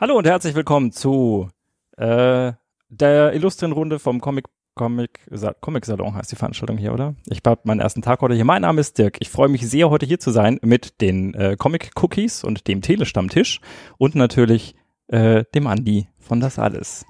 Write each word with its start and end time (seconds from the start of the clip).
Hallo 0.00 0.16
und 0.16 0.28
herzlich 0.28 0.54
willkommen 0.54 0.92
zu 0.92 1.48
äh, 1.96 2.52
der 2.88 3.32
illustren 3.32 3.72
Runde 3.72 3.98
vom 3.98 4.20
Comic 4.20 4.44
Comic, 4.76 5.26
Comic 5.60 5.84
Salon 5.84 6.14
heißt 6.14 6.30
die 6.30 6.36
Veranstaltung 6.36 6.78
hier, 6.78 6.94
oder? 6.94 7.16
Ich 7.26 7.40
habe 7.44 7.62
meinen 7.64 7.80
ersten 7.80 8.00
Tag 8.00 8.20
heute 8.20 8.36
hier. 8.36 8.44
Mein 8.44 8.62
Name 8.62 8.80
ist 8.80 8.96
Dirk. 8.96 9.16
Ich 9.18 9.28
freue 9.28 9.48
mich 9.48 9.68
sehr, 9.68 9.90
heute 9.90 10.06
hier 10.06 10.20
zu 10.20 10.30
sein 10.30 10.60
mit 10.62 11.00
den 11.00 11.34
äh, 11.34 11.56
Comic 11.58 11.90
Cookies 12.00 12.44
und 12.44 12.68
dem 12.68 12.80
Telestammtisch 12.80 13.60
und 13.96 14.14
natürlich 14.14 14.76
äh, 15.08 15.44
dem 15.54 15.66
Andi 15.66 16.08
von 16.18 16.40
Das 16.40 16.58
Alles. 16.58 17.04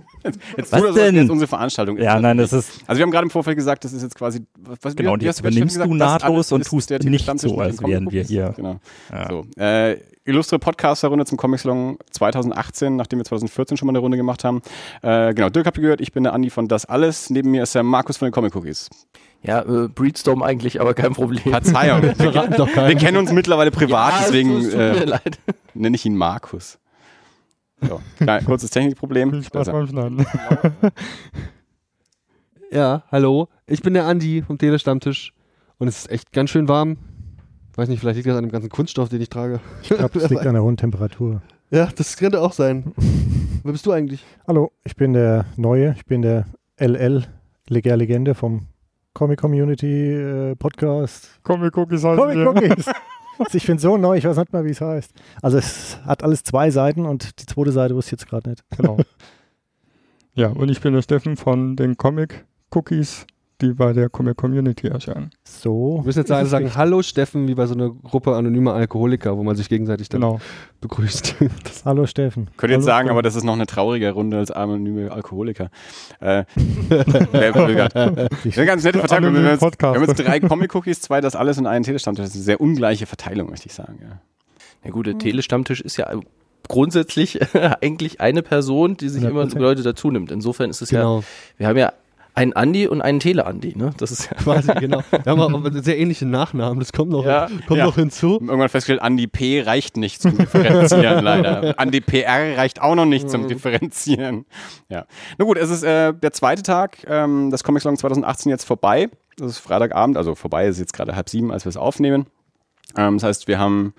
Jetzt 0.57 0.73
was 0.73 0.95
denn? 0.95 1.15
Jetzt 1.15 1.31
unsere 1.31 1.49
Veranstaltung. 1.49 1.97
Ja, 1.99 2.19
nein, 2.21 2.39
das 2.39 2.53
ist. 2.53 2.83
Also 2.87 2.99
wir 2.99 3.05
haben 3.05 3.11
gerade 3.11 3.25
im 3.25 3.31
Vorfeld 3.31 3.57
gesagt, 3.57 3.85
das 3.85 3.93
ist 3.93 4.03
jetzt 4.03 4.15
quasi. 4.15 4.45
Was, 4.59 4.97
genau, 4.97 5.13
und 5.13 5.23
jetzt 5.23 5.41
übernimmst 5.41 5.77
du 5.77 5.95
nahtlos 5.95 6.53
und 6.53 6.67
tust 6.67 6.91
nicht 6.91 7.41
so, 7.41 7.59
als 7.59 7.83
wären 7.83 8.11
wir 8.11 8.25
hier. 8.25 8.53
Genau. 8.57 8.81
Ja. 9.13 9.29
So, 9.29 9.47
äh, 9.61 9.99
illustre 10.25 10.59
Podcaster-Runde 10.59 11.25
zum 11.25 11.39
Comic 11.39 11.61
Salon 11.61 11.99
2018, 12.11 12.97
nachdem 12.97 13.19
wir 13.21 13.25
2014 13.25 13.77
schon 13.77 13.87
mal 13.87 13.93
eine 13.93 14.01
Runde 14.01 14.17
gemacht 14.17 14.45
haben. 14.45 14.61
Äh, 15.03 15.35
genau, 15.35 15.49
Dirk 15.49 15.67
habt 15.67 15.79
ihr 15.79 15.83
gehört, 15.83 16.01
ich 16.01 16.13
bin 16.13 16.25
der 16.25 16.35
Andi 16.35 16.51
von 16.51 16.69
Das 16.69 16.85
Alles. 16.85 17.31
Neben 17.31 17.51
mir 17.51 17.63
ist 17.63 17.75
der 17.75 17.83
Markus 17.83 18.17
von 18.19 18.27
den 18.27 18.33
Comic 18.33 18.55
Cookies. 18.55 18.91
Ja, 19.43 19.63
äh, 19.63 19.89
Breedstorm 19.89 20.43
eigentlich, 20.43 20.81
aber 20.81 20.95
kein 20.95 21.13
Problem. 21.13 21.41
Verzeihung. 21.41 22.03
wir, 22.03 22.17
wir 22.19 22.97
kennen 22.97 23.17
uns 23.17 23.33
mittlerweile 23.33 23.71
privat, 23.71 24.15
ja, 24.15 24.19
deswegen 24.25 24.69
äh, 24.71 25.21
nenne 25.75 25.95
ich 25.95 26.05
ihn 26.05 26.17
Markus. 26.17 26.79
So, 27.81 28.01
klein, 28.17 28.45
kurzes 28.45 28.71
Technikproblem. 28.71 29.31
Viel 29.31 29.45
Spaß 29.45 29.71
beim 29.71 29.87
Schneiden. 29.87 30.21
ja, 32.71 33.05
hallo. 33.11 33.49
Ich 33.67 33.83
bin 33.83 33.95
der 33.95 34.07
Andi 34.07 34.43
vom 34.43 34.59
Telestammtisch 34.59 35.33
und 35.79 35.89
es 35.89 35.99
ist 35.99 36.11
echt 36.11 36.33
ganz 36.33 36.51
schön 36.51 36.69
warm. 36.69 36.97
Weiß 37.77 37.89
nicht, 37.89 38.01
vielleicht 38.01 38.17
liegt 38.17 38.29
das 38.29 38.37
an 38.37 38.45
dem 38.45 38.51
ganzen 38.51 38.71
Kunststoff, 38.71 39.09
den 39.09 39.21
ich 39.21 39.29
trage. 39.29 39.61
Ich 39.83 39.91
glaube, 39.91 40.19
es 40.19 40.29
liegt 40.29 40.47
an 40.47 40.55
der 40.55 40.63
hohen 40.63 40.77
Temperatur. 40.77 41.43
Ja, 41.71 41.87
das 41.95 42.17
könnte 42.17 42.41
auch 42.41 42.55
sein. 42.55 42.95
Wer 43.63 43.73
bist 43.73 43.85
du 43.85 43.93
eigentlich? 43.93 44.25
Hallo, 44.47 44.73
ich 44.85 44.97
bin 44.97 45.13
der 45.13 45.45
Neue, 45.57 45.95
ich 45.99 46.07
bin 46.07 46.23
der 46.23 46.47
LL, 46.79 47.27
Leger 47.69 47.95
Legende 47.95 48.35
vom 48.35 48.69
Comic 49.13 49.39
Community 49.39 50.15
äh, 50.15 50.57
Podcast. 50.57 51.39
Comic 51.43 51.77
Cookies 51.77 52.05
heißt 52.05 52.19
Comic 52.19 52.39
Cookies. 52.39 52.87
Ich 53.53 53.67
bin 53.67 53.79
so 53.79 53.97
neu, 53.97 54.17
ich 54.17 54.25
weiß 54.25 54.37
nicht 54.37 54.53
mal, 54.53 54.65
wie 54.65 54.71
es 54.71 54.81
heißt. 54.81 55.13
Also 55.43 55.59
es 55.59 55.99
hat 56.05 56.23
alles 56.23 56.43
zwei 56.43 56.71
Seiten 56.71 57.07
und 57.07 57.41
die 57.41 57.47
zweite 57.47 57.73
Seite 57.73 57.95
wusste 57.95 58.15
ich 58.15 58.21
jetzt 58.21 58.29
gerade 58.29 58.51
nicht. 58.51 58.65
Genau. 58.77 58.99
ja, 60.35 60.49
und 60.49 60.71
ich 60.71 60.81
bin 60.81 60.95
der 60.95 61.03
Steffen 61.03 61.37
von 61.37 61.77
den 61.77 61.97
Comic 61.97 62.45
Cookies 62.71 63.27
die 63.61 63.73
bei 63.73 63.93
der 63.93 64.09
Comic 64.09 64.37
Community 64.37 64.89
erscheinen. 64.89 65.31
So. 65.45 65.99
Wir 65.99 66.07
müssen 66.07 66.21
jetzt 66.21 66.29
sagen, 66.29 66.47
sagen 66.47 66.75
Hallo 66.75 67.03
Steffen, 67.03 67.49
wie 67.49 67.55
bei 67.55 67.67
so 67.67 67.75
einer 67.75 67.91
Gruppe 67.91 68.37
anonymer 68.37 68.75
Alkoholiker, 68.75 69.37
wo 69.37 69.43
man 69.43 69.57
sich 69.57 69.69
gegenseitig 69.69 70.09
dann 70.09 70.21
genau. 70.21 70.41
begrüßt. 70.81 71.35
Hallo 71.85 72.07
Steffen. 72.07 72.51
Könnt 72.57 72.71
ihr 72.71 72.77
jetzt 72.77 72.85
sagen, 72.85 73.11
aber 73.11 73.23
das 73.23 73.35
ist 73.35 73.45
noch 73.45 73.55
eine 73.55 73.67
traurige 73.67 74.13
Runde 74.13 74.39
als 74.39 74.51
anonyme 74.51 75.11
Alkoholiker. 75.11 75.71
Äh, 76.21 76.45
eine 77.33 78.67
ganz 78.67 78.85
nette 78.85 79.01
Verteilung. 79.01 79.35
Wir 79.35 79.41
haben, 79.41 79.61
jetzt, 79.61 79.81
wir 79.81 79.89
haben 79.89 80.05
jetzt 80.05 80.25
drei 80.25 80.41
Comic-Cookies, 80.41 81.01
zwei 81.01 81.21
das 81.21 81.35
alles 81.35 81.59
und 81.59 81.67
einen 81.67 81.85
Telestammtisch. 81.85 82.25
Das 82.25 82.31
ist 82.31 82.37
eine 82.37 82.45
sehr 82.45 82.61
ungleiche 82.61 83.07
Verteilung, 83.07 83.51
möchte 83.51 83.67
ich 83.67 83.75
sagen. 83.75 83.99
Ja. 84.03 84.21
Ja 84.85 84.91
gut, 84.91 85.07
der 85.07 85.15
mhm. 85.15 85.19
Telestammtisch 85.19 85.81
ist 85.81 85.97
ja 85.97 86.09
grundsätzlich 86.69 87.41
eigentlich 87.81 88.21
eine 88.21 88.43
Person, 88.43 88.97
die 88.97 89.09
sich 89.09 89.23
ja, 89.23 89.31
immer 89.31 89.47
Leute 89.47 89.83
dazu 89.83 90.11
nimmt. 90.11 90.31
Insofern 90.31 90.71
ist 90.71 90.83
es 90.83 90.91
genau. 90.91 91.21
ja, 91.21 91.25
wir 91.57 91.67
haben 91.67 91.77
ja 91.79 91.93
einen 92.39 92.53
Andi 92.53 92.87
und 92.87 93.03
einen 93.03 93.21
Tele-Andi, 93.21 93.75
ne? 93.77 93.91
Das 93.99 94.11
ist 94.11 94.31
ja 94.31 94.37
quasi, 94.43 94.73
genau. 94.75 95.03
Wir 95.11 95.33
haben 95.33 95.41
auch 95.41 95.83
sehr 95.83 95.99
ähnliche 95.99 96.27
Nachnamen, 96.27 96.79
das 96.79 96.93
kommt 96.93 97.11
noch, 97.11 97.25
ja, 97.25 97.49
kommt 97.67 97.79
ja. 97.79 97.87
noch 97.87 97.97
hinzu. 97.97 98.39
Irgendwann 98.41 98.69
festgestellt, 98.69 99.03
Andi 99.03 99.27
P 99.27 99.63
reicht 99.63 99.97
nicht 99.97 100.23
zum 100.23 100.39
Differenzieren, 100.39 101.25
leider. 101.25 101.79
Andi 101.79 102.01
PR 102.01 102.57
reicht 102.57 102.81
auch 102.81 102.95
noch 102.95 103.07
nicht 103.07 103.29
zum 103.29 103.49
Differenzieren. 103.49 104.47
Ja. 104.89 105.07
Na 105.37 105.45
gut, 105.45 105.59
es 105.59 105.71
ist 105.71 105.83
äh, 105.83 106.15
der 106.15 106.33
zweite 106.33 106.63
Tag, 106.63 106.99
ähm, 107.09 107.51
das 107.51 107.65
Comic 107.65 107.83
Salon 107.83 107.97
2018 107.97 108.51
jetzt 108.51 108.65
vorbei. 108.65 109.09
Das 109.37 109.53
ist 109.53 109.59
Freitagabend, 109.59 110.17
also 110.17 110.35
vorbei 110.35 110.67
ist 110.67 110.79
jetzt 110.79 110.93
gerade 110.93 111.15
halb 111.15 111.29
sieben, 111.29 111.53
als 111.53 111.65
wir 111.65 111.71
es 111.71 111.77
aufnehmen. 111.77 112.27
Ähm, 112.97 113.17
das 113.17 113.23
heißt, 113.23 113.49
wir 113.49 113.59
haben, 113.59 113.93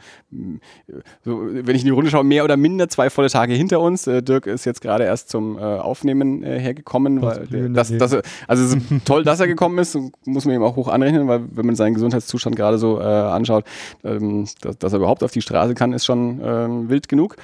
so, 1.23 1.41
wenn 1.45 1.75
ich 1.75 1.81
in 1.81 1.85
die 1.85 1.91
Runde 1.91 2.09
schaue, 2.09 2.23
mehr 2.23 2.43
oder 2.43 2.57
minder 2.57 2.89
zwei 2.89 3.09
volle 3.09 3.29
Tage 3.29 3.53
hinter 3.53 3.81
uns. 3.81 4.07
Äh, 4.07 4.23
Dirk 4.23 4.47
ist 4.47 4.65
jetzt 4.65 4.81
gerade 4.81 5.03
erst 5.03 5.29
zum 5.29 5.57
äh, 5.57 5.61
Aufnehmen 5.61 6.43
äh, 6.43 6.59
hergekommen. 6.59 7.21
Weil 7.21 7.69
das, 7.69 7.95
das, 7.95 8.17
also 8.47 8.63
es 8.63 8.73
ist 8.73 9.05
toll, 9.05 9.23
dass 9.23 9.39
er 9.39 9.47
gekommen 9.47 9.77
ist, 9.77 9.97
muss 10.25 10.45
man 10.45 10.55
ihm 10.55 10.63
auch 10.63 10.75
hoch 10.75 10.87
anrechnen, 10.87 11.27
weil 11.27 11.41
wenn 11.51 11.65
man 11.65 11.75
seinen 11.75 11.93
Gesundheitszustand 11.93 12.55
gerade 12.55 12.77
so 12.77 12.99
äh, 12.99 13.03
anschaut, 13.03 13.65
ähm, 14.03 14.47
dass, 14.61 14.77
dass, 14.79 14.93
er 14.93 14.97
überhaupt 14.97 15.23
auf 15.23 15.31
die 15.31 15.41
Straße 15.41 15.75
kann, 15.75 15.93
ist 15.93 16.05
schon 16.05 16.41
ähm, 16.43 16.89
wild 16.89 17.07
genug. 17.07 17.35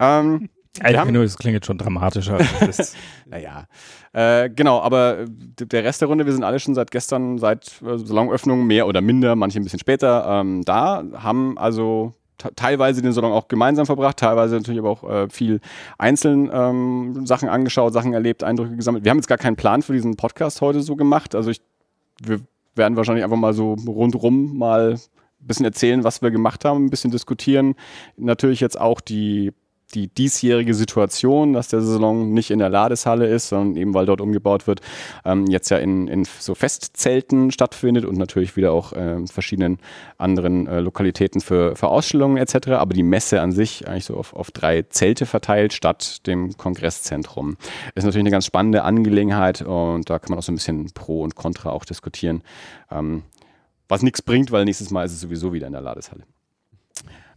Ähm, 0.00 0.48
ich 0.76 0.96
finde 0.96 1.12
nur, 1.12 1.24
es 1.24 1.36
klingt 1.36 1.54
jetzt 1.54 1.66
schon 1.66 1.78
dramatischer. 1.78 2.38
naja, 3.26 3.66
äh, 4.12 4.50
genau, 4.50 4.80
aber 4.80 5.24
der 5.28 5.84
Rest 5.84 6.00
der 6.00 6.08
Runde, 6.08 6.26
wir 6.26 6.32
sind 6.32 6.42
alle 6.42 6.58
schon 6.58 6.74
seit 6.74 6.90
gestern, 6.90 7.38
seit 7.38 7.80
äh, 7.82 7.96
Salonöffnung, 7.98 8.66
mehr 8.66 8.86
oder 8.86 9.00
minder, 9.00 9.36
manche 9.36 9.60
ein 9.60 9.64
bisschen 9.64 9.78
später, 9.78 10.26
ähm, 10.28 10.62
da, 10.64 11.04
haben 11.14 11.56
also 11.58 12.14
teilweise 12.56 13.02
den 13.02 13.12
Salon 13.12 13.32
auch 13.32 13.48
gemeinsam 13.48 13.86
verbracht, 13.86 14.16
teilweise 14.16 14.56
natürlich 14.56 14.80
aber 14.80 14.90
auch 14.90 15.04
äh, 15.08 15.28
viel 15.28 15.60
einzeln 15.98 16.50
ähm, 16.52 17.26
Sachen 17.26 17.48
angeschaut, 17.48 17.92
Sachen 17.92 18.14
erlebt, 18.14 18.42
Eindrücke 18.42 18.76
gesammelt. 18.76 19.04
Wir 19.04 19.10
haben 19.10 19.18
jetzt 19.18 19.28
gar 19.28 19.38
keinen 19.38 19.56
Plan 19.56 19.82
für 19.82 19.92
diesen 19.92 20.16
Podcast 20.16 20.60
heute 20.60 20.80
so 20.80 20.96
gemacht. 20.96 21.34
Also 21.34 21.50
ich, 21.50 21.60
wir 22.22 22.40
werden 22.74 22.96
wahrscheinlich 22.96 23.24
einfach 23.24 23.36
mal 23.36 23.52
so 23.52 23.74
rundrum 23.86 24.56
mal 24.56 24.94
ein 24.94 25.46
bisschen 25.46 25.66
erzählen, 25.66 26.04
was 26.04 26.22
wir 26.22 26.30
gemacht 26.30 26.64
haben, 26.64 26.86
ein 26.86 26.90
bisschen 26.90 27.10
diskutieren. 27.10 27.74
Natürlich 28.16 28.60
jetzt 28.60 28.80
auch 28.80 29.00
die 29.00 29.52
die 29.94 30.08
diesjährige 30.08 30.74
Situation, 30.74 31.52
dass 31.52 31.68
der 31.68 31.80
Salon 31.80 32.32
nicht 32.32 32.50
in 32.50 32.58
der 32.58 32.68
Ladeshalle 32.68 33.26
ist, 33.26 33.48
sondern 33.48 33.76
eben 33.76 33.94
weil 33.94 34.06
dort 34.06 34.20
umgebaut 34.20 34.66
wird, 34.66 34.80
ähm, 35.24 35.46
jetzt 35.46 35.70
ja 35.70 35.78
in, 35.78 36.08
in 36.08 36.24
so 36.24 36.54
Festzelten 36.54 37.50
stattfindet 37.50 38.04
und 38.04 38.16
natürlich 38.16 38.56
wieder 38.56 38.72
auch 38.72 38.92
äh, 38.92 39.26
verschiedenen 39.26 39.78
anderen 40.18 40.66
äh, 40.66 40.80
Lokalitäten 40.80 41.40
für, 41.40 41.76
für 41.76 41.88
Ausstellungen 41.88 42.36
etc. 42.36 42.70
Aber 42.70 42.94
die 42.94 43.02
Messe 43.02 43.40
an 43.40 43.52
sich 43.52 43.88
eigentlich 43.88 44.04
so 44.04 44.16
auf, 44.16 44.34
auf 44.34 44.50
drei 44.50 44.82
Zelte 44.82 45.26
verteilt 45.26 45.72
statt 45.72 46.26
dem 46.26 46.56
Kongresszentrum. 46.56 47.56
Ist 47.94 48.04
natürlich 48.04 48.22
eine 48.22 48.30
ganz 48.30 48.46
spannende 48.46 48.84
Angelegenheit 48.84 49.62
und 49.62 50.08
da 50.08 50.18
kann 50.18 50.30
man 50.30 50.38
auch 50.38 50.42
so 50.42 50.52
ein 50.52 50.56
bisschen 50.56 50.90
Pro 50.94 51.22
und 51.22 51.34
Contra 51.34 51.70
auch 51.70 51.84
diskutieren. 51.84 52.42
Ähm, 52.90 53.22
was 53.88 54.02
nichts 54.02 54.22
bringt, 54.22 54.52
weil 54.52 54.64
nächstes 54.64 54.90
Mal 54.90 55.04
ist 55.04 55.12
es 55.12 55.20
sowieso 55.20 55.52
wieder 55.52 55.66
in 55.66 55.72
der 55.72 55.82
Ladeshalle. 55.82 56.22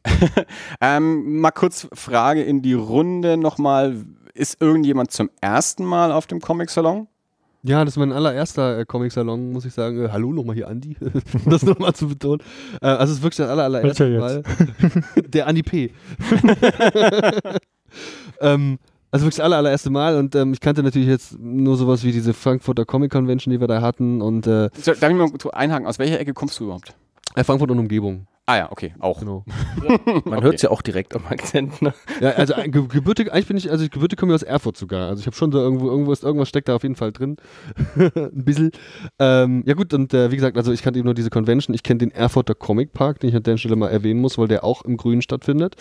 ähm, 0.82 1.40
mal 1.40 1.52
kurz 1.52 1.88
Frage 1.94 2.44
in 2.44 2.62
die 2.62 2.74
Runde 2.74 3.38
nochmal. 3.38 4.06
Ist 4.36 4.60
irgendjemand 4.62 5.12
zum 5.12 5.30
ersten 5.42 5.86
Mal 5.86 6.12
auf 6.12 6.26
dem 6.26 6.42
Comic-Salon? 6.42 7.08
Ja, 7.66 7.86
das 7.86 7.94
ist 7.94 7.98
mein 7.98 8.12
allererster 8.12 8.80
äh, 8.80 8.86
Comic-Salon, 8.86 9.52
muss 9.52 9.64
ich 9.64 9.74
sagen. 9.74 10.06
Äh, 10.06 10.10
hallo 10.12 10.34
nochmal 10.34 10.56
hier, 10.56 10.68
Andi. 10.68 10.98
um 11.46 11.52
das 11.52 11.64
nochmal 11.64 11.94
zu 11.94 12.10
betonen. 12.10 12.42
Äh, 12.82 12.88
also 12.88 13.12
es 13.12 13.20
ist 13.20 13.24
wirklich 13.24 13.38
der 13.38 13.50
aller, 13.50 13.64
allererste 13.64 14.20
Mal. 14.20 14.44
der 15.28 15.48
Andi 15.48 15.64
P. 15.64 15.92
ähm, 18.42 18.80
also 19.12 19.26
wirklich 19.26 19.38
das 19.38 19.46
aller, 19.46 19.58
allererste 19.58 19.92
Mal 19.92 20.18
und 20.18 20.36
ähm, 20.36 20.52
ich 20.54 20.60
kannte 20.60 20.84
natürlich 20.84 21.08
jetzt 21.08 21.40
nur 21.40 21.78
sowas 21.78 22.04
wie 22.04 22.12
diese 22.12 22.34
Frankfurter 22.34 22.84
Comic 22.84 23.12
Convention, 23.12 23.52
die 23.52 23.62
wir 23.62 23.68
da 23.68 23.80
hatten 23.80 24.22
und 24.22 24.48
äh, 24.48 24.70
Darf 24.84 25.04
ich 25.04 25.16
mal 25.16 25.30
einhaken, 25.54 25.88
aus 25.88 26.00
welcher 26.00 26.20
Ecke 26.20 26.34
kommst 26.34 26.60
du 26.60 26.66
überhaupt? 26.66 26.96
Äh, 27.36 27.44
Frankfurt 27.44 27.70
und 27.72 27.80
Umgebung. 27.80 28.28
Ah 28.46 28.58
ja, 28.58 28.72
okay, 28.74 28.94
auch. 29.00 29.22
Genau. 29.22 29.46
Man 30.26 30.26
okay. 30.26 30.44
hört 30.44 30.56
es 30.56 30.62
ja 30.64 30.70
auch 30.70 30.82
direkt 30.82 31.16
am 31.16 31.26
Akzent. 31.28 31.82
Ne? 31.82 31.94
Ja, 32.20 32.32
also 32.32 32.54
äh, 32.56 32.68
gebürtig, 32.68 33.32
eigentlich 33.32 33.48
bin 33.48 33.56
ich, 33.56 33.72
also 33.72 33.88
gebürtig 33.88 34.20
komme 34.20 34.34
ich 34.34 34.36
aus 34.36 34.44
Erfurt 34.44 34.76
sogar. 34.76 35.08
Also 35.08 35.22
ich 35.22 35.28
habe 35.28 35.36
schon 35.36 35.50
da 35.52 35.60
irgendwo, 35.60 35.90
irgendwo 35.90 36.12
ist, 36.12 36.24
irgendwas 36.24 36.50
steckt 36.50 36.68
da 36.68 36.76
auf 36.76 36.84
jeden 36.84 36.98
Fall 36.98 37.14
drin. 37.14 37.38
Ein 37.96 38.44
bisschen. 38.44 38.72
Ähm, 39.18 39.64
ja 39.66 39.76
gut, 39.76 39.94
und 39.94 40.14
äh, 40.14 40.30
wie 40.32 40.36
gesagt, 40.36 40.58
also 40.58 40.74
ich 40.74 40.82
kannte 40.82 41.00
eben 41.00 41.06
nur 41.06 41.14
diese 41.14 41.30
Convention. 41.30 41.74
Ich 41.74 41.84
kenne 41.84 42.00
den 42.00 42.12
Erfurter 42.12 42.54
Comic 42.54 42.92
Park, 42.92 43.22
den 43.22 43.30
ich 43.30 43.36
an 43.38 43.44
der 43.44 43.56
Stelle 43.56 43.78
mal 43.78 43.88
erwähnen 43.88 44.20
muss, 44.20 44.38
weil 44.38 44.50
der 44.50 44.66
auch 44.66 44.82
im 44.82 44.98
Grünen 44.98 45.22
stattfindet. 45.22 45.76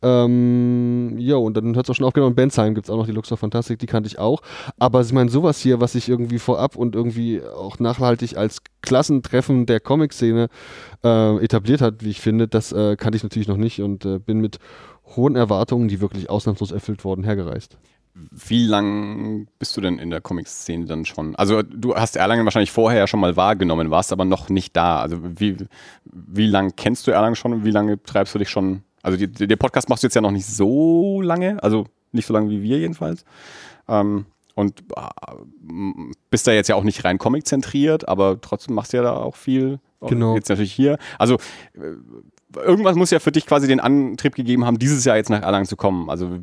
Ähm, 0.00 1.16
ja, 1.18 1.34
und 1.34 1.56
dann 1.56 1.74
hört 1.74 1.86
es 1.86 1.90
auch 1.90 1.96
schon 1.96 2.06
auf, 2.06 2.12
genau, 2.12 2.28
in 2.28 2.36
Bensheim 2.36 2.76
gibt 2.76 2.86
es 2.86 2.90
auch 2.90 2.96
noch 2.96 3.06
die 3.06 3.12
Luxor 3.12 3.38
Fantastik, 3.38 3.80
die 3.80 3.86
kannte 3.86 4.06
ich 4.06 4.20
auch. 4.20 4.40
Aber 4.78 5.00
ich 5.00 5.12
meine, 5.12 5.30
sowas 5.30 5.58
hier, 5.58 5.80
was 5.80 5.96
ich 5.96 6.08
irgendwie 6.08 6.38
vorab 6.38 6.76
und 6.76 6.94
irgendwie 6.94 7.42
auch 7.42 7.80
nachhaltig 7.80 8.36
als 8.36 8.62
Klassentreffen 8.84 9.66
der 9.66 9.80
Comic-Szene 9.80 10.48
äh, 11.02 11.44
etabliert 11.44 11.80
hat, 11.80 12.04
wie 12.04 12.10
ich 12.10 12.20
finde, 12.20 12.46
das 12.46 12.72
äh, 12.72 12.96
kannte 12.96 13.16
ich 13.16 13.22
natürlich 13.22 13.48
noch 13.48 13.56
nicht 13.56 13.80
und 13.80 14.04
äh, 14.04 14.18
bin 14.18 14.40
mit 14.40 14.58
hohen 15.16 15.36
Erwartungen, 15.36 15.88
die 15.88 16.00
wirklich 16.00 16.30
ausnahmslos 16.30 16.70
erfüllt 16.70 17.04
wurden, 17.04 17.24
hergereist. 17.24 17.78
Wie 18.14 18.64
lang 18.64 19.48
bist 19.58 19.76
du 19.76 19.80
denn 19.80 19.98
in 19.98 20.10
der 20.10 20.20
Comic-Szene 20.20 20.84
dann 20.84 21.04
schon? 21.04 21.34
Also 21.34 21.62
du 21.62 21.96
hast 21.96 22.14
Erlangen 22.14 22.44
wahrscheinlich 22.44 22.70
vorher 22.70 23.00
ja 23.00 23.06
schon 23.08 23.18
mal 23.18 23.36
wahrgenommen, 23.36 23.90
warst 23.90 24.12
aber 24.12 24.24
noch 24.24 24.48
nicht 24.48 24.76
da. 24.76 25.00
Also 25.00 25.18
wie, 25.20 25.56
wie 26.04 26.46
lange 26.46 26.70
kennst 26.76 27.06
du 27.06 27.10
Erlangen 27.10 27.34
schon 27.34 27.52
und 27.52 27.64
wie 27.64 27.72
lange 27.72 28.00
treibst 28.02 28.34
du 28.34 28.38
dich 28.38 28.50
schon? 28.50 28.84
Also 29.02 29.18
die, 29.18 29.48
der 29.48 29.56
Podcast 29.56 29.88
machst 29.88 30.04
du 30.04 30.06
jetzt 30.06 30.14
ja 30.14 30.20
noch 30.20 30.30
nicht 30.30 30.46
so 30.46 31.20
lange, 31.22 31.60
also 31.62 31.86
nicht 32.12 32.26
so 32.26 32.34
lange 32.34 32.50
wie 32.50 32.62
wir 32.62 32.78
jedenfalls. 32.78 33.24
Ähm, 33.88 34.26
und 34.54 34.80
äh, 34.96 36.12
bist 36.30 36.46
da 36.46 36.52
jetzt 36.52 36.68
ja 36.68 36.76
auch 36.76 36.84
nicht 36.84 37.04
rein 37.04 37.18
Comic-zentriert, 37.18 38.08
aber 38.08 38.40
trotzdem 38.40 38.74
machst 38.74 38.92
du 38.92 38.98
ja 38.98 39.02
da 39.02 39.16
auch 39.16 39.36
viel. 39.36 39.80
Genau. 40.00 40.34
Jetzt 40.34 40.48
natürlich 40.48 40.72
hier. 40.72 40.98
Also 41.18 41.36
äh, 41.74 42.60
irgendwas 42.60 42.96
muss 42.96 43.10
ja 43.10 43.18
für 43.18 43.32
dich 43.32 43.46
quasi 43.46 43.66
den 43.66 43.80
Antrieb 43.80 44.34
gegeben 44.34 44.64
haben, 44.64 44.78
dieses 44.78 45.04
Jahr 45.04 45.16
jetzt 45.16 45.30
nach 45.30 45.42
Erlangen 45.42 45.66
zu 45.66 45.76
kommen. 45.76 46.10
Also 46.10 46.38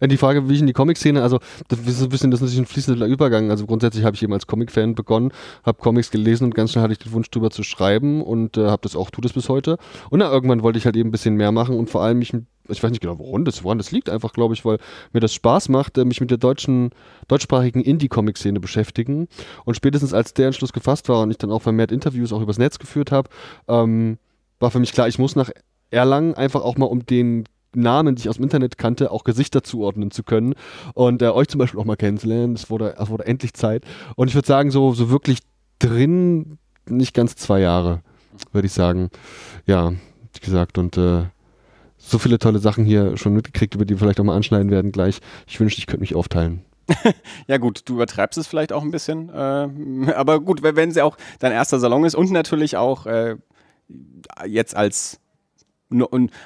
die 0.00 0.16
Frage, 0.16 0.48
wie 0.48 0.54
ich 0.54 0.60
in 0.60 0.66
die 0.66 0.72
Comic-Szene, 0.72 1.22
also 1.22 1.38
das 1.68 1.80
ist 1.80 2.02
ein 2.02 2.08
bisschen, 2.08 2.30
das 2.30 2.40
ist 2.40 2.46
natürlich 2.46 2.68
ein 2.68 2.72
fließender 2.72 3.06
Übergang. 3.06 3.50
Also 3.50 3.66
grundsätzlich 3.66 4.04
habe 4.04 4.16
ich 4.16 4.22
eben 4.22 4.32
als 4.32 4.46
Comic-Fan 4.46 4.94
begonnen, 4.94 5.32
habe 5.64 5.78
Comics 5.78 6.10
gelesen 6.10 6.44
und 6.44 6.54
ganz 6.54 6.72
schnell 6.72 6.82
hatte 6.82 6.92
ich 6.92 6.98
den 6.98 7.12
Wunsch 7.12 7.30
drüber 7.30 7.50
zu 7.50 7.62
schreiben 7.62 8.22
und 8.22 8.56
äh, 8.56 8.68
habe 8.68 8.82
das 8.82 8.96
auch, 8.96 9.10
tut 9.10 9.24
es 9.24 9.32
bis 9.32 9.48
heute. 9.48 9.78
Und 10.10 10.20
dann 10.20 10.32
irgendwann 10.32 10.62
wollte 10.62 10.78
ich 10.78 10.84
halt 10.84 10.96
eben 10.96 11.08
ein 11.08 11.12
bisschen 11.12 11.34
mehr 11.34 11.52
machen 11.52 11.76
und 11.76 11.90
vor 11.90 12.02
allem 12.02 12.18
mich, 12.18 12.32
ich 12.68 12.82
weiß 12.82 12.90
nicht 12.90 13.00
genau, 13.00 13.18
woran 13.18 13.44
das, 13.44 13.64
woran 13.64 13.78
das 13.78 13.90
liegt, 13.90 14.08
einfach 14.08 14.32
glaube 14.32 14.54
ich, 14.54 14.64
weil 14.64 14.78
mir 15.12 15.20
das 15.20 15.34
Spaß 15.34 15.68
macht, 15.68 15.98
äh, 15.98 16.04
mich 16.04 16.20
mit 16.20 16.30
der 16.30 16.38
deutschen, 16.38 16.90
deutschsprachigen 17.28 17.82
Indie-Comic-Szene 17.82 18.60
beschäftigen. 18.60 19.28
Und 19.64 19.74
spätestens 19.74 20.14
als 20.14 20.34
der 20.34 20.46
Entschluss 20.46 20.72
gefasst 20.72 21.08
war 21.08 21.22
und 21.22 21.30
ich 21.30 21.38
dann 21.38 21.50
auch 21.50 21.62
vermehrt 21.62 21.92
Interviews 21.92 22.32
auch 22.32 22.42
übers 22.42 22.58
Netz 22.58 22.78
geführt 22.78 23.12
habe, 23.12 23.28
ähm, 23.68 24.18
war 24.58 24.70
für 24.70 24.78
mich 24.78 24.92
klar, 24.92 25.08
ich 25.08 25.18
muss 25.18 25.36
nach 25.36 25.50
Erlangen 25.90 26.34
einfach 26.34 26.62
auch 26.62 26.76
mal 26.76 26.86
um 26.86 27.04
den 27.04 27.44
Namen, 27.74 28.14
die 28.14 28.20
ich 28.20 28.28
aus 28.28 28.36
dem 28.36 28.44
Internet 28.44 28.78
kannte, 28.78 29.10
auch 29.10 29.24
Gesichter 29.24 29.62
zuordnen 29.62 30.10
zu 30.10 30.22
können 30.22 30.54
und 30.94 31.22
äh, 31.22 31.28
euch 31.28 31.48
zum 31.48 31.58
Beispiel 31.58 31.80
auch 31.80 31.84
mal 31.84 31.96
kennenzulernen. 31.96 32.54
Es 32.54 32.70
wurde, 32.70 32.96
es 32.98 33.08
wurde 33.08 33.26
endlich 33.26 33.54
Zeit. 33.54 33.84
Und 34.16 34.28
ich 34.28 34.34
würde 34.34 34.48
sagen, 34.48 34.70
so, 34.70 34.92
so 34.92 35.10
wirklich 35.10 35.38
drin, 35.78 36.58
nicht 36.88 37.14
ganz 37.14 37.36
zwei 37.36 37.60
Jahre, 37.60 38.02
würde 38.52 38.66
ich 38.66 38.72
sagen. 38.72 39.10
Ja, 39.66 39.90
wie 39.90 40.40
gesagt, 40.40 40.78
und 40.78 40.96
äh, 40.96 41.24
so 41.96 42.18
viele 42.18 42.38
tolle 42.38 42.58
Sachen 42.58 42.84
hier 42.84 43.16
schon 43.16 43.34
mitgekriegt, 43.34 43.74
über 43.74 43.84
die 43.84 43.94
wir 43.94 43.98
vielleicht 43.98 44.20
auch 44.20 44.24
mal 44.24 44.36
anschneiden 44.36 44.70
werden 44.70 44.90
gleich. 44.90 45.20
Ich 45.46 45.60
wünschte, 45.60 45.78
ich 45.78 45.86
könnte 45.86 46.00
mich 46.00 46.14
aufteilen. 46.14 46.64
ja 47.46 47.58
gut, 47.58 47.82
du 47.88 47.94
übertreibst 47.94 48.38
es 48.38 48.46
vielleicht 48.46 48.72
auch 48.72 48.82
ein 48.82 48.90
bisschen, 48.90 49.28
äh, 49.28 50.12
aber 50.14 50.40
gut, 50.40 50.62
wenn 50.62 50.90
sie 50.90 51.02
auch 51.02 51.16
dein 51.38 51.52
erster 51.52 51.78
Salon 51.78 52.04
ist 52.04 52.16
und 52.16 52.32
natürlich 52.32 52.76
auch 52.76 53.06
äh, 53.06 53.36
jetzt 54.46 54.74
als 54.74 55.20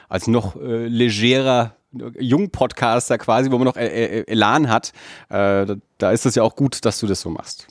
als 0.09 0.27
noch 0.27 0.57
äh, 0.57 0.87
legerer 0.87 1.77
Jungpodcaster 2.19 3.19
quasi, 3.19 3.51
wo 3.51 3.59
man 3.59 3.67
noch 3.67 3.77
äh, 3.77 3.87
äh, 3.87 4.25
Elan 4.27 4.69
hat, 4.69 4.93
äh, 5.29 5.77
da, 5.99 6.11
ist 6.11 6.27
es 6.27 6.35
ja 6.35 6.43
auch 6.43 6.57
gut, 6.57 6.85
dass 6.85 6.99
du 6.99 7.07
das 7.07 7.21
so 7.21 7.31
machst. 7.31 7.69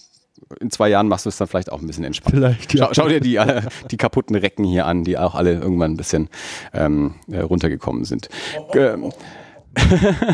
In 0.59 0.69
zwei 0.71 0.89
Jahren 0.89 1.07
machst 1.07 1.25
du 1.25 1.29
es 1.29 1.37
dann 1.37 1.47
vielleicht 1.47 1.71
auch 1.71 1.81
ein 1.81 1.87
bisschen 1.87 2.03
entspannt. 2.03 2.35
Vielleicht, 2.35 2.73
ja. 2.73 2.85
schau, 2.85 2.93
schau 2.93 3.07
dir 3.09 3.19
die, 3.19 3.35
äh, 3.35 3.61
die 3.91 3.97
kaputten 3.97 4.35
Recken 4.35 4.65
hier 4.65 4.85
an, 4.85 5.03
die 5.03 5.17
auch 5.17 5.35
alle 5.35 5.53
irgendwann 5.53 5.91
ein 5.91 5.97
bisschen 5.97 6.29
ähm, 6.73 7.15
äh, 7.29 7.39
runtergekommen 7.39 8.05
sind. 8.05 8.29
Ähm. 8.73 9.11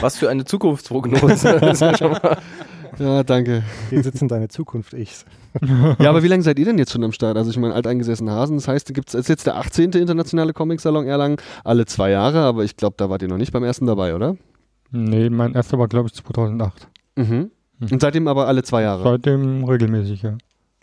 Was 0.02 0.18
für 0.18 0.30
eine 0.30 0.44
Zukunftsprognose. 0.44 1.62
ja, 3.00 3.24
danke. 3.24 3.63
Hier 3.90 4.04
sitzen 4.04 4.28
deine 4.28 4.48
Zukunft-Ichs 4.48 5.25
ja, 6.00 6.10
aber 6.10 6.24
wie 6.24 6.28
lange 6.28 6.44
seid 6.44 6.60
ihr 6.60 6.66
denn 6.66 6.78
jetzt 6.78 6.92
schon 6.92 7.04
am 7.04 7.12
Start? 7.12 7.38
Also 7.38 7.50
ich 7.50 7.57
meine, 7.57 7.74
alteingesessene 7.74 8.31
Hasen, 8.31 8.57
das 8.57 8.68
heißt, 8.68 8.92
es 8.96 9.13
ist 9.13 9.30
jetzt 9.30 9.48
der 9.48 9.57
18. 9.57 9.92
internationale 9.94 10.54
Comic-Salon 10.54 11.06
Erlangen, 11.06 11.38
alle 11.63 11.86
zwei 11.86 12.12
Jahre, 12.12 12.40
aber 12.40 12.63
ich 12.63 12.78
glaube, 12.78 12.96
da 12.98 13.10
wart 13.10 13.22
ihr 13.22 13.28
noch 13.28 13.38
nicht 13.38 13.51
beim 13.51 13.63
ersten 13.63 13.86
dabei, 13.86 14.16
oder? 14.16 14.36
Nee, 14.92 15.30
mein 15.30 15.54
erster 15.56 15.80
war, 15.80 15.88
glaube 15.88 16.07
ich, 16.07 16.13
2008. 16.13 16.88
Mhm. 17.16 17.24
mhm. 17.25 17.51
Und 17.92 18.01
seitdem 18.01 18.28
aber 18.28 18.48
alle 18.48 18.63
zwei 18.63 18.84
Jahre? 18.84 19.04
Seitdem 19.04 19.63
regelmäßig, 19.63 20.22
ja. 20.22 20.38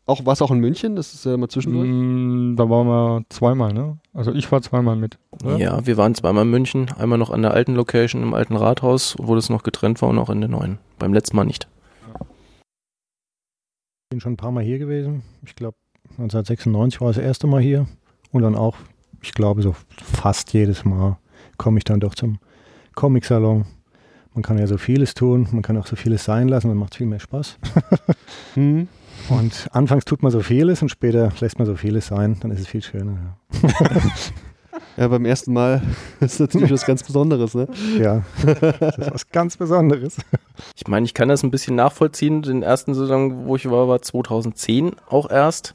Auch, 0.08 0.24
war 0.24 0.34
es 0.34 0.42
auch 0.42 0.52
in 0.52 0.60
München? 0.60 0.94
Das 0.94 1.14
ist 1.14 1.24
ja 1.24 1.36
mal 1.36 1.48
zwischendurch? 1.48 1.88
Mm, 1.88 2.54
da 2.54 2.70
waren 2.70 2.86
wir 2.86 3.22
zweimal, 3.28 3.72
ne? 3.72 3.98
Also 4.14 4.32
ich 4.32 4.52
war 4.52 4.62
zweimal 4.62 4.94
mit. 4.94 5.18
Oder? 5.42 5.56
Ja, 5.56 5.84
wir 5.84 5.96
waren 5.96 6.14
zweimal 6.14 6.44
in 6.44 6.50
München. 6.50 6.86
Einmal 6.96 7.18
noch 7.18 7.30
an 7.30 7.42
der 7.42 7.50
alten 7.50 7.74
Location 7.74 8.22
im 8.22 8.32
alten 8.32 8.54
Rathaus, 8.54 9.16
wo 9.18 9.34
das 9.34 9.50
noch 9.50 9.64
getrennt 9.64 10.00
war 10.02 10.08
und 10.10 10.18
auch 10.20 10.30
in 10.30 10.40
der 10.40 10.48
neuen. 10.48 10.78
Beim 11.00 11.12
letzten 11.12 11.34
Mal 11.34 11.44
nicht 11.44 11.66
bin 14.08 14.20
schon 14.20 14.34
ein 14.34 14.36
paar 14.36 14.52
Mal 14.52 14.62
hier 14.62 14.78
gewesen. 14.78 15.22
Ich 15.44 15.56
glaube, 15.56 15.76
1996 16.10 17.00
war 17.00 17.08
das 17.08 17.18
erste 17.18 17.46
Mal 17.46 17.60
hier. 17.60 17.86
Und 18.30 18.42
dann 18.42 18.54
auch, 18.54 18.76
ich 19.22 19.32
glaube, 19.32 19.62
so 19.62 19.74
fast 20.02 20.52
jedes 20.52 20.84
Mal 20.84 21.18
komme 21.56 21.78
ich 21.78 21.84
dann 21.84 22.00
doch 22.00 22.14
zum 22.14 22.38
Comic-Salon. 22.94 23.66
Man 24.34 24.42
kann 24.42 24.58
ja 24.58 24.66
so 24.66 24.76
vieles 24.76 25.14
tun, 25.14 25.48
man 25.50 25.62
kann 25.62 25.78
auch 25.78 25.86
so 25.86 25.96
vieles 25.96 26.24
sein 26.24 26.48
lassen, 26.48 26.68
dann 26.68 26.76
macht 26.76 26.92
es 26.92 26.98
viel 26.98 27.06
mehr 27.06 27.20
Spaß. 27.20 27.58
hm. 28.54 28.86
Und 29.30 29.68
anfangs 29.72 30.04
tut 30.04 30.22
man 30.22 30.30
so 30.30 30.40
vieles 30.40 30.82
und 30.82 30.90
später 30.90 31.32
lässt 31.40 31.58
man 31.58 31.66
so 31.66 31.74
vieles 31.74 32.06
sein, 32.06 32.36
dann 32.40 32.50
ist 32.50 32.60
es 32.60 32.66
viel 32.66 32.82
schöner. 32.82 33.38
Ja. 33.62 33.68
Ja, 34.96 35.08
beim 35.08 35.24
ersten 35.24 35.52
Mal 35.52 35.82
ist 36.20 36.40
natürlich 36.40 36.70
was 36.70 36.86
ganz 36.86 37.02
Besonderes, 37.02 37.54
ne? 37.54 37.68
Ja, 37.98 38.22
das 38.44 38.98
ist 38.98 39.14
was 39.14 39.28
ganz 39.28 39.56
Besonderes. 39.56 40.18
Ich 40.74 40.88
meine, 40.88 41.04
ich 41.04 41.14
kann 41.14 41.28
das 41.28 41.42
ein 41.42 41.50
bisschen 41.50 41.76
nachvollziehen. 41.76 42.42
Den 42.42 42.62
ersten 42.62 42.94
Saison, 42.94 43.46
wo 43.46 43.56
ich 43.56 43.70
war, 43.70 43.88
war 43.88 44.00
2010 44.00 44.96
auch 45.08 45.30
erst. 45.30 45.74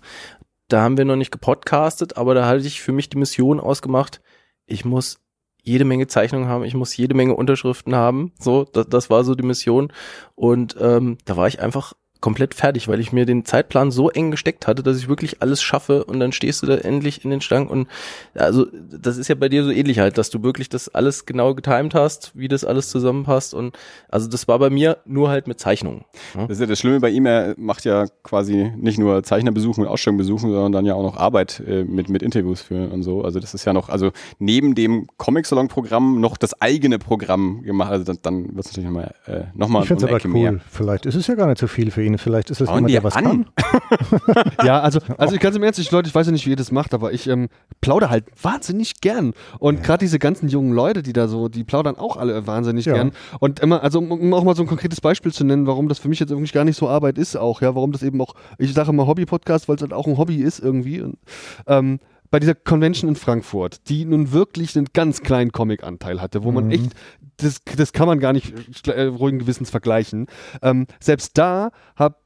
Da 0.68 0.82
haben 0.82 0.98
wir 0.98 1.06
noch 1.06 1.18
nicht 1.18 1.32
gepodcastet, 1.32 2.18
aber 2.18 2.34
da 2.34 2.48
hatte 2.48 2.66
ich 2.66 2.82
für 2.82 2.94
mich 2.94 3.10
die 3.10 3.18
Mission 3.18 3.60
ausgemacht, 3.60 4.22
ich 4.66 4.86
muss 4.86 5.20
jede 5.64 5.86
Menge 5.86 6.08
Zeichnungen 6.08 6.48
haben, 6.48 6.64
ich 6.64 6.74
muss 6.74 6.96
jede 6.96 7.14
Menge 7.14 7.36
Unterschriften 7.36 7.94
haben. 7.94 8.32
So, 8.40 8.64
das, 8.64 8.88
das 8.88 9.10
war 9.10 9.24
so 9.24 9.36
die 9.36 9.44
Mission. 9.44 9.92
Und 10.36 10.76
ähm, 10.80 11.18
da 11.26 11.38
war 11.38 11.48
ich 11.48 11.60
einfach 11.60 11.94
komplett 12.22 12.54
fertig, 12.54 12.88
weil 12.88 13.00
ich 13.00 13.12
mir 13.12 13.26
den 13.26 13.46
Zeitplan 13.46 13.92
so 13.92 14.10
eng 14.10 14.32
gesteckt 14.32 14.68
hatte, 14.68 14.84
dass 14.84 14.98
ich 14.98 15.10
wirklich 15.10 15.42
alles 15.42 15.62
schaffe 15.62 16.04
und 16.06 16.20
dann 16.20 16.32
stehst 16.32 16.62
du 16.62 16.68
da 16.68 16.76
endlich 16.76 17.26
in 17.26 17.32
den 17.32 17.42
Stangen 17.42 17.68
und 17.68 17.88
also 18.36 18.68
das 18.92 19.18
ist 19.18 19.28
ja 19.28 19.36
bei 19.36 19.50
dir 19.50 19.64
so 19.64 19.72
ähnlich 19.72 20.00
halt, 20.00 20.18
dass 20.18 20.30
du 20.30 20.44
wirklich 20.44 20.70
das 20.70 20.88
alles 20.88 21.26
genau 21.26 21.56
getimt 21.56 21.96
hast, 21.96 22.32
wie 22.36 22.48
das 22.48 22.64
alles 22.64 22.90
zusammenpasst 22.90 23.54
und 23.54 23.78
also 24.08 24.28
das 24.28 24.48
war 24.48 24.60
bei 24.60 24.70
mir 24.70 24.98
nur 25.06 25.30
halt 25.30 25.48
mit 25.48 25.60
Zeichnungen. 25.60 26.06
Ja? 26.36 26.42
Das 26.44 26.58
ist 26.58 26.62
ja 26.62 26.68
das 26.68 26.80
Schlimme 26.80 27.00
bei 27.00 27.10
ihm, 27.10 27.26
er 27.26 27.56
macht 27.58 27.86
ja 27.86 28.06
quasi 28.24 28.72
nicht 28.78 29.00
nur 29.00 29.24
Zeichnerbesuchen 29.24 29.84
und 29.84 29.90
Ausstellungsbesuchen, 29.90 30.52
sondern 30.52 30.72
dann 30.72 30.86
ja 30.86 30.94
auch 30.94 31.04
noch 31.04 31.18
Arbeit 31.18 31.62
äh, 31.68 31.84
mit, 31.84 32.10
mit 32.10 32.22
Interviews 32.22 32.62
führen 32.62 32.92
und 32.92 33.02
so. 33.02 33.24
Also 33.24 33.40
das 33.40 33.56
ist 33.56 33.66
ja 33.66 33.74
noch, 33.74 33.90
also 33.90 34.12
neben 34.38 34.76
dem 34.76 35.08
Comic-Salon-Programm 35.18 36.22
noch 36.22 36.38
das 36.38 36.62
eigene 36.62 37.00
Programm 37.00 37.64
gemacht, 37.64 37.92
also 37.92 38.06
dann, 38.06 38.20
dann 38.22 38.56
wird 38.56 38.66
es 38.66 38.72
natürlich 38.72 38.90
nochmal 38.90 39.16
äh, 39.26 39.44
noch 39.56 39.70
mal 39.70 39.82
Ich 39.82 39.88
finde 39.88 40.06
es 40.06 40.12
aber 40.12 40.20
cool. 40.26 40.32
Mehr. 40.32 40.60
Vielleicht 40.70 41.08
ist 41.08 41.16
es 41.16 41.26
ja 41.26 41.34
gar 41.34 41.48
nicht 41.48 41.58
so 41.58 41.68
viel 41.68 41.90
für 41.90 42.04
ihn 42.04 42.11
ihn. 42.12 42.18
Vielleicht 42.18 42.50
ist 42.50 42.62
es 42.62 42.70
jemand, 42.70 42.90
der 42.90 43.04
was 43.04 43.16
an? 43.16 43.24
kann. 43.24 43.46
ja, 44.66 44.80
also, 44.80 45.00
also 45.18 45.36
ich 45.36 45.42
ganz 45.42 45.56
im 45.56 45.64
Ernst, 45.64 45.80
ich, 45.80 45.92
Leute, 45.92 46.08
ich 46.10 46.16
weiß 46.16 46.28
ja 46.28 46.32
nicht, 46.32 46.46
wie 46.46 46.52
ihr 46.52 46.56
das 46.56 46.72
macht, 46.72 46.94
aber 46.94 47.14
ich 47.14 47.28
ähm, 47.28 47.50
plaudere 47.82 48.10
halt 48.10 48.26
wahnsinnig 48.42 49.02
gern. 49.02 49.34
Und 49.60 49.78
ja. 49.78 49.82
gerade 49.84 50.00
diese 50.00 50.20
ganzen 50.20 50.50
jungen 50.50 50.74
Leute, 50.74 51.04
die 51.04 51.14
da 51.14 51.28
so, 51.28 51.48
die 51.48 51.64
plaudern 51.64 51.98
auch 51.98 52.18
alle 52.18 52.46
wahnsinnig 52.48 52.86
ja. 52.86 52.94
gern. 52.94 53.12
Und 53.40 53.60
immer, 53.60 53.84
also 53.84 54.00
um 54.00 54.34
auch 54.34 54.44
mal 54.44 54.56
so 54.56 54.64
ein 54.64 54.68
konkretes 54.68 55.02
Beispiel 55.02 55.34
zu 55.34 55.44
nennen, 55.44 55.68
warum 55.68 55.88
das 55.88 56.00
für 56.00 56.10
mich 56.10 56.20
jetzt 56.20 56.30
wirklich 56.30 56.54
gar 56.54 56.66
nicht 56.66 56.78
so 56.78 56.88
Arbeit 56.88 57.18
ist 57.18 57.36
auch, 57.36 57.62
ja, 57.62 57.76
warum 57.76 57.92
das 57.92 58.04
eben 58.04 58.22
auch, 58.22 58.36
ich 58.58 58.74
sage 58.74 58.90
immer 58.90 59.08
Hobby-Podcast, 59.08 59.68
weil 59.68 59.76
es 59.76 59.82
halt 59.82 59.94
auch 59.94 60.08
ein 60.08 60.18
Hobby 60.18 60.38
ist 60.38 60.60
irgendwie. 60.60 61.02
Und, 61.02 61.18
ähm, 61.68 62.00
bei 62.32 62.40
dieser 62.40 62.56
Convention 62.56 63.10
in 63.10 63.16
Frankfurt, 63.16 63.90
die 63.90 64.06
nun 64.06 64.32
wirklich 64.32 64.76
einen 64.78 64.88
ganz 64.94 65.22
kleinen 65.22 65.52
Comic-Anteil 65.52 66.22
hatte, 66.22 66.44
wo 66.44 66.52
man 66.52 66.66
mhm. 66.66 66.72
echt, 66.72 66.94
das, 67.38 67.62
das 67.78 67.92
kann 67.92 68.08
man 68.08 68.20
gar 68.20 68.32
nicht 68.34 68.88
äh, 68.88 69.04
ruhigen 69.04 69.40
Gewissens 69.40 69.70
vergleichen. 69.70 70.28
Ähm, 70.62 70.88
selbst 71.00 71.38
da 71.38 71.72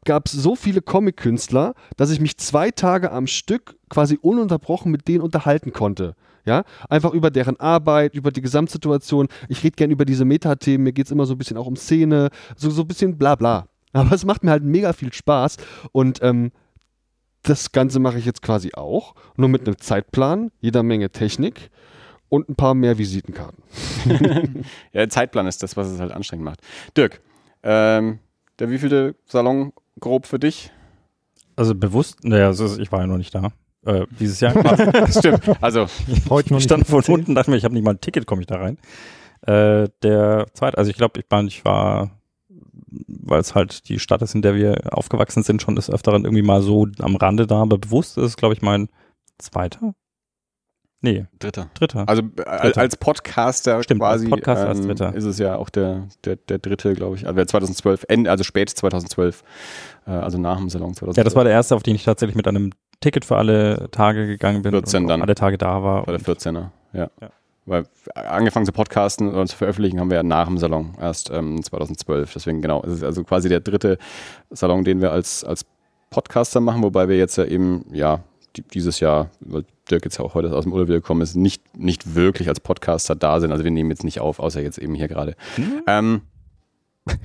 gab 0.06 0.28
es 0.28 0.32
so 0.32 0.56
viele 0.56 0.82
Comic-Künstler, 0.82 1.74
dass 1.98 2.12
ich 2.12 2.22
mich 2.22 2.38
zwei 2.38 2.70
Tage 2.72 3.12
am 3.12 3.26
Stück 3.26 3.78
quasi 3.90 4.20
ununterbrochen 4.22 4.92
mit 4.92 5.08
denen 5.08 5.22
unterhalten 5.22 5.74
konnte. 5.74 6.16
Ja, 6.46 6.64
einfach 6.90 7.12
über 7.12 7.32
deren 7.32 7.60
Arbeit, 7.60 8.14
über 8.14 8.32
die 8.32 8.42
Gesamtsituation. 8.42 9.30
Ich 9.50 9.64
rede 9.64 9.76
gern 9.76 9.90
über 9.90 10.06
diese 10.06 10.26
Metathemen, 10.26 10.84
mir 10.84 10.94
geht 10.94 11.08
es 11.08 11.12
immer 11.12 11.26
so 11.26 11.34
ein 11.34 11.40
bisschen 11.40 11.58
auch 11.58 11.66
um 11.66 11.76
Szene, 11.76 12.30
so, 12.56 12.70
so 12.70 12.84
ein 12.84 12.88
bisschen 12.88 13.18
bla 13.18 13.34
bla. 13.34 13.68
Aber 13.94 14.12
es 14.12 14.26
macht 14.26 14.44
mir 14.44 14.52
halt 14.52 14.64
mega 14.64 14.94
viel 14.94 15.12
Spaß 15.12 15.58
und 15.92 16.20
ähm, 16.22 16.52
das 17.46 17.72
Ganze 17.72 18.00
mache 18.00 18.18
ich 18.18 18.26
jetzt 18.26 18.42
quasi 18.42 18.72
auch, 18.74 19.16
nur 19.38 19.50
mit 19.50 19.68
einem 19.68 19.78
Zeitplan, 19.78 20.52
jeder 20.60 20.84
Menge 20.84 21.10
Technik 21.12 21.70
und 22.30 22.50
ein 22.50 22.56
paar 22.56 22.74
mehr 22.74 22.98
Visitenkarten. 22.98 23.64
ja, 24.94 25.02
der 25.02 25.10
Zeitplan 25.10 25.48
ist 25.48 25.64
das, 25.64 25.78
was 25.78 25.88
es 25.88 26.00
halt 26.00 26.12
anstrengend 26.12 26.46
macht. 26.46 26.60
Dirk, 26.98 27.22
ähm, 27.64 28.20
der 28.60 28.70
wievielte 28.70 29.16
Salon 29.26 29.74
grob 30.00 30.26
für 30.26 30.40
dich? 30.40 30.72
Also 31.56 31.76
bewusst, 31.76 32.24
naja, 32.24 32.52
ich 32.52 32.92
war 32.92 33.02
ja 33.02 33.08
noch 33.08 33.18
nicht 33.18 33.34
da. 33.34 33.52
Äh, 33.86 34.08
dieses 34.20 34.40
Jahr. 34.40 34.54
Stimmt. 35.12 35.62
Also 35.62 35.88
heute 36.30 36.52
noch 36.52 36.58
ich 36.58 36.64
stand 36.64 36.88
von 36.88 37.04
unten, 37.08 37.36
dachte 37.36 37.52
mir, 37.52 37.58
ich 37.58 37.64
habe 37.64 37.76
nicht 37.76 37.84
mal 37.84 37.92
ein 37.92 38.02
Ticket, 38.02 38.26
komme 38.26 38.42
ich 38.42 38.48
da 38.48 38.58
rein. 38.58 38.78
Äh, 39.42 39.90
der 40.02 40.48
zweite, 40.54 40.78
also 40.78 40.90
ich 40.90 40.98
glaube, 40.98 41.20
ich, 41.20 41.26
ich 41.48 41.66
war 41.66 42.12
weil 43.08 43.42
es 43.42 43.56
halt 43.56 43.90
die 43.90 44.00
Stadt 44.00 44.22
ist, 44.22 44.36
in 44.36 44.42
der 44.42 44.56
wir 44.56 44.82
aufgewachsen 44.92 45.44
sind, 45.44 45.62
schon 45.62 45.76
des 45.76 45.90
Öfteren 45.90 46.26
irgendwie 46.26 46.44
mal 46.44 46.62
so 46.62 46.88
am 47.00 47.16
Rande 47.16 47.48
da, 47.48 47.62
aber 47.62 47.78
bewusst 47.78 48.18
ist 48.18 48.24
es, 48.24 48.38
glaube 48.38 48.54
ich, 48.54 48.62
mein 48.62 48.90
zweiter. 49.38 49.94
Nee. 51.02 51.26
Dritter. 51.38 51.70
Dritter. 51.76 52.10
Also 52.10 52.24
äh, 52.24 52.62
Dritter. 52.62 52.82
als 52.82 52.98
Podcaster 52.98 53.84
Stimmt, 53.84 54.02
quasi 54.02 54.26
als 54.26 54.30
Podcaster 54.32 54.72
ähm, 54.72 54.88
Dritter. 54.88 55.14
ist 55.14 55.26
es 55.26 55.38
ja 55.38 55.56
auch 55.56 55.70
der, 55.70 56.08
der, 56.24 56.36
der 56.36 56.58
dritte, 56.58 56.94
glaube 56.94 57.16
ich. 57.16 57.28
Also 57.28 57.46
2012, 57.46 58.06
also 58.28 58.44
spät 58.44 58.72
2012, 58.72 59.44
äh, 60.08 60.12
also 60.12 60.40
nach 60.40 60.58
dem 60.58 60.70
Salon 60.70 60.96
2012. 60.96 61.18
Ja, 61.18 61.24
das 61.24 61.36
war 61.36 61.44
der 61.44 61.54
erste, 61.54 61.76
auf 61.76 61.84
den 61.84 61.96
ich 61.96 62.04
tatsächlich 62.04 62.36
mit 62.36 62.48
einem 62.48 62.72
Ticket 63.02 63.24
für 63.24 63.38
alle 63.38 63.90
Tage 63.92 64.26
gegangen 64.26 64.64
bin 64.64 64.72
14 64.72 65.04
und 65.04 65.10
dann. 65.10 65.22
alle 65.22 65.36
Tage 65.36 65.60
da 65.60 65.84
war. 65.84 66.08
War 66.08 66.18
der 66.18 66.22
14er, 66.22 66.70
ja. 66.94 67.10
ja. 67.22 67.30
Weil 67.66 67.86
angefangen 68.14 68.66
zu 68.66 68.72
podcasten 68.72 69.34
und 69.34 69.48
zu 69.48 69.58
veröffentlichen 69.58 70.00
haben 70.00 70.10
wir 70.10 70.18
ja 70.18 70.24
nach 70.24 70.48
dem 70.48 70.58
Salon, 70.58 70.94
erst 71.02 71.32
ähm, 71.32 71.64
2012. 71.64 72.34
Deswegen 72.34 72.62
genau, 72.62 72.84
es 72.84 72.94
ist 72.94 73.04
also 73.04 73.24
quasi 73.24 73.50
der 73.50 73.60
dritte 73.60 73.98
Salon, 74.52 74.84
den 74.84 75.02
wir 75.02 75.12
als, 75.12 75.44
als 75.44 75.66
Podcaster 76.12 76.60
machen, 76.60 76.84
wobei 76.84 77.10
wir 77.10 77.18
jetzt 77.18 77.38
ja 77.38 77.46
eben, 77.46 77.86
ja, 77.92 78.20
dieses 78.74 79.00
Jahr, 79.00 79.32
Dirk 79.90 80.06
jetzt 80.06 80.20
auch 80.20 80.34
heute 80.34 80.56
aus 80.56 80.64
dem 80.64 80.74
Urlaub 80.74 80.88
gekommen 80.88 81.22
ist, 81.22 81.36
nicht, 81.36 81.78
nicht 81.78 82.16
wirklich 82.16 82.50
als 82.50 82.60
Podcaster 82.60 83.16
da 83.16 83.40
sind. 83.40 83.52
Also 83.52 83.64
wir 83.64 83.72
nehmen 83.72 83.90
jetzt 83.90 84.04
nicht 84.04 84.20
auf, 84.20 84.40
außer 84.40 84.62
jetzt 84.62 84.78
eben 84.78 84.96
hier 84.96 85.08
gerade. 85.08 85.36
Ähm, 85.88 86.22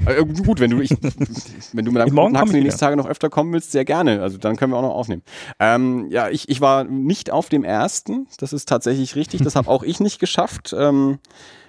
äh, 0.07 0.25
gut, 0.25 0.61
wenn 0.61 0.71
du, 0.71 0.81
ich, 0.81 0.91
wenn 0.91 1.85
du 1.85 1.93
mit 1.93 2.03
deinem 2.03 2.15
Morgen 2.15 2.37
Haxen 2.37 2.57
die 2.57 2.63
nächsten 2.63 2.81
Tage 2.81 2.97
noch 2.97 3.07
öfter 3.07 3.31
kommen 3.31 3.53
willst, 3.53 3.73
sehr 3.73 3.85
gerne. 3.85 4.23
Also 4.23 4.39
dann 4.39 4.57
können 4.57 4.73
wir 4.73 4.77
auch 4.77 4.83
noch 4.83 4.95
aufnehmen. 4.95 5.23
Ähm, 5.59 6.09
ja, 6.11 6.29
ich, 6.29 6.49
ich 6.49 6.61
war 6.61 6.85
nicht 6.85 7.31
auf 7.31 7.49
dem 7.49 7.65
ersten. 7.65 8.27
Das 8.39 8.53
ist 8.53 8.69
tatsächlich 8.69 9.17
richtig. 9.17 9.43
Das 9.43 9.57
habe 9.57 9.69
auch 9.71 9.83
ich 9.83 10.01
nicht 10.01 10.19
geschafft. 10.19 10.75
Ähm, 10.77 11.19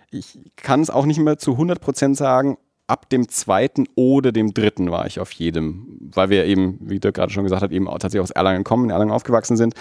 ich 0.10 0.39
kann 0.58 0.82
es 0.82 0.89
auch 0.89 1.06
nicht 1.06 1.20
mehr 1.20 1.38
zu 1.38 1.51
100% 1.51 2.15
sagen. 2.15 2.58
Ab 2.88 3.10
dem 3.10 3.30
zweiten 3.30 3.86
oder 3.96 4.34
dem 4.34 4.53
dritten 4.53 4.91
war 4.91 5.08
ich 5.08 5.22
auf 5.22 5.32
jedem, 5.32 5.98
weil 6.13 6.30
wir 6.30 6.46
eben, 6.46 6.77
wie 6.82 7.00
Dirk 7.00 7.15
gerade 7.15 7.32
schon 7.32 7.46
gesagt 7.46 7.62
hat, 7.62 7.72
eben 7.72 7.88
auch 7.88 8.00
tatsächlich 8.00 8.24
aus 8.24 8.32
Erlangen 8.32 8.65
kommen, 8.65 8.86
in 8.86 8.89
Erlangen 8.89 9.12
aufgewachsen 9.12 9.56
sind 9.56 9.75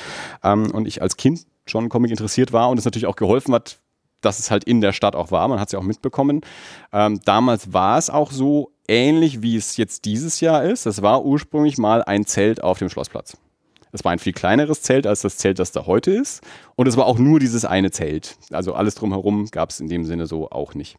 ähm, 0.44 0.70
und 0.70 0.86
ich 0.86 1.02
als 1.02 1.16
Kind 1.16 1.44
schon 1.66 1.88
Comic 1.88 2.12
interessiert 2.12 2.52
war 2.52 2.70
und 2.70 2.78
es 2.78 2.84
natürlich 2.84 3.06
auch 3.06 3.16
geholfen 3.16 3.52
hat, 3.52 3.80
dass 4.20 4.38
es 4.38 4.50
halt 4.50 4.64
in 4.64 4.80
der 4.80 4.92
Stadt 4.92 5.16
auch 5.16 5.30
war. 5.30 5.48
Man 5.48 5.60
hat 5.60 5.68
es 5.68 5.72
ja 5.72 5.78
auch 5.78 5.84
mitbekommen. 5.84 6.40
Ähm, 6.92 7.20
damals 7.24 7.72
war 7.72 7.98
es 7.98 8.10
auch 8.10 8.30
so 8.30 8.72
ähnlich, 8.88 9.42
wie 9.42 9.56
es 9.56 9.76
jetzt 9.76 10.04
dieses 10.04 10.40
Jahr 10.40 10.64
ist. 10.64 10.86
Es 10.86 11.02
war 11.02 11.24
ursprünglich 11.24 11.78
mal 11.78 12.02
ein 12.02 12.26
Zelt 12.26 12.62
auf 12.62 12.78
dem 12.78 12.88
Schlossplatz. 12.88 13.36
Es 13.92 14.04
war 14.04 14.12
ein 14.12 14.18
viel 14.18 14.32
kleineres 14.32 14.82
Zelt 14.82 15.06
als 15.06 15.22
das 15.22 15.36
Zelt, 15.36 15.58
das 15.58 15.72
da 15.72 15.86
heute 15.86 16.12
ist. 16.12 16.42
Und 16.76 16.86
es 16.86 16.96
war 16.96 17.06
auch 17.06 17.18
nur 17.18 17.40
dieses 17.40 17.64
eine 17.64 17.90
Zelt. 17.90 18.36
Also 18.52 18.74
alles 18.74 18.94
drumherum 18.94 19.46
gab 19.50 19.70
es 19.70 19.80
in 19.80 19.88
dem 19.88 20.04
Sinne 20.04 20.26
so 20.26 20.50
auch 20.50 20.74
nicht. 20.74 20.96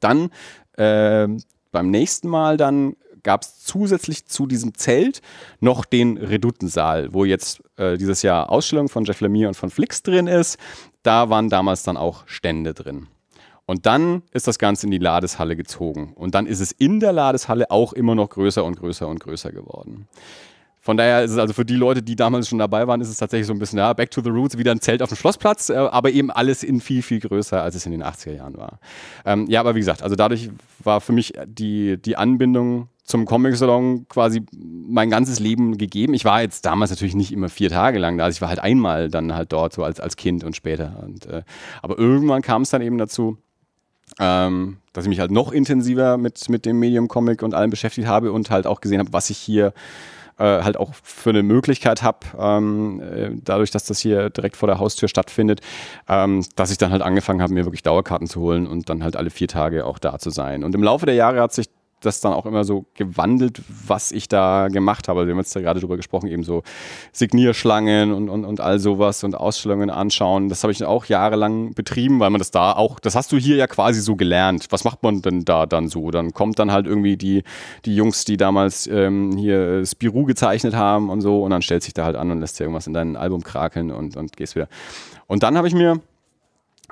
Dann 0.00 0.30
äh, 0.72 1.28
beim 1.70 1.90
nächsten 1.90 2.28
Mal 2.28 2.56
dann 2.56 2.96
gab 3.22 3.42
es 3.42 3.58
zusätzlich 3.64 4.26
zu 4.26 4.46
diesem 4.46 4.74
Zelt 4.74 5.20
noch 5.60 5.84
den 5.84 6.16
Reduttensaal, 6.16 7.12
wo 7.12 7.24
jetzt 7.24 7.62
äh, 7.76 7.96
dieses 7.98 8.22
Jahr 8.22 8.50
Ausstellung 8.50 8.88
von 8.88 9.04
Jeff 9.04 9.20
Lemire 9.20 9.48
und 9.48 9.54
von 9.54 9.70
Flix 9.70 10.02
drin 10.02 10.26
ist. 10.26 10.58
Da 11.08 11.30
waren 11.30 11.48
damals 11.48 11.84
dann 11.84 11.96
auch 11.96 12.24
Stände 12.26 12.74
drin. 12.74 13.06
Und 13.64 13.86
dann 13.86 14.24
ist 14.32 14.46
das 14.46 14.58
Ganze 14.58 14.84
in 14.84 14.90
die 14.90 14.98
Ladeshalle 14.98 15.56
gezogen. 15.56 16.12
Und 16.14 16.34
dann 16.34 16.44
ist 16.44 16.60
es 16.60 16.70
in 16.70 17.00
der 17.00 17.14
Ladeshalle 17.14 17.70
auch 17.70 17.94
immer 17.94 18.14
noch 18.14 18.28
größer 18.28 18.62
und 18.62 18.78
größer 18.78 19.08
und 19.08 19.18
größer 19.18 19.50
geworden. 19.50 20.06
Von 20.80 20.98
daher 20.98 21.24
ist 21.24 21.30
es 21.30 21.38
also 21.38 21.54
für 21.54 21.64
die 21.64 21.76
Leute, 21.76 22.02
die 22.02 22.14
damals 22.14 22.50
schon 22.50 22.58
dabei 22.58 22.86
waren, 22.86 23.00
ist 23.00 23.08
es 23.08 23.16
tatsächlich 23.16 23.46
so 23.46 23.54
ein 23.54 23.58
bisschen, 23.58 23.78
ja, 23.78 23.90
back 23.94 24.10
to 24.10 24.20
the 24.20 24.28
roots, 24.28 24.58
wieder 24.58 24.70
ein 24.70 24.82
Zelt 24.82 25.00
auf 25.00 25.08
dem 25.08 25.16
Schlossplatz, 25.16 25.70
äh, 25.70 25.76
aber 25.76 26.10
eben 26.10 26.30
alles 26.30 26.62
in 26.62 26.78
viel, 26.82 27.00
viel 27.00 27.20
größer, 27.20 27.62
als 27.62 27.74
es 27.74 27.86
in 27.86 27.92
den 27.92 28.04
80er 28.04 28.34
Jahren 28.34 28.58
war. 28.58 28.78
Ähm, 29.24 29.46
ja, 29.48 29.60
aber 29.60 29.76
wie 29.76 29.80
gesagt, 29.80 30.02
also 30.02 30.14
dadurch 30.14 30.50
war 30.84 31.00
für 31.00 31.12
mich 31.12 31.32
die, 31.46 31.96
die 31.96 32.18
Anbindung 32.18 32.88
zum 33.08 33.24
Comic-Salon 33.24 34.06
quasi 34.08 34.42
mein 34.52 35.08
ganzes 35.08 35.40
Leben 35.40 35.78
gegeben. 35.78 36.12
Ich 36.12 36.26
war 36.26 36.42
jetzt 36.42 36.66
damals 36.66 36.90
natürlich 36.90 37.14
nicht 37.14 37.32
immer 37.32 37.48
vier 37.48 37.70
Tage 37.70 37.98
lang 37.98 38.18
da, 38.18 38.24
also 38.24 38.36
ich 38.36 38.40
war 38.42 38.50
halt 38.50 38.60
einmal 38.60 39.08
dann 39.08 39.34
halt 39.34 39.52
dort, 39.52 39.72
so 39.72 39.82
als, 39.82 39.98
als 39.98 40.16
Kind 40.16 40.44
und 40.44 40.54
später. 40.54 41.02
Und, 41.02 41.26
äh, 41.26 41.42
aber 41.82 41.98
irgendwann 41.98 42.42
kam 42.42 42.62
es 42.62 42.70
dann 42.70 42.82
eben 42.82 42.98
dazu, 42.98 43.38
ähm, 44.20 44.76
dass 44.92 45.04
ich 45.04 45.08
mich 45.08 45.20
halt 45.20 45.30
noch 45.30 45.52
intensiver 45.52 46.18
mit, 46.18 46.50
mit 46.50 46.66
dem 46.66 46.78
Medium 46.78 47.08
Comic 47.08 47.42
und 47.42 47.54
allem 47.54 47.70
beschäftigt 47.70 48.06
habe 48.06 48.30
und 48.30 48.50
halt 48.50 48.66
auch 48.66 48.82
gesehen 48.82 48.98
habe, 48.98 49.12
was 49.12 49.30
ich 49.30 49.38
hier 49.38 49.72
äh, 50.38 50.62
halt 50.62 50.76
auch 50.76 50.92
für 51.02 51.30
eine 51.30 51.42
Möglichkeit 51.42 52.02
habe, 52.02 52.18
ähm, 52.38 53.00
äh, 53.00 53.30
dadurch, 53.42 53.70
dass 53.70 53.84
das 53.84 54.00
hier 54.00 54.28
direkt 54.28 54.56
vor 54.56 54.66
der 54.66 54.78
Haustür 54.78 55.08
stattfindet, 55.08 55.60
ähm, 56.08 56.44
dass 56.56 56.70
ich 56.70 56.76
dann 56.76 56.92
halt 56.92 57.00
angefangen 57.00 57.40
habe, 57.40 57.54
mir 57.54 57.64
wirklich 57.64 57.82
Dauerkarten 57.82 58.26
zu 58.26 58.40
holen 58.40 58.66
und 58.66 58.90
dann 58.90 59.02
halt 59.02 59.16
alle 59.16 59.30
vier 59.30 59.48
Tage 59.48 59.86
auch 59.86 59.98
da 59.98 60.18
zu 60.18 60.28
sein. 60.28 60.62
Und 60.62 60.74
im 60.74 60.82
Laufe 60.82 61.06
der 61.06 61.14
Jahre 61.14 61.40
hat 61.40 61.54
sich 61.54 61.70
das 62.00 62.20
dann 62.20 62.32
auch 62.32 62.46
immer 62.46 62.64
so 62.64 62.86
gewandelt, 62.94 63.62
was 63.86 64.12
ich 64.12 64.28
da 64.28 64.68
gemacht 64.68 65.08
habe. 65.08 65.26
Wir 65.26 65.32
haben 65.32 65.40
jetzt 65.40 65.54
da 65.54 65.60
gerade 65.60 65.80
drüber 65.80 65.96
gesprochen, 65.96 66.28
eben 66.28 66.44
so 66.44 66.62
Signierschlangen 67.12 68.12
und, 68.12 68.28
und, 68.28 68.44
und 68.44 68.60
all 68.60 68.78
sowas 68.78 69.24
und 69.24 69.34
Ausstellungen 69.34 69.90
anschauen. 69.90 70.48
Das 70.48 70.62
habe 70.62 70.72
ich 70.72 70.84
auch 70.84 71.06
jahrelang 71.06 71.74
betrieben, 71.74 72.20
weil 72.20 72.30
man 72.30 72.38
das 72.38 72.50
da 72.50 72.72
auch, 72.72 73.00
das 73.00 73.16
hast 73.16 73.32
du 73.32 73.36
hier 73.36 73.56
ja 73.56 73.66
quasi 73.66 74.00
so 74.00 74.16
gelernt. 74.16 74.66
Was 74.70 74.84
macht 74.84 75.02
man 75.02 75.22
denn 75.22 75.44
da 75.44 75.66
dann 75.66 75.88
so? 75.88 76.10
Dann 76.10 76.32
kommt 76.32 76.58
dann 76.58 76.70
halt 76.70 76.86
irgendwie 76.86 77.16
die, 77.16 77.42
die 77.84 77.96
Jungs, 77.96 78.24
die 78.24 78.36
damals 78.36 78.86
ähm, 78.86 79.36
hier 79.36 79.84
Spirou 79.84 80.24
gezeichnet 80.24 80.74
haben 80.74 81.10
und 81.10 81.20
so 81.20 81.42
und 81.42 81.50
dann 81.50 81.62
stellt 81.62 81.82
sich 81.82 81.94
da 81.94 82.04
halt 82.04 82.16
an 82.16 82.30
und 82.30 82.40
lässt 82.40 82.58
dir 82.58 82.64
irgendwas 82.64 82.86
in 82.86 82.94
dein 82.94 83.16
Album 83.16 83.42
krakeln 83.42 83.90
und, 83.90 84.16
und 84.16 84.36
gehst 84.36 84.54
wieder. 84.54 84.68
Und 85.26 85.42
dann 85.42 85.56
habe 85.56 85.68
ich 85.68 85.74
mir, 85.74 86.00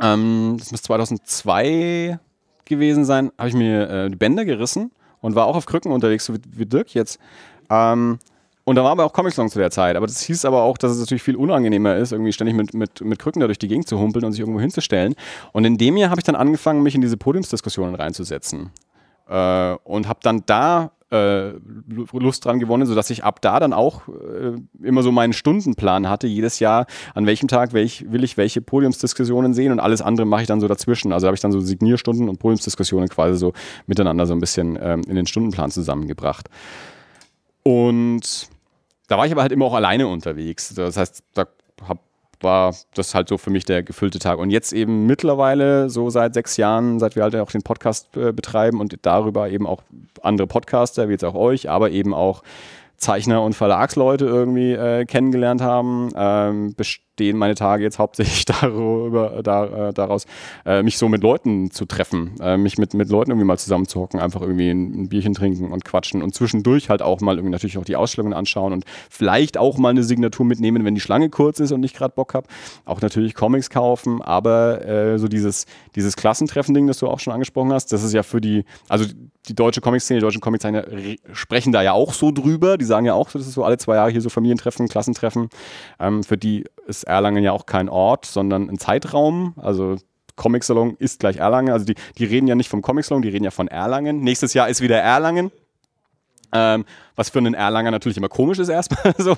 ähm, 0.00 0.56
das 0.58 0.72
muss 0.72 0.82
2002 0.82 2.18
gewesen 2.64 3.04
sein, 3.04 3.30
habe 3.38 3.48
ich 3.48 3.54
mir 3.54 3.88
äh, 3.88 4.08
die 4.10 4.16
Bänder 4.16 4.44
gerissen 4.44 4.90
und 5.20 5.34
war 5.34 5.46
auch 5.46 5.56
auf 5.56 5.66
Krücken 5.66 5.92
unterwegs, 5.92 6.24
so 6.24 6.34
wie, 6.34 6.40
wie 6.52 6.66
Dirk 6.66 6.94
jetzt. 6.94 7.18
Ähm, 7.70 8.18
und 8.64 8.74
da 8.74 8.82
war 8.82 8.90
aber 8.90 9.04
auch 9.04 9.12
Comic-Song 9.12 9.48
zu 9.48 9.60
der 9.60 9.70
Zeit. 9.70 9.94
Aber 9.96 10.08
das 10.08 10.22
hieß 10.22 10.44
aber 10.44 10.62
auch, 10.62 10.76
dass 10.76 10.90
es 10.90 10.98
natürlich 10.98 11.22
viel 11.22 11.36
unangenehmer 11.36 11.94
ist, 11.96 12.10
irgendwie 12.10 12.32
ständig 12.32 12.56
mit, 12.56 12.74
mit, 12.74 13.00
mit 13.00 13.18
Krücken 13.20 13.38
da 13.38 13.46
durch 13.46 13.60
die 13.60 13.68
Gegend 13.68 13.86
zu 13.86 14.00
humpeln 14.00 14.24
und 14.24 14.32
sich 14.32 14.40
irgendwo 14.40 14.60
hinzustellen. 14.60 15.14
Und 15.52 15.64
in 15.64 15.78
dem 15.78 15.96
Jahr 15.96 16.10
habe 16.10 16.20
ich 16.20 16.24
dann 16.24 16.34
angefangen, 16.34 16.82
mich 16.82 16.96
in 16.96 17.00
diese 17.00 17.16
Podiumsdiskussionen 17.16 17.94
reinzusetzen. 17.94 18.70
Äh, 19.28 19.74
und 19.84 20.08
habe 20.08 20.18
dann 20.22 20.42
da 20.46 20.90
äh, 21.10 21.52
Lust 22.12 22.44
dran 22.44 22.58
gewonnen, 22.58 22.86
sodass 22.86 23.10
ich 23.10 23.24
ab 23.24 23.40
da 23.40 23.60
dann 23.60 23.72
auch 23.72 24.08
äh, 24.08 24.56
immer 24.82 25.02
so 25.02 25.12
meinen 25.12 25.32
Stundenplan 25.32 26.08
hatte, 26.08 26.26
jedes 26.26 26.58
Jahr, 26.58 26.86
an 27.14 27.26
welchem 27.26 27.48
Tag 27.48 27.72
welch, 27.72 28.10
will 28.10 28.24
ich 28.24 28.36
welche 28.36 28.60
Podiumsdiskussionen 28.60 29.54
sehen 29.54 29.72
und 29.72 29.80
alles 29.80 30.02
andere 30.02 30.26
mache 30.26 30.42
ich 30.42 30.48
dann 30.48 30.60
so 30.60 30.68
dazwischen. 30.68 31.12
Also 31.12 31.26
habe 31.26 31.34
ich 31.34 31.40
dann 31.40 31.52
so 31.52 31.60
Signierstunden 31.60 32.28
und 32.28 32.38
Podiumsdiskussionen 32.38 33.08
quasi 33.08 33.38
so 33.38 33.52
miteinander 33.86 34.26
so 34.26 34.34
ein 34.34 34.40
bisschen 34.40 34.78
ähm, 34.80 35.02
in 35.08 35.14
den 35.14 35.26
Stundenplan 35.26 35.70
zusammengebracht. 35.70 36.48
Und 37.62 38.48
da 39.08 39.18
war 39.18 39.26
ich 39.26 39.32
aber 39.32 39.42
halt 39.42 39.52
immer 39.52 39.66
auch 39.66 39.74
alleine 39.74 40.08
unterwegs. 40.08 40.74
Das 40.74 40.96
heißt, 40.96 41.22
da 41.34 41.46
hab, 41.86 42.00
war 42.40 42.74
das 42.94 43.14
halt 43.14 43.28
so 43.28 43.38
für 43.38 43.50
mich 43.50 43.64
der 43.64 43.82
gefüllte 43.82 44.18
Tag. 44.18 44.38
Und 44.38 44.50
jetzt 44.50 44.72
eben 44.72 45.06
mittlerweile, 45.06 45.90
so 45.90 46.10
seit 46.10 46.34
sechs 46.34 46.56
Jahren, 46.56 46.98
seit 46.98 47.16
wir 47.16 47.22
halt 47.22 47.36
auch 47.36 47.50
den 47.50 47.62
Podcast 47.62 48.16
äh, 48.16 48.32
betreiben 48.32 48.80
und 48.80 48.96
darüber 49.02 49.48
eben 49.50 49.66
auch 49.66 49.82
andere 50.22 50.46
Podcaster, 50.46 51.08
wie 51.08 51.12
jetzt 51.12 51.24
auch 51.24 51.34
euch, 51.34 51.68
aber 51.70 51.90
eben 51.90 52.14
auch 52.14 52.42
Zeichner 52.96 53.42
und 53.42 53.54
Verlagsleute 53.54 54.24
irgendwie 54.24 54.72
äh, 54.72 55.04
kennengelernt 55.04 55.60
haben, 55.60 56.10
ähm, 56.16 56.74
bestehen 57.16 57.38
meine 57.38 57.54
Tage 57.54 57.82
jetzt 57.82 57.98
hauptsächlich 57.98 58.44
darüber, 58.60 59.40
da, 59.42 59.88
äh, 59.88 59.92
daraus, 59.94 60.26
äh, 60.66 60.82
mich 60.82 60.98
so 60.98 61.08
mit 61.08 61.22
Leuten 61.22 61.70
zu 61.70 61.86
treffen, 61.86 62.34
äh, 62.40 62.58
mich 62.58 62.76
mit, 62.76 62.92
mit 62.92 63.08
Leuten 63.08 63.30
irgendwie 63.30 63.46
mal 63.46 63.58
zusammenzuhocken, 63.58 64.20
einfach 64.20 64.42
irgendwie 64.42 64.68
ein, 64.68 65.02
ein, 65.02 65.08
Bierchen 65.08 65.32
trinken 65.32 65.72
und 65.72 65.84
quatschen 65.84 66.22
und 66.22 66.34
zwischendurch 66.34 66.90
halt 66.90 67.00
auch 67.00 67.20
mal 67.20 67.36
irgendwie 67.36 67.52
natürlich 67.52 67.78
auch 67.78 67.84
die 67.84 67.96
Ausstellungen 67.96 68.34
anschauen 68.34 68.74
und 68.74 68.84
vielleicht 69.08 69.56
auch 69.56 69.78
mal 69.78 69.90
eine 69.90 70.02
Signatur 70.02 70.44
mitnehmen, 70.44 70.84
wenn 70.84 70.94
die 70.94 71.00
Schlange 71.00 71.30
kurz 71.30 71.58
ist 71.58 71.72
und 71.72 71.82
ich 71.84 71.94
gerade 71.94 72.14
Bock 72.14 72.34
habe. 72.34 72.46
Auch 72.84 73.00
natürlich 73.00 73.34
Comics 73.34 73.70
kaufen, 73.70 74.20
aber 74.20 74.84
äh, 74.84 75.18
so 75.18 75.28
dieses, 75.28 75.64
dieses 75.94 76.16
Klassentreffen-Ding, 76.16 76.86
das 76.86 76.98
du 76.98 77.08
auch 77.08 77.20
schon 77.20 77.32
angesprochen 77.32 77.72
hast, 77.72 77.92
das 77.92 78.02
ist 78.02 78.12
ja 78.12 78.22
für 78.22 78.42
die, 78.42 78.64
also 78.88 79.06
die 79.48 79.54
deutsche 79.54 79.80
Comic-Szene, 79.80 80.20
die 80.20 80.24
deutschen 80.24 80.40
Comiczeichner 80.40 80.84
sprechen 81.32 81.72
da 81.72 81.82
ja 81.82 81.92
auch 81.92 82.12
so 82.12 82.32
drüber. 82.32 82.78
Die 82.78 82.84
sagen 82.84 83.06
ja 83.06 83.14
auch, 83.14 83.30
das 83.30 83.46
ist 83.46 83.54
so 83.54 83.64
alle 83.64 83.78
zwei 83.78 83.96
Jahre 83.96 84.10
hier 84.10 84.20
so 84.20 84.28
Familientreffen, 84.28 84.88
Klassentreffen. 84.88 85.48
Ähm, 86.00 86.24
für 86.24 86.36
die 86.36 86.64
ist 86.86 87.05
Erlangen 87.06 87.42
ja 87.42 87.52
auch 87.52 87.66
kein 87.66 87.88
Ort, 87.88 88.26
sondern 88.26 88.68
ein 88.68 88.78
Zeitraum. 88.78 89.54
Also 89.56 89.96
Comic 90.36 90.64
Salon 90.64 90.96
ist 90.98 91.20
gleich 91.20 91.36
Erlangen. 91.36 91.72
Also 91.72 91.86
die, 91.86 91.94
die 92.18 92.24
reden 92.24 92.46
ja 92.46 92.54
nicht 92.54 92.68
vom 92.68 92.82
Comic 92.82 93.04
Salon, 93.04 93.22
die 93.22 93.28
reden 93.28 93.44
ja 93.44 93.50
von 93.50 93.68
Erlangen. 93.68 94.20
Nächstes 94.20 94.54
Jahr 94.54 94.68
ist 94.68 94.80
wieder 94.80 94.98
Erlangen. 94.98 95.50
Ähm, 96.52 96.84
was 97.16 97.30
für 97.30 97.38
einen 97.38 97.54
Erlanger 97.54 97.90
natürlich 97.90 98.16
immer 98.16 98.28
komisch 98.28 98.58
ist 98.58 98.68
erstmal. 98.68 99.14
so. 99.18 99.36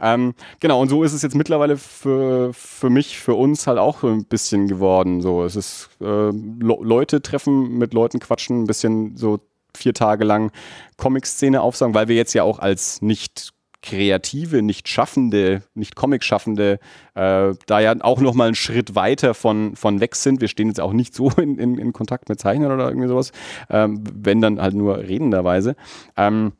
ähm, 0.00 0.34
genau, 0.60 0.80
und 0.80 0.88
so 0.88 1.02
ist 1.02 1.12
es 1.12 1.22
jetzt 1.22 1.34
mittlerweile 1.34 1.76
für, 1.76 2.52
für 2.52 2.90
mich, 2.90 3.18
für 3.18 3.34
uns 3.34 3.66
halt 3.66 3.78
auch 3.78 4.02
ein 4.04 4.24
bisschen 4.24 4.68
geworden. 4.68 5.20
So, 5.20 5.44
es 5.44 5.56
ist 5.56 5.88
äh, 6.00 6.30
Leute 6.60 7.22
treffen, 7.22 7.78
mit 7.78 7.92
Leuten 7.92 8.20
quatschen, 8.20 8.62
ein 8.62 8.66
bisschen 8.66 9.16
so 9.16 9.40
vier 9.76 9.94
Tage 9.94 10.24
lang 10.24 10.52
Comic-Szene 10.96 11.60
aufsagen, 11.60 11.94
weil 11.94 12.08
wir 12.08 12.16
jetzt 12.16 12.34
ja 12.34 12.42
auch 12.42 12.58
als 12.58 13.02
nicht 13.02 13.52
Kreative, 13.82 14.62
nicht 14.62 14.88
Schaffende, 14.88 15.62
nicht 15.74 15.94
Comic-Schaffende, 15.94 16.80
äh, 17.14 17.54
da 17.66 17.80
ja 17.80 17.94
auch 18.00 18.20
nochmal 18.20 18.48
einen 18.48 18.56
Schritt 18.56 18.94
weiter 18.94 19.34
von, 19.34 19.76
von 19.76 20.00
weg 20.00 20.16
sind. 20.16 20.40
Wir 20.40 20.48
stehen 20.48 20.68
jetzt 20.68 20.80
auch 20.80 20.92
nicht 20.92 21.14
so 21.14 21.30
in, 21.30 21.58
in, 21.58 21.78
in 21.78 21.92
Kontakt 21.92 22.28
mit 22.28 22.40
Zeichnern 22.40 22.72
oder 22.72 22.88
irgendwie 22.88 23.08
sowas, 23.08 23.32
ähm, 23.70 24.02
wenn 24.12 24.40
dann 24.40 24.60
halt 24.60 24.74
nur 24.74 24.98
redenderweise. 24.98 25.76
Ähm, 26.16 26.52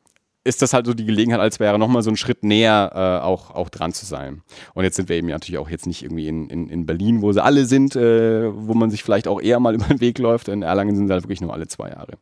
ist 0.45 0.61
das 0.61 0.73
halt 0.73 0.85
so 0.85 0.93
die 0.93 1.05
Gelegenheit, 1.05 1.41
als 1.41 1.59
wäre 1.59 1.77
nochmal 1.77 2.01
so 2.01 2.09
ein 2.09 2.17
Schritt 2.17 2.43
näher 2.43 2.91
äh, 2.95 3.23
auch, 3.23 3.51
auch 3.51 3.69
dran 3.69 3.91
zu 3.91 4.05
sein. 4.05 4.41
Und 4.73 4.83
jetzt 4.83 4.95
sind 4.95 5.09
wir 5.09 5.17
eben 5.17 5.27
natürlich 5.27 5.59
auch 5.59 5.69
jetzt 5.69 5.85
nicht 5.85 6.01
irgendwie 6.01 6.27
in, 6.27 6.49
in, 6.49 6.69
in 6.69 6.85
Berlin, 6.85 7.21
wo 7.21 7.31
sie 7.33 7.43
alle 7.43 7.65
sind, 7.65 7.95
äh, 7.95 8.49
wo 8.51 8.73
man 8.73 8.89
sich 8.89 9.03
vielleicht 9.03 9.27
auch 9.27 9.41
eher 9.41 9.59
mal 9.59 9.75
über 9.75 9.85
den 9.85 9.99
Weg 9.99 10.17
läuft. 10.17 10.47
In 10.47 10.61
Erlangen 10.61 10.95
sind 10.95 11.07
sie 11.07 11.13
halt 11.13 11.23
wirklich 11.23 11.41
nur 11.41 11.53
alle 11.53 11.67
zwei 11.67 11.89
Jahre. 11.89 12.13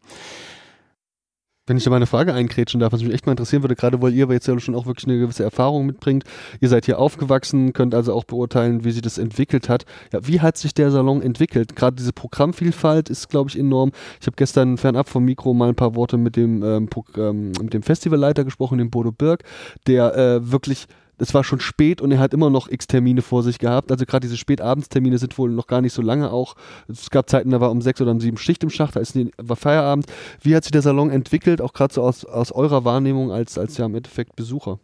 Wenn 1.67 1.77
ich 1.77 1.83
da 1.83 1.89
mal 1.89 1.97
eine 1.97 2.07
Frage 2.07 2.33
einkrätschen 2.33 2.79
darf, 2.79 2.93
was 2.93 3.03
mich 3.03 3.13
echt 3.13 3.25
mal 3.25 3.33
interessieren 3.33 3.61
würde, 3.61 3.75
gerade 3.75 4.01
weil 4.01 4.13
ihr 4.13 4.27
jetzt 4.29 4.47
ja 4.47 4.57
schon 4.59 4.73
auch 4.73 4.85
wirklich 4.85 5.05
eine 5.07 5.19
gewisse 5.19 5.43
Erfahrung 5.43 5.85
mitbringt. 5.85 6.23
Ihr 6.61 6.69
seid 6.69 6.85
hier 6.85 6.97
aufgewachsen, 6.97 7.73
könnt 7.73 7.93
also 7.93 8.13
auch 8.13 8.23
beurteilen, 8.23 8.83
wie 8.83 8.91
sich 8.91 9.01
das 9.01 9.17
entwickelt 9.17 9.69
hat. 9.69 9.85
Ja, 10.13 10.25
wie 10.25 10.41
hat 10.41 10.57
sich 10.57 10.73
der 10.73 10.91
Salon 10.91 11.21
entwickelt? 11.21 11.75
Gerade 11.75 11.97
diese 11.97 12.13
Programmvielfalt 12.13 13.09
ist, 13.09 13.29
glaube 13.29 13.49
ich, 13.49 13.59
enorm. 13.59 13.91
Ich 14.19 14.27
habe 14.27 14.37
gestern 14.37 14.77
fernab 14.77 15.09
vom 15.09 15.25
Mikro 15.25 15.53
mal 15.53 15.69
ein 15.69 15.75
paar 15.75 15.95
Worte 15.95 16.17
mit 16.17 16.35
dem, 16.35 16.63
ähm, 16.63 16.89
ähm, 17.17 17.51
mit 17.61 17.73
dem 17.73 17.83
Festivalleiter 17.83 18.43
gesprochen, 18.43 18.77
dem 18.77 18.89
Bodo 18.89 19.11
Birk, 19.11 19.43
der 19.85 20.15
äh, 20.15 20.51
wirklich 20.51 20.87
es 21.19 21.33
war 21.33 21.43
schon 21.43 21.59
spät 21.59 22.01
und 22.01 22.11
er 22.11 22.19
hat 22.19 22.33
immer 22.33 22.49
noch 22.49 22.69
x 22.69 22.87
Termine 22.87 23.21
vor 23.21 23.43
sich 23.43 23.59
gehabt. 23.59 23.91
Also 23.91 24.05
gerade 24.05 24.25
diese 24.25 24.37
Spätabendstermine 24.37 25.17
sind 25.17 25.37
wohl 25.37 25.49
noch 25.49 25.67
gar 25.67 25.81
nicht 25.81 25.93
so 25.93 26.01
lange 26.01 26.31
auch. 26.31 26.55
Es 26.87 27.09
gab 27.09 27.29
Zeiten, 27.29 27.49
da 27.51 27.59
war 27.59 27.71
um 27.71 27.81
sechs 27.81 28.01
oder 28.01 28.11
um 28.11 28.19
sieben 28.19 28.37
Schicht 28.37 28.63
im 28.63 28.69
Schacht, 28.69 28.95
da 28.95 28.99
ist 28.99 29.17
war 29.37 29.55
Feierabend. 29.55 30.05
Wie 30.41 30.55
hat 30.55 30.63
sich 30.63 30.71
der 30.71 30.81
Salon 30.81 31.09
entwickelt, 31.09 31.61
auch 31.61 31.73
gerade 31.73 31.93
so 31.93 32.03
aus, 32.03 32.25
aus 32.25 32.51
eurer 32.51 32.85
Wahrnehmung 32.85 33.31
als, 33.31 33.57
als 33.57 33.77
ja 33.77 33.85
im 33.85 33.95
Endeffekt 33.95 34.35
Besucher? 34.35 34.79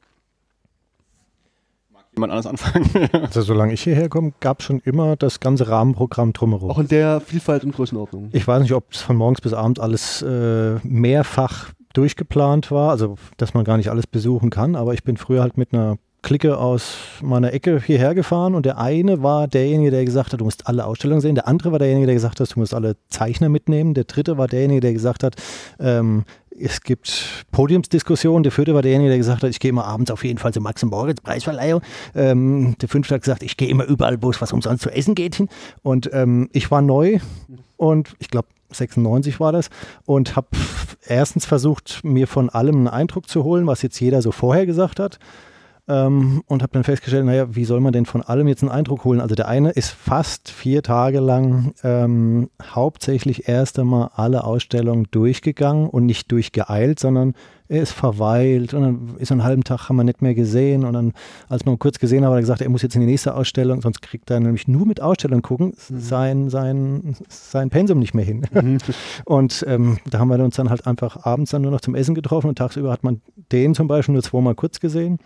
Jemand 2.16 2.32
anders 2.32 2.46
anfangen? 2.46 2.90
Also 3.24 3.42
solange 3.42 3.74
ich 3.74 3.82
hierher 3.82 4.10
komme, 4.10 4.34
gab 4.40 4.60
es 4.60 4.66
schon 4.66 4.80
immer 4.82 5.16
das 5.16 5.40
ganze 5.40 5.68
Rahmenprogramm 5.68 6.34
drumherum. 6.34 6.70
Auch 6.70 6.80
in 6.80 6.88
der 6.88 7.22
Vielfalt 7.22 7.64
und 7.64 7.76
Größenordnung. 7.76 8.30
Ich 8.34 8.48
weiß 8.48 8.62
nicht, 8.62 8.74
ob 8.74 8.92
es 8.92 9.02
von 9.02 9.16
morgens 9.16 9.42
bis 9.42 9.54
abends 9.54 9.80
alles 9.80 10.22
äh, 10.22 10.76
mehrfach 10.84 11.72
durchgeplant 11.94 12.72
war, 12.72 12.92
also 12.92 13.18
dass 13.38 13.54
man 13.54 13.64
gar 13.64 13.78
nicht 13.78 13.90
alles 13.90 14.08
besuchen 14.08 14.50
kann, 14.50 14.76
aber 14.76 14.94
ich 14.94 15.04
bin 15.04 15.18
früher 15.18 15.42
halt 15.42 15.58
mit 15.58 15.74
einer 15.74 15.98
Clique 16.24 16.58
aus 16.58 16.96
meiner 17.22 17.54
Ecke 17.54 17.80
hierher 17.86 18.16
gefahren 18.16 18.56
und 18.56 18.66
der 18.66 18.80
eine 18.80 19.22
war 19.22 19.48
derjenige, 19.48 19.92
der 19.92 20.06
gesagt 20.06 20.34
hat, 20.34 20.40
du 20.40 20.46
musst 20.46 20.68
alle 20.68 20.86
Ausstellungen 20.86 21.22
sehen. 21.22 21.36
Der 21.36 21.48
andere 21.48 21.72
war 21.72 21.80
derjenige, 21.80 22.08
der 22.08 22.16
gesagt 22.16 22.40
hat, 22.40 22.56
du 22.56 22.60
musst 22.60 22.74
alle 22.74 22.96
Zeichner 23.10 23.50
mitnehmen. 23.50 23.94
Der 23.94 24.06
dritte 24.06 24.38
war 24.38 24.48
derjenige, 24.48 24.80
der 24.80 24.94
gesagt 24.94 25.24
hat, 25.24 25.36
ähm, 25.80 26.24
es 26.50 26.82
gibt 26.82 27.46
Podiumsdiskussionen. 27.52 28.44
Der 28.44 28.52
vierte 28.52 28.74
war 28.74 28.82
derjenige, 28.82 29.10
der 29.10 29.18
gesagt 29.18 29.44
hat, 29.44 29.50
ich 29.50 29.60
gehe 29.60 29.70
immer 29.70 29.86
abends 29.86 30.12
auf 30.12 30.24
jeden 30.24 30.40
Fall 30.40 30.54
zur 30.54 30.62
Max 30.62 30.84
Moritz 30.84 31.22
Preisverleihung. 31.22 31.82
Ähm, 32.16 32.76
der 32.80 32.90
fünfte 32.90 33.16
hat 33.16 33.22
gesagt, 33.22 33.44
ich 33.44 33.58
gehe 33.58 33.68
immer 33.68 33.86
überall, 33.86 34.22
wo 34.22 34.30
es 34.30 34.42
was 34.42 34.54
umsonst 34.54 34.84
zu 34.84 34.90
essen 34.90 35.16
geht 35.16 35.36
hin. 35.36 35.50
Und 35.82 36.10
ähm, 36.14 36.50
ich 36.54 36.72
war 36.72 36.82
neu 36.82 37.20
und 37.78 38.16
ich 38.20 38.30
glaube 38.30 38.48
96 38.72 39.40
war 39.40 39.52
das 39.52 39.70
und 40.06 40.36
habe 40.36 40.48
erstens 41.06 41.46
versucht, 41.46 42.02
mir 42.04 42.28
von 42.28 42.50
allem 42.50 42.76
einen 42.76 42.88
Eindruck 42.88 43.28
zu 43.28 43.44
holen, 43.44 43.68
was 43.68 43.82
jetzt 43.82 44.00
jeder 44.00 44.22
so 44.22 44.32
vorher 44.32 44.66
gesagt 44.66 45.00
hat. 45.00 45.20
Ähm, 45.86 46.44
und 46.48 46.62
habe 46.64 46.72
dann 46.72 46.86
festgestellt, 46.86 47.26
naja, 47.26 47.54
wie 47.56 47.66
soll 47.66 47.82
man 47.82 47.92
denn 47.92 48.06
von 48.06 48.22
allem 48.22 48.48
jetzt 48.48 48.64
einen 48.64 48.72
Eindruck 48.72 49.04
holen? 49.04 49.20
Also 49.20 49.36
der 49.36 49.50
eine 49.50 49.72
ist 49.72 49.90
fast 49.90 50.50
vier 50.50 50.82
Tage 50.82 51.20
lang 51.20 51.74
ähm, 51.84 52.50
hauptsächlich 52.62 53.50
erst 53.50 53.78
einmal 53.80 54.10
alle 54.16 54.46
Ausstellungen 54.46 55.08
durchgegangen 55.12 55.90
und 55.90 56.06
nicht 56.06 56.32
durchgeeilt, 56.32 57.00
sondern 57.00 57.34
er 57.68 57.82
ist 57.82 57.92
verweilt 57.92 58.74
und 58.74 58.82
dann 58.82 59.16
ist 59.18 59.32
er 59.32 59.36
einen 59.36 59.44
halben 59.44 59.64
Tag, 59.66 59.90
haben 59.90 59.96
wir 59.98 60.04
nicht 60.06 60.22
mehr 60.22 60.36
gesehen 60.36 60.86
und 60.86 60.94
dann, 60.94 61.12
als 61.50 61.66
man 61.66 61.78
kurz 61.80 62.00
gesehen 62.00 62.24
hat, 62.24 62.30
hat 62.30 62.38
er 62.38 62.42
gesagt, 62.42 62.62
er 62.62 62.70
muss 62.70 62.82
jetzt 62.82 62.96
in 62.96 63.02
die 63.02 63.08
nächste 63.08 63.36
Ausstellung, 63.36 63.82
sonst 63.82 64.02
kriegt 64.02 64.30
er 64.32 64.40
nämlich 64.40 64.68
nur 64.70 64.86
mit 64.86 65.02
Ausstellung 65.02 65.42
gucken 65.42 65.74
Mhm. 65.90 66.00
sein, 66.00 66.50
sein, 66.50 67.16
sein 67.28 67.70
Pensum 67.70 68.00
nicht 68.00 68.14
mehr 68.14 68.24
hin. 68.26 68.46
Und 69.26 69.66
ähm, 69.68 69.98
da 70.10 70.20
haben 70.20 70.30
wir 70.30 70.40
uns 70.44 70.56
dann 70.56 70.70
halt 70.70 70.88
einfach 70.88 71.26
abends 71.26 71.52
dann 71.52 71.62
nur 71.62 71.72
noch 71.72 71.82
zum 71.82 71.96
Essen 71.96 72.16
getroffen 72.16 72.48
und 72.48 72.58
tagsüber 72.58 72.92
hat 72.92 73.04
man 73.04 73.22
den 73.52 73.76
zum 73.76 73.88
Beispiel 73.88 74.14
nur 74.14 74.24
zweimal 74.24 74.56
kurz 74.56 74.80
gesehen. 74.80 75.20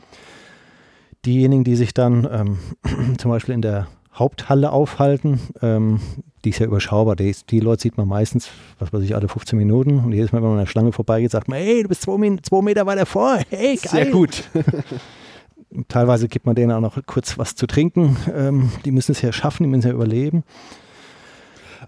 Diejenigen, 1.28 1.66
die 1.66 1.76
sich 1.76 1.94
dann 1.94 2.28
ähm, 2.32 2.58
zum 3.18 3.30
Beispiel 3.30 3.54
in 3.54 3.62
der 3.62 3.88
Haupthalle 4.16 4.72
aufhalten, 4.72 5.40
ähm, 5.62 6.00
die 6.46 6.50
ist 6.52 6.60
ja 6.60 6.66
überschaubar. 6.66 7.18
Die, 7.18 7.36
die 7.50 7.60
Leute 7.60 7.82
sieht 7.82 7.98
man 7.98 8.08
meistens, 8.08 8.50
was 8.80 8.94
weiß 8.94 9.04
ich, 9.04 9.14
alle 9.14 9.28
15 9.28 9.60
Minuten. 9.60 10.00
Und 10.00 10.14
jedes 10.14 10.32
Mal, 10.32 10.42
wenn 10.42 10.50
man 10.50 10.60
an 10.60 10.64
der 10.64 10.72
Schlange 10.72 10.94
vorbeigeht, 10.94 11.32
sagt 11.32 11.50
man, 11.50 11.60
hey, 11.60 11.84
du 11.84 11.90
bist 11.90 12.04
zwei, 12.04 12.38
zwei 12.42 12.62
Meter 12.62 12.86
weiter 12.86 13.06
vor. 13.06 13.40
Hey, 13.50 13.76
geil. 13.76 13.92
Sehr 13.92 14.06
gut. 14.08 14.44
Teilweise 15.90 16.30
gibt 16.30 16.46
man 16.46 16.56
denen 16.56 16.72
auch 16.72 16.80
noch 16.80 16.98
kurz 17.06 17.38
was 17.38 17.56
zu 17.56 17.68
trinken. 17.68 18.16
Ähm, 18.34 18.72
die 18.86 18.92
müssen 18.92 19.12
es 19.12 19.22
ja 19.22 19.34
schaffen, 19.34 19.64
die 19.64 19.70
müssen 19.70 19.82
es 19.82 19.86
ja 19.86 19.92
überleben. 19.92 20.44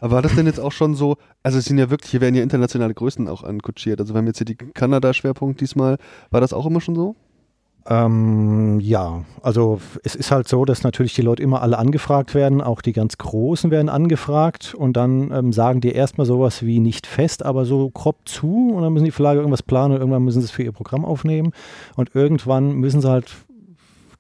Aber 0.02 0.16
war 0.18 0.22
das 0.22 0.36
denn 0.36 0.46
jetzt 0.46 0.60
auch 0.60 0.74
schon 0.74 0.96
so, 0.96 1.16
also 1.42 1.58
es 1.58 1.66
sind 1.66 1.78
ja 1.78 1.90
wirklich, 1.90 2.12
hier 2.12 2.22
werden 2.22 2.36
ja 2.36 2.44
internationale 2.44 2.94
Größen 2.94 3.28
auch 3.30 3.44
ankutschiert. 3.44 4.02
Also 4.02 4.14
wir 4.14 4.18
haben 4.18 4.28
jetzt 4.28 4.38
hier 4.38 4.46
die 4.46 4.56
Kanada-Schwerpunkt 4.56 5.62
diesmal. 5.62 5.98
War 6.30 6.42
das 6.42 6.54
auch 6.54 6.66
immer 6.66 6.82
schon 6.82 6.96
so? 6.96 7.16
Ähm, 7.88 8.80
ja, 8.82 9.24
also 9.42 9.80
es 10.04 10.16
ist 10.16 10.32
halt 10.32 10.48
so, 10.48 10.66
dass 10.66 10.84
natürlich 10.84 11.14
die 11.14 11.22
Leute 11.22 11.42
immer 11.42 11.62
alle 11.62 11.78
angefragt 11.78 12.36
werden, 12.36 12.62
auch 12.62 12.82
die 12.82 12.94
ganz 12.94 13.18
Großen 13.18 13.72
werden 13.72 13.90
angefragt 13.90 14.76
und 14.76 14.98
dann 14.98 15.32
ähm, 15.32 15.54
sagen 15.54 15.82
die 15.82 15.92
erstmal 15.92 16.28
sowas 16.28 16.64
wie 16.64 16.80
nicht 16.80 17.08
fest, 17.08 17.44
aber 17.44 17.66
so 17.66 17.90
grob 17.90 18.18
zu 18.26 18.74
und 18.76 18.84
dann 18.84 18.94
müssen 18.94 19.06
die 19.06 19.12
Verlage 19.12 19.40
irgendwas 19.40 19.64
planen 19.64 19.94
und 19.94 20.00
irgendwann 20.02 20.24
müssen 20.24 20.42
sie 20.42 20.46
es 20.46 20.52
für 20.52 20.64
ihr 20.64 20.72
Programm 20.72 21.06
aufnehmen 21.06 21.52
und 21.96 22.14
irgendwann 22.14 22.74
müssen 22.74 23.02
sie 23.02 23.10
halt 23.10 23.34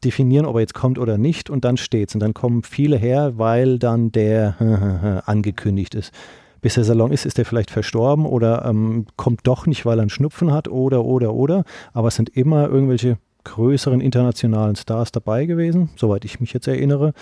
definieren, 0.03 0.45
ob 0.45 0.55
er 0.55 0.61
jetzt 0.61 0.73
kommt 0.73 0.97
oder 0.97 1.17
nicht 1.17 1.49
und 1.49 1.65
dann 1.65 1.77
steht's 1.77 2.13
und 2.15 2.21
dann 2.21 2.33
kommen 2.33 2.63
viele 2.63 2.97
her, 2.97 3.33
weil 3.35 3.77
dann 3.77 4.11
der 4.11 5.21
angekündigt 5.25 5.95
ist. 5.95 6.13
Bis 6.61 6.73
der 6.73 6.83
Salon 6.83 7.11
ist, 7.11 7.25
ist 7.25 7.39
er 7.39 7.45
vielleicht 7.45 7.71
verstorben 7.71 8.25
oder 8.25 8.65
ähm, 8.65 9.05
kommt 9.15 9.41
doch 9.43 9.65
nicht, 9.65 9.85
weil 9.85 9.99
er 9.99 10.01
einen 10.01 10.09
Schnupfen 10.09 10.51
hat 10.51 10.67
oder, 10.67 11.05
oder, 11.05 11.33
oder. 11.33 11.63
Aber 11.93 12.09
es 12.09 12.15
sind 12.15 12.29
immer 12.29 12.67
irgendwelche 12.67 13.17
größeren 13.43 14.01
internationalen 14.01 14.75
Stars 14.75 15.11
dabei 15.11 15.45
gewesen, 15.45 15.89
soweit 15.95 16.25
ich 16.25 16.39
mich 16.39 16.53
jetzt 16.53 16.67
erinnere. 16.67 17.13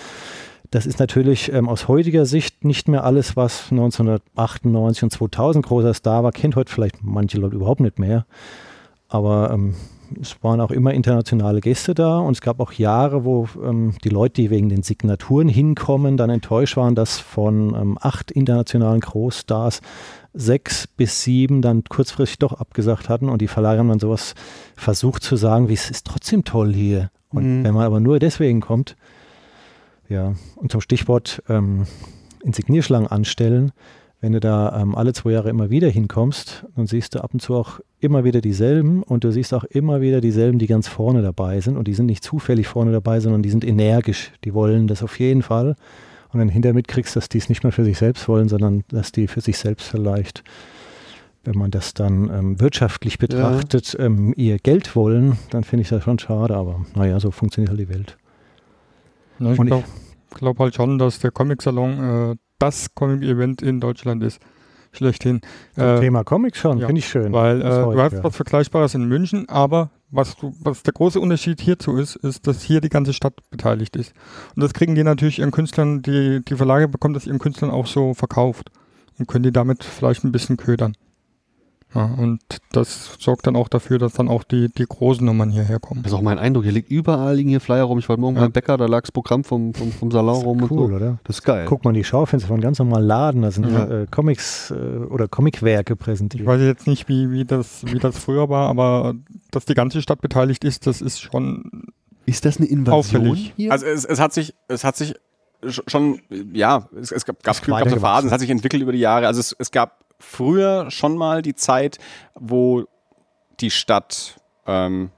Das 0.72 0.86
ist 0.86 1.00
natürlich 1.00 1.52
ähm, 1.54 1.70
aus 1.70 1.88
heutiger 1.88 2.26
Sicht 2.26 2.66
nicht 2.66 2.88
mehr 2.90 3.06
alles, 3.06 3.38
was 3.38 3.72
1998 3.72 5.04
und 5.04 5.12
2000 5.12 5.66
großer 5.66 5.94
Star 5.94 6.24
war. 6.24 6.32
Kennt 6.32 6.56
heute 6.56 6.72
vielleicht 6.72 6.98
manche 7.02 7.38
Leute 7.38 7.56
überhaupt 7.56 7.80
nicht 7.80 8.00
mehr. 8.00 8.26
Aber 9.08 9.52
ähm, 9.52 9.76
es 10.22 10.42
waren 10.44 10.62
auch 10.62 10.72
immer 10.72 10.94
internationale 10.94 11.62
Gäste 11.62 11.94
da 11.94 12.20
und 12.20 12.34
es 12.34 12.42
gab 12.42 12.60
auch 12.60 12.74
Jahre, 12.74 13.26
wo 13.26 13.48
ähm, 13.64 13.94
die 14.04 14.10
Leute, 14.10 14.42
die 14.42 14.50
wegen 14.50 14.70
den 14.70 14.84
Signaturen 14.84 15.48
hinkommen, 15.48 16.18
dann 16.18 16.30
enttäuscht 16.30 16.78
waren, 16.78 16.96
dass 16.96 17.20
von 17.20 17.74
ähm, 17.76 17.98
acht 18.02 18.32
internationalen 18.32 19.00
Großstars 19.00 19.82
sechs 20.38 20.88
bis 20.88 21.23
sieben 21.23 21.62
dann 21.62 21.84
kurzfristig 21.84 22.39
doch 22.39 22.54
abgesagt 22.54 23.10
hatten 23.10 23.30
und 23.30 23.41
die 23.41 23.47
Verlage 23.47 23.80
haben 23.80 23.89
dann 23.89 24.00
sowas 24.00 24.36
versucht 24.76 25.23
zu 25.23 25.36
sagen, 25.36 25.67
wie 25.67 25.73
es 25.73 25.89
ist 25.89 26.06
trotzdem 26.06 26.43
toll 26.43 26.73
hier. 26.73 27.10
Und 27.30 27.60
Mhm. 27.60 27.63
wenn 27.63 27.73
man 27.73 27.86
aber 27.86 28.00
nur 28.00 28.19
deswegen 28.19 28.62
kommt, 28.62 28.95
ja, 30.10 30.34
und 30.56 30.71
zum 30.71 30.80
Stichwort 30.82 31.41
ähm, 31.50 31.86
Insignierschlangen 32.43 33.08
anstellen, 33.10 33.71
wenn 34.21 34.32
du 34.32 34.39
da 34.39 34.80
ähm, 34.82 34.95
alle 34.95 35.13
zwei 35.13 35.32
Jahre 35.32 35.50
immer 35.50 35.69
wieder 35.69 35.89
hinkommst, 35.89 36.65
dann 36.76 36.88
siehst 36.88 37.13
du 37.15 37.23
ab 37.23 37.32
und 37.34 37.39
zu 37.41 37.56
auch 37.56 37.80
immer 38.00 38.23
wieder 38.23 38.41
dieselben 38.41 39.04
und 39.04 39.23
du 39.23 39.32
siehst 39.32 39.54
auch 39.54 39.63
immer 39.65 40.02
wieder 40.02 40.21
dieselben, 40.21 40.60
die 40.60 40.67
ganz 40.67 40.88
vorne 40.88 41.21
dabei 41.21 41.60
sind 41.62 41.78
und 41.78 41.88
die 41.88 41.93
sind 41.93 42.06
nicht 42.08 42.23
zufällig 42.23 42.67
vorne 42.67 42.91
dabei, 42.91 43.19
sondern 43.19 43.41
die 43.43 43.50
sind 43.50 43.65
energisch, 43.65 44.32
die 44.43 44.54
wollen 44.54 44.88
das 44.88 45.04
auf 45.04 45.19
jeden 45.19 45.41
Fall 45.41 45.76
und 46.32 46.40
dann 46.40 46.50
hinterher 46.50 46.74
mitkriegst, 46.74 47.16
dass 47.16 47.30
die 47.30 47.38
es 47.38 47.50
nicht 47.50 47.63
mehr 47.63 47.72
für 47.72 47.84
sich 47.84 47.98
selbst 47.98 48.28
wollen, 48.28 48.50
sondern 48.50 48.84
dass 48.90 49.12
die 49.12 49.28
für 49.28 49.42
sich 49.42 49.58
selbst 49.58 49.88
vielleicht, 49.88 50.44
wenn 51.44 51.58
man 51.58 51.72
das 51.72 51.94
dann 51.94 52.30
ähm, 52.30 52.60
wirtschaftlich 52.60 53.18
betrachtet, 53.18 53.96
ähm, 54.00 54.34
ihr 54.36 54.60
Geld 54.60 54.96
wollen, 54.96 55.38
dann 55.50 55.63
finde 55.63 55.84
ich 55.84 55.90
das 55.90 56.04
schon 56.04 56.20
schade, 56.20 56.56
aber 56.56 56.86
naja, 56.96 57.20
so 57.20 57.32
funktioniert 57.32 57.70
halt 57.70 57.80
die 57.80 57.90
Welt. 57.90 58.18
Na, 59.40 59.54
ich 59.54 59.60
glaube 59.60 59.84
glaub 60.34 60.60
halt 60.60 60.76
schon, 60.76 60.98
dass 60.98 61.20
der 61.20 61.32
Comic-Salon 61.32 62.32
äh, 62.32 62.36
das 62.60 62.94
Comic-Event 62.94 63.62
in 63.62 63.80
Deutschland 63.80 64.24
ist. 64.24 64.42
Schlechthin. 64.92 65.42
Äh, 65.76 66.00
Thema 66.00 66.24
Comics 66.24 66.60
schon, 66.60 66.80
ja, 66.80 66.88
finde 66.88 67.00
ich 67.00 67.08
schön. 67.08 67.32
Weil 67.32 67.62
äh, 67.62 67.63
du 67.63 68.02
hast 68.02 68.24
was 68.24 68.36
Vergleichbares 68.36 68.96
in 68.96 69.06
München, 69.06 69.48
aber 69.48 69.92
was, 70.10 70.36
du, 70.36 70.54
was 70.60 70.84
der 70.84 70.93
große 70.93 71.20
Unterschied 71.20 71.62
hierzu 71.62 71.98
ist, 71.98 72.15
ist, 72.17 72.48
dass 72.48 72.63
hier 72.63 72.82
die 72.82 72.89
ganze 72.89 73.13
Stadt 73.13 73.36
beteiligt 73.50 73.96
ist. 73.96 74.13
Und 74.56 74.63
das 74.63 74.74
kriegen 74.74 74.96
die 74.96 75.04
natürlich 75.04 75.39
ihren 75.39 75.52
Künstlern, 75.52 76.02
die, 76.02 76.41
die 76.43 76.56
Verlage 76.56 76.88
bekommen 76.88 77.13
das 77.13 77.28
ihren 77.28 77.39
Künstlern 77.39 77.72
auch 77.72 77.88
so 77.88 78.13
verkauft 78.13 78.72
und 79.20 79.28
können 79.28 79.43
die 79.43 79.52
damit 79.52 79.84
vielleicht 79.84 80.24
ein 80.24 80.32
bisschen 80.32 80.58
ködern. 80.58 80.96
Ja, 81.95 82.04
und 82.17 82.41
das 82.73 83.15
sorgt 83.17 83.47
dann 83.47 83.56
auch 83.56 83.69
dafür, 83.69 83.97
dass 83.97 84.13
dann 84.13 84.28
auch 84.28 84.43
die, 84.43 84.67
die 84.69 84.86
großen 84.86 85.26
Nummern 85.26 85.50
hierher 85.50 85.80
kommen. 85.80 86.04
Das 86.04 86.12
ist 86.12 86.17
auch 86.17 86.21
mein 86.21 86.38
Eindruck. 86.38 86.65
Hier 86.65 86.73
liegt 86.73 86.91
überall 86.91 87.36
liegen 87.38 87.50
hier 87.50 87.62
Flyer 87.62 87.84
rum. 87.86 87.97
Ich 88.00 88.10
war 88.10 88.17
morgen 88.17 88.36
Ja. 88.36 88.41
beim 88.43 88.52
Bäcker, 88.52 88.76
da 88.78 88.86
lag 88.88 89.02
das 89.02 89.12
Programm 89.13 89.45
vom, 89.45 89.73
vom, 89.73 89.91
vom 89.93 90.12
Salon 90.12 90.36
rum 90.43 90.62
und 90.63 90.69
Cool, 90.71 90.89
so. 90.89 90.95
oder? 90.95 91.17
Das 91.23 91.38
ist 91.38 91.43
geil. 91.43 91.65
Guck 91.67 91.86
mal 91.86 91.91
in 91.91 91.95
die 91.95 92.04
Schaufenster 92.04 92.50
von 92.50 92.60
ganz 92.60 92.80
normalen 92.80 93.06
Laden, 93.08 93.41
da 93.41 93.52
sind 93.52 93.69
Ja. 93.71 93.86
äh, 94.02 94.06
Comics 94.12 94.69
äh, 94.71 94.73
oder 94.76 95.28
Comicwerke 95.30 95.93
Ich 95.93 96.00
präsentiert. 96.00 96.45
weiß 96.45 96.62
jetzt 96.62 96.88
nicht, 96.88 97.08
wie, 97.08 97.32
wie, 97.32 97.45
das, 97.45 97.84
wie 97.86 98.00
das 98.00 98.17
früher 98.17 98.50
war, 98.50 98.67
aber 98.69 99.15
dass 99.52 99.63
die 99.65 99.73
ganze 99.73 100.02
Stadt 100.02 100.19
beteiligt 100.21 100.65
ist, 100.65 100.88
das 100.88 101.02
ist 101.02 101.21
schon 101.21 101.84
Ist 102.26 102.43
das 102.43 102.58
eine 102.58 102.67
Invasion 102.67 103.21
Auffällig. 103.21 103.54
hier? 103.56 103.71
Also 103.71 103.86
es, 103.86 104.04
es 104.04 104.19
hat 104.19 104.34
sich, 104.34 104.54
es 104.67 104.84
hat 104.84 104.97
sich 104.97 105.15
sch- 105.63 105.89
schon, 105.89 106.19
ja, 106.54 106.89
es, 107.00 107.13
es 107.13 107.23
gab, 107.26 107.41
gab, 107.43 107.62
gab. 107.65 107.88
Phasen, 108.00 108.28
es 108.28 108.34
hat 108.34 108.41
sich 108.41 108.50
entwickelt 108.50 108.84
über 108.84 108.91
die 108.91 109.00
Jahre. 109.00 109.26
Also 109.28 109.39
es, 109.39 109.56
es 109.58 109.71
gab 109.71 110.04
früher 110.20 110.92
schon 110.92 111.18
mal 111.18 111.42
die 111.42 111.56
Zeit, 111.56 111.98
wo 112.36 112.86
die 113.60 113.72
Stadt 113.72 114.40
ähm, 114.66 115.12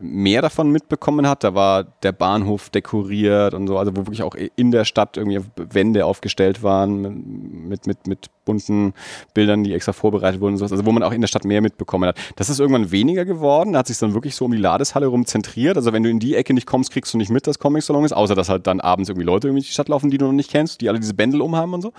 mehr 0.00 0.42
davon 0.42 0.70
mitbekommen 0.70 1.28
hat. 1.28 1.42
Da 1.44 1.54
war 1.54 1.84
der 1.84 2.12
Bahnhof 2.12 2.70
dekoriert 2.70 3.54
und 3.54 3.66
so, 3.66 3.78
also 3.78 3.92
wo 3.92 4.06
wirklich 4.06 4.22
auch 4.22 4.34
in 4.34 4.70
der 4.70 4.84
Stadt 4.84 5.16
irgendwie 5.16 5.40
Wände 5.56 6.06
aufgestellt 6.06 6.62
waren 6.62 7.68
mit, 7.68 7.86
mit, 7.86 8.06
mit 8.06 8.26
bunten 8.44 8.94
Bildern, 9.34 9.64
die 9.64 9.74
extra 9.74 9.92
vorbereitet 9.92 10.40
wurden 10.40 10.52
und 10.52 10.58
sowas. 10.58 10.72
Also 10.72 10.86
wo 10.86 10.92
man 10.92 11.02
auch 11.02 11.12
in 11.12 11.20
der 11.20 11.28
Stadt 11.28 11.44
mehr 11.44 11.60
mitbekommen 11.60 12.08
hat. 12.08 12.18
Das 12.36 12.48
ist 12.48 12.60
irgendwann 12.60 12.90
weniger 12.90 13.24
geworden, 13.24 13.72
da 13.72 13.80
hat 13.80 13.88
sich 13.88 13.98
dann 13.98 14.14
wirklich 14.14 14.36
so 14.36 14.44
um 14.44 14.52
die 14.52 14.58
Ladeshalle 14.58 15.06
rum 15.06 15.26
zentriert. 15.26 15.76
Also 15.76 15.92
wenn 15.92 16.02
du 16.02 16.10
in 16.10 16.20
die 16.20 16.36
Ecke 16.36 16.54
nicht 16.54 16.66
kommst, 16.66 16.92
kriegst 16.92 17.12
du 17.12 17.18
nicht 17.18 17.30
mit, 17.30 17.46
dass 17.46 17.58
Comic 17.58 17.82
Salon 17.82 18.04
ist, 18.04 18.12
außer 18.12 18.34
dass 18.34 18.48
halt 18.48 18.66
dann 18.66 18.80
abends 18.80 19.08
irgendwie 19.08 19.26
Leute 19.26 19.48
irgendwie 19.48 19.62
in 19.62 19.66
die 19.66 19.72
Stadt 19.72 19.88
laufen, 19.88 20.10
die 20.10 20.18
du 20.18 20.26
noch 20.26 20.32
nicht 20.32 20.50
kennst, 20.50 20.80
die 20.80 20.88
alle 20.88 21.00
diese 21.00 21.14
Bändel 21.14 21.40
umhaben 21.40 21.74
und 21.74 21.82
so. 21.82 21.92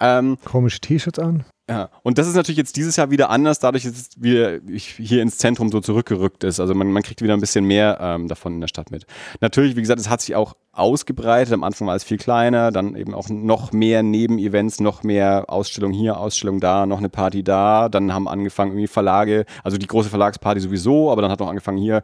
Ähm, 0.00 0.36
Komische 0.44 0.80
T-Shirts 0.80 1.18
an. 1.18 1.44
Ja, 1.68 1.90
und 2.04 2.16
das 2.16 2.28
ist 2.28 2.36
natürlich 2.36 2.58
jetzt 2.58 2.76
dieses 2.76 2.94
Jahr 2.94 3.10
wieder 3.10 3.28
anders, 3.28 3.58
dadurch, 3.58 3.82
dass 3.82 3.92
es 3.92 4.22
wieder 4.22 4.60
hier 4.68 5.20
ins 5.20 5.36
Zentrum 5.38 5.72
so 5.72 5.80
zurückgerückt 5.80 6.44
ist. 6.44 6.60
Also 6.60 6.76
man, 6.76 6.92
man 6.92 7.02
kriegt 7.02 7.22
wieder 7.22 7.34
ein 7.34 7.40
bisschen 7.40 7.64
mehr 7.64 7.98
ähm, 8.00 8.28
davon 8.28 8.54
in 8.54 8.60
der 8.60 8.68
Stadt 8.68 8.92
mit. 8.92 9.04
Natürlich, 9.40 9.74
wie 9.74 9.80
gesagt, 9.80 9.98
es 9.98 10.08
hat 10.08 10.20
sich 10.20 10.36
auch 10.36 10.54
ausgebreitet. 10.70 11.52
Am 11.52 11.64
Anfang 11.64 11.88
war 11.88 11.96
es 11.96 12.04
viel 12.04 12.18
kleiner, 12.18 12.70
dann 12.70 12.94
eben 12.94 13.14
auch 13.14 13.28
noch 13.28 13.72
mehr 13.72 14.04
Nebenevents, 14.04 14.78
noch 14.78 15.02
mehr 15.02 15.46
Ausstellung 15.48 15.92
hier, 15.92 16.20
Ausstellung 16.20 16.60
da, 16.60 16.86
noch 16.86 16.98
eine 16.98 17.08
Party 17.08 17.42
da. 17.42 17.88
Dann 17.88 18.14
haben 18.14 18.28
angefangen 18.28 18.70
irgendwie 18.70 18.86
Verlage, 18.86 19.44
also 19.64 19.76
die 19.76 19.88
große 19.88 20.08
Verlagsparty 20.08 20.60
sowieso, 20.60 21.10
aber 21.10 21.20
dann 21.20 21.32
hat 21.32 21.42
auch 21.42 21.48
angefangen 21.48 21.78
hier 21.78 22.02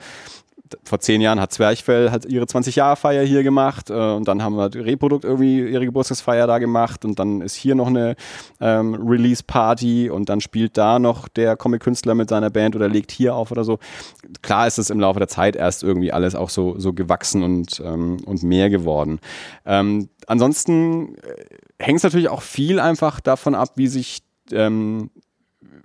vor 0.85 1.01
zehn 1.01 1.21
Jahren 1.21 1.41
hat 1.41 1.53
Zwerchfell 1.53 2.11
halt 2.11 2.25
ihre 2.27 2.45
20-Jahre-Feier 2.45 3.25
hier 3.25 3.43
gemacht 3.43 3.91
äh, 3.91 3.93
und 3.93 4.29
dann 4.29 4.43
haben 4.43 4.57
wir 4.57 4.75
Reprodukt 4.75 5.25
irgendwie 5.25 5.61
ihre 5.61 5.85
Geburtstagsfeier 5.85 6.47
da 6.47 6.59
gemacht 6.59 7.05
und 7.05 7.19
dann 7.19 7.41
ist 7.41 7.55
hier 7.55 7.75
noch 7.75 7.87
eine 7.87 8.17
ähm, 8.61 8.95
Release-Party 8.95 10.11
und 10.11 10.29
dann 10.29 10.41
spielt 10.41 10.77
da 10.77 10.99
noch 10.99 11.29
der 11.29 11.57
Comic-Künstler 11.57 12.15
mit 12.15 12.29
seiner 12.29 12.51
Band 12.51 12.77
oder 12.77 12.89
legt 12.89 13.11
hier 13.11 13.35
auf 13.35 13.51
oder 13.51 13.65
so. 13.65 13.79
Klar 14.43 14.67
ist 14.67 14.79
es 14.79 14.91
im 14.91 15.01
Laufe 15.01 15.19
der 15.19 15.29
Zeit 15.29 15.57
erst 15.57 15.83
irgendwie 15.83 16.13
alles 16.13 16.35
auch 16.35 16.51
so, 16.51 16.79
so 16.79 16.93
gewachsen 16.93 17.43
und, 17.43 17.83
ähm, 17.85 18.19
und 18.25 18.43
mehr 18.43 18.71
geworden. 18.71 19.21
Ähm, 19.67 20.09
ansonsten 20.27 21.17
äh, 21.17 21.45
hängt 21.79 21.99
es 21.99 22.03
natürlich 22.03 22.29
auch 22.29 22.43
viel 22.43 22.81
einfach 22.81 23.21
davon 23.21 23.55
ab, 23.55 23.71
wie 23.77 23.89
sich 23.89 24.23
ähm, 24.51 25.11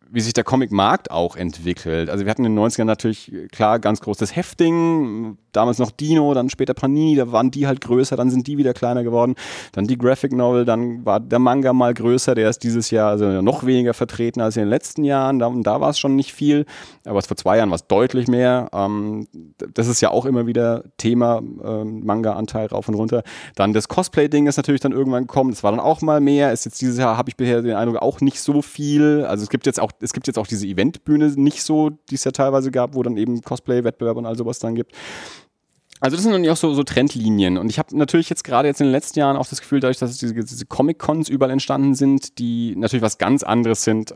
wie 0.09 0.21
sich 0.21 0.33
der 0.33 0.43
Comic-Markt 0.43 1.11
auch 1.11 1.35
entwickelt. 1.35 2.09
Also 2.09 2.25
wir 2.25 2.31
hatten 2.31 2.45
in 2.45 2.55
den 2.55 2.63
90ern 2.63 2.85
natürlich 2.85 3.31
klar 3.51 3.79
ganz 3.79 4.01
großes 4.01 4.35
Hefting, 4.35 5.37
damals 5.51 5.79
noch 5.79 5.91
Dino, 5.91 6.33
dann 6.33 6.49
später 6.49 6.73
Panini, 6.73 7.15
da 7.15 7.31
waren 7.31 7.51
die 7.51 7.67
halt 7.67 7.81
größer, 7.81 8.15
dann 8.15 8.29
sind 8.29 8.47
die 8.47 8.57
wieder 8.57 8.73
kleiner 8.73 9.03
geworden. 9.03 9.35
Dann 9.73 9.87
die 9.87 9.97
Graphic 9.97 10.31
Novel, 10.31 10.65
dann 10.65 11.05
war 11.05 11.19
der 11.19 11.39
Manga 11.39 11.73
mal 11.73 11.93
größer, 11.93 12.35
der 12.35 12.49
ist 12.49 12.63
dieses 12.63 12.91
Jahr 12.91 13.09
also 13.09 13.41
noch 13.41 13.65
weniger 13.65 13.93
vertreten 13.93 14.39
als 14.39 14.55
in 14.55 14.63
den 14.63 14.69
letzten 14.69 15.03
Jahren. 15.03 15.39
Da, 15.39 15.51
da 15.55 15.81
war 15.81 15.89
es 15.89 15.99
schon 15.99 16.15
nicht 16.15 16.33
viel, 16.33 16.65
aber 17.05 17.21
vor 17.21 17.37
zwei 17.37 17.57
Jahren 17.57 17.69
war 17.69 17.75
es 17.75 17.87
deutlich 17.87 18.27
mehr. 18.27 18.69
Ähm, 18.73 19.27
das 19.73 19.87
ist 19.87 20.01
ja 20.01 20.11
auch 20.11 20.25
immer 20.25 20.47
wieder 20.47 20.83
Thema, 20.97 21.41
ähm, 21.63 22.05
Manga-Anteil 22.05 22.67
rauf 22.67 22.87
und 22.87 22.95
runter. 22.95 23.23
Dann 23.55 23.73
das 23.73 23.87
Cosplay-Ding 23.87 24.47
ist 24.47 24.57
natürlich 24.57 24.81
dann 24.81 24.91
irgendwann 24.91 25.23
gekommen, 25.23 25.49
das 25.49 25.63
war 25.63 25.71
dann 25.71 25.79
auch 25.79 26.01
mal 26.01 26.21
mehr. 26.21 26.53
Ist 26.53 26.65
jetzt 26.65 26.81
dieses 26.81 26.97
Jahr, 26.97 27.17
habe 27.17 27.29
ich 27.29 27.35
bisher 27.35 27.61
den 27.61 27.75
Eindruck, 27.75 28.01
auch 28.01 28.21
nicht 28.21 28.39
so 28.39 28.61
viel. 28.61 29.25
Also 29.25 29.43
es 29.43 29.49
gibt 29.49 29.65
jetzt 29.65 29.76
auch, 29.79 29.91
es 29.99 30.13
gibt 30.13 30.27
jetzt 30.27 30.37
auch 30.37 30.47
diese 30.47 30.67
Eventbühne 30.67 31.27
nicht 31.35 31.63
so, 31.63 31.89
die 31.89 32.15
es 32.15 32.23
ja 32.23 32.31
teilweise 32.31 32.71
gab, 32.71 32.95
wo 32.95 33.03
dann 33.03 33.17
eben 33.17 33.41
Cosplay-Wettbewerbe 33.41 34.19
und 34.19 34.25
all 34.25 34.37
sowas 34.37 34.59
dann 34.59 34.75
gibt. 34.75 34.93
Also 35.99 36.15
das 36.15 36.23
sind 36.23 36.33
dann 36.33 36.47
auch 36.47 36.57
so, 36.57 36.73
so 36.73 36.83
Trendlinien. 36.83 37.57
Und 37.57 37.69
ich 37.69 37.79
habe 37.79 37.97
natürlich 37.97 38.29
jetzt 38.29 38.43
gerade 38.43 38.67
jetzt 38.67 38.81
in 38.81 38.87
den 38.87 38.91
letzten 38.91 39.19
Jahren 39.19 39.35
auch 39.35 39.47
das 39.47 39.61
Gefühl, 39.61 39.79
dadurch, 39.79 39.97
dass 39.97 40.17
diese, 40.17 40.33
diese 40.35 40.65
Comic-Cons 40.65 41.27
überall 41.29 41.51
entstanden 41.51 41.95
sind, 41.95 42.37
die 42.37 42.75
natürlich 42.75 43.01
was 43.01 43.17
ganz 43.17 43.43
anderes 43.43 43.83
sind 43.83 44.13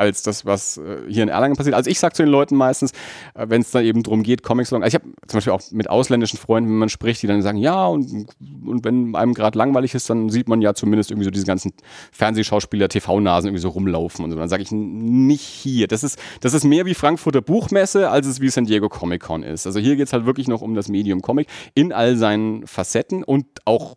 als 0.00 0.22
das, 0.22 0.46
was 0.46 0.78
äh, 0.78 1.02
hier 1.08 1.22
in 1.22 1.28
Erlangen 1.28 1.56
passiert. 1.56 1.74
Also 1.74 1.90
ich 1.90 2.00
sage 2.00 2.14
zu 2.14 2.22
den 2.22 2.32
Leuten 2.32 2.56
meistens, 2.56 2.92
äh, 3.34 3.46
wenn 3.48 3.60
es 3.60 3.70
dann 3.70 3.84
eben 3.84 4.02
darum 4.02 4.22
geht, 4.22 4.42
Comics 4.42 4.70
long. 4.70 4.82
Also 4.82 4.96
ich 4.96 5.02
habe 5.02 5.12
zum 5.26 5.36
Beispiel 5.36 5.52
auch 5.52 5.60
mit 5.72 5.90
ausländischen 5.90 6.38
Freunden, 6.38 6.70
wenn 6.70 6.78
man 6.78 6.88
spricht, 6.88 7.22
die 7.22 7.26
dann 7.26 7.42
sagen, 7.42 7.58
ja, 7.58 7.86
und, 7.86 8.26
und 8.66 8.84
wenn 8.84 9.14
einem 9.14 9.34
gerade 9.34 9.58
langweilig 9.58 9.94
ist, 9.94 10.08
dann 10.08 10.30
sieht 10.30 10.48
man 10.48 10.62
ja 10.62 10.72
zumindest 10.72 11.10
irgendwie 11.10 11.26
so 11.26 11.30
diese 11.30 11.44
ganzen 11.44 11.74
Fernsehschauspieler, 12.12 12.88
TV-Nasen 12.88 13.48
irgendwie 13.48 13.60
so 13.60 13.68
rumlaufen 13.68 14.24
und 14.24 14.30
so. 14.30 14.38
Dann 14.38 14.48
sage 14.48 14.62
ich 14.62 14.72
nicht 14.72 15.42
hier. 15.42 15.86
Das 15.86 16.02
ist, 16.02 16.18
das 16.40 16.54
ist 16.54 16.64
mehr 16.64 16.86
wie 16.86 16.94
Frankfurter 16.94 17.42
Buchmesse, 17.42 18.08
als 18.08 18.26
es 18.26 18.40
wie 18.40 18.48
San 18.48 18.64
Diego 18.64 18.88
Comic 18.88 19.20
Con 19.20 19.42
ist. 19.42 19.66
Also 19.66 19.80
hier 19.80 19.96
geht 19.96 20.06
es 20.06 20.14
halt 20.14 20.24
wirklich 20.24 20.48
noch 20.48 20.62
um 20.62 20.74
das 20.74 20.88
Medium 20.88 21.20
Comic 21.20 21.46
in 21.74 21.92
all 21.92 22.16
seinen 22.16 22.66
Facetten 22.66 23.22
und 23.22 23.44
auch 23.66 23.96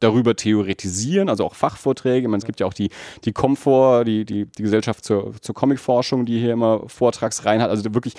darüber 0.00 0.36
theoretisieren, 0.36 1.28
also 1.28 1.44
auch 1.44 1.54
Fachvorträge. 1.54 2.26
Ich 2.26 2.30
meine, 2.30 2.38
es 2.38 2.46
gibt 2.46 2.60
ja 2.60 2.66
auch 2.66 2.74
die, 2.74 2.90
die 3.24 3.32
Comfort, 3.32 4.04
die, 4.04 4.24
die, 4.24 4.46
die 4.46 4.62
Gesellschaft 4.62 5.04
zur, 5.04 5.34
zur 5.40 5.54
Comicforschung, 5.54 6.26
die 6.26 6.38
hier 6.38 6.52
immer 6.52 6.88
Vortragsreihen 6.88 7.62
hat. 7.62 7.70
Also 7.70 7.94
wirklich 7.94 8.14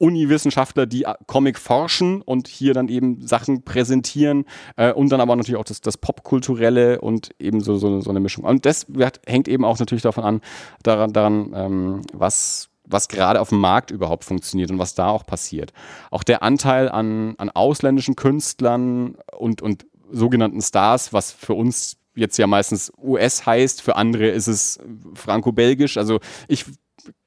Uni-Wissenschaftler, 0.00 0.86
die 0.86 1.04
Comic 1.26 1.58
forschen 1.58 2.22
und 2.22 2.48
hier 2.48 2.72
dann 2.72 2.88
eben 2.88 3.26
Sachen 3.26 3.62
präsentieren 3.62 4.46
äh, 4.76 4.92
und 4.92 5.10
dann 5.12 5.20
aber 5.20 5.36
natürlich 5.36 5.60
auch 5.60 5.64
das, 5.64 5.82
das 5.82 5.98
Popkulturelle 5.98 7.00
und 7.00 7.30
eben 7.38 7.60
so, 7.60 7.76
so, 7.76 8.00
so 8.00 8.10
eine 8.10 8.20
Mischung. 8.20 8.44
Und 8.44 8.64
das 8.64 8.86
hängt 9.26 9.46
eben 9.46 9.64
auch 9.64 9.78
natürlich 9.78 10.02
davon 10.02 10.24
an, 10.24 10.40
daran, 10.82 11.12
daran 11.12 11.52
ähm, 11.54 12.00
was 12.12 12.70
was 12.92 13.06
gerade 13.08 13.40
auf 13.40 13.50
dem 13.50 13.60
Markt 13.60 13.90
überhaupt 13.92 14.24
funktioniert 14.24 14.70
und 14.70 14.78
was 14.78 14.94
da 14.94 15.08
auch 15.08 15.24
passiert. 15.24 15.72
Auch 16.10 16.24
der 16.24 16.42
Anteil 16.42 16.88
an, 16.88 17.34
an 17.38 17.48
ausländischen 17.48 18.16
Künstlern 18.16 19.16
und, 19.38 19.62
und 19.62 19.86
sogenannten 20.12 20.60
Stars, 20.60 21.12
was 21.12 21.32
für 21.32 21.54
uns 21.54 21.96
jetzt 22.14 22.36
ja 22.36 22.46
meistens 22.46 22.92
US 22.98 23.46
heißt, 23.46 23.82
für 23.82 23.96
andere 23.96 24.28
ist 24.28 24.46
es 24.46 24.78
franco-belgisch. 25.14 25.96
Also 25.96 26.20
ich 26.48 26.66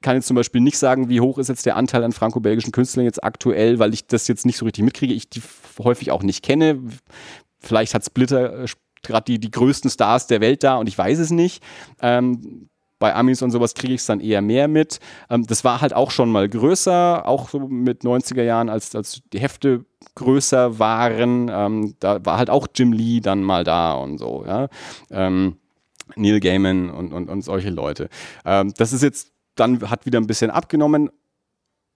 kann 0.02 0.16
jetzt 0.16 0.26
zum 0.26 0.36
Beispiel 0.36 0.60
nicht 0.60 0.78
sagen, 0.78 1.08
wie 1.08 1.20
hoch 1.20 1.38
ist 1.38 1.48
jetzt 1.48 1.66
der 1.66 1.76
Anteil 1.76 2.04
an 2.04 2.12
franco-belgischen 2.12 2.72
Künstlern 2.72 3.04
jetzt 3.04 3.22
aktuell, 3.22 3.78
weil 3.78 3.92
ich 3.92 4.06
das 4.06 4.28
jetzt 4.28 4.46
nicht 4.46 4.56
so 4.56 4.64
richtig 4.64 4.84
mitkriege, 4.84 5.14
ich 5.14 5.28
die 5.28 5.42
häufig 5.78 6.10
auch 6.10 6.22
nicht 6.22 6.44
kenne. 6.44 6.80
Vielleicht 7.58 7.94
hat 7.94 8.04
Splitter 8.04 8.64
äh, 8.64 8.66
gerade 9.02 9.24
die, 9.24 9.38
die 9.38 9.50
größten 9.50 9.90
Stars 9.90 10.26
der 10.26 10.40
Welt 10.40 10.62
da 10.62 10.76
und 10.76 10.88
ich 10.88 10.96
weiß 10.96 11.18
es 11.18 11.30
nicht. 11.30 11.62
Ähm, 12.00 12.68
bei 13.04 13.14
Amis 13.14 13.42
und 13.42 13.50
sowas 13.50 13.74
kriege 13.74 13.92
ich 13.92 14.00
es 14.00 14.06
dann 14.06 14.18
eher 14.18 14.40
mehr 14.40 14.66
mit. 14.66 14.98
Ähm, 15.28 15.46
das 15.46 15.62
war 15.62 15.82
halt 15.82 15.92
auch 15.92 16.10
schon 16.10 16.32
mal 16.32 16.48
größer, 16.48 17.28
auch 17.28 17.50
so 17.50 17.58
mit 17.58 18.00
90er 18.00 18.42
Jahren, 18.42 18.70
als, 18.70 18.96
als 18.96 19.20
die 19.30 19.40
Hefte 19.40 19.84
größer 20.14 20.78
waren. 20.78 21.50
Ähm, 21.52 21.96
da 22.00 22.24
war 22.24 22.38
halt 22.38 22.48
auch 22.48 22.66
Jim 22.74 22.94
Lee 22.94 23.20
dann 23.20 23.42
mal 23.42 23.62
da 23.62 23.92
und 23.92 24.16
so, 24.16 24.42
ja. 24.46 24.68
Ähm, 25.10 25.58
Neil 26.16 26.40
Gaiman 26.40 26.88
und, 26.88 27.12
und, 27.12 27.28
und 27.28 27.42
solche 27.42 27.68
Leute. 27.68 28.08
Ähm, 28.46 28.72
das 28.78 28.94
ist 28.94 29.02
jetzt 29.02 29.32
dann, 29.54 29.90
hat 29.90 30.06
wieder 30.06 30.18
ein 30.18 30.26
bisschen 30.26 30.50
abgenommen 30.50 31.10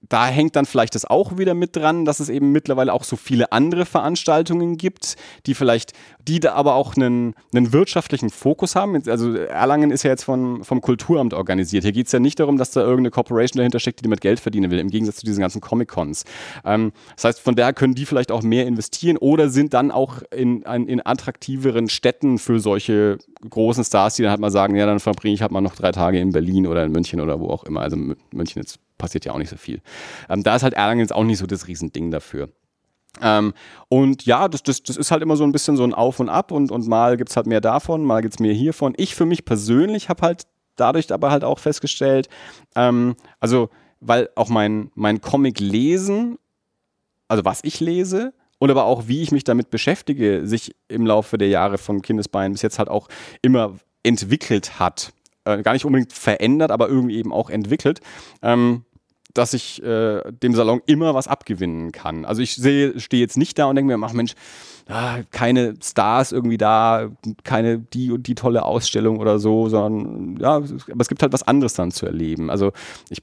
da 0.01 0.27
hängt 0.27 0.55
dann 0.55 0.65
vielleicht 0.65 0.95
das 0.95 1.05
auch 1.05 1.39
wieder 1.39 1.55
mit 1.55 1.75
dran, 1.75 2.05
dass 2.05 2.21
es 2.21 2.29
eben 2.29 2.53
mittlerweile 2.53 2.93
auch 2.93 3.03
so 3.03 3.17
viele 3.17 3.51
andere 3.53 3.85
Veranstaltungen 3.85 4.77
gibt, 4.77 5.17
die 5.47 5.55
vielleicht, 5.55 5.93
die 6.21 6.39
da 6.39 6.53
aber 6.55 6.75
auch 6.75 6.97
einen, 6.97 7.35
einen 7.53 7.73
wirtschaftlichen 7.73 8.31
Fokus 8.31 8.77
haben. 8.77 9.01
Also 9.09 9.35
Erlangen 9.35 9.91
ist 9.91 10.05
ja 10.05 10.11
jetzt 10.11 10.23
von, 10.23 10.63
vom 10.63 10.81
Kulturamt 10.81 11.35
organisiert. 11.35 11.83
Hier 11.83 11.93
geht 11.93 12.07
es 12.07 12.13
ja 12.13 12.21
nicht 12.21 12.39
darum, 12.39 12.59
dass 12.59 12.71
da 12.71 12.81
irgendeine 12.81 13.11
Corporation 13.11 13.59
dahinter 13.59 13.81
steckt, 13.81 14.01
die 14.01 14.05
damit 14.05 14.21
Geld 14.21 14.39
verdienen 14.39 14.71
will, 14.71 14.79
im 14.79 14.89
Gegensatz 14.89 15.17
zu 15.17 15.27
diesen 15.27 15.41
ganzen 15.41 15.61
Comic-Cons. 15.61 16.25
Ähm, 16.65 16.93
das 17.17 17.25
heißt, 17.25 17.41
von 17.41 17.57
daher 17.57 17.73
können 17.73 17.95
die 17.95 18.07
vielleicht 18.07 18.31
auch 18.31 18.43
mehr 18.43 18.67
investieren 18.67 19.17
oder 19.17 19.49
sind 19.49 19.75
dann 19.75 19.91
auch 19.91 20.23
in, 20.31 20.63
in 20.63 21.05
attraktiveren 21.05 21.89
Städten 21.89 22.39
für 22.39 22.61
solche 22.61 23.19
großen 23.49 23.85
Stars, 23.85 24.15
die 24.15 24.23
dann 24.23 24.31
halt 24.31 24.41
mal 24.41 24.51
sagen, 24.51 24.77
ja, 24.77 24.87
dann 24.87 25.01
verbringe 25.01 25.35
ich 25.35 25.43
halt 25.43 25.51
mal 25.51 25.61
noch 25.61 25.75
drei 25.75 25.91
Tage 25.91 26.21
in 26.21 26.31
Berlin 26.31 26.67
oder 26.69 26.85
in 26.85 26.93
München 26.93 27.21
oder 27.21 27.41
wo 27.41 27.49
auch 27.49 27.65
immer. 27.65 27.81
Also 27.81 27.97
München 27.97 28.63
jetzt 28.63 28.79
passiert 28.99 29.25
ja 29.25 29.33
auch 29.33 29.39
nicht 29.39 29.51
so 29.51 29.57
viel. 29.57 29.81
Ähm, 30.29 30.43
da 30.43 30.57
ist 30.57 30.63
halt 30.63 30.75
Erlangen 30.75 31.01
jetzt 31.01 31.15
auch 31.15 31.25
nicht 31.25 31.39
so 31.39 31.47
das 31.47 31.67
Riesending 31.67 32.11
dafür. 32.11 32.51
Ähm, 33.23 33.55
und 33.89 34.27
ja, 34.27 34.49
das, 34.49 34.63
das, 34.63 34.83
das 34.83 34.97
ist 34.97 35.11
halt 35.11 35.23
immer 35.23 35.37
so 35.37 35.45
ein 35.45 35.53
bisschen 35.53 35.77
so 35.77 35.85
ein 35.85 35.95
Auf 35.95 36.21
und 36.21 36.29
Ab 36.29 36.53
und, 36.53 36.71
und 36.71 36.87
mal 36.87 37.17
gibt 37.17 37.31
es 37.31 37.37
halt 37.37 37.47
mehr 37.47 37.61
davon, 37.61 38.05
mal 38.05 38.23
gibt 38.23 38.35
es 38.35 38.41
mehr 38.41 38.53
hiervon. 38.53 38.95
Ich 38.97 39.15
für 39.15 39.27
mich 39.27 39.45
persönlich 39.45 40.09
habe 40.09 40.23
halt 40.23 40.47
dadurch 40.77 41.13
aber 41.13 41.31
halt 41.31 41.45
auch 41.45 41.59
festgestellt, 41.59 42.29
ähm, 42.77 43.17
also 43.41 43.71
weil 44.01 44.29
auch 44.37 44.49
mein, 44.49 44.91
mein 44.95 45.21
Comic 45.21 45.59
lesen, 45.59 46.39
also 47.27 47.45
was 47.45 47.61
ich 47.65 47.81
lese, 47.81 48.33
und 48.59 48.71
aber 48.71 48.85
auch 48.85 49.07
wie 49.07 49.23
ich 49.23 49.33
mich 49.33 49.45
damit 49.45 49.71
beschäftige, 49.71 50.47
sich 50.47 50.75
im 50.89 51.07
Laufe 51.07 51.39
der 51.39 51.49
Jahre 51.49 51.79
von 51.79 52.03
Kindesbeinen 52.03 52.53
bis 52.53 52.63
jetzt 52.63 52.79
halt 52.79 52.89
auch 52.89 53.09
immer 53.43 53.77
entwickelt 54.03 54.79
hat. 54.79 55.13
Äh, 55.45 55.63
gar 55.63 55.73
nicht 55.73 55.85
unbedingt 55.85 56.13
verändert, 56.13 56.71
aber 56.71 56.89
irgendwie 56.89 57.17
eben 57.17 57.33
auch 57.33 57.51
entwickelt. 57.51 58.01
Ähm, 58.43 58.85
dass 59.39 59.55
ich 59.55 59.83
äh, 59.83 60.21
dem 60.43 60.55
Salon 60.55 60.81
immer 60.87 61.15
was 61.15 61.29
abgewinnen 61.29 61.93
kann. 61.93 62.25
Also 62.25 62.43
ich 62.43 62.57
sehe, 62.57 62.99
stehe 62.99 63.23
jetzt 63.23 63.37
nicht 63.37 63.59
da 63.59 63.67
und 63.67 63.77
denke 63.77 63.97
mir, 63.97 64.05
ach 64.05 64.13
Mensch, 64.13 64.35
ah, 64.89 65.19
keine 65.31 65.75
Stars 65.83 66.33
irgendwie 66.33 66.59
da, 66.59 67.11
keine 67.45 67.79
die 67.79 68.11
und 68.11 68.27
die 68.27 68.35
tolle 68.35 68.65
Ausstellung 68.65 69.19
oder 69.19 69.39
so, 69.39 69.69
sondern 69.69 70.37
ja, 70.41 70.57
aber 70.57 71.01
es 71.01 71.09
gibt 71.09 71.23
halt 71.23 71.33
was 71.33 71.47
anderes 71.47 71.75
dann 71.75 71.93
zu 71.93 72.07
erleben. 72.07 72.51
Also 72.51 72.73
ich 73.09 73.23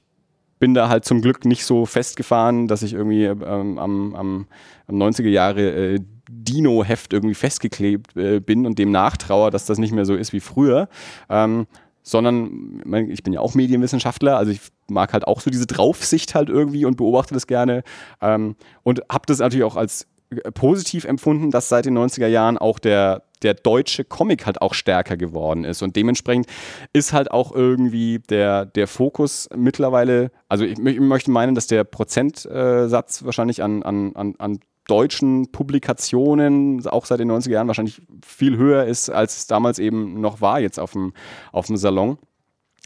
bin 0.58 0.72
da 0.72 0.88
halt 0.88 1.04
zum 1.04 1.20
Glück 1.20 1.44
nicht 1.44 1.66
so 1.66 1.84
festgefahren, 1.84 2.66
dass 2.66 2.82
ich 2.82 2.94
irgendwie 2.94 3.24
ähm, 3.24 3.78
am, 3.78 4.14
am, 4.14 4.46
am 4.86 4.96
90er 4.96 5.28
Jahre 5.28 5.94
äh, 5.94 6.00
Dino-Heft 6.28 7.12
irgendwie 7.12 7.34
festgeklebt 7.34 8.16
äh, 8.16 8.40
bin 8.40 8.66
und 8.66 8.78
dem 8.78 8.90
nachtrauer, 8.90 9.50
dass 9.50 9.66
das 9.66 9.78
nicht 9.78 9.92
mehr 9.92 10.06
so 10.06 10.14
ist 10.14 10.32
wie 10.32 10.40
früher. 10.40 10.88
Ähm, 11.28 11.66
sondern 12.06 12.82
ich 13.10 13.24
bin 13.24 13.32
ja 13.32 13.40
auch 13.40 13.54
Medienwissenschaftler, 13.54 14.38
also 14.38 14.52
ich 14.52 14.60
mag 14.88 15.12
halt 15.12 15.26
auch 15.26 15.40
so 15.40 15.50
diese 15.50 15.66
Draufsicht 15.66 16.36
halt 16.36 16.48
irgendwie 16.48 16.84
und 16.84 16.96
beobachte 16.96 17.34
das 17.34 17.48
gerne 17.48 17.82
ähm, 18.22 18.54
und 18.84 19.02
habe 19.10 19.26
das 19.26 19.40
natürlich 19.40 19.64
auch 19.64 19.74
als 19.74 20.06
äh, 20.30 20.52
positiv 20.52 21.04
empfunden, 21.04 21.50
dass 21.50 21.68
seit 21.68 21.84
den 21.84 21.98
90er 21.98 22.28
Jahren 22.28 22.58
auch 22.58 22.78
der, 22.78 23.24
der 23.42 23.54
deutsche 23.54 24.04
Comic 24.04 24.46
halt 24.46 24.62
auch 24.62 24.72
stärker 24.72 25.16
geworden 25.16 25.64
ist. 25.64 25.82
Und 25.82 25.96
dementsprechend 25.96 26.46
ist 26.92 27.12
halt 27.12 27.32
auch 27.32 27.50
irgendwie 27.52 28.20
der, 28.20 28.66
der 28.66 28.86
Fokus 28.86 29.48
mittlerweile, 29.56 30.30
also 30.48 30.64
ich, 30.64 30.78
ich 30.78 31.00
möchte 31.00 31.32
meinen, 31.32 31.56
dass 31.56 31.66
der 31.66 31.82
Prozentsatz 31.82 33.24
wahrscheinlich 33.24 33.64
an, 33.64 33.82
an, 33.82 34.14
an, 34.14 34.34
an 34.38 34.60
deutschen 34.86 35.50
Publikationen, 35.50 36.86
auch 36.86 37.06
seit 37.06 37.20
den 37.20 37.30
90er 37.30 37.50
Jahren, 37.50 37.66
wahrscheinlich 37.66 38.02
viel 38.24 38.56
höher 38.56 38.84
ist, 38.84 39.10
als 39.10 39.36
es 39.36 39.46
damals 39.46 39.78
eben 39.78 40.20
noch 40.20 40.40
war 40.40 40.60
jetzt 40.60 40.78
auf 40.78 40.92
dem, 40.92 41.12
auf 41.52 41.66
dem 41.66 41.76
Salon. 41.76 42.18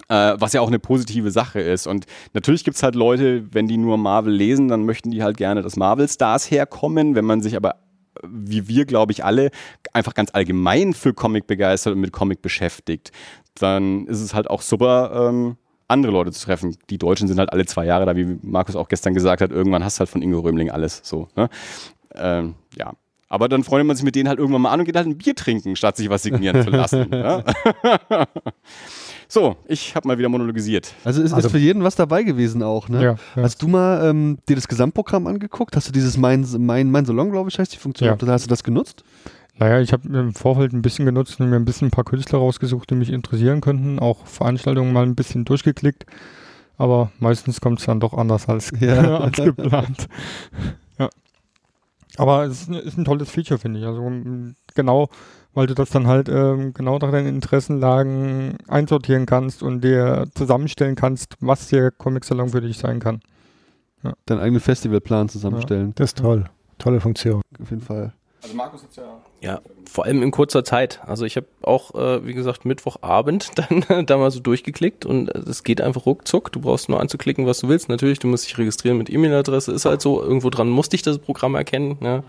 Äh, 0.08 0.34
was 0.38 0.54
ja 0.54 0.62
auch 0.62 0.68
eine 0.68 0.78
positive 0.78 1.30
Sache 1.30 1.60
ist. 1.60 1.86
Und 1.86 2.06
natürlich 2.32 2.64
gibt 2.64 2.76
es 2.76 2.82
halt 2.82 2.94
Leute, 2.94 3.46
wenn 3.52 3.68
die 3.68 3.76
nur 3.76 3.98
Marvel 3.98 4.32
lesen, 4.32 4.68
dann 4.68 4.86
möchten 4.86 5.10
die 5.10 5.22
halt 5.22 5.36
gerne, 5.36 5.60
dass 5.62 5.76
Marvel-Stars 5.76 6.50
herkommen. 6.50 7.14
Wenn 7.14 7.26
man 7.26 7.42
sich 7.42 7.54
aber, 7.54 7.76
wie 8.26 8.66
wir, 8.66 8.86
glaube 8.86 9.12
ich, 9.12 9.24
alle, 9.24 9.50
einfach 9.92 10.14
ganz 10.14 10.30
allgemein 10.32 10.94
für 10.94 11.12
Comic 11.12 11.46
begeistert 11.46 11.92
und 11.92 12.00
mit 12.00 12.12
Comic 12.12 12.40
beschäftigt, 12.40 13.12
dann 13.54 14.06
ist 14.06 14.22
es 14.22 14.32
halt 14.32 14.48
auch 14.48 14.62
super, 14.62 15.28
ähm, 15.28 15.56
andere 15.90 16.12
Leute 16.12 16.32
zu 16.32 16.44
treffen. 16.44 16.76
Die 16.88 16.98
Deutschen 16.98 17.28
sind 17.28 17.38
halt 17.38 17.52
alle 17.52 17.66
zwei 17.66 17.84
Jahre 17.86 18.06
da, 18.06 18.16
wie 18.16 18.38
Markus 18.42 18.76
auch 18.76 18.88
gestern 18.88 19.14
gesagt 19.14 19.42
hat. 19.42 19.50
Irgendwann 19.50 19.84
hast 19.84 19.98
du 19.98 20.00
halt 20.00 20.08
von 20.10 20.22
Ingo 20.22 20.40
Römling 20.40 20.70
alles 20.70 21.00
so. 21.04 21.28
Ne? 21.36 21.48
Ähm, 22.14 22.54
ja. 22.76 22.92
Aber 23.32 23.48
dann 23.48 23.62
freut 23.62 23.84
man 23.86 23.94
sich 23.94 24.04
mit 24.04 24.16
denen 24.16 24.28
halt 24.28 24.40
irgendwann 24.40 24.62
mal 24.62 24.72
an 24.72 24.80
und 24.80 24.86
geht 24.86 24.96
halt 24.96 25.06
ein 25.06 25.16
Bier 25.16 25.36
trinken, 25.36 25.76
statt 25.76 25.96
sich 25.96 26.10
was 26.10 26.24
signieren 26.24 26.64
zu 26.64 26.70
lassen. 26.70 27.06
ja? 27.12 27.44
so, 29.28 29.56
ich 29.68 29.94
habe 29.94 30.08
mal 30.08 30.18
wieder 30.18 30.28
monologisiert. 30.28 30.92
Also 31.04 31.22
ist, 31.22 31.32
Also- 31.32 31.46
ist 31.46 31.52
für 31.52 31.58
jeden 31.58 31.84
was 31.84 31.94
dabei 31.94 32.24
gewesen 32.24 32.62
auch, 32.64 32.88
ne? 32.88 33.02
Ja, 33.02 33.16
ja. 33.36 33.42
Hast 33.42 33.62
du 33.62 33.68
mal 33.68 34.04
ähm, 34.08 34.38
dir 34.48 34.56
das 34.56 34.66
Gesamtprogramm 34.66 35.28
angeguckt? 35.28 35.76
Hast 35.76 35.86
du 35.86 35.92
dieses 35.92 36.16
Mein, 36.16 36.44
mein, 36.58 36.90
mein 36.90 37.04
Salon, 37.04 37.30
glaube 37.30 37.50
ich, 37.50 37.58
heißt 37.58 37.72
die 37.72 37.76
Funktion? 37.78 38.08
Ja. 38.08 38.26
Hast 38.32 38.46
du 38.46 38.48
das 38.48 38.64
genutzt? 38.64 39.04
Naja, 39.60 39.80
ich 39.80 39.92
habe 39.92 40.08
im 40.08 40.34
Vorfeld 40.34 40.72
ein 40.72 40.82
bisschen 40.82 41.04
genutzt 41.04 41.38
und 41.38 41.50
mir 41.50 41.56
ein 41.56 41.64
bisschen 41.66 41.88
ein 41.88 41.92
paar 41.92 42.04
Künstler 42.04 42.38
rausgesucht, 42.38 42.90
die 42.90 42.94
mich 42.94 43.10
interessieren 43.10 43.60
könnten. 43.60 43.98
Auch 43.98 44.26
Veranstaltungen 44.26 44.92
mal 44.92 45.04
ein 45.04 45.14
bisschen 45.14 45.44
durchgeklickt. 45.44 46.06
Aber 46.78 47.12
meistens 47.18 47.60
kommt 47.60 47.78
es 47.78 47.84
dann 47.86 48.00
doch 48.00 48.14
anders 48.14 48.48
als, 48.48 48.72
Ja. 48.80 49.18
als 49.20 49.36
geplant. 49.36 50.08
ja. 50.98 51.10
Aber 52.16 52.44
es 52.44 52.68
ist, 52.68 52.96
ein- 52.98 53.04
tolles 53.04 53.30
Feature, 53.30 53.58
finde 53.60 53.80
ich. 53.80 53.86
Also 53.86 54.02
m, 54.02 54.56
genau, 54.74 55.08
weil 55.52 55.66
du 55.66 55.74
das 55.74 55.90
dann 55.90 56.06
halt 56.06 56.28
ähm, 56.30 56.72
genau 56.72 56.98
nach 56.98 57.10
deinen 57.10 57.28
Interessenlagen 57.28 58.56
einsortieren 58.66 59.26
kannst 59.26 59.62
und 59.62 59.84
dir 59.84 60.26
zusammenstellen 60.34 60.96
kannst, 60.96 61.36
was 61.40 61.68
der 61.68 61.90
Comic-Salon 61.90 62.48
für 62.48 62.62
dich 62.62 62.78
sein 62.78 62.98
kann. 62.98 63.20
Deinen 64.24 64.40
eigenen 64.40 64.60
Festivalplan 64.60 65.28
zusammenstellen. 65.28 65.92
Das 65.96 66.10
ist 66.10 66.18
toll. 66.18 66.46
Tolle 66.78 67.00
Funktion. 67.00 67.42
Auf 67.60 67.68
jeden 67.68 67.82
Fall. 67.82 68.14
Also 68.42 68.54
Markus 68.54 68.82
hat 68.82 68.96
ja 68.96 69.20
Ja, 69.40 69.60
vor 69.84 70.04
allem 70.04 70.22
in 70.22 70.30
kurzer 70.30 70.64
Zeit. 70.64 71.00
Also 71.06 71.24
ich 71.24 71.36
habe 71.36 71.46
auch, 71.62 71.94
äh, 71.94 72.26
wie 72.26 72.32
gesagt, 72.32 72.64
Mittwochabend 72.64 73.50
dann 73.88 74.06
da 74.06 74.16
mal 74.16 74.30
so 74.30 74.40
durchgeklickt 74.40 75.04
und 75.04 75.28
es 75.28 75.62
geht 75.62 75.80
einfach 75.80 76.06
ruckzuck. 76.06 76.50
Du 76.52 76.60
brauchst 76.60 76.88
nur 76.88 77.00
anzuklicken, 77.00 77.46
was 77.46 77.60
du 77.60 77.68
willst. 77.68 77.88
Natürlich, 77.88 78.18
du 78.18 78.28
musst 78.28 78.46
dich 78.46 78.56
registrieren 78.56 78.98
mit 78.98 79.10
E-Mail-Adresse, 79.10 79.72
ist 79.72 79.84
halt 79.84 80.00
so. 80.00 80.22
Irgendwo 80.22 80.50
dran 80.50 80.70
musste 80.70 80.96
ich 80.96 81.02
das 81.02 81.18
Programm 81.18 81.54
erkennen. 81.54 81.98
Ja. 82.00 82.22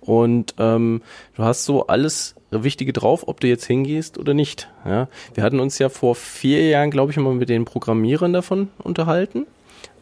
Und 0.00 0.54
ähm, 0.58 1.02
du 1.36 1.42
hast 1.42 1.64
so 1.64 1.86
alles 1.86 2.34
Wichtige 2.50 2.92
drauf, 2.92 3.26
ob 3.26 3.40
du 3.40 3.48
jetzt 3.48 3.64
hingehst 3.64 4.18
oder 4.18 4.34
nicht. 4.34 4.68
Ja. 4.84 5.08
Wir 5.32 5.42
hatten 5.42 5.60
uns 5.60 5.78
ja 5.78 5.88
vor 5.88 6.14
vier 6.14 6.68
Jahren, 6.68 6.90
glaube 6.90 7.10
ich, 7.10 7.16
mal 7.16 7.34
mit 7.34 7.48
den 7.48 7.64
Programmierern 7.64 8.32
davon 8.32 8.68
unterhalten 8.82 9.46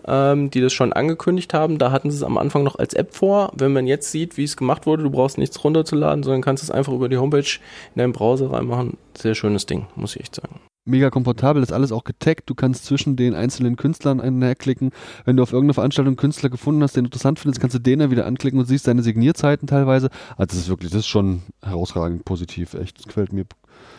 ähm, 0.06 0.50
die 0.50 0.60
das 0.60 0.72
schon 0.72 0.92
angekündigt 0.92 1.54
haben. 1.54 1.78
Da 1.78 1.92
hatten 1.92 2.10
sie 2.10 2.16
es 2.16 2.22
am 2.22 2.38
Anfang 2.38 2.62
noch 2.62 2.76
als 2.76 2.94
App 2.94 3.14
vor. 3.14 3.52
Wenn 3.56 3.72
man 3.72 3.86
jetzt 3.86 4.10
sieht, 4.10 4.36
wie 4.36 4.44
es 4.44 4.56
gemacht 4.56 4.86
wurde, 4.86 5.02
du 5.02 5.10
brauchst 5.10 5.38
nichts 5.38 5.62
runterzuladen, 5.62 6.22
sondern 6.22 6.42
kannst 6.42 6.62
es 6.62 6.70
einfach 6.70 6.92
über 6.92 7.08
die 7.08 7.18
Homepage 7.18 7.58
in 7.94 7.98
deinen 7.98 8.12
Browser 8.12 8.52
reinmachen. 8.52 8.96
Sehr 9.16 9.34
schönes 9.34 9.66
Ding, 9.66 9.86
muss 9.96 10.16
ich 10.16 10.22
echt 10.22 10.34
sagen. 10.36 10.60
Mega 10.84 11.10
komfortabel, 11.10 11.62
ist 11.62 11.72
alles 11.72 11.92
auch 11.92 12.02
getaggt. 12.02 12.50
Du 12.50 12.56
kannst 12.56 12.86
zwischen 12.86 13.14
den 13.14 13.34
einzelnen 13.34 13.76
Künstlern 13.76 14.20
einherklicken. 14.20 14.90
Wenn 15.24 15.36
du 15.36 15.44
auf 15.44 15.52
irgendeiner 15.52 15.74
Veranstaltung 15.74 16.12
einen 16.12 16.16
Künstler 16.16 16.50
gefunden 16.50 16.82
hast, 16.82 16.96
den 16.96 17.04
du 17.04 17.06
interessant 17.06 17.38
findest, 17.38 17.60
kannst 17.60 17.76
du 17.76 17.78
den 17.78 18.00
dann 18.00 18.10
wieder 18.10 18.26
anklicken 18.26 18.58
und 18.58 18.66
siehst 18.66 18.86
seine 18.86 19.02
Signierzeiten 19.02 19.68
teilweise. 19.68 20.10
Also 20.36 20.46
das 20.46 20.56
ist 20.56 20.68
wirklich, 20.68 20.90
das 20.90 21.00
ist 21.00 21.06
schon 21.06 21.42
herausragend 21.62 22.24
positiv. 22.24 22.74
Echt, 22.74 22.98
das 22.98 23.06
gefällt 23.06 23.32
mir. 23.32 23.44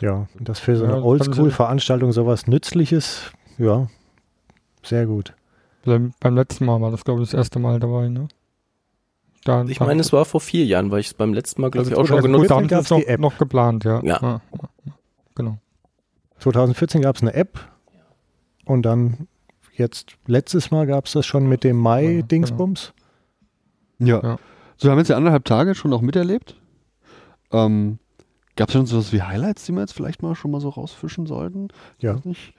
Ja, 0.02 0.28
und 0.38 0.50
das 0.50 0.60
für 0.60 0.76
so 0.76 0.84
eine 0.84 1.02
Oldschool-Veranstaltung 1.02 2.12
sowas 2.12 2.48
Nützliches, 2.48 3.32
ja, 3.58 3.88
sehr 4.84 5.06
gut. 5.06 5.34
Beim, 5.86 6.14
beim 6.20 6.36
letzten 6.36 6.66
Mal 6.66 6.80
war 6.82 6.92
das, 6.92 7.04
glaube 7.04 7.22
ich, 7.22 7.30
das 7.30 7.38
erste 7.38 7.60
Mal 7.60 7.80
dabei, 7.80 8.08
ne? 8.08 8.28
Da, 9.44 9.64
Ich 9.66 9.80
meine, 9.82 10.00
es 10.00 10.14
war 10.14 10.24
vor 10.24 10.40
vier 10.40 10.66
Jahren, 10.66 10.90
weil 10.92 11.02
ich 11.02 11.08
es 11.08 11.14
beim 11.14 11.34
letzten 11.34 11.62
Mal, 11.62 11.70
glaube 11.72 11.90
Also 11.90 11.92
ich, 11.92 11.98
auch 11.98 12.08
schon 12.08 12.22
2014 12.22 12.32
genutzt 12.32 12.50
da 12.50 12.56
habe. 12.56 12.62
haben 12.62 12.70
sie 12.70 12.76
gab's 12.76 12.86
es 12.86 12.92
noch, 12.92 12.98
die 13.00 13.08
App. 13.08 13.20
noch 13.20 13.38
geplant, 13.38 13.84
ja. 13.84 14.02
Ja. 14.04 14.20
ja. 14.22 14.42
Genau. 15.36 15.58
2014 16.40 17.02
gab 17.02 17.16
es 17.18 17.22
eine 17.22 17.34
App 17.34 17.60
und 18.66 18.84
dann 18.84 19.28
jetzt 19.76 20.16
letztes 20.28 20.72
Mal 20.72 20.88
gab 20.88 21.06
es 21.08 21.14
das 21.14 21.26
schon 21.26 21.48
mit 21.48 21.64
dem 21.66 21.78
Mai-Dingsbums. 21.78 22.94
Ja. 24.00 24.22
Ja. 24.24 24.38
So, 24.78 24.88
wir 24.88 24.92
haben 24.92 25.00
jetzt 25.00 25.10
ja 25.10 25.18
anderthalb 25.18 25.46
Tage 25.46 25.76
schon 25.76 25.92
auch 25.94 26.02
miterlebt. 26.02 26.56
Ähm, 27.52 28.00
Gab 28.56 28.70
es 28.70 28.74
schon 28.74 28.86
sowas 28.86 29.12
wie 29.12 29.22
Highlights, 29.24 29.66
die 29.66 29.72
wir 29.72 29.82
jetzt 29.82 29.94
vielleicht 29.94 30.22
mal 30.22 30.36
schon 30.36 30.52
mal 30.52 30.62
so 30.62 30.70
rausfischen 30.70 31.26
sollten? 31.26 31.70
Ja. 32.00 32.16
Weiß 32.16 32.26
nicht. 32.26 32.54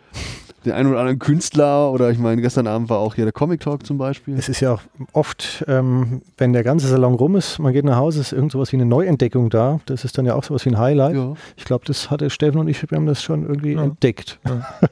Den 0.65 0.73
einen 0.73 0.89
oder 0.89 1.01
anderen 1.01 1.19
Künstler 1.19 1.91
oder 1.93 2.11
ich 2.11 2.19
meine, 2.19 2.41
gestern 2.41 2.67
Abend 2.67 2.89
war 2.89 2.99
auch 2.99 3.15
hier 3.17 3.25
der 3.25 3.33
Comic 3.33 3.61
Talk 3.61 3.85
zum 3.85 3.99
Beispiel. 3.99 4.35
Es 4.39 4.49
ist 4.49 4.61
ja 4.61 4.73
auch 4.73 4.81
oft, 5.13 5.63
ähm, 5.69 6.23
wenn 6.39 6.55
der 6.55 6.63
ganze 6.65 6.87
Salon 6.89 7.13
rum 7.15 7.37
ist, 7.37 7.59
man 7.59 7.75
geht 7.75 7.85
nach 7.85 7.97
Hause, 7.97 8.21
ist 8.21 8.33
irgend 8.33 8.53
sowas 8.53 8.73
wie 8.73 8.77
eine 8.77 8.87
Neuentdeckung 8.87 9.51
da. 9.51 9.81
Das 9.85 10.05
ist 10.07 10.17
dann 10.17 10.25
ja 10.25 10.35
auch 10.35 10.43
sowas 10.45 10.65
wie 10.65 10.71
ein 10.71 10.79
Highlight. 10.79 11.17
ja. 11.17 11.35
Ich 11.57 11.65
glaube, 11.67 11.85
das 11.85 12.11
hatte 12.11 12.31
Steffen 12.31 12.59
und 12.61 12.69
ich, 12.69 12.81
wir 12.91 12.97
haben 12.97 13.05
das 13.07 13.23
schon 13.23 13.43
irgendwie 13.47 13.75
Ja. 13.75 13.83
entdeckt. 13.85 14.39
Ja. 14.49 14.67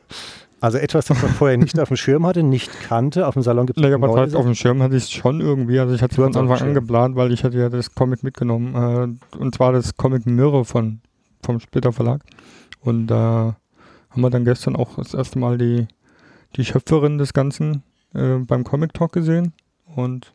Also 0.61 0.79
etwas, 0.79 1.07
das 1.07 1.21
man 1.21 1.33
vorher 1.33 1.57
nicht 1.59 1.81
auf 1.81 1.89
dem 1.89 1.97
Schirm 1.97 2.25
hatte, 2.25 2.45
nicht 2.45 2.71
kannte. 2.83 3.27
Auf 3.27 3.35
dem 3.35 3.43
Salon 3.43 3.67
gibt 3.67 3.79
es 3.79 3.83
Naja, 3.83 3.97
aber 3.97 4.15
halt 4.15 4.37
auf 4.37 4.45
dem 4.45 4.55
Schirm 4.55 4.81
hatte 4.81 4.95
ich 4.95 5.03
es 5.03 5.11
schon 5.11 5.41
irgendwie. 5.41 5.81
Also 5.81 5.93
ich 5.93 6.03
hatte 6.03 6.13
es 6.13 6.17
von 6.17 6.37
Anfang 6.37 6.69
an 6.69 6.73
geplant, 6.75 7.17
weil 7.17 7.33
ich 7.33 7.43
hatte 7.43 7.59
ja 7.59 7.69
das 7.69 7.93
Comic 7.97 8.23
mitgenommen. 8.23 9.19
Äh, 9.35 9.39
und 9.39 9.55
zwar 9.57 9.73
das 9.73 9.97
Comic 9.97 10.25
Mirror 10.25 10.65
von, 10.65 11.01
vom 11.45 11.59
Splitter 11.59 11.91
Verlag. 11.93 12.21
Und 12.81 13.09
da 13.09 13.57
haben 14.12 14.22
wir 14.22 14.31
dann 14.31 14.44
gestern 14.44 14.77
auch 14.77 14.96
das 14.96 15.14
erste 15.14 15.38
Mal 15.38 15.59
die, 15.59 15.88
die 16.57 16.64
Schöpferin 16.64 17.18
des 17.18 17.33
Ganzen 17.33 17.83
äh, 18.14 18.37
beim 18.37 18.64
Comic 18.64 18.94
Talk 18.94 19.12
gesehen. 19.12 19.53
Und 19.96 20.35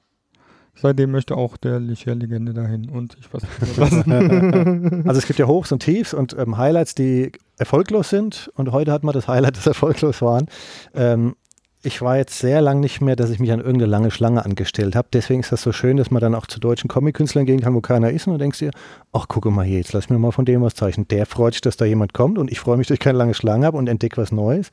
seitdem 0.75 1.11
möchte 1.11 1.35
auch 1.35 1.57
der 1.57 1.79
Licher-Legende 1.79 2.53
dahin 2.53 2.89
und 2.89 3.13
sich 3.13 3.27
was 3.31 3.43
lassen. 3.77 5.07
Also 5.07 5.19
es 5.19 5.27
gibt 5.27 5.39
ja 5.39 5.47
Hochs 5.47 5.71
und 5.71 5.79
Tiefs 5.79 6.13
und 6.13 6.35
ähm, 6.37 6.57
Highlights, 6.57 6.95
die 6.95 7.31
erfolglos 7.57 8.09
sind. 8.09 8.51
Und 8.55 8.71
heute 8.71 8.91
hat 8.91 9.03
man 9.03 9.13
das 9.13 9.27
Highlight, 9.27 9.57
das 9.57 9.67
erfolglos 9.67 10.21
waren. 10.21 10.47
Ähm, 10.93 11.35
ich 11.83 12.01
war 12.01 12.17
jetzt 12.17 12.39
sehr 12.39 12.59
lang 12.59 12.79
nicht 12.79 13.01
mehr, 13.01 13.15
dass 13.15 13.29
ich 13.29 13.39
mich 13.39 13.51
an 13.51 13.59
irgendeine 13.59 13.85
lange 13.85 14.11
Schlange 14.11 14.43
angestellt 14.43 14.95
habe. 14.95 15.07
Deswegen 15.13 15.41
ist 15.41 15.51
das 15.51 15.61
so 15.61 15.71
schön, 15.71 15.97
dass 15.97 16.09
man 16.09 16.21
dann 16.21 16.33
auch 16.33 16.47
zu 16.47 16.59
deutschen 16.59 16.87
Comic-Künstlern 16.87 17.45
gehen 17.45 17.61
kann, 17.61 17.75
wo 17.75 17.81
keiner 17.81 18.09
ist. 18.09 18.27
Und 18.27 18.33
du 18.33 18.39
denkst 18.39 18.59
dir, 18.59 18.71
ach, 19.13 19.27
gucke 19.27 19.51
mal 19.51 19.63
hier, 19.63 19.77
jetzt 19.77 19.93
lass 19.93 20.09
mir 20.09 20.17
mal 20.17 20.31
von 20.31 20.45
dem 20.45 20.61
was 20.63 20.73
zeichnen. 20.73 21.07
Der 21.07 21.25
freut 21.25 21.53
sich, 21.53 21.61
dass 21.61 21.77
da 21.77 21.85
jemand 21.85 22.13
kommt. 22.13 22.39
Und 22.39 22.51
ich 22.51 22.59
freue 22.59 22.77
mich, 22.77 22.87
dass 22.87 22.95
ich 22.95 22.99
keine 22.99 23.17
lange 23.17 23.35
Schlange 23.35 23.65
habe 23.65 23.77
und 23.77 23.87
entdecke 23.87 24.17
was 24.17 24.31
Neues. 24.31 24.71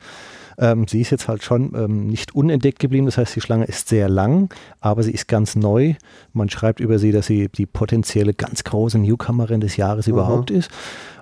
Ähm, 0.57 0.87
sie 0.87 1.01
ist 1.01 1.09
jetzt 1.09 1.27
halt 1.27 1.43
schon 1.43 1.73
ähm, 1.75 2.07
nicht 2.07 2.35
unentdeckt 2.35 2.79
geblieben. 2.79 3.05
Das 3.05 3.17
heißt, 3.17 3.35
die 3.35 3.41
Schlange 3.41 3.65
ist 3.65 3.87
sehr 3.89 4.09
lang, 4.09 4.53
aber 4.79 5.03
sie 5.03 5.11
ist 5.11 5.27
ganz 5.27 5.55
neu. 5.55 5.95
Man 6.33 6.49
schreibt 6.49 6.79
über 6.79 6.99
sie, 6.99 7.11
dass 7.11 7.27
sie 7.27 7.49
die 7.49 7.65
potenzielle 7.65 8.33
ganz 8.33 8.63
große 8.63 8.97
Newcomerin 8.97 9.61
des 9.61 9.77
Jahres 9.77 10.07
überhaupt 10.07 10.51
ist. 10.51 10.69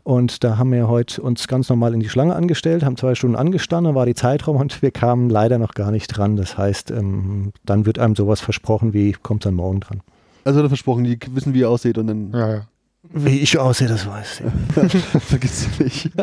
Und 0.04 0.44
da 0.44 0.58
haben 0.58 0.72
wir 0.72 0.90
heute 0.90 1.22
uns 1.22 1.48
ganz 1.48 1.70
normal 1.70 1.94
in 1.94 2.02
die 2.02 2.10
Schlange 2.10 2.36
angestellt, 2.36 2.84
haben 2.84 2.98
zwei 2.98 3.16
Stunden 3.16 3.38
angestanden, 3.38 3.90
dann 3.90 3.96
war 3.96 4.06
die 4.06 4.16
Zeitraum 4.16 4.58
und 4.62 4.82
wir 4.82 4.92
kamen 4.92 5.30
leider 5.30 5.58
noch 5.58 5.74
gar 5.74 5.92
nicht 5.92 6.08
dran. 6.08 6.36
Das 6.36 6.58
heißt, 6.58 6.92
ähm, 6.92 7.54
dann 7.66 7.86
wird 7.86 8.00
einem 8.00 8.16
sowas 8.16 8.42
versprochen 8.42 8.94
wie, 8.94 9.14
kommt 9.14 9.46
dann 9.46 9.54
morgen 9.54 9.80
dran. 9.80 10.02
Also 10.44 10.62
er 10.62 10.68
versprochen, 10.68 11.06
die 11.06 11.18
wissen, 11.32 11.54
wie 11.54 11.62
er 11.62 11.70
aussieht 11.70 11.98
und 11.98 12.08
dann 12.08 12.32
ja, 12.34 12.56
ja. 12.56 12.68
Wie 13.12 13.40
ich 13.40 13.58
aussehe, 13.58 13.90
das 13.90 14.08
weiß 14.08 14.42
ich. 14.42 15.04
vergisst 15.24 15.78
sie 15.78 15.84
nicht. 15.84 16.12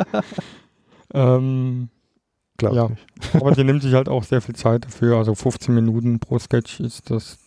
Ähm, 1.12 1.88
Glaub 2.60 2.74
Ja. 2.74 2.88
nicht. 2.88 3.06
aber 3.34 3.52
die 3.52 3.64
nimmt 3.64 3.82
sich 3.82 3.94
halt 3.94 4.08
auch 4.08 4.22
sehr 4.22 4.40
viel 4.40 4.54
Zeit 4.54 4.84
dafür. 4.84 5.16
Also 5.16 5.34
15 5.34 5.74
Minuten 5.74 6.18
pro 6.20 6.38
Sketch 6.38 6.80
ist 6.80 7.10
das 7.10 7.38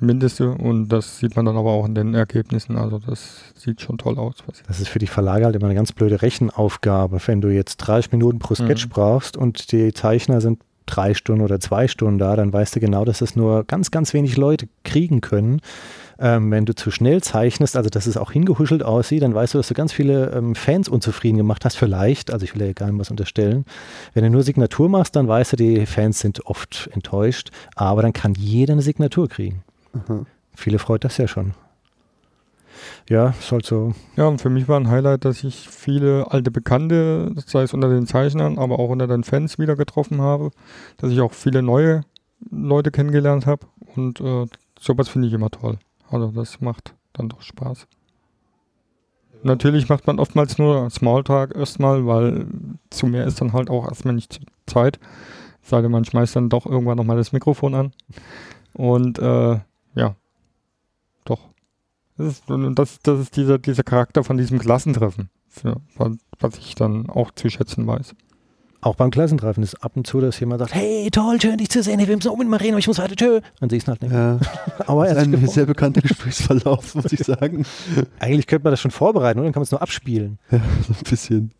Mindeste 0.00 0.50
und 0.50 0.88
das 0.88 1.18
sieht 1.18 1.36
man 1.36 1.44
dann 1.44 1.56
aber 1.56 1.70
auch 1.70 1.86
in 1.86 1.94
den 1.94 2.14
Ergebnissen. 2.14 2.76
Also 2.76 2.98
das 2.98 3.52
sieht 3.54 3.80
schon 3.80 3.98
toll 3.98 4.18
aus. 4.18 4.34
Das 4.66 4.80
ist 4.80 4.88
für 4.88 4.98
die 4.98 5.06
Verlage 5.06 5.44
halt 5.44 5.54
immer 5.54 5.66
eine 5.66 5.74
ganz 5.76 5.92
blöde 5.92 6.22
Rechenaufgabe. 6.22 7.18
Wenn 7.26 7.40
du 7.40 7.48
jetzt 7.48 7.76
30 7.76 8.10
Minuten 8.10 8.38
pro 8.40 8.54
Sketch 8.54 8.86
Mhm. 8.86 8.90
brauchst 8.90 9.36
und 9.36 9.70
die 9.70 9.92
Zeichner 9.92 10.40
sind 10.40 10.60
drei 10.86 11.14
Stunden 11.14 11.44
oder 11.44 11.60
zwei 11.60 11.86
Stunden 11.86 12.18
da, 12.18 12.34
dann 12.34 12.52
weißt 12.52 12.74
du 12.74 12.80
genau, 12.80 13.04
dass 13.04 13.20
das 13.20 13.36
nur 13.36 13.62
ganz, 13.64 13.92
ganz 13.92 14.12
wenig 14.12 14.36
Leute 14.36 14.66
kriegen 14.84 15.20
können. 15.20 15.60
Ähm, 16.24 16.52
wenn 16.52 16.66
du 16.66 16.74
zu 16.76 16.92
schnell 16.92 17.20
zeichnest, 17.20 17.76
also 17.76 17.90
dass 17.90 18.06
es 18.06 18.16
auch 18.16 18.30
hingehuschelt 18.30 18.84
aussieht, 18.84 19.22
dann 19.24 19.34
weißt 19.34 19.54
du, 19.54 19.58
dass 19.58 19.66
du 19.66 19.74
ganz 19.74 19.92
viele 19.92 20.30
ähm, 20.30 20.54
Fans 20.54 20.88
unzufrieden 20.88 21.36
gemacht 21.36 21.64
hast. 21.64 21.74
Vielleicht, 21.74 22.32
also 22.32 22.44
ich 22.44 22.54
will 22.54 22.64
ja 22.64 22.72
gar 22.72 22.86
nicht 22.86 23.00
was 23.00 23.10
unterstellen. 23.10 23.64
Wenn 24.14 24.22
du 24.22 24.30
nur 24.30 24.44
Signatur 24.44 24.88
machst, 24.88 25.16
dann 25.16 25.26
weißt 25.26 25.54
du, 25.54 25.56
die 25.56 25.84
Fans 25.84 26.20
sind 26.20 26.46
oft 26.46 26.88
enttäuscht, 26.92 27.50
aber 27.74 28.02
dann 28.02 28.12
kann 28.12 28.34
jeder 28.34 28.74
eine 28.74 28.82
Signatur 28.82 29.28
kriegen. 29.28 29.64
Aha. 29.94 30.24
Viele 30.54 30.78
freut 30.78 31.02
das 31.02 31.16
ja 31.16 31.26
schon. 31.26 31.54
Ja, 33.08 33.30
ist 33.30 33.50
halt 33.50 33.66
so. 33.66 33.92
Ja, 34.16 34.28
und 34.28 34.40
für 34.40 34.50
mich 34.50 34.68
war 34.68 34.78
ein 34.78 34.88
Highlight, 34.88 35.24
dass 35.24 35.42
ich 35.42 35.68
viele 35.68 36.30
alte 36.30 36.52
Bekannte, 36.52 37.34
sei 37.46 37.62
es 37.62 37.74
unter 37.74 37.88
den 37.88 38.06
Zeichnern, 38.06 38.58
aber 38.58 38.78
auch 38.78 38.90
unter 38.90 39.08
den 39.08 39.24
Fans 39.24 39.58
wieder 39.58 39.74
getroffen 39.74 40.20
habe. 40.20 40.50
Dass 40.98 41.10
ich 41.10 41.20
auch 41.20 41.32
viele 41.32 41.62
neue 41.62 42.02
Leute 42.50 42.92
kennengelernt 42.92 43.46
habe. 43.46 43.66
Und 43.96 44.20
äh, 44.20 44.46
sowas 44.78 45.08
finde 45.08 45.26
ich 45.26 45.34
immer 45.34 45.50
toll. 45.50 45.78
Also 46.12 46.28
das 46.28 46.60
macht 46.60 46.94
dann 47.14 47.28
doch 47.28 47.42
Spaß. 47.42 47.86
Natürlich 49.42 49.88
macht 49.88 50.06
man 50.06 50.20
oftmals 50.20 50.58
nur 50.58 50.88
Smalltalk 50.90 51.56
erstmal, 51.56 52.06
weil 52.06 52.46
zu 52.90 53.06
mehr 53.06 53.26
ist 53.26 53.40
dann 53.40 53.52
halt 53.52 53.70
auch 53.70 53.88
erstmal 53.88 54.14
nicht 54.14 54.40
Zeit. 54.66 55.00
Denn, 55.62 55.88
man 55.88 56.04
schmeißt 56.04 56.36
dann 56.36 56.48
doch 56.48 56.66
irgendwann 56.66 56.96
nochmal 56.96 57.16
das 57.16 57.32
Mikrofon 57.32 57.74
an. 57.74 57.92
Und 58.74 59.18
äh, 59.18 59.58
ja, 59.94 60.14
doch. 61.24 61.40
Das 62.16 62.26
ist, 62.26 62.44
das, 62.48 62.98
das 63.00 63.20
ist 63.20 63.36
dieser, 63.36 63.58
dieser 63.58 63.82
Charakter 63.82 64.22
von 64.22 64.36
diesem 64.36 64.58
Klassentreffen, 64.58 65.30
für, 65.48 65.80
was 66.38 66.58
ich 66.58 66.74
dann 66.74 67.08
auch 67.08 67.30
zu 67.32 67.48
schätzen 67.48 67.86
weiß. 67.86 68.14
Auch 68.84 68.96
beim 68.96 69.12
Klassentreffen 69.12 69.62
ist 69.62 69.76
ab 69.76 69.92
und 69.94 70.08
zu, 70.08 70.20
dass 70.20 70.40
jemand 70.40 70.58
sagt, 70.58 70.74
hey, 70.74 71.08
toll, 71.12 71.40
schön, 71.40 71.56
dich 71.56 71.68
zu 71.68 71.84
sehen, 71.84 72.00
hey, 72.00 72.08
wir 72.08 72.16
müssen 72.16 72.30
unbedingt 72.30 72.50
mal 72.50 72.56
reden, 72.56 72.72
aber 72.72 72.80
ich 72.80 72.88
muss 72.88 72.98
heute, 72.98 73.14
tschö. 73.14 73.40
Dann 73.60 73.70
siehst 73.70 73.86
du 73.86 73.92
halt 73.92 74.02
nicht. 74.02 74.12
Ja, 74.12 74.40
Aber 74.86 75.04
das 75.04 75.14
er 75.14 75.22
ist 75.22 75.28
ein 75.28 75.46
sehr 75.46 75.66
bekannter 75.66 76.00
Gesprächsverlauf, 76.00 76.96
muss 76.96 77.12
ich 77.12 77.20
sagen. 77.20 77.64
Eigentlich 78.18 78.48
könnte 78.48 78.64
man 78.64 78.72
das 78.72 78.80
schon 78.80 78.90
vorbereiten, 78.90 79.38
oder? 79.38 79.46
Dann 79.46 79.52
kann 79.52 79.60
man 79.60 79.64
es 79.66 79.70
nur 79.70 79.82
abspielen. 79.82 80.38
Ja, 80.50 80.58
so 80.88 80.94
ein 80.94 81.04
bisschen. 81.08 81.52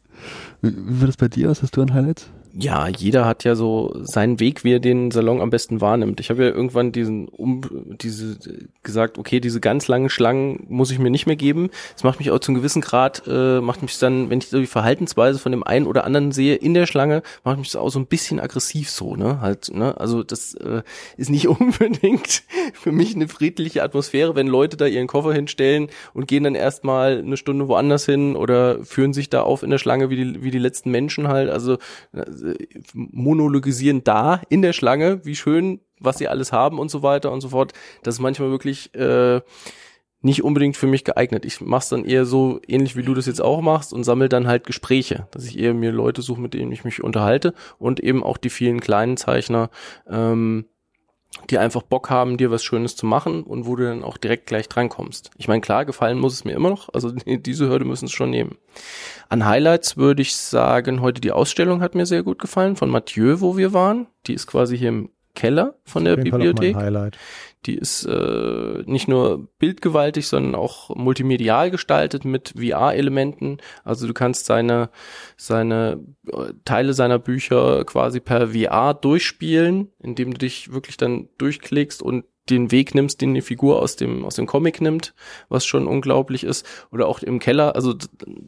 Wie, 0.63 0.75
wie 0.77 1.01
war 1.01 1.07
das 1.07 1.17
bei 1.17 1.29
dir? 1.29 1.49
Was 1.49 1.63
hast 1.63 1.77
du 1.77 1.83
an 1.83 1.95
Highlights? 1.95 2.29
Ja, 2.55 2.87
jeder 2.87 3.25
hat 3.25 3.45
ja 3.45 3.55
so 3.55 3.95
seinen 4.03 4.39
Weg, 4.39 4.63
wie 4.63 4.75
er 4.75 4.81
den 4.81 5.11
Salon 5.11 5.41
am 5.41 5.49
besten 5.49 5.81
wahrnimmt. 5.81 6.21
Ich 6.21 6.29
habe 6.29 6.45
ja 6.45 6.51
irgendwann 6.51 6.93
diesen 6.93 7.29
um 7.29 7.63
diese 8.01 8.37
gesagt, 8.83 9.17
okay, 9.17 9.41
diese 9.41 9.59
ganz 9.59 9.89
langen 9.89 10.11
Schlangen 10.11 10.67
muss 10.69 10.91
ich 10.91 10.99
mir 10.99 11.11
nicht 11.11 11.27
mehr 11.27 11.37
geben. 11.37 11.71
Das 11.95 12.05
macht 12.05 12.19
mich 12.19 12.31
auch 12.31 12.41
zum 12.41 12.55
gewissen 12.55 12.83
Grad, 12.83 13.23
äh, 13.27 13.63
macht 13.63 13.81
mich 13.81 13.99
dann, 13.99 14.29
wenn 14.29 14.39
ich 14.39 14.49
so 14.49 14.61
die 14.61 14.67
Verhaltensweise 14.67 15.39
von 15.39 15.51
dem 15.51 15.63
einen 15.63 15.87
oder 15.87 16.05
anderen 16.05 16.31
sehe 16.31 16.55
in 16.55 16.75
der 16.75 16.87
Schlange, 16.87 17.23
macht 17.43 17.57
mich 17.59 17.71
das 17.71 17.81
auch 17.81 17.89
so 17.89 17.99
ein 17.99 18.07
bisschen 18.07 18.39
aggressiv 18.39 18.91
so, 18.91 19.17
ne? 19.17 19.41
Halt, 19.41 19.75
ne? 19.75 19.99
Also 19.99 20.23
das 20.23 20.53
äh, 20.55 20.83
ist 21.17 21.31
nicht 21.31 21.49
unbedingt 21.61 22.43
für 22.75 22.93
mich 22.93 23.15
eine 23.15 23.29
friedliche 23.29 23.83
Atmosphäre, 23.83 24.35
wenn 24.35 24.47
Leute 24.47 24.77
da 24.77 24.85
ihren 24.85 25.07
Koffer 25.07 25.33
hinstellen 25.33 25.89
und 26.13 26.29
gehen 26.29 26.45
dann 26.45 26.55
erstmal 26.55 27.19
eine 27.19 27.39
Stunde 27.39 27.69
woanders 27.69 28.05
hin 28.05 28.37
oder 28.37 28.85
führen 28.85 29.15
sich 29.15 29.31
da 29.31 29.41
auf 29.41 29.63
in 29.63 29.71
der 29.71 29.79
Schlange 29.79 30.11
wie 30.11 30.17
die, 30.17 30.43
wie 30.43 30.51
die 30.51 30.59
letzten 30.59 30.91
Menschen 30.91 31.29
halt. 31.29 31.49
Also 31.49 31.79
äh, 32.13 32.42
monologisieren 32.95 34.05
da 34.05 34.43
in 34.49 34.63
der 34.63 34.73
Schlange, 34.73 35.25
wie 35.25 35.37
schön, 35.37 35.81
was 36.01 36.19
sie 36.19 36.29
alles 36.29 36.53
haben 36.53 36.79
und 36.79 36.91
so 36.91 37.03
weiter 37.03 37.33
und 37.33 37.41
so 37.41 37.51
fort. 37.51 37.73
Das 38.03 38.17
ist 38.17 38.21
manchmal 38.21 38.51
wirklich 38.51 38.95
äh, 38.95 39.41
nicht 40.23 40.45
unbedingt 40.45 40.77
für 40.77 40.87
mich 40.87 41.05
geeignet. 41.05 41.45
Ich 41.45 41.61
mach's 41.61 41.89
dann 41.89 42.05
eher 42.05 42.25
so 42.25 42.61
ähnlich 42.67 42.97
wie 42.97 43.03
du 43.03 43.15
das 43.15 43.27
jetzt 43.27 43.43
auch 43.43 43.61
machst 43.61 43.93
und 43.93 44.05
sammel 44.05 44.29
dann 44.29 44.47
halt 44.47 44.67
Gespräche, 44.67 45.27
dass 45.33 45.47
ich 45.47 45.59
eher 45.59 45.75
mir 45.75 45.91
Leute 45.91 46.23
suche, 46.23 46.41
mit 46.41 46.55
denen 46.55 46.73
ich 46.73 46.85
mich 46.85 47.03
unterhalte 47.03 47.55
und 47.79 48.01
eben 48.01 48.23
auch 48.23 48.37
die 48.37 48.51
vielen 48.51 48.81
kleinen 48.81 49.17
Zeichner, 49.17 49.71
ähm, 50.09 50.67
die 51.51 51.59
einfach 51.59 51.83
Bock 51.83 52.11
haben, 52.11 52.37
dir 52.37 52.51
was 52.51 52.63
Schönes 52.63 52.97
zu 52.97 53.07
machen 53.07 53.43
und 53.43 53.67
wo 53.67 53.77
du 53.77 53.85
dann 53.85 54.05
auch 54.05 54.17
direkt 54.17 54.47
gleich 54.47 54.69
drankommst. 54.69 55.31
Ich 55.39 55.49
meine, 55.49 55.61
klar, 55.61 55.85
gefallen 55.85 56.19
muss 56.19 56.35
es 56.35 56.45
mir 56.45 56.53
immer 56.53 56.71
noch, 56.71 56.89
also 56.93 57.11
diese 57.11 57.69
Hürde 57.69 57.85
müssen 57.85 58.07
es 58.07 58.13
schon 58.13 58.31
nehmen. 58.31 58.59
An 59.29 59.47
Highlights 59.47 59.97
würde 59.97 60.23
ich 60.23 60.37
sagen, 60.37 61.01
heute 61.01 61.21
die 61.21 61.33
Ausstellung 61.33 61.81
hat 61.81 61.95
mir 61.95 62.07
sehr 62.07 62.23
gut 62.23 62.39
gefallen 62.39 62.77
von 62.77 62.91
Mathieu, 62.91 63.41
wo 63.41 63.57
wir 63.57 63.73
waren. 63.73 64.07
Die 64.27 64.35
ist 64.35 64.47
quasi 64.47 64.77
hier 64.77 64.91
im 64.91 65.11
Keller 65.35 65.75
von 65.85 66.05
der 66.05 66.17
Bibliothek. 66.17 66.77
Die 67.65 67.77
ist 67.77 68.05
äh, 68.05 68.83
nicht 68.87 69.07
nur 69.07 69.49
bildgewaltig, 69.59 70.27
sondern 70.27 70.57
auch 70.57 70.95
multimedial 70.97 71.71
gestaltet 71.71 72.25
mit 72.25 72.55
VR-Elementen. 72.59 73.59
Also 73.85 74.09
du 74.09 74.15
kannst 74.15 74.47
seine, 74.47 74.91
seine 75.37 76.05
äh, 76.27 76.55
Teile 76.65 76.93
seiner 76.93 77.21
Bücher 77.21 77.85
quasi 77.85 78.19
per 78.19 78.49
VR 78.49 78.95
durchspielen, 78.95 79.93
indem 80.01 80.33
du 80.33 80.39
dich 80.39 80.73
wirklich 80.73 80.97
dann 80.97 81.29
durchklickst 81.39 82.03
und 82.03 82.25
den 82.51 82.71
Weg 82.71 82.95
nimmst, 82.95 83.21
den 83.21 83.35
die 83.35 83.41
Figur 83.41 83.81
aus 83.81 83.97
dem, 83.97 84.25
aus 84.25 84.35
dem 84.35 84.47
Comic 84.47 84.81
nimmt, 84.81 85.15
was 85.49 85.65
schon 85.65 85.87
unglaublich 85.87 86.45
ist. 86.45 86.67
Oder 86.91 87.07
auch 87.07 87.21
im 87.21 87.39
Keller, 87.39 87.77
also 87.77 87.95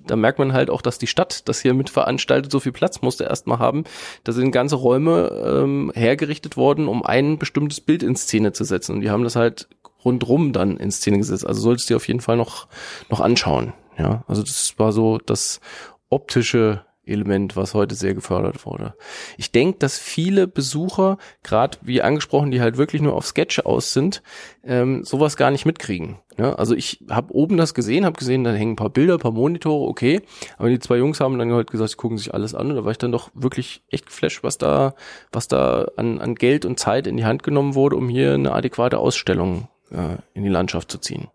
da 0.07 0.16
merkt 0.16 0.38
man 0.38 0.52
halt 0.52 0.68
auch, 0.68 0.83
dass 0.83 0.98
die 0.98 1.07
Stadt 1.07 1.48
das 1.48 1.61
hier 1.61 1.74
mit 1.74 1.90
veranstaltet, 1.90 2.50
so 2.50 2.61
viel 2.61 2.72
Platz 2.72 3.02
musste 3.02 3.24
erstmal 3.24 3.59
haben. 3.59 3.85
Da 4.24 4.33
sind 4.33 4.50
ganze 4.50 4.76
Räume 4.76 5.28
ähm, 5.44 5.92
hergerichtet 5.94 6.57
worden, 6.57 6.88
um 6.88 7.04
ein 7.04 7.38
bestimmtes 7.38 7.80
Bild 7.80 8.02
in 8.02 8.16
Szene 8.16 8.52
zu 8.52 8.64
setzen. 8.64 8.96
Und 8.96 9.00
die 9.02 9.11
haben 9.11 9.24
das 9.24 9.37
halt 9.37 9.68
rundrum 10.04 10.52
dann 10.52 10.76
in 10.76 10.90
Szene 10.90 11.18
gesetzt. 11.18 11.46
Also 11.46 11.61
solltest 11.61 11.88
du 11.88 11.94
dir 11.94 11.96
auf 11.96 12.09
jeden 12.09 12.20
Fall 12.20 12.37
noch, 12.37 12.66
noch 13.11 13.20
anschauen. 13.20 13.72
Ja, 13.96 14.24
also 14.26 14.42
das 14.42 14.74
war 14.76 14.92
so 14.92 15.18
das 15.18 15.61
optische 16.11 16.85
Element, 17.07 17.57
was 17.57 17.75
heute 17.75 17.95
sehr 17.95 18.14
gefördert 18.14 18.64
wurde. 18.67 18.95
Ich 19.37 19.53
denke, 19.53 19.79
dass 19.79 19.99
viele 19.99 20.47
Besucher, 20.47 21.19
gerade 21.43 21.79
wie 21.83 22.03
angesprochen, 22.03 22.51
die 22.51 22.61
halt 22.61 22.77
wirklich 22.77 23.03
nur 23.03 23.14
auf 23.14 23.27
Sketch 23.27 23.61
aus 23.61 23.93
sind, 23.93 24.23
ähm, 24.64 25.05
sowas 25.05 25.37
gar 25.37 25.51
nicht 25.51 25.67
mitkriegen. 25.67 26.19
Ja, 26.37 26.55
also 26.55 26.75
ich 26.75 27.05
habe 27.09 27.33
oben 27.33 27.57
das 27.57 27.75
gesehen, 27.75 28.05
habe 28.05 28.19
gesehen, 28.19 28.43
da 28.43 28.53
hängen 28.53 28.73
ein 28.73 28.77
paar 28.77 28.90
Bilder, 28.90 29.14
ein 29.14 29.21
paar 29.21 29.31
Monitore, 29.31 29.88
okay. 29.88 30.23
Aber 30.59 30.69
die 30.69 30.81
zwei 30.81 30.97
Jungs 30.97 31.21
haben 31.21 31.38
dann 31.38 31.53
halt 31.53 31.71
gesagt, 31.71 31.90
sie 31.90 31.97
gucken 31.97 32.19
sich 32.19 32.35
alles 32.35 32.55
an. 32.55 32.71
Und 32.71 32.77
da 32.77 32.85
war 32.85 32.90
ich 32.90 32.99
dann 32.99 33.12
doch 33.12 33.31
wirklich 33.35 33.83
echt 33.88 34.07
geflasht, 34.07 34.43
was 34.43 34.59
da, 34.59 34.95
was 35.31 35.47
da 35.47 35.88
an, 35.97 36.21
an 36.21 36.35
Geld 36.35 36.64
und 36.64 36.81
Zeit 36.81 37.07
in 37.07 37.17
die 37.17 37.25
Hand 37.25 37.43
genommen 37.45 37.75
wurde, 37.75 37.97
um 37.97 38.09
hier 38.09 38.35
eine 38.35 38.53
adäquate 38.53 38.99
Ausstellung 38.99 39.69
äh, 39.90 40.17
in 40.35 40.43
die 40.43 40.51
Landschaft 40.51 40.90
zu 40.90 40.99
ziehen. 40.99 41.29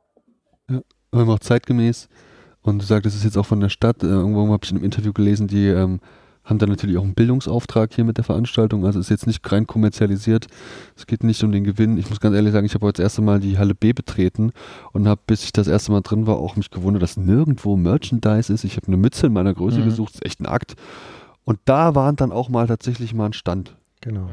Aber 1.11 1.23
immer 1.23 1.33
auch 1.33 1.39
zeitgemäß. 1.39 2.09
Und 2.61 2.81
du 2.81 2.85
sagst, 2.85 3.05
das 3.05 3.15
ist 3.15 3.23
jetzt 3.23 3.37
auch 3.37 3.45
von 3.45 3.59
der 3.59 3.69
Stadt. 3.69 4.03
Äh, 4.03 4.07
irgendwo 4.07 4.47
habe 4.51 4.59
ich 4.63 4.71
in 4.71 4.77
einem 4.77 4.85
Interview 4.85 5.13
gelesen, 5.13 5.47
die 5.47 5.67
ähm, 5.67 5.99
haben 6.43 6.57
dann 6.57 6.69
natürlich 6.69 6.97
auch 6.97 7.03
einen 7.03 7.13
Bildungsauftrag 7.13 7.93
hier 7.93 8.03
mit 8.03 8.17
der 8.17 8.23
Veranstaltung. 8.23 8.85
Also 8.85 8.99
ist 8.99 9.09
jetzt 9.09 9.27
nicht 9.27 9.49
rein 9.51 9.67
kommerzialisiert. 9.67 10.47
Es 10.95 11.05
geht 11.05 11.23
nicht 11.23 11.43
um 11.43 11.51
den 11.51 11.63
Gewinn. 11.63 11.97
Ich 11.97 12.09
muss 12.09 12.19
ganz 12.19 12.35
ehrlich 12.35 12.51
sagen, 12.51 12.65
ich 12.65 12.73
habe 12.73 12.85
heute 12.85 12.97
das 13.01 13.11
erste 13.11 13.21
Mal 13.21 13.39
die 13.39 13.57
Halle 13.57 13.75
B 13.75 13.93
betreten 13.93 14.51
und 14.91 15.07
habe, 15.07 15.21
bis 15.27 15.43
ich 15.43 15.53
das 15.53 15.67
erste 15.67 15.91
Mal 15.91 16.01
drin 16.01 16.27
war, 16.27 16.37
auch 16.37 16.55
mich 16.55 16.69
gewundert, 16.71 17.03
dass 17.03 17.17
nirgendwo 17.17 17.77
Merchandise 17.77 18.51
ist. 18.51 18.63
Ich 18.63 18.77
habe 18.77 18.87
eine 18.87 18.97
Mütze 18.97 19.27
in 19.27 19.33
meiner 19.33 19.53
Größe 19.53 19.79
Mhm. 19.79 19.85
gesucht, 19.85 20.15
ist 20.15 20.25
echt 20.25 20.39
ein 20.41 20.47
Akt. 20.47 20.75
Und 21.45 21.59
da 21.65 21.95
waren 21.95 22.15
dann 22.15 22.31
auch 22.31 22.49
mal 22.49 22.67
tatsächlich 22.67 23.13
mal 23.13 23.27
ein 23.27 23.33
Stand. 23.33 23.75
Genau. 24.01 24.27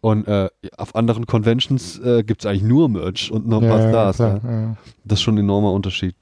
Und 0.00 0.28
äh, 0.28 0.48
auf 0.76 0.94
anderen 0.94 1.26
Conventions 1.26 1.98
äh, 1.98 2.22
gibt 2.22 2.42
es 2.42 2.46
eigentlich 2.46 2.62
nur 2.62 2.88
Merch 2.88 3.32
und 3.32 3.48
noch 3.48 3.62
Ja, 3.62 3.70
was 3.70 3.82
ja, 3.82 3.90
da 3.92 4.10
ist. 4.10 4.16
klar, 4.16 4.40
Ja. 4.44 4.50
ja. 4.60 4.76
Das 5.04 5.18
ist 5.18 5.22
schon 5.22 5.34
ein 5.34 5.38
enormer 5.38 5.72
Unterschied. 5.72 6.14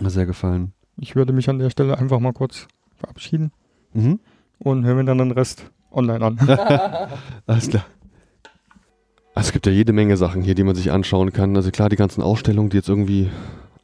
Sehr 0.00 0.26
gefallen. 0.26 0.72
Ich 0.96 1.16
würde 1.16 1.32
mich 1.32 1.48
an 1.48 1.58
der 1.58 1.70
Stelle 1.70 1.98
einfach 1.98 2.20
mal 2.20 2.32
kurz 2.32 2.68
verabschieden 2.96 3.52
Mhm. 3.94 4.20
und 4.58 4.84
hören 4.84 4.96
wir 4.98 5.04
dann 5.04 5.18
den 5.18 5.32
Rest 5.32 5.70
online 5.90 6.24
an. 6.24 6.38
Alles 7.46 7.68
klar. 7.68 7.84
Also 9.34 9.48
es 9.48 9.52
gibt 9.52 9.66
ja 9.66 9.72
jede 9.72 9.92
Menge 9.92 10.16
Sachen 10.16 10.42
hier, 10.42 10.54
die 10.54 10.64
man 10.64 10.74
sich 10.74 10.90
anschauen 10.92 11.32
kann. 11.32 11.56
Also 11.56 11.70
klar, 11.70 11.88
die 11.88 11.96
ganzen 11.96 12.22
Ausstellungen, 12.22 12.70
die 12.70 12.76
jetzt 12.78 12.88
irgendwie 12.88 13.30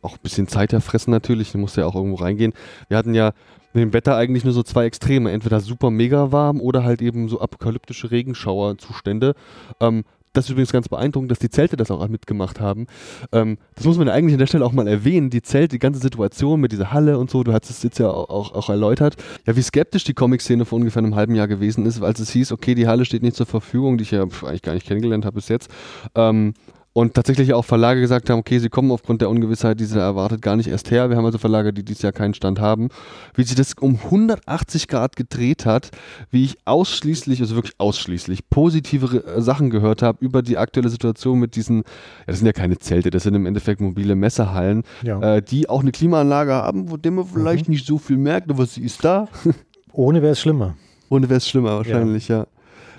auch 0.03 0.15
ein 0.15 0.21
bisschen 0.23 0.47
Zeit 0.49 0.73
erfressen 0.73 1.11
natürlich, 1.11 1.53
da 1.53 1.59
muss 1.59 1.77
ja 1.77 1.87
auch 1.87 1.95
irgendwo 1.95 2.17
reingehen. 2.23 2.53
Wir 2.89 2.97
hatten 2.99 3.15
ja 3.15 3.33
mit 3.73 3.83
dem 3.83 3.93
Wetter 3.93 4.17
eigentlich 4.17 4.45
nur 4.45 4.53
so 4.53 4.63
zwei 4.63 4.85
Extreme, 4.87 5.31
entweder 5.31 5.61
super 5.61 5.91
mega 5.91 6.33
warm 6.33 6.61
oder 6.61 6.85
halt 6.85 7.03
eben 7.03 7.29
so 7.29 7.41
apokalyptische 7.41 8.11
Regenschauerzustände. 8.11 9.35
Ähm, 9.81 10.05
das 10.33 10.47
ist 10.47 10.51
übrigens 10.51 10.73
ganz 10.73 10.89
beeindruckend, 10.89 11.31
dass 11.31 11.39
die 11.39 11.51
Zelte 11.51 11.77
das 11.77 11.91
auch 11.91 12.07
mitgemacht 12.09 12.61
haben. 12.61 12.87
Ähm, 13.33 13.59
das 13.75 13.85
muss 13.85 13.99
man 13.99 14.09
ja 14.09 14.15
eigentlich 14.15 14.35
an 14.35 14.39
der 14.39 14.47
Stelle 14.47 14.65
auch 14.65 14.73
mal 14.73 14.87
erwähnen. 14.87 15.31
Die 15.31 15.43
Zelte, 15.43 15.77
die 15.77 15.79
ganze 15.79 16.01
Situation 16.01 16.61
mit 16.61 16.73
dieser 16.73 16.93
Halle 16.93 17.19
und 17.19 17.31
so, 17.31 17.43
du 17.43 17.53
hast 17.53 17.71
es 17.71 17.83
jetzt 17.83 17.99
ja 17.99 18.09
auch, 18.09 18.29
auch, 18.31 18.53
auch 18.53 18.69
erläutert. 18.69 19.17
Ja, 19.47 19.57
wie 19.57 19.63
skeptisch 19.63 20.05
die 20.05 20.15
Comic-Szene 20.15 20.65
vor 20.65 20.79
ungefähr 20.79 21.03
einem 21.03 21.15
halben 21.15 21.35
Jahr 21.35 21.49
gewesen 21.49 21.87
ist, 21.87 22.03
als 22.03 22.21
es 22.21 22.31
hieß, 22.31 22.53
okay, 22.53 22.75
die 22.75 22.87
Halle 22.87 23.05
steht 23.05 23.23
nicht 23.23 23.37
zur 23.37 23.47
Verfügung, 23.47 23.99
die 23.99 24.03
ich 24.03 24.11
ja 24.11 24.23
eigentlich 24.23 24.63
gar 24.63 24.75
nicht 24.75 24.87
kennengelernt 24.87 25.25
habe 25.25 25.35
bis 25.35 25.49
jetzt. 25.49 25.71
Ähm, 26.15 26.55
und 26.99 27.15
tatsächlich 27.15 27.55
auch 27.55 27.65
Verlage 27.65 28.01
gesagt 28.01 28.29
haben, 28.29 28.41
okay, 28.41 28.59
sie 28.59 28.71
kommen 28.71 28.91
aufgrund 28.91 29.21
der 29.21 29.31
Ungewissheit, 29.31 29.79
die 29.79 29.85
sie 29.85 30.01
erwartet, 30.01 30.43
gar 30.43 30.57
nicht 30.57 30.67
erst 30.67 30.91
her. 30.91 31.09
Wir 31.11 31.17
haben 31.17 31.25
also 31.25 31.39
Verlage, 31.39 31.73
die 31.73 31.85
dieses 31.85 32.03
Jahr 32.03 32.11
keinen 32.11 32.35
Stand 32.35 32.59
haben. 32.59 32.89
Wie 33.37 33.45
sich 33.45 33.55
das 33.55 33.75
um 33.75 34.01
180 34.03 34.89
Grad 34.89 35.15
gedreht 35.15 35.65
hat, 35.65 35.93
wie 36.33 36.43
ich 36.45 36.57
ausschließlich, 36.65 37.41
also 37.41 37.55
wirklich 37.55 37.77
ausschließlich, 37.79 38.51
positive 38.51 39.25
äh, 39.25 39.41
Sachen 39.41 39.71
gehört 39.71 40.03
habe 40.03 40.19
über 40.25 40.43
die 40.43 40.59
aktuelle 40.59 40.89
Situation 40.89 41.39
mit 41.39 41.55
diesen, 41.55 41.77
ja, 41.79 41.85
das 42.27 42.39
sind 42.39 42.47
ja 42.47 42.53
keine 42.53 42.81
Zelte, 42.81 43.11
das 43.11 43.23
sind 43.23 43.37
im 43.37 43.47
Endeffekt 43.47 43.81
mobile 43.81 44.17
Messehallen, 44.17 44.83
Ja. 45.05 45.37
äh, 45.37 45.41
die 45.41 45.69
auch 45.69 45.83
eine 45.83 45.93
Klimaanlage 45.93 46.53
haben, 46.53 46.91
wo 46.91 46.97
dem 46.97 47.15
man 47.15 47.27
vielleicht 47.27 47.69
nicht 47.69 47.87
so 47.87 47.99
viel 47.99 48.17
merkt, 48.17 48.51
aber 48.51 48.67
sie 48.67 48.83
ist 48.83 49.05
da. 49.05 49.29
Ohne 49.93 50.21
wäre 50.21 50.33
es 50.33 50.41
schlimmer. 50.41 50.75
Ohne 51.11 51.29
wäre 51.29 51.39
es 51.39 51.49
schlimmer 51.49 51.77
wahrscheinlich, 51.77 52.27
ja. 52.27 52.49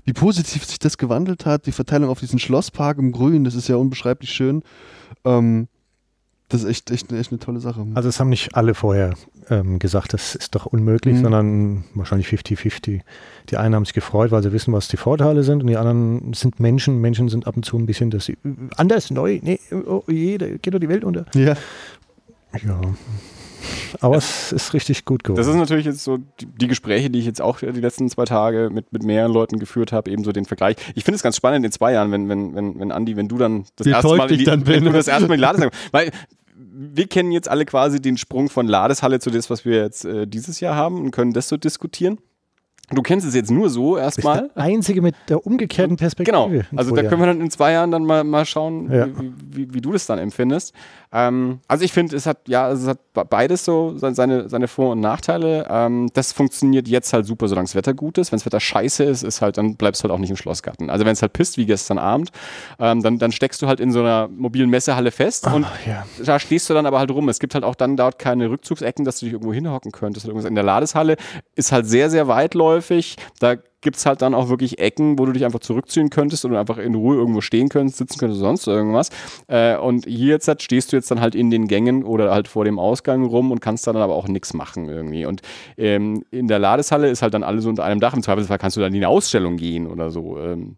Wie 0.09 0.13
positiv 0.13 0.65
sich 0.65 0.79
das 0.79 0.97
gewandelt 0.97 1.45
hat, 1.45 1.67
die 1.67 1.71
Verteilung 1.71 2.09
auf 2.09 2.19
diesen 2.19 2.39
Schlosspark 2.39 2.97
im 2.97 3.11
Grün, 3.11 3.43
das 3.43 3.53
ist 3.53 3.67
ja 3.67 3.75
unbeschreiblich 3.75 4.31
schön. 4.31 4.63
Ähm, 5.23 5.67
das 6.47 6.63
ist 6.63 6.67
echt, 6.71 6.89
echt, 6.89 7.11
echt 7.11 7.31
eine 7.31 7.37
tolle 7.37 7.59
Sache. 7.59 7.85
Also 7.93 8.09
es 8.09 8.19
haben 8.19 8.29
nicht 8.29 8.55
alle 8.55 8.73
vorher 8.73 9.13
ähm, 9.51 9.77
gesagt, 9.77 10.13
das 10.13 10.33
ist 10.33 10.55
doch 10.55 10.65
unmöglich, 10.65 11.17
Mhm. 11.17 11.21
sondern 11.21 11.83
wahrscheinlich 11.93 12.27
50-50. 12.27 13.01
Die 13.51 13.57
einen 13.57 13.75
haben 13.75 13.85
sich 13.85 13.93
gefreut, 13.93 14.31
weil 14.31 14.41
sie 14.41 14.51
wissen, 14.51 14.73
was 14.73 14.87
die 14.87 14.97
Vorteile 14.97 15.43
sind 15.43 15.61
und 15.61 15.67
die 15.67 15.77
anderen 15.77 16.33
sind 16.33 16.59
Menschen. 16.59 16.99
Menschen 17.01 17.29
sind 17.29 17.45
ab 17.45 17.55
und 17.55 17.63
zu 17.63 17.77
ein 17.77 17.85
bisschen 17.85 18.09
das, 18.09 18.29
äh, 18.29 18.35
anders, 18.77 19.11
neu, 19.11 19.39
nee, 19.43 19.59
oh 19.71 20.01
je, 20.07 20.39
da 20.39 20.47
geht 20.47 20.73
doch 20.73 20.79
die 20.79 20.89
Welt 20.89 21.03
unter. 21.03 21.25
ja. 21.35 21.53
Ja, 22.65 22.81
aber 23.99 24.17
es 24.17 24.51
ist 24.51 24.73
richtig 24.73 25.05
gut 25.05 25.23
geworden. 25.23 25.37
Das 25.37 25.47
ist 25.47 25.55
natürlich 25.55 25.85
jetzt 25.85 26.03
so 26.03 26.17
die, 26.17 26.45
die 26.45 26.67
Gespräche, 26.67 27.09
die 27.09 27.19
ich 27.19 27.25
jetzt 27.25 27.41
auch 27.41 27.59
die 27.59 27.67
letzten 27.67 28.09
zwei 28.09 28.25
Tage 28.25 28.69
mit, 28.71 28.91
mit 28.91 29.03
mehreren 29.03 29.31
Leuten 29.31 29.59
geführt 29.59 29.91
habe, 29.91 30.11
eben 30.11 30.23
so 30.23 30.31
den 30.31 30.45
Vergleich. 30.45 30.75
Ich 30.95 31.03
finde 31.03 31.15
es 31.15 31.23
ganz 31.23 31.35
spannend 31.35 31.65
in 31.65 31.71
zwei 31.71 31.93
Jahren, 31.93 32.11
wenn, 32.11 32.29
wenn, 32.29 32.55
wenn, 32.55 32.79
wenn 32.79 32.91
Andi, 32.91 33.15
wenn 33.15 33.27
du 33.27 33.37
dann 33.37 33.65
das 33.75 33.87
Wie 33.87 33.91
erste 33.91 34.15
Mal 34.15 34.27
die, 34.27 34.43
dann 34.43 34.59
wenn 34.67 34.83
bin. 34.83 34.85
du 34.85 34.91
das 34.91 35.07
erste 35.07 35.27
Mal 35.27 35.35
in 35.35 35.39
die 35.39 35.43
Ladesalle, 35.43 35.71
weil 35.91 36.11
wir 36.81 37.07
kennen 37.07 37.31
jetzt 37.31 37.49
alle 37.49 37.65
quasi 37.65 38.01
den 38.01 38.17
Sprung 38.17 38.49
von 38.49 38.67
Ladeshalle 38.67 39.19
zu 39.19 39.29
das, 39.29 39.49
was 39.49 39.65
wir 39.65 39.81
jetzt 39.81 40.05
äh, 40.05 40.27
dieses 40.27 40.59
Jahr 40.59 40.75
haben 40.75 41.01
und 41.01 41.11
können 41.11 41.33
das 41.33 41.49
so 41.49 41.57
diskutieren. 41.57 42.19
Du 42.91 43.01
kennst 43.01 43.27
es 43.27 43.35
jetzt 43.35 43.51
nur 43.51 43.69
so 43.69 43.97
erstmal. 43.97 44.49
der 44.55 44.63
Einzige 44.63 45.01
mit 45.01 45.15
der 45.27 45.45
umgekehrten 45.45 45.95
Perspektive. 45.97 46.31
Genau. 46.35 46.49
Also 46.75 46.95
da 46.95 47.03
können 47.03 47.21
wir 47.21 47.27
dann 47.27 47.41
in 47.41 47.51
zwei 47.51 47.71
Jahren 47.73 47.91
dann 47.91 48.03
mal, 48.03 48.23
mal 48.23 48.45
schauen, 48.45 48.91
Ja. 48.91 49.07
wie, 49.19 49.31
wie, 49.51 49.73
wie 49.75 49.81
du 49.81 49.91
das 49.91 50.05
dann 50.07 50.17
empfindest. 50.19 50.73
Ähm, 51.11 51.59
also 51.67 51.83
ich 51.85 51.91
finde, 51.93 52.15
es 52.15 52.25
hat 52.25 52.47
ja, 52.47 52.65
also 52.65 52.83
es 52.83 52.87
hat 52.89 53.13
be- 53.13 53.25
beides 53.25 53.65
so 53.65 53.97
se- 53.97 54.13
seine, 54.13 54.47
seine 54.49 54.67
Vor- 54.67 54.91
und 54.91 54.99
Nachteile. 54.99 55.65
Ähm, 55.69 56.09
das 56.13 56.33
funktioniert 56.33 56.87
jetzt 56.87 57.13
halt 57.13 57.25
super, 57.25 57.47
solange 57.47 57.65
das 57.65 57.75
Wetter 57.75 57.93
gut 57.93 58.17
ist. 58.17 58.31
Wenn 58.31 58.37
das 58.37 58.45
Wetter 58.45 58.59
scheiße 58.59 59.03
ist, 59.03 59.23
ist 59.23 59.41
halt, 59.41 59.57
dann 59.57 59.75
bleibst 59.75 60.01
du 60.01 60.03
halt 60.03 60.13
auch 60.13 60.19
nicht 60.19 60.29
im 60.29 60.35
Schlossgarten. 60.35 60.89
Also 60.89 61.05
wenn 61.05 61.13
es 61.13 61.21
halt 61.21 61.33
pisst, 61.33 61.57
wie 61.57 61.65
gestern 61.65 61.97
Abend, 61.97 62.31
ähm, 62.79 63.01
dann, 63.01 63.17
dann 63.17 63.31
steckst 63.31 63.61
du 63.61 63.67
halt 63.67 63.79
in 63.79 63.91
so 63.91 63.99
einer 63.99 64.27
mobilen 64.27 64.69
Messehalle 64.69 65.11
fest 65.11 65.47
und 65.47 65.65
ja. 65.87 66.05
da 66.23 66.39
stehst 66.39 66.69
du 66.69 66.73
dann 66.73 66.85
aber 66.85 66.99
halt 66.99 67.11
rum. 67.11 67.27
Es 67.29 67.39
gibt 67.39 67.53
halt 67.55 67.63
auch 67.63 67.75
dann 67.75 67.97
dort 67.97 68.19
keine 68.19 68.49
Rückzugsecken, 68.49 69.03
dass 69.05 69.19
du 69.19 69.25
dich 69.25 69.33
irgendwo 69.33 69.53
hinhocken 69.53 69.91
könntest. 69.91 70.27
In 70.27 70.55
der 70.55 70.63
Ladeshalle 70.63 71.17
ist 71.55 71.71
halt 71.71 71.85
sehr, 71.87 72.09
sehr 72.09 72.27
weitläufig. 72.27 72.78
Da 73.39 73.55
gibt 73.81 73.95
es 73.95 74.05
halt 74.05 74.21
dann 74.21 74.33
auch 74.33 74.49
wirklich 74.49 74.79
Ecken, 74.79 75.17
wo 75.17 75.25
du 75.25 75.31
dich 75.31 75.45
einfach 75.45 75.59
zurückziehen 75.59 76.09
könntest 76.09 76.43
und 76.45 76.55
einfach 76.55 76.77
in 76.77 76.95
Ruhe 76.95 77.15
irgendwo 77.15 77.41
stehen 77.41 77.69
könntest, 77.69 77.97
sitzen 77.97 78.19
könntest, 78.19 78.41
sonst 78.41 78.67
irgendwas. 78.67 79.09
Äh, 79.47 79.77
und 79.77 80.05
hier 80.05 80.33
jetzt 80.33 80.47
halt 80.47 80.61
stehst 80.61 80.91
du 80.91 80.97
jetzt 80.97 81.09
dann 81.11 81.21
halt 81.21 81.35
in 81.35 81.49
den 81.49 81.67
Gängen 81.67 82.03
oder 82.03 82.31
halt 82.31 82.47
vor 82.47 82.65
dem 82.65 82.79
Ausgang 82.79 83.25
rum 83.25 83.51
und 83.51 83.61
kannst 83.61 83.87
dann 83.87 83.95
aber 83.95 84.15
auch 84.15 84.27
nichts 84.27 84.53
machen 84.53 84.89
irgendwie. 84.89 85.25
Und 85.25 85.41
ähm, 85.77 86.23
in 86.31 86.47
der 86.47 86.59
Ladeshalle 86.59 87.09
ist 87.09 87.21
halt 87.21 87.33
dann 87.33 87.43
alles 87.43 87.65
unter 87.65 87.83
einem 87.83 87.99
Dach. 87.99 88.13
Im 88.13 88.23
Zweifelsfall 88.23 88.57
kannst 88.57 88.75
du 88.75 88.81
dann 88.81 88.93
in 88.93 88.99
die 88.99 89.05
Ausstellung 89.05 89.57
gehen 89.57 89.87
oder 89.87 90.09
so. 90.09 90.37
Ähm, 90.39 90.75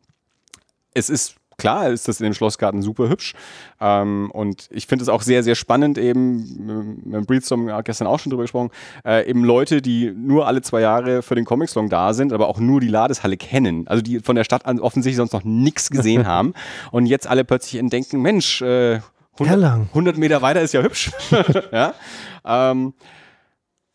es 0.94 1.10
ist 1.10 1.36
klar, 1.62 1.90
ist 1.90 2.08
das 2.08 2.20
in 2.20 2.26
dem 2.26 2.34
Schlossgarten 2.34 2.82
super 2.82 3.08
hübsch. 3.08 3.34
Ähm, 3.80 4.32
und 4.32 4.68
ich 4.72 4.88
finde 4.88 5.04
es 5.04 5.10
auch 5.10 5.22
sehr, 5.22 5.44
sehr 5.44 5.56
spannend, 5.56 5.98
eben, 5.98 6.98
mit 7.06 7.14
dem 7.14 7.26
Breedstorm 7.26 7.70
gestern 7.84 8.08
auch 8.08 8.20
schon 8.20 8.32
drüber 8.32 8.44
gesprochen, 8.44 8.72
äh, 9.06 9.30
eben 9.30 9.44
Leute, 9.44 9.82
die 9.82 10.12
nur 10.12 10.48
alle 10.48 10.62
zwei 10.62 10.82
Jahre 10.82 11.22
für 11.22 11.36
den 11.36 11.46
Comic-Song 11.46 11.90
da 11.90 12.14
sind, 12.14 12.34
aber 12.34 12.48
auch 12.48 12.60
nur 12.60 12.82
die 12.82 12.88
Ladeshalle 12.88 13.38
kennen. 13.38 13.88
Also 13.88 14.02
die 14.02 14.20
von 14.20 14.36
der 14.36 14.44
Stadt 14.44 14.66
an 14.66 14.80
offensichtlich 14.80 15.18
sonst 15.18 15.34
noch 15.34 15.44
nichts 15.44 15.92
gesehen 15.92 16.26
haben 16.32 16.54
und 16.92 17.06
jetzt 17.06 17.28
alle 17.28 17.46
plötzlich 17.46 17.80
entdenken, 17.80 18.22
Mensch, 18.22 18.62
äh, 18.62 19.00
100, 19.34 19.50
Erlangen. 19.50 19.88
100 19.90 20.18
Meter 20.18 20.42
weiter 20.42 20.62
ist 20.62 20.74
ja 20.74 20.82
hübsch. 20.82 21.12
ja? 21.72 21.94
ähm, 22.44 22.94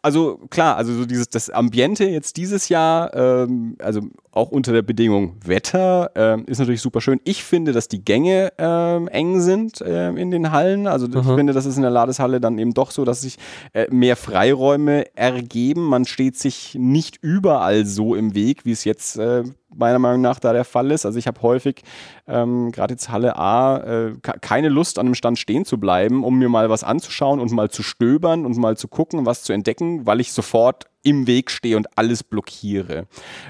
also 0.06 0.38
klar, 0.50 0.76
also 0.76 0.94
so 0.94 1.04
dieses 1.04 1.28
das 1.28 1.50
Ambiente 1.50 2.04
jetzt 2.04 2.36
dieses 2.36 2.68
Jahr, 2.68 3.12
ähm, 3.12 3.74
also 3.80 4.02
auch 4.30 4.52
unter 4.52 4.72
der 4.72 4.82
Bedingung 4.82 5.34
Wetter, 5.44 6.12
ähm, 6.14 6.44
ist 6.46 6.60
natürlich 6.60 6.80
super 6.80 7.00
schön. 7.00 7.20
Ich 7.24 7.42
finde, 7.42 7.72
dass 7.72 7.88
die 7.88 8.04
Gänge 8.04 8.52
ähm, 8.56 9.08
eng 9.08 9.40
sind 9.40 9.82
ähm, 9.84 10.16
in 10.16 10.30
den 10.30 10.52
Hallen. 10.52 10.86
Also 10.86 11.08
ich 11.08 11.26
finde, 11.26 11.52
das 11.52 11.66
ist 11.66 11.74
in 11.74 11.82
der 11.82 11.90
Ladeshalle 11.90 12.40
dann 12.40 12.56
eben 12.60 12.72
doch 12.72 12.92
so, 12.92 13.04
dass 13.04 13.22
sich 13.22 13.36
äh, 13.72 13.88
mehr 13.90 14.14
Freiräume 14.14 15.16
ergeben. 15.16 15.82
Man 15.88 16.04
steht 16.04 16.38
sich 16.38 16.76
nicht 16.78 17.18
überall 17.20 17.84
so 17.84 18.14
im 18.14 18.36
Weg, 18.36 18.64
wie 18.64 18.72
es 18.72 18.84
jetzt 18.84 19.18
äh, 19.18 19.42
meiner 19.76 19.98
Meinung 19.98 20.20
nach 20.20 20.38
da 20.40 20.52
der 20.52 20.64
Fall 20.64 20.90
ist. 20.90 21.06
Also 21.06 21.18
ich 21.18 21.26
habe 21.26 21.40
häufig, 21.42 21.82
ähm, 22.26 22.72
gerade 22.72 22.94
jetzt 22.94 23.08
Halle 23.10 23.36
A, 23.36 23.78
äh, 23.78 24.12
ke- 24.22 24.38
keine 24.40 24.68
Lust 24.68 24.98
an 24.98 25.06
einem 25.06 25.14
Stand 25.14 25.38
stehen 25.38 25.64
zu 25.64 25.78
bleiben, 25.78 26.24
um 26.24 26.38
mir 26.38 26.48
mal 26.48 26.68
was 26.70 26.84
anzuschauen 26.84 27.40
und 27.40 27.52
mal 27.52 27.70
zu 27.70 27.82
stöbern 27.82 28.46
und 28.46 28.56
mal 28.56 28.76
zu 28.76 28.88
gucken, 28.88 29.26
was 29.26 29.42
zu 29.42 29.52
entdecken, 29.52 30.06
weil 30.06 30.20
ich 30.20 30.32
sofort 30.32 30.86
im 31.02 31.28
Weg 31.28 31.52
stehe 31.52 31.76
und 31.76 31.86
alles 31.96 32.24
blockiere. 32.24 33.06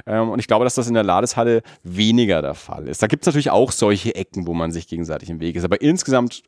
Ähm, 0.07 0.29
und 0.29 0.39
ich 0.39 0.47
glaube, 0.47 0.65
dass 0.65 0.75
das 0.75 0.89
in 0.89 0.95
der 0.95 1.05
Ladeshalle 1.05 1.63
weniger 1.83 2.43
der 2.43 2.55
Fall 2.55 2.87
ist. 2.87 3.03
Da 3.03 3.07
gibt 3.07 3.23
es 3.23 3.27
natürlich 3.27 3.51
auch 3.51 3.73
solche 3.73 4.15
Ecken, 4.15 4.47
wo 4.47 4.53
man 4.53 4.73
sich 4.73 4.89
gegenseitig 4.89 5.31
im 5.31 5.41
Weg 5.41 5.57
ist. 5.57 5.65
Aber 5.65 5.81
insgesamt 5.81 6.43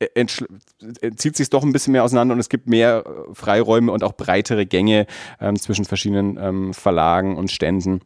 äh, 0.00 0.06
äh, 0.14 1.12
zieht 1.14 1.36
sich 1.36 1.50
doch 1.50 1.62
ein 1.62 1.72
bisschen 1.72 1.92
mehr 1.92 2.02
auseinander 2.02 2.34
und 2.34 2.40
es 2.40 2.48
gibt 2.48 2.68
mehr 2.68 3.04
äh, 3.06 3.34
Freiräume 3.34 3.92
und 3.92 4.02
auch 4.02 4.12
breitere 4.12 4.66
Gänge 4.66 5.06
ähm, 5.40 5.56
zwischen 5.56 5.84
verschiedenen 5.84 6.36
ähm, 6.40 6.74
Verlagen 6.74 7.36
und 7.36 7.52
Ständen. 7.52 8.00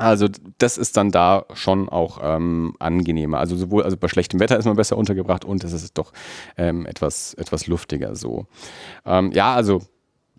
Also 0.00 0.28
das 0.58 0.78
ist 0.78 0.96
dann 0.96 1.10
da 1.10 1.44
schon 1.52 1.88
auch 1.88 2.18
ähm, 2.22 2.74
angenehmer. 2.78 3.38
Also 3.38 3.56
sowohl 3.56 3.82
also 3.82 3.96
bei 3.96 4.08
schlechtem 4.08 4.40
Wetter 4.40 4.58
ist 4.58 4.64
man 4.64 4.76
besser 4.76 4.96
untergebracht 4.96 5.44
und 5.44 5.62
es 5.64 5.72
ist 5.72 5.98
doch 5.98 6.12
ähm, 6.56 6.86
etwas, 6.86 7.34
etwas 7.34 7.66
luftiger 7.66 8.16
so. 8.16 8.46
Ähm, 9.04 9.30
ja, 9.32 9.54
also 9.54 9.82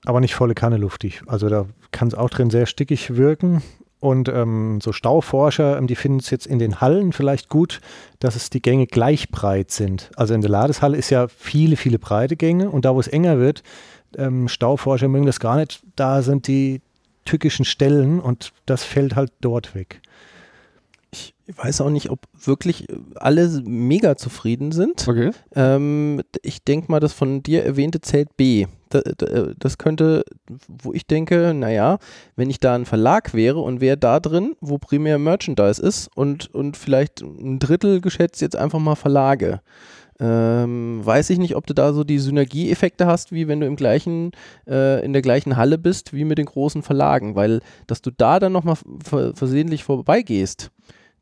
aber 0.06 0.20
nicht 0.20 0.36
volle 0.36 0.56
Kanne 0.56 0.78
luftig. 0.78 1.22
Also 1.28 1.48
da 1.50 1.66
kann 1.92 2.08
es 2.08 2.16
auch 2.16 2.30
drin 2.30 2.50
sehr 2.50 2.66
stickig 2.66 3.16
wirken. 3.16 3.62
Und 4.00 4.30
ähm, 4.30 4.80
so 4.82 4.94
Stauforscher, 4.94 5.78
ähm, 5.78 5.86
die 5.86 5.96
finden 5.96 6.20
es 6.20 6.32
jetzt 6.32 6.48
in 6.48 6.58
den 6.58 6.82
Hallen 6.82 7.14
vielleicht 7.14 7.50
gut, 7.50 7.82
dass 8.18 8.36
es 8.36 8.50
die 8.50 8.62
Gänge 8.62 8.88
gleich 8.88 9.30
breit 9.30 9.70
sind. 9.70 10.10
Also 10.16 10.34
in 10.34 10.42
der 10.42 10.50
Ladeshalle 10.50 10.98
ist 10.98 11.12
ja 11.12 11.28
viele, 11.28 11.76
viele 11.76 12.00
breite 12.00 12.36
Gänge 12.36 12.72
und 12.72 12.84
da, 12.84 12.96
wo 12.96 13.00
es 13.00 13.08
enger 13.08 13.38
wird, 13.38 13.62
ähm, 14.18 14.48
Stauforscher 14.48 15.08
mögen 15.08 15.28
das 15.28 15.40
gar 15.40 15.56
nicht. 15.56 15.84
Da 15.96 16.24
sind 16.24 16.48
die 16.48 16.82
tückischen 17.26 17.66
Stellen 17.66 18.20
und 18.20 18.52
das 18.66 18.84
fällt 18.84 19.16
halt 19.16 19.32
dort 19.42 19.76
weg. 19.76 20.02
Ich 21.14 21.34
weiß 21.58 21.82
auch 21.82 21.90
nicht, 21.90 22.10
ob 22.10 22.22
wirklich 22.42 22.88
alle 23.16 23.48
mega 23.66 24.16
zufrieden 24.16 24.72
sind. 24.72 25.06
Okay. 25.08 25.32
Ähm, 25.54 26.22
ich 26.42 26.64
denke 26.64 26.90
mal, 26.90 27.02
das 27.02 27.12
von 27.12 27.44
dir 27.44 27.66
erwähnte 27.66 28.00
Zelt 28.00 28.38
B. 28.38 28.68
Da- 28.90 29.02
da- 29.02 29.52
Das 29.60 29.78
könnte, 29.78 30.24
wo 30.70 30.94
ich 30.94 31.06
denke, 31.08 31.54
naja, 31.54 31.98
wenn 32.38 32.50
ich 32.50 32.62
da 32.62 32.76
ein 32.76 32.86
Verlag 32.86 33.34
wäre 33.34 33.60
und 33.60 33.82
wäre 33.82 33.98
da 33.98 34.22
drin, 34.22 34.56
wo 34.62 34.78
primär 34.78 35.18
Merchandise 35.20 35.82
ist 35.82 36.10
und, 36.16 36.54
und 36.56 36.78
vielleicht 36.78 37.22
ein 37.22 37.60
Drittel 37.60 38.00
geschätzt 38.00 38.42
jetzt 38.42 38.56
einfach 38.56 38.80
mal 38.80 38.96
Verlage. 38.96 39.60
Ähm, 40.20 41.02
weiß 41.04 41.30
ich 41.32 41.40
nicht, 41.40 41.56
ob 41.56 41.66
du 41.66 41.74
da 41.74 41.94
so 41.94 42.04
die 42.04 42.20
Synergieeffekte 42.20 43.08
hast, 43.08 43.32
wie 43.32 43.48
wenn 43.48 43.60
du 43.60 43.66
im 43.66 43.76
gleichen, 43.76 44.32
äh, 44.68 45.04
in 45.04 45.14
der 45.14 45.22
gleichen 45.22 45.58
Halle 45.58 45.78
bist, 45.78 46.14
wie 46.14 46.26
mit 46.26 46.38
den 46.38 46.46
großen 46.46 46.84
Verlagen, 46.84 47.36
weil 47.36 47.62
dass 47.88 48.02
du 48.02 48.12
da 48.12 48.40
dann 48.40 48.52
nochmal 48.52 48.78
ver 49.04 49.34
versehentlich 49.36 49.84
vorbeigehst, 49.84 50.72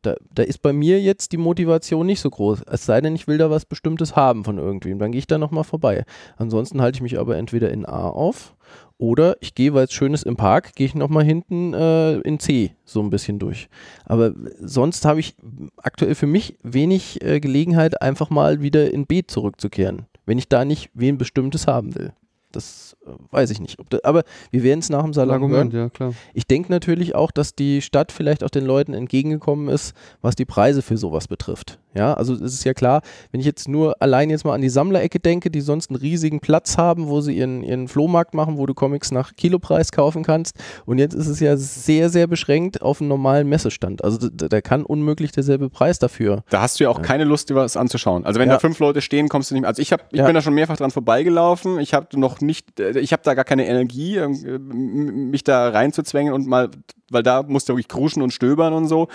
da, 0.01 0.15
da 0.33 0.43
ist 0.43 0.61
bei 0.61 0.71
mir 0.71 1.01
jetzt 1.01 1.31
die 1.33 1.37
Motivation 1.37 2.05
nicht 2.05 2.21
so 2.21 2.29
groß. 2.29 2.63
Es 2.67 2.85
sei 2.85 3.01
denn, 3.01 3.15
ich 3.15 3.27
will 3.27 3.37
da 3.37 3.49
was 3.49 3.65
Bestimmtes 3.65 4.15
haben 4.15 4.45
von 4.45 4.57
irgendwem. 4.57 4.97
Dann 4.97 5.11
gehe 5.11 5.19
ich 5.19 5.27
da 5.27 5.37
nochmal 5.37 5.65
vorbei. 5.65 6.05
Ansonsten 6.37 6.81
halte 6.81 6.97
ich 6.97 7.01
mich 7.01 7.19
aber 7.19 7.37
entweder 7.37 7.69
in 7.71 7.85
A 7.85 8.07
auf 8.07 8.55
oder 8.99 9.37
ich 9.39 9.55
gehe, 9.55 9.73
weil 9.73 9.85
es 9.85 9.93
schön 9.93 10.13
ist 10.13 10.25
im 10.25 10.35
Park, 10.35 10.75
gehe 10.75 10.85
ich 10.85 10.93
nochmal 10.93 11.23
hinten 11.23 11.73
äh, 11.73 12.19
in 12.19 12.39
C 12.39 12.75
so 12.85 13.01
ein 13.01 13.09
bisschen 13.09 13.39
durch. 13.39 13.69
Aber 14.05 14.33
sonst 14.59 15.05
habe 15.05 15.21
ich 15.21 15.35
aktuell 15.77 16.13
für 16.13 16.27
mich 16.27 16.57
wenig 16.61 17.23
äh, 17.23 17.39
Gelegenheit, 17.39 18.01
einfach 18.01 18.29
mal 18.29 18.61
wieder 18.61 18.93
in 18.93 19.07
B 19.07 19.23
zurückzukehren, 19.25 20.05
wenn 20.25 20.37
ich 20.37 20.49
da 20.49 20.65
nicht 20.65 20.91
wen 20.93 21.17
Bestimmtes 21.17 21.65
haben 21.65 21.95
will. 21.95 22.13
Das 22.51 22.97
äh, 23.05 23.09
weiß 23.31 23.51
ich 23.51 23.59
nicht. 23.59 23.79
Ob 23.79 23.89
da, 23.89 23.99
aber 24.03 24.23
wir 24.51 24.63
werden 24.63 24.79
es 24.79 24.89
nach 24.89 25.03
dem 25.03 25.13
Salon 25.13 25.41
hören. 25.41 25.43
Argument, 25.43 25.73
ja 25.73 25.89
klar. 25.89 26.13
Ich 26.33 26.47
denke 26.47 26.71
natürlich 26.71 27.13
auch, 27.15 27.29
dass 27.31 27.53
die 27.53 27.81
Stadt 27.81 28.11
vielleicht 28.11 28.43
auch 28.43 28.49
den 28.49 28.65
Leuten 28.65 28.93
entgegengekommen 28.93 29.67
ist, 29.69 29.93
was 30.21 30.35
die 30.35 30.45
Preise 30.45 30.81
für 30.81 30.97
sowas 30.97 31.27
betrifft. 31.27 31.77
Ja, 31.95 32.13
also 32.13 32.33
es 32.33 32.41
ist 32.53 32.63
ja 32.65 32.73
klar, 32.75 33.01
wenn 33.31 33.39
ich 33.39 33.45
jetzt 33.47 33.67
nur 33.67 33.95
allein 33.99 34.29
jetzt 34.29 34.45
mal 34.45 34.53
an 34.53 34.61
die 34.61 34.69
Sammlerecke 34.69 35.19
denke, 35.19 35.49
die 35.49 35.61
sonst 35.61 35.89
einen 35.89 35.97
riesigen 35.97 36.39
Platz 36.39 36.77
haben, 36.77 37.07
wo 37.07 37.19
sie 37.21 37.35
ihren, 37.35 37.63
ihren 37.63 37.87
Flohmarkt 37.87 38.33
machen, 38.35 38.57
wo 38.57 38.65
du 38.67 38.73
Comics 38.75 39.11
nach 39.11 39.35
Kilopreis 39.35 39.91
kaufen 39.91 40.23
kannst. 40.23 40.55
Und 40.85 40.99
jetzt 40.99 41.15
ist 41.15 41.27
es 41.27 41.39
ja 41.39 41.57
sehr, 41.57 42.09
sehr 42.09 42.27
beschränkt 42.27 42.81
auf 42.83 43.01
einen 43.01 43.09
normalen 43.09 43.47
Messestand. 43.49 44.03
Also 44.03 44.29
da, 44.29 44.47
da 44.47 44.61
kann 44.61 44.83
unmöglich 44.83 45.31
derselbe 45.31 45.69
Preis 45.69 45.97
dafür. 45.97 46.43
Da 46.51 46.61
hast 46.61 46.79
du 46.79 46.83
ja 46.83 46.89
auch 46.91 47.01
keine 47.01 47.23
Lust, 47.23 47.49
dir 47.49 47.55
was 47.55 47.75
anzuschauen. 47.75 48.23
Also 48.25 48.39
wenn 48.39 48.49
Ja. 48.49 48.55
da 48.55 48.59
fünf 48.59 48.77
Leute 48.79 49.01
stehen, 49.01 49.27
kommst 49.27 49.49
du 49.49 49.55
nicht 49.55 49.61
mehr. 49.61 49.69
Also 49.69 49.81
ich 49.81 49.91
habe, 49.91 50.03
ich 50.11 50.19
Ja. 50.19 50.25
bin 50.27 50.35
da 50.35 50.41
schon 50.41 50.53
mehrfach 50.53 50.77
dran 50.77 50.91
vorbeigelaufen. 50.91 51.79
Ich 51.79 51.93
habe 51.95 52.19
noch 52.19 52.38
nicht, 52.41 52.79
äh, 52.79 52.99
ich 52.99 53.13
habe 53.13 53.23
da 53.23 53.33
gar 53.33 53.45
keine 53.45 53.67
Energie, 53.67 54.17
äh, 54.17 54.27
mich 54.27 55.43
da 55.43 55.69
reinzuzwängen 55.69 56.33
und 56.33 56.47
mal, 56.47 56.69
weil 57.09 57.23
da 57.23 57.43
musst 57.43 57.69
du 57.69 57.73
wirklich 57.73 57.87
kruschen 57.87 58.21
und 58.21 58.31
stöbern 58.31 58.73
und 58.73 58.87
so. 58.87 59.07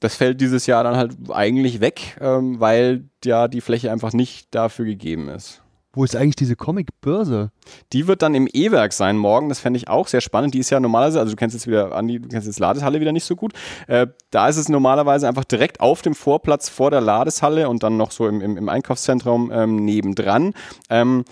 Das 0.00 0.16
fällt 0.16 0.40
dieses 0.40 0.66
Jahr 0.66 0.84
dann 0.84 0.96
halt 0.96 1.16
eigentlich 1.30 1.80
weg, 1.80 2.16
ähm, 2.20 2.60
weil 2.60 3.08
ja 3.24 3.48
die 3.48 3.60
Fläche 3.60 3.90
einfach 3.90 4.12
nicht 4.12 4.54
dafür 4.54 4.84
gegeben 4.84 5.28
ist. 5.28 5.62
Wo 5.94 6.02
ist 6.02 6.16
eigentlich 6.16 6.34
diese 6.34 6.56
Comic-Börse? 6.56 7.52
Die 7.92 8.08
wird 8.08 8.22
dann 8.22 8.34
im 8.34 8.48
E-Werk 8.52 8.92
sein 8.92 9.16
morgen. 9.16 9.48
Das 9.48 9.60
fände 9.60 9.76
ich 9.76 9.88
auch 9.88 10.08
sehr 10.08 10.20
spannend. 10.20 10.52
Die 10.52 10.58
ist 10.58 10.70
ja 10.70 10.80
normalerweise, 10.80 11.20
also 11.20 11.30
du 11.30 11.36
kennst 11.36 11.54
jetzt 11.54 11.68
wieder, 11.68 11.92
Andi, 11.92 12.18
du 12.18 12.28
kennst 12.28 12.48
jetzt 12.48 12.58
Ladeshalle 12.58 13.00
wieder 13.00 13.12
nicht 13.12 13.24
so 13.24 13.36
gut. 13.36 13.52
Äh, 13.86 14.08
da 14.30 14.48
ist 14.48 14.56
es 14.56 14.68
normalerweise 14.68 15.28
einfach 15.28 15.44
direkt 15.44 15.80
auf 15.80 16.02
dem 16.02 16.16
Vorplatz 16.16 16.68
vor 16.68 16.90
der 16.90 17.00
Ladeshalle 17.00 17.68
und 17.68 17.84
dann 17.84 17.96
noch 17.96 18.10
so 18.10 18.26
im, 18.26 18.40
im, 18.40 18.56
im 18.56 18.68
Einkaufszentrum 18.68 19.52
ähm, 19.54 19.76
nebendran. 19.76 20.52
Ähm, 20.90 21.24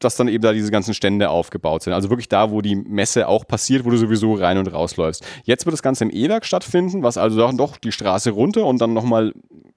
dass 0.00 0.16
dann 0.16 0.28
eben 0.28 0.42
da 0.42 0.52
diese 0.52 0.70
ganzen 0.70 0.94
Stände 0.94 1.30
aufgebaut 1.30 1.84
sind. 1.84 1.92
Also 1.92 2.10
wirklich 2.10 2.28
da, 2.28 2.50
wo 2.50 2.60
die 2.62 2.74
Messe 2.74 3.28
auch 3.28 3.46
passiert, 3.46 3.84
wo 3.84 3.90
du 3.90 3.96
sowieso 3.96 4.34
rein 4.34 4.58
und 4.58 4.66
rausläufst. 4.66 5.24
Jetzt 5.44 5.66
wird 5.66 5.74
das 5.74 5.82
Ganze 5.82 6.04
im 6.04 6.10
E-Werk 6.10 6.44
stattfinden, 6.44 7.02
was 7.02 7.18
also 7.18 7.38
doch, 7.38 7.52
doch 7.52 7.76
die 7.76 7.92
Straße 7.92 8.30
runter 8.30 8.64
und 8.64 8.80
dann 8.80 8.92
nochmal 8.92 9.32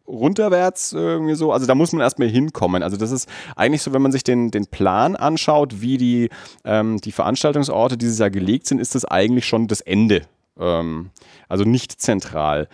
runterwärts 0.08 0.94
irgendwie 0.94 1.36
so. 1.36 1.52
Also 1.52 1.66
da 1.66 1.76
muss 1.76 1.92
man 1.92 2.02
erstmal 2.02 2.30
hinkommen. 2.30 2.84
Also 2.84 2.98
das 2.98 3.12
ist 3.12 3.30
eigentlich 3.56 3.82
so, 3.82 3.94
wenn 3.94 4.02
man 4.02 4.12
sich 4.12 4.24
den, 4.24 4.50
den 4.52 4.66
Plan 4.68 5.16
anschaut, 5.16 5.82
wie 5.82 5.98
die, 5.98 6.30
ähm, 6.66 7.00
die 7.00 7.12
Veranstaltungsorte 7.12 7.98
dieses 7.98 8.20
Jahr 8.20 8.30
gelegt 8.30 8.68
sind, 8.68 8.80
ist 8.80 8.96
das 8.96 9.06
eigentlich 9.06 9.46
schon 9.46 9.68
das 9.68 9.82
Ende. 9.82 10.24
Ähm, 10.60 11.10
also 11.50 11.64
nicht 11.64 12.02
zentral. 12.02 12.68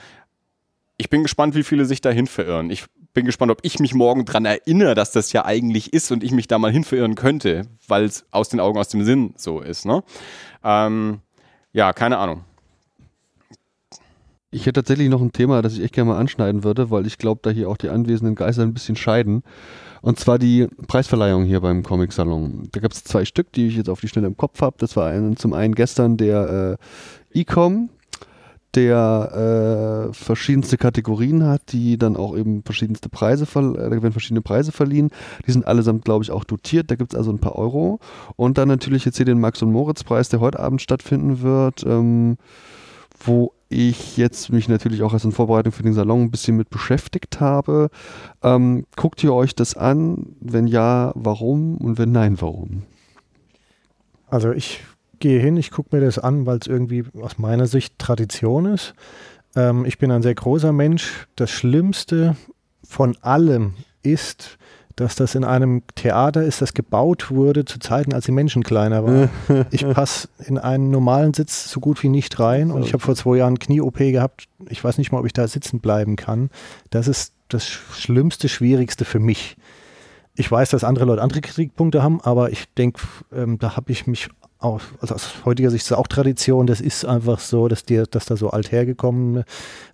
Ich 0.97 1.09
bin 1.09 1.23
gespannt, 1.23 1.55
wie 1.55 1.63
viele 1.63 1.85
sich 1.85 2.01
dahin 2.01 2.27
verirren. 2.27 2.69
Ich 2.69 2.85
bin 3.19 3.25
gespannt, 3.25 3.51
ob 3.51 3.59
ich 3.63 3.79
mich 3.79 3.93
morgen 3.93 4.23
dran 4.23 4.45
erinnere, 4.45 4.95
dass 4.95 5.11
das 5.11 5.33
ja 5.33 5.43
eigentlich 5.43 5.91
ist 5.91 6.09
und 6.09 6.23
ich 6.23 6.31
mich 6.31 6.47
da 6.47 6.57
mal 6.57 6.71
hin 6.71 6.85
verirren 6.85 7.15
könnte, 7.15 7.63
weil 7.85 8.05
es 8.05 8.25
aus 8.31 8.47
den 8.47 8.61
Augen, 8.61 8.79
aus 8.79 8.87
dem 8.87 9.03
Sinn 9.03 9.33
so 9.35 9.59
ist. 9.59 9.85
Ne? 9.85 10.03
Ähm, 10.63 11.19
ja, 11.73 11.91
keine 11.91 12.17
Ahnung. 12.17 12.45
Ich 14.51 14.61
hätte 14.61 14.81
tatsächlich 14.81 15.09
noch 15.09 15.21
ein 15.21 15.33
Thema, 15.33 15.61
das 15.61 15.73
ich 15.73 15.83
echt 15.83 15.93
gerne 15.93 16.11
mal 16.11 16.17
anschneiden 16.17 16.63
würde, 16.63 16.91
weil 16.91 17.05
ich 17.07 17.17
glaube, 17.17 17.41
da 17.43 17.49
hier 17.49 17.69
auch 17.69 17.75
die 17.75 17.89
anwesenden 17.89 18.35
Geister 18.35 18.63
ein 18.63 18.73
bisschen 18.73 18.95
scheiden. 18.95 19.43
Und 20.01 20.17
zwar 20.17 20.39
die 20.39 20.67
Preisverleihung 20.87 21.43
hier 21.43 21.59
beim 21.59 21.83
Comic-Salon. 21.83 22.69
Da 22.71 22.79
gab 22.79 22.93
es 22.93 23.03
zwei 23.03 23.25
Stück, 23.25 23.51
die 23.51 23.67
ich 23.67 23.75
jetzt 23.75 23.89
auf 23.89 23.99
die 23.99 24.07
Schnelle 24.07 24.27
im 24.27 24.37
Kopf 24.37 24.61
habe. 24.61 24.77
Das 24.79 24.95
war 24.95 25.09
ein, 25.09 25.35
zum 25.35 25.51
einen 25.51 25.75
gestern 25.75 26.15
der 26.15 26.77
äh, 27.33 27.39
Ecom, 27.41 27.89
der 28.75 30.09
äh, 30.09 30.13
verschiedenste 30.13 30.77
Kategorien 30.77 31.45
hat, 31.45 31.71
die 31.71 31.97
dann 31.97 32.15
auch 32.15 32.37
eben 32.37 32.63
verschiedenste 32.63 33.09
Preise, 33.09 33.43
äh, 33.43 33.61
da 33.61 33.91
werden 33.91 34.11
verschiedene 34.11 34.41
Preise 34.41 34.71
verliehen. 34.71 35.09
Die 35.47 35.51
sind 35.51 35.65
allesamt, 35.65 36.05
glaube 36.05 36.23
ich, 36.23 36.31
auch 36.31 36.43
dotiert. 36.43 36.91
Da 36.91 36.95
gibt 36.95 37.13
es 37.13 37.17
also 37.17 37.31
ein 37.31 37.39
paar 37.39 37.55
Euro. 37.55 37.99
Und 38.35 38.57
dann 38.57 38.67
natürlich 38.67 39.05
jetzt 39.05 39.17
hier 39.17 39.25
den 39.25 39.39
Max- 39.39 39.61
und 39.61 39.71
Moritz-Preis, 39.71 40.29
der 40.29 40.39
heute 40.39 40.59
Abend 40.59 40.81
stattfinden 40.81 41.41
wird, 41.41 41.83
ähm, 41.85 42.37
wo 43.19 43.53
ich 43.69 44.17
jetzt 44.17 44.51
mich 44.51 44.67
natürlich 44.67 45.03
auch 45.03 45.13
als 45.13 45.25
in 45.25 45.31
Vorbereitung 45.31 45.71
für 45.71 45.83
den 45.83 45.93
Salon 45.93 46.21
ein 46.23 46.31
bisschen 46.31 46.57
mit 46.57 46.69
beschäftigt 46.69 47.39
habe. 47.39 47.89
Ähm, 48.43 48.85
guckt 48.95 49.23
ihr 49.23 49.33
euch 49.33 49.55
das 49.55 49.75
an? 49.75 50.35
Wenn 50.39 50.67
ja, 50.67 51.11
warum? 51.15 51.77
Und 51.77 51.97
wenn 51.97 52.11
nein, 52.11 52.41
warum? 52.41 52.83
Also 54.27 54.51
ich 54.51 54.81
gehe 55.19 55.39
hin, 55.39 55.57
ich 55.57 55.71
gucke 55.71 55.95
mir 55.95 56.03
das 56.03 56.19
an, 56.19 56.45
weil 56.45 56.59
es 56.59 56.67
irgendwie 56.67 57.05
aus 57.21 57.37
meiner 57.37 57.67
Sicht 57.67 57.97
Tradition 57.99 58.65
ist. 58.65 58.93
Ähm, 59.55 59.85
ich 59.85 59.97
bin 59.97 60.11
ein 60.11 60.21
sehr 60.21 60.35
großer 60.35 60.71
Mensch. 60.71 61.27
Das 61.35 61.51
Schlimmste 61.51 62.35
von 62.83 63.17
allem 63.21 63.75
ist, 64.03 64.57
dass 64.95 65.15
das 65.15 65.33
in 65.33 65.45
einem 65.45 65.83
Theater 65.95 66.43
ist, 66.43 66.61
das 66.61 66.73
gebaut 66.73 67.31
wurde 67.31 67.63
zu 67.63 67.79
Zeiten, 67.79 68.13
als 68.13 68.25
die 68.25 68.33
Menschen 68.33 68.63
kleiner 68.63 69.05
waren. 69.05 69.29
Ich 69.71 69.87
passe 69.87 70.27
in 70.45 70.57
einen 70.57 70.91
normalen 70.91 71.33
Sitz 71.33 71.71
so 71.71 71.79
gut 71.79 72.03
wie 72.03 72.09
nicht 72.09 72.37
rein 72.39 72.69
und 72.69 72.83
ich 72.83 72.91
habe 72.91 73.01
vor 73.01 73.15
zwei 73.15 73.37
Jahren 73.37 73.59
Knie-OP 73.59 73.97
gehabt. 73.97 74.47
Ich 74.67 74.83
weiß 74.83 74.97
nicht 74.97 75.11
mal, 75.11 75.19
ob 75.19 75.25
ich 75.25 75.33
da 75.33 75.47
sitzen 75.47 75.79
bleiben 75.79 76.17
kann. 76.17 76.49
Das 76.89 77.07
ist 77.07 77.33
das 77.47 77.65
Schlimmste, 77.65 78.49
Schwierigste 78.49 79.05
für 79.05 79.19
mich. 79.19 79.55
Ich 80.39 80.49
weiß, 80.49 80.69
dass 80.69 80.85
andere 80.85 81.03
Leute 81.03 81.21
andere 81.21 81.41
Kritikpunkte 81.41 82.01
haben, 82.01 82.21
aber 82.21 82.49
ich 82.49 82.73
denke, 82.75 83.01
ähm, 83.35 83.59
da 83.59 83.75
habe 83.75 83.91
ich 83.91 84.07
mich 84.07 84.29
auch, 84.57 84.79
also 85.01 85.15
aus 85.15 85.33
heutiger 85.43 85.69
Sicht 85.69 85.83
ist 85.83 85.91
es 85.91 85.97
auch 85.97 86.07
Tradition, 86.07 86.65
das 86.65 86.79
ist 86.79 87.03
einfach 87.03 87.39
so, 87.39 87.67
dass, 87.67 87.83
die, 87.83 88.01
dass 88.09 88.25
da 88.25 88.37
so 88.37 88.49
althergekommene 88.49 89.43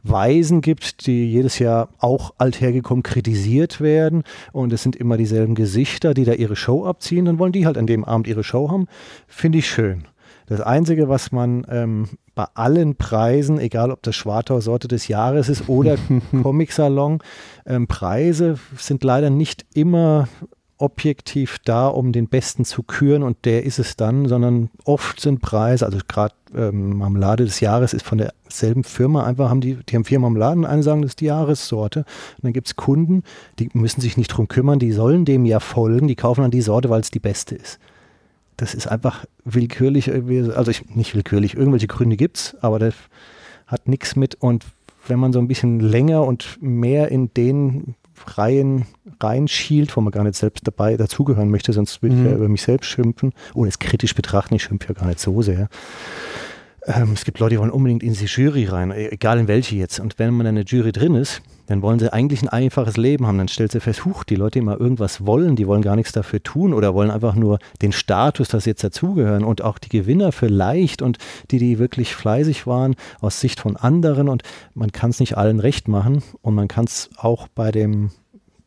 Weisen 0.04 0.62
gibt, 0.62 1.08
die 1.08 1.32
jedes 1.32 1.58
Jahr 1.58 1.90
auch 1.98 2.36
althergekommen 2.38 3.02
kritisiert 3.02 3.82
werden. 3.82 4.22
Und 4.52 4.72
es 4.72 4.84
sind 4.84 4.96
immer 4.96 5.18
dieselben 5.18 5.56
Gesichter, 5.56 6.14
die 6.14 6.26
da 6.26 6.34
ihre 6.34 6.56
Show 6.56 6.86
abziehen, 6.86 7.26
dann 7.26 7.40
wollen 7.40 7.52
die 7.52 7.66
halt 7.66 7.80
an 7.80 7.88
dem 7.88 8.06
Abend 8.06 8.28
ihre 8.28 8.44
Show 8.44 8.70
haben, 8.70 8.86
finde 9.28 9.58
ich 9.58 9.68
schön. 9.68 10.06
Das 10.48 10.62
Einzige, 10.62 11.10
was 11.10 11.32
man 11.32 11.66
ähm, 11.72 12.08
bei 12.36 12.46
allen 12.54 12.96
Preisen, 12.96 13.58
egal 13.58 13.90
ob 13.90 14.04
das 14.04 14.16
Schwartau 14.16 14.60
Sorte 14.60 14.88
des 14.88 15.08
Jahres 15.08 15.50
ist 15.50 15.68
oder 15.68 15.98
Comic-Salon, 16.44 17.20
ähm, 17.66 17.88
Preise 17.88 18.58
sind 18.78 19.04
leider 19.04 19.30
nicht 19.30 19.66
immer 19.74 20.28
objektiv 20.78 21.58
da, 21.64 21.88
um 21.88 22.12
den 22.12 22.28
Besten 22.28 22.66
zu 22.66 22.84
küren 22.84 23.24
und 23.24 23.46
der 23.46 23.64
ist 23.64 23.80
es 23.80 23.96
dann, 23.96 24.28
sondern 24.28 24.70
oft 24.84 25.22
sind 25.22 25.42
Preise, 25.42 25.86
also 25.86 26.00
gerade 26.06 26.36
ähm, 26.54 26.98
Marmelade 26.98 27.46
des 27.46 27.62
Jahres 27.62 27.94
ist 27.94 28.06
von 28.06 28.18
derselben 28.18 28.84
Firma, 28.84 29.24
einfach 29.24 29.50
haben 29.50 29.62
die, 29.62 29.78
die 29.88 29.96
haben 29.96 30.04
vier 30.04 30.20
Marmeladen, 30.20 30.66
eine 30.66 30.84
sagen, 30.84 31.02
das 31.02 31.12
ist 31.12 31.22
die 31.22 31.26
Jahrесsorte. 31.26 32.00
Und 32.00 32.44
dann 32.44 32.54
gibt 32.54 32.68
es 32.68 32.76
Kunden, 32.76 33.24
die 33.58 33.70
müssen 33.74 34.02
sich 34.02 34.18
nicht 34.18 34.28
drum 34.28 34.50
kümmern, 34.50 34.80
die 34.80 34.92
sollen 34.92 35.24
dem 35.24 35.46
ja 35.46 35.62
folgen, 35.62 36.08
die 36.08 36.16
kaufen 36.16 36.42
dann 36.42 36.52
die 36.52 36.62
Sorte, 36.62 36.90
weil 36.90 37.02
es 37.02 37.12
die 37.12 37.20
beste 37.20 37.56
ist. 37.56 37.80
Das 38.58 38.74
ist 38.74 38.88
einfach 38.88 39.26
willkürlich, 39.46 40.12
also 40.12 40.72
ich, 40.72 40.94
nicht 40.94 41.16
willkürlich, 41.16 41.56
irgendwelche 41.56 41.88
Gründe 41.88 42.18
gibt 42.18 42.38
es, 42.38 42.58
aber 42.62 42.80
das 42.80 42.96
hat 43.68 43.88
nichts 43.88 44.16
mit 44.16 44.36
und 44.36 44.66
wenn 45.08 45.20
man 45.20 45.34
so 45.34 45.40
ein 45.40 45.48
bisschen 45.48 45.80
länger 45.80 46.24
und 46.24 46.58
mehr 46.62 47.10
in 47.12 47.34
den 47.34 47.96
Reihen 48.26 48.86
reinschielt, 49.20 49.96
wo 49.96 50.02
man 50.02 50.12
gar 50.12 50.24
nicht 50.24 50.36
selbst 50.36 50.68
dabei 50.68 50.98
dazugehören 50.98 51.50
möchte, 51.50 51.74
sonst 51.74 52.02
würde 52.02 52.16
ich 52.16 52.24
ja 52.24 52.36
über 52.36 52.50
mich 52.50 52.62
selbst 52.62 52.88
schimpfen, 52.88 53.34
ohne 53.54 53.70
es 53.70 53.80
kritisch 53.80 54.16
betrachten, 54.16 54.56
ich 54.56 54.64
schimpfe 54.64 54.90
ja 54.90 55.00
gar 55.00 55.08
nicht 55.08 55.20
so 55.20 55.42
sehr. 55.42 55.70
Ähm, 56.88 57.14
es 57.14 57.26
gibt 57.26 57.40
Leute, 57.40 57.56
die 57.56 57.60
wollen 57.60 57.72
unbedingt 57.72 58.04
in 58.04 58.14
die 58.14 58.26
Jury 58.26 58.66
rein, 58.66 58.92
e- 58.92 59.08
egal 59.08 59.40
in 59.40 59.48
welche 59.48 59.76
jetzt. 59.76 60.00
Und 60.00 60.20
wenn 60.20 60.34
man 60.34 60.46
in 60.46 60.56
der 60.56 60.66
Jury 60.66 60.92
drin 60.92 61.16
ist, 61.16 61.42
dann 61.66 61.82
wollen 61.82 61.98
sie 61.98 62.14
eigentlich 62.14 62.44
ein 62.44 62.48
einfaches 62.48 62.96
Leben 62.96 63.26
haben. 63.26 63.40
Dann 63.40 63.48
stellt 63.48 63.72
sie 63.72 63.80
fest, 63.80 64.06
huch, 64.06 64.24
die 64.24 64.36
Leute, 64.36 64.62
mal 64.62 64.78
irgendwas 64.78 65.26
wollen, 65.26 65.56
die 65.56 65.66
wollen 65.66 65.82
gar 65.82 65.96
nichts 65.96 66.12
dafür 66.12 66.44
tun 66.44 66.74
oder 66.74 66.94
wollen 66.94 67.10
einfach 67.10 67.34
nur 67.34 67.58
den 67.82 67.92
Status, 67.92 68.50
dass 68.50 68.66
sie 68.66 68.70
jetzt 68.72 68.84
dazugehören 68.84 69.44
und 69.44 69.64
auch 69.64 69.80
die 69.80 69.90
Gewinner 69.90 70.32
vielleicht 70.32 71.02
und 71.02 71.18
die, 71.50 71.58
die 71.58 71.80
wirklich 71.80 72.14
fleißig 72.14 72.68
waren 72.68 72.96
aus 73.20 73.40
Sicht 73.40 73.60
von 73.60 73.78
anderen 73.78 74.30
und 74.30 74.44
man 74.76 74.92
kann 74.92 75.10
es 75.10 75.20
nicht 75.20 75.38
allen 75.38 75.60
recht 75.60 75.88
machen 75.88 76.22
und 76.42 76.54
man 76.54 76.68
kann 76.68 76.86
es 76.86 77.10
auch 77.18 77.48
bei 77.48 77.72
dem 77.72 78.12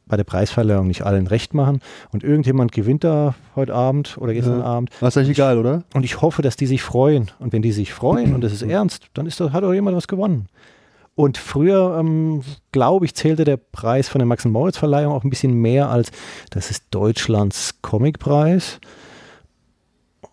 bei 0.09 0.17
der 0.17 0.25
Preisverleihung 0.25 0.87
nicht 0.87 1.03
allen 1.03 1.27
recht 1.27 1.55
machen 1.55 1.81
und 2.11 2.25
irgendjemand 2.25 2.73
gewinnt 2.73 3.05
da 3.05 3.35
heute 3.55 3.75
Abend 3.75 4.17
oder 4.19 4.33
gestern 4.35 4.61
Ja. 4.61 4.65
Abend 4.65 4.91
War 5.01 5.09
ist 5.09 5.17
eigentlich 5.17 5.31
egal, 5.37 5.59
oder? 5.59 5.85
und 5.95 6.05
ich 6.05 6.21
hoffe, 6.21 6.43
dass 6.43 6.57
die 6.57 6.67
sich 6.67 6.83
freuen. 6.83 7.31
Und 7.39 7.53
wenn 7.53 7.63
die 7.63 7.73
sich 7.73 7.93
freuen 7.93 8.35
und 8.35 8.43
es 8.45 8.53
ist 8.53 8.63
ernst, 8.69 9.07
dann 9.15 9.27
ist 9.27 9.39
das, 9.41 9.53
hat 9.53 9.65
auch 9.65 9.73
jemand 9.73 9.97
was 9.97 10.09
gewonnen. 10.09 10.47
Und 11.15 11.37
früher, 11.37 11.97
ähm, 11.99 12.43
glaube 12.71 13.05
ich, 13.05 13.15
zählte 13.15 13.45
der 13.45 13.57
Preis 13.57 14.09
von 14.09 14.21
der 14.21 14.27
Max-Moritz-Verleihung 14.27 15.13
auch 15.13 15.25
ein 15.25 15.31
bisschen 15.31 15.53
mehr 15.53 15.89
als, 15.89 16.13
das 16.51 16.71
ist 16.71 16.85
Deutschlands 16.93 17.75
Comicpreis. 17.83 18.79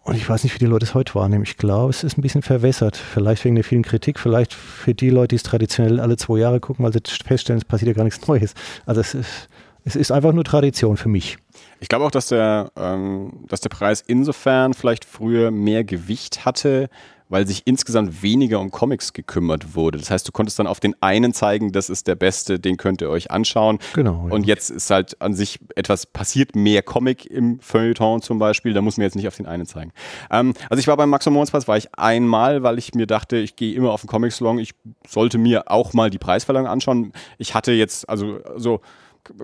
Und 0.04 0.16
ich 0.16 0.30
weiß 0.30 0.44
nicht, 0.44 0.54
wie 0.54 0.60
die 0.60 0.68
Leute 0.68 0.86
es 0.86 0.94
heute 0.94 1.16
wahrnehmen. 1.16 1.44
Ich 1.44 1.58
glaube, 1.58 1.90
es 1.90 2.04
ist 2.04 2.20
ein 2.20 2.22
bisschen 2.22 2.44
verwässert. 2.44 2.96
Vielleicht 2.96 3.44
wegen 3.44 3.56
der 3.56 3.64
vielen 3.64 3.82
Kritik, 3.82 4.20
vielleicht 4.20 4.54
für 4.54 4.94
die 4.94 5.10
Leute, 5.10 5.30
die 5.30 5.38
es 5.38 5.44
traditionell 5.44 6.00
alle 6.00 6.18
zwei 6.18 6.38
Jahre 6.38 6.60
gucken, 6.60 6.86
weil 6.86 6.94
sie 6.94 7.00
feststellen, 7.24 7.58
es 7.58 7.66
passiert 7.66 7.88
ja 7.88 7.94
gar 7.96 8.04
nichts 8.04 8.28
Neues. 8.28 8.54
Also 8.86 9.02
es 9.02 9.16
ist, 9.16 9.48
es 9.86 9.96
ist 9.96 10.12
einfach 10.12 10.34
nur 10.34 10.44
Tradition 10.44 10.98
für 10.98 11.10
mich. 11.10 11.38
Ich 11.80 11.88
glaube 11.88 12.06
auch, 12.06 12.12
dass 12.12 12.28
der, 12.28 12.72
ähm, 12.76 13.46
dass 13.48 13.62
der 13.62 13.70
Preis 13.70 14.04
insofern 14.06 14.74
vielleicht 14.74 15.06
früher 15.06 15.52
mehr 15.52 15.84
Gewicht 15.84 16.44
hatte, 16.44 16.90
weil 17.30 17.48
sich 17.48 17.64
insgesamt 17.66 18.22
weniger 18.24 18.60
um 18.60 18.72
Comics 18.72 19.14
gekümmert 19.14 19.76
wurde. 19.76 19.98
Das 19.98 20.12
heißt, 20.12 20.28
du 20.28 20.32
konntest 20.32 20.60
dann 20.60 20.68
auf 20.68 20.80
den 20.80 20.96
einen 21.02 21.34
zeigen, 21.34 21.72
das 21.72 21.90
ist 21.90 22.08
der 22.08 22.16
beste, 22.16 22.60
den 22.60 22.78
könnt 22.78 23.02
ihr 23.02 23.10
euch 23.10 23.32
anschauen. 23.32 23.80
Genau. 23.94 24.28
Und 24.30 24.46
jetzt 24.46 24.70
ist 24.70 24.90
halt 24.90 25.22
an 25.22 25.34
sich 25.34 25.60
etwas 25.76 26.06
passiert, 26.06 26.56
mehr 26.56 26.82
Comic 26.82 27.26
im 27.26 27.60
Feuilleton 27.60 28.22
zum 28.22 28.40
Beispiel, 28.40 28.74
da 28.74 28.82
muss 28.82 28.98
man 28.98 29.04
jetzt 29.04 29.16
nicht 29.16 29.28
auf 29.28 29.36
den 29.36 29.46
einen 29.46 29.66
zeigen. 29.66 29.92
Ähm, 30.32 30.54
also 30.70 30.80
ich 30.80 30.88
war 30.88 30.98
beim 30.98 31.10
Max 31.10 31.26
Preis, 31.26 31.68
war 31.68 31.78
ich 31.78 31.94
einmal, 31.96 32.64
weil 32.64 32.80
ich 32.80 32.94
mir 32.94 33.08
dachte, 33.08 33.38
ich 33.38 33.56
gehe 33.56 33.76
immer 33.76 33.92
auf 33.92 34.02
den 34.02 34.08
Comic 34.08 34.32
Salon, 34.32 34.60
ich 34.60 34.72
sollte 35.08 35.38
mir 35.38 35.70
auch 35.72 35.94
mal 35.94 36.10
die 36.10 36.20
Preisverleihung 36.20 36.68
anschauen. 36.68 37.12
Ich 37.38 37.54
hatte 37.54 37.72
jetzt 37.72 38.08
also 38.10 38.40
so 38.56 38.82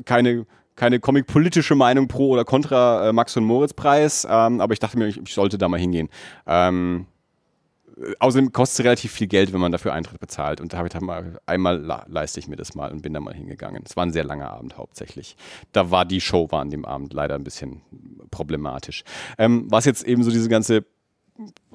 keine 0.05 0.45
keine 0.75 0.99
comic-politische 0.99 1.75
Meinung 1.75 2.07
pro 2.07 2.29
oder 2.29 2.45
contra 2.45 3.09
äh, 3.09 3.13
Max 3.13 3.35
und 3.37 3.43
Moritz 3.43 3.73
Preis, 3.73 4.25
ähm, 4.27 4.61
aber 4.61 4.73
ich 4.73 4.79
dachte 4.79 4.97
mir, 4.97 5.07
ich, 5.07 5.17
ich 5.17 5.33
sollte 5.33 5.57
da 5.57 5.67
mal 5.67 5.79
hingehen. 5.79 6.09
Ähm, 6.47 7.05
äh, 7.97 8.13
außerdem 8.19 8.51
kostet 8.51 8.79
es 8.79 8.85
relativ 8.85 9.11
viel 9.11 9.27
Geld, 9.27 9.53
wenn 9.53 9.59
man 9.59 9.71
dafür 9.71 9.93
Eintritt 9.93 10.19
bezahlt. 10.19 10.61
Und 10.61 10.73
da 10.73 10.77
habe 10.77 10.87
ich 10.87 10.93
dann 10.93 11.05
mal, 11.05 11.39
einmal 11.45 11.77
leiste 12.07 12.39
ich 12.39 12.47
mir 12.47 12.55
das 12.55 12.73
mal 12.73 12.91
und 12.91 13.01
bin 13.01 13.13
da 13.13 13.19
mal 13.19 13.33
hingegangen. 13.33 13.83
Es 13.85 13.95
war 13.95 14.05
ein 14.05 14.13
sehr 14.13 14.23
langer 14.23 14.51
Abend 14.51 14.77
hauptsächlich. 14.77 15.35
Da 15.71 15.91
war 15.91 16.05
die 16.05 16.21
Show 16.21 16.47
war 16.51 16.61
an 16.61 16.69
dem 16.69 16.85
Abend 16.85 17.13
leider 17.13 17.35
ein 17.35 17.43
bisschen 17.43 17.81
problematisch. 18.31 19.03
Ähm, 19.37 19.67
was 19.69 19.85
jetzt 19.85 20.03
eben 20.03 20.23
so 20.23 20.31
diese 20.31 20.49
ganze 20.49 20.85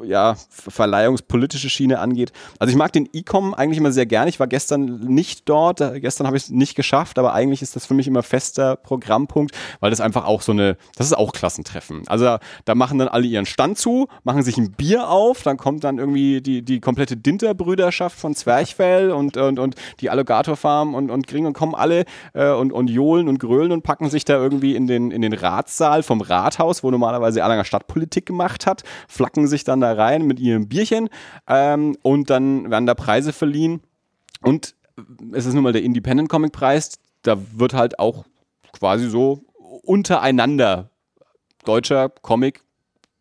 ja, 0.02 0.36
verleihungspolitische 0.50 1.70
Schiene 1.70 1.98
angeht. 1.98 2.32
Also 2.58 2.70
ich 2.70 2.76
mag 2.76 2.92
den 2.92 3.08
E-Com 3.12 3.54
eigentlich 3.54 3.78
immer 3.78 3.92
sehr 3.92 4.06
gerne. 4.06 4.28
Ich 4.28 4.38
war 4.38 4.46
gestern 4.46 5.00
nicht 5.06 5.48
dort, 5.48 5.80
gestern 6.00 6.26
habe 6.26 6.36
ich 6.36 6.44
es 6.44 6.50
nicht 6.50 6.74
geschafft, 6.74 7.18
aber 7.18 7.32
eigentlich 7.32 7.62
ist 7.62 7.76
das 7.76 7.86
für 7.86 7.94
mich 7.94 8.06
immer 8.06 8.22
fester 8.22 8.76
Programmpunkt, 8.76 9.56
weil 9.80 9.90
das 9.90 10.00
einfach 10.00 10.24
auch 10.24 10.42
so 10.42 10.52
eine, 10.52 10.76
das 10.96 11.06
ist 11.06 11.14
auch 11.14 11.32
Klassentreffen. 11.32 12.06
Also 12.06 12.36
da 12.64 12.74
machen 12.74 12.98
dann 12.98 13.08
alle 13.08 13.26
ihren 13.26 13.46
Stand 13.46 13.78
zu, 13.78 14.08
machen 14.22 14.42
sich 14.42 14.58
ein 14.58 14.72
Bier 14.72 15.08
auf, 15.08 15.42
dann 15.42 15.56
kommt 15.56 15.84
dann 15.84 15.98
irgendwie 15.98 16.40
die, 16.40 16.62
die 16.62 16.80
komplette 16.80 17.16
Dinter-Brüderschaft 17.16 18.18
von 18.18 18.34
Zwerchfell 18.34 19.10
und, 19.10 19.36
und, 19.36 19.58
und 19.58 19.74
die 20.00 20.10
Alligator 20.10 20.56
Farm 20.56 20.94
und, 20.94 21.10
und 21.10 21.26
Gring 21.26 21.46
und 21.46 21.54
kommen 21.54 21.74
alle 21.74 22.04
äh, 22.34 22.50
und, 22.50 22.72
und 22.72 22.88
johlen 22.88 23.28
und 23.28 23.38
grölen 23.38 23.72
und 23.72 23.82
packen 23.82 24.10
sich 24.10 24.24
da 24.24 24.34
irgendwie 24.34 24.76
in 24.76 24.86
den, 24.86 25.10
in 25.10 25.22
den 25.22 25.32
Ratssaal 25.32 26.02
vom 26.02 26.20
Rathaus, 26.20 26.82
wo 26.82 26.90
normalerweise 26.90 27.40
Erlanger 27.40 27.64
Stadtpolitik 27.64 28.26
gemacht 28.26 28.66
hat, 28.66 28.82
flacken 29.08 29.46
sich 29.56 29.64
dann 29.64 29.80
da 29.80 29.92
rein 29.92 30.26
mit 30.26 30.40
ihrem 30.40 30.68
Bierchen 30.68 31.08
ähm, 31.48 31.96
und 32.02 32.30
dann 32.30 32.70
werden 32.70 32.86
da 32.86 32.94
Preise 32.94 33.32
verliehen. 33.32 33.80
Und 34.42 34.74
es 35.32 35.46
ist 35.46 35.54
nun 35.54 35.64
mal 35.64 35.72
der 35.72 35.82
Independent 35.82 36.28
Comic 36.28 36.52
Preis, 36.52 36.98
da 37.22 37.36
wird 37.54 37.74
halt 37.74 37.98
auch 37.98 38.24
quasi 38.72 39.08
so 39.08 39.42
untereinander 39.82 40.90
deutscher 41.64 42.08
Comic 42.08 42.62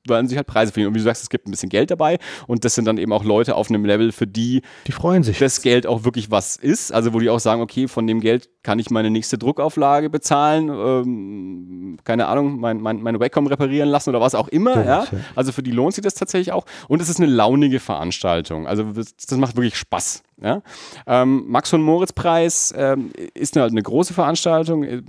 wollen 0.08 0.28
sich 0.28 0.38
halt 0.38 0.48
Preise 0.48 0.72
verdienen. 0.72 0.90
Und 0.90 0.96
wie 0.96 1.00
du 1.00 1.04
sagst, 1.04 1.24
es 1.24 1.30
gibt 1.30 1.48
ein 1.48 1.52
bisschen 1.52 1.70
Geld 1.70 1.92
dabei 1.92 2.18
und 2.48 2.66
das 2.66 2.76
sind 2.76 2.86
dann 2.86 2.98
eben 2.98 3.14
auch 3.14 3.24
Leute 3.24 3.56
auf 3.56 3.70
einem 3.70 3.86
Level, 3.86 4.12
für 4.12 4.28
die 4.28 4.62
Die 4.88 4.92
freuen 4.92 5.24
sich. 5.24 5.40
das 5.40 5.62
Geld 5.62 5.88
auch 5.88 6.04
wirklich 6.04 6.32
was 6.32 6.56
ist. 6.56 6.92
Also 6.92 7.14
wo 7.14 7.20
die 7.20 7.30
auch 7.30 7.40
sagen, 7.40 7.62
okay, 7.62 7.88
von 7.88 8.08
dem 8.08 8.20
Geld 8.20 8.50
kann 8.64 8.80
ich 8.80 8.90
meine 8.90 9.10
nächste 9.10 9.38
Druckauflage 9.38 10.10
bezahlen, 10.10 10.70
ähm, 10.70 11.98
keine 12.04 12.28
Ahnung, 12.28 12.60
mein, 12.60 12.82
mein, 12.82 13.02
meine 13.02 13.20
Wacom 13.20 13.48
reparieren 13.48 13.90
lassen 13.90 14.10
oder 14.10 14.22
was 14.22 14.36
auch 14.36 14.48
immer. 14.48 14.86
Ja? 14.86 15.04
ja. 15.04 15.08
Also 15.36 15.52
für 15.52 15.64
die 15.64 15.72
lohnt 15.72 15.94
sich 15.94 16.04
das 16.04 16.16
tatsächlich 16.16 16.52
auch. 16.52 16.66
Und 16.88 17.02
es 17.02 17.10
ist 17.10 17.20
eine 17.20 17.32
launige 17.32 17.80
Veranstaltung. 17.80 18.68
Also 18.68 18.84
das, 18.84 19.16
das 19.16 19.38
macht 19.38 19.56
wirklich 19.56 19.78
Spaß. 19.78 20.24
Ja? 20.42 20.62
Ähm, 21.08 21.46
Max 21.48 21.72
und 21.74 21.82
Moritz 21.82 22.14
Preis 22.14 22.74
ähm, 22.76 23.12
ist 23.34 23.56
eine, 23.56 23.66
eine 23.68 23.82
große 23.82 24.14
Veranstaltung, 24.14 24.84
äh, 24.84 25.02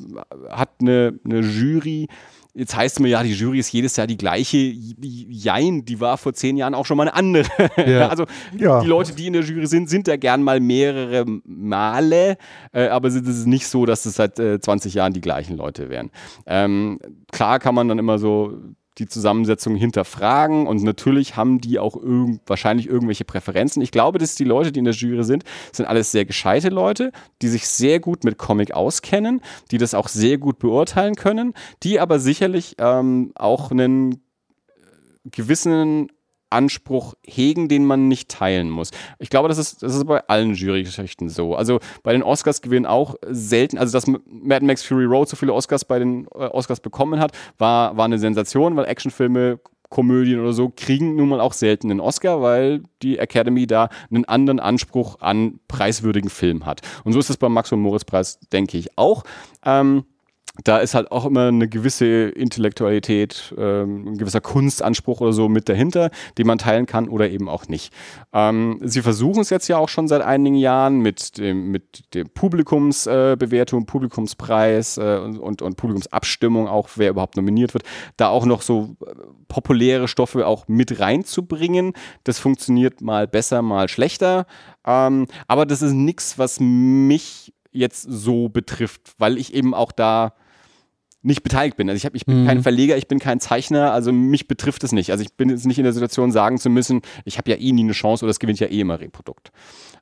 hat 0.51 0.71
eine, 0.81 1.19
eine 1.25 1.41
Jury. 1.41 2.09
Jetzt 2.59 2.75
heißt 2.75 2.97
es 2.97 3.01
mir 3.01 3.09
ja, 3.09 3.23
die 3.23 3.35
Jury 3.35 3.59
ist 3.59 3.71
jedes 3.71 3.97
Jahr 3.97 4.07
die 4.07 4.17
gleiche. 4.17 4.57
Jein, 4.57 5.85
die 5.85 6.01
war 6.01 6.17
vor 6.17 6.33
zehn 6.33 6.57
Jahren 6.57 6.75
auch 6.75 6.87
schon 6.87 6.97
mal 6.97 7.03
eine 7.09 7.15
andere. 7.15 7.49
Ja. 7.87 8.09
also 8.09 8.25
Ja. 8.57 8.81
die 8.81 8.89
Leute, 8.89 9.15
die 9.15 9.27
in 9.27 9.35
der 9.35 9.43
Jury 9.43 9.67
sind, 9.67 9.91
sind 9.91 10.09
da 10.09 10.17
gern 10.17 10.43
mal 10.43 10.59
mehrere 10.59 11.27
Male, 11.45 12.39
äh, 12.73 12.89
aber 12.89 13.09
es 13.09 13.15
ist 13.15 13.47
nicht 13.47 13.67
so, 13.67 13.85
dass 13.85 14.07
es 14.07 14.15
seit 14.15 14.39
äh, 14.39 14.59
20 14.59 14.95
Jahren 14.95 15.13
die 15.13 15.21
gleichen 15.21 15.57
Leute 15.59 15.91
wären. 15.91 16.11
Ähm, 16.47 16.99
klar 17.31 17.59
kann 17.59 17.75
man 17.75 17.89
dann 17.89 17.99
immer 17.99 18.19
so 18.19 18.55
die 18.99 19.07
Zusammensetzung 19.07 19.77
hinterfragen 19.77 20.67
und 20.67 20.83
natürlich 20.83 21.37
haben 21.37 21.61
die 21.61 21.79
auch 21.79 21.97
irgend, 21.97 22.41
wahrscheinlich 22.47 22.89
irgendwelche 22.89 23.25
Präferenzen. 23.25 23.83
Ich 23.83 23.91
glaube, 23.91 24.19
dass 24.19 24.35
die 24.35 24.45
Leute, 24.45 24.73
die 24.73 24.79
in 24.79 24.85
der 24.85 24.95
Jury 24.95 25.23
sind, 25.25 25.45
sind 25.73 25.87
alles 25.87 26.13
sehr 26.13 26.25
gescheite 26.25 26.69
Leute, 26.69 27.13
die 27.43 27.49
sich 27.49 27.69
sehr 27.69 28.01
gut 28.01 28.25
mit 28.25 28.39
Comic 28.39 28.73
auskennen, 28.73 29.41
die 29.71 29.79
das 29.79 29.95
auch 29.95 30.09
sehr 30.09 30.39
gut 30.39 30.59
beurteilen 30.59 31.15
können, 31.15 31.53
die 31.83 32.01
aber 32.01 32.19
sicherlich 32.19 32.77
ähm, 32.79 33.33
auch 33.35 33.71
einen 33.71 34.23
gewissen 35.25 36.09
Anspruch 36.51 37.15
hegen, 37.25 37.69
den 37.69 37.85
man 37.85 38.09
nicht 38.09 38.31
teilen 38.31 38.71
muss. 38.71 38.91
Ich 39.19 39.31
glaube, 39.31 39.49
das 39.49 39.59
ist, 39.59 39.83
das 39.83 39.95
ist 39.95 40.07
bei 40.07 40.27
allen 40.29 40.55
Jurygeschichten 40.55 41.29
so. 41.29 41.55
Also 41.55 41.81
bei 42.03 42.13
den 42.13 42.23
Oscars 42.23 42.63
gewinnen 42.63 42.87
auch 42.87 43.17
selten, 43.29 43.79
also 43.79 43.93
dass 43.93 44.07
Mad 44.07 44.65
Max 44.65 44.83
Fury 44.83 45.05
Road 45.05 45.29
so 45.29 45.37
viele 45.37 45.53
Oscars 45.53 45.85
bei 45.85 45.99
den 45.99 46.27
äh, 46.35 46.47
Oscars 46.47 46.81
bekommen 46.81 47.21
hat, 47.21 47.33
war, 47.59 47.97
war 47.97 48.05
eine 48.05 48.19
Sensation, 48.19 48.77
weil 48.77 48.87
Actionfilme 48.87 49.61
Komödien 49.89 50.41
oder 50.41 50.53
so 50.53 50.73
kriegen 50.75 51.17
nun 51.17 51.29
mal 51.29 51.41
auch 51.41 51.53
selten 51.53 51.91
einen 51.91 52.01
Oscar, 52.01 52.43
weil 52.43 52.83
die 53.03 53.19
Academy 53.19 53.67
da 53.67 53.89
einen 54.11 54.25
anderen 54.25 54.61
Anspruch 54.61 55.21
an 55.21 55.61
preiswürdigen 55.69 56.31
Film 56.31 56.67
hat. 56.67 56.81
Und 57.05 57.13
so 57.13 57.19
ist 57.19 57.31
es 57.31 57.37
beim 57.37 57.53
Max 57.53 57.73
und 57.73 57.81
Moritz 57.81 58.05
Preis, 58.05 58.41
denke 58.53 58.79
ich, 58.79 58.99
auch. 58.99 59.23
Ähm, 59.65 60.05
da 60.65 60.79
ist 60.79 60.95
halt 60.95 61.11
auch 61.13 61.25
immer 61.27 61.49
eine 61.49 61.69
gewisse 61.69 62.07
Intellektualität, 62.07 63.55
ähm, 63.59 64.09
ein 64.09 64.19
gewisser 64.19 64.41
Kunstanspruch 64.41 65.21
oder 65.21 65.33
so 65.33 65.49
mit 65.49 65.69
dahinter, 65.69 66.11
den 66.39 66.47
man 66.47 66.59
teilen 66.59 66.87
kann 66.87 67.09
oder 67.09 67.29
eben 67.29 67.49
auch 67.49 67.69
nicht. 67.69 67.93
Ähm, 68.33 68.81
sie 68.83 69.03
versuchen 69.03 69.41
es 69.41 69.51
jetzt 69.51 69.69
ja 69.69 69.79
auch 69.79 69.89
schon 69.89 70.09
seit 70.09 70.23
einigen 70.23 70.57
Jahren 70.57 71.01
mit 71.01 71.39
dem, 71.39 71.71
mit 71.71 72.15
dem 72.15 72.29
Publikumsbewertung, 72.31 73.83
äh, 73.83 73.87
Publikumspreis 73.87 74.99
äh, 74.99 75.21
und, 75.23 75.39
und, 75.39 75.63
und 75.63 75.77
Publikumsabstimmung 75.77 76.69
auch, 76.69 76.89
wer 76.97 77.11
überhaupt 77.11 77.37
nominiert 77.37 77.75
wird, 77.75 77.85
da 78.17 78.29
auch 78.29 78.47
noch 78.47 78.63
so 78.63 78.97
äh, 79.07 79.13
populäre 79.49 80.09
Stoffe 80.09 80.47
auch 80.47 80.69
mit 80.69 81.01
reinzubringen. 81.01 81.93
Das 82.25 82.39
funktioniert 82.39 83.01
mal 83.01 83.27
besser, 83.27 83.63
mal 83.63 83.89
schlechter. 83.89 84.47
Ähm, 84.87 85.27
aber 85.49 85.67
das 85.67 85.83
ist 85.83 85.93
nichts, 85.93 86.39
was 86.39 86.61
mich 86.61 87.53
jetzt 87.73 88.03
so 88.03 88.49
betrifft, 88.49 89.15
weil 89.19 89.39
ich 89.39 89.55
eben 89.55 89.75
auch 89.75 89.93
da 89.93 90.33
nicht 91.27 91.43
beteiligt 91.43 91.77
bin. 91.77 91.89
Also 91.91 91.97
ich, 91.97 92.07
hab, 92.07 92.15
ich 92.15 92.25
bin 92.25 92.43
Mhm. 92.43 92.47
kein 92.47 92.63
Verleger, 92.63 92.97
ich 92.97 93.09
bin 93.09 93.19
kein 93.19 93.41
Zeichner, 93.41 93.93
also 93.93 94.13
mich 94.13 94.49
betrifft 94.49 94.85
es 94.85 94.93
nicht. 94.93 95.11
Also 95.11 95.23
ich 95.23 95.33
bin 95.35 95.51
jetzt 95.51 95.67
nicht 95.67 95.79
in 95.79 95.85
der 95.85 95.93
Situation, 95.93 96.31
sagen 96.33 96.59
zu 96.59 96.71
müssen, 96.71 97.03
ich 97.25 97.39
habe 97.39 97.51
ja 97.51 97.57
eh 97.57 97.73
nie 97.73 97.83
eine 97.83 97.93
Chance 97.93 98.25
oder 98.25 98.31
es 98.31 98.39
gewinnt 98.39 98.61
ja 98.61 98.69
eh 98.69 98.81
immer 98.81 99.01
Reprodukt. 99.01 99.51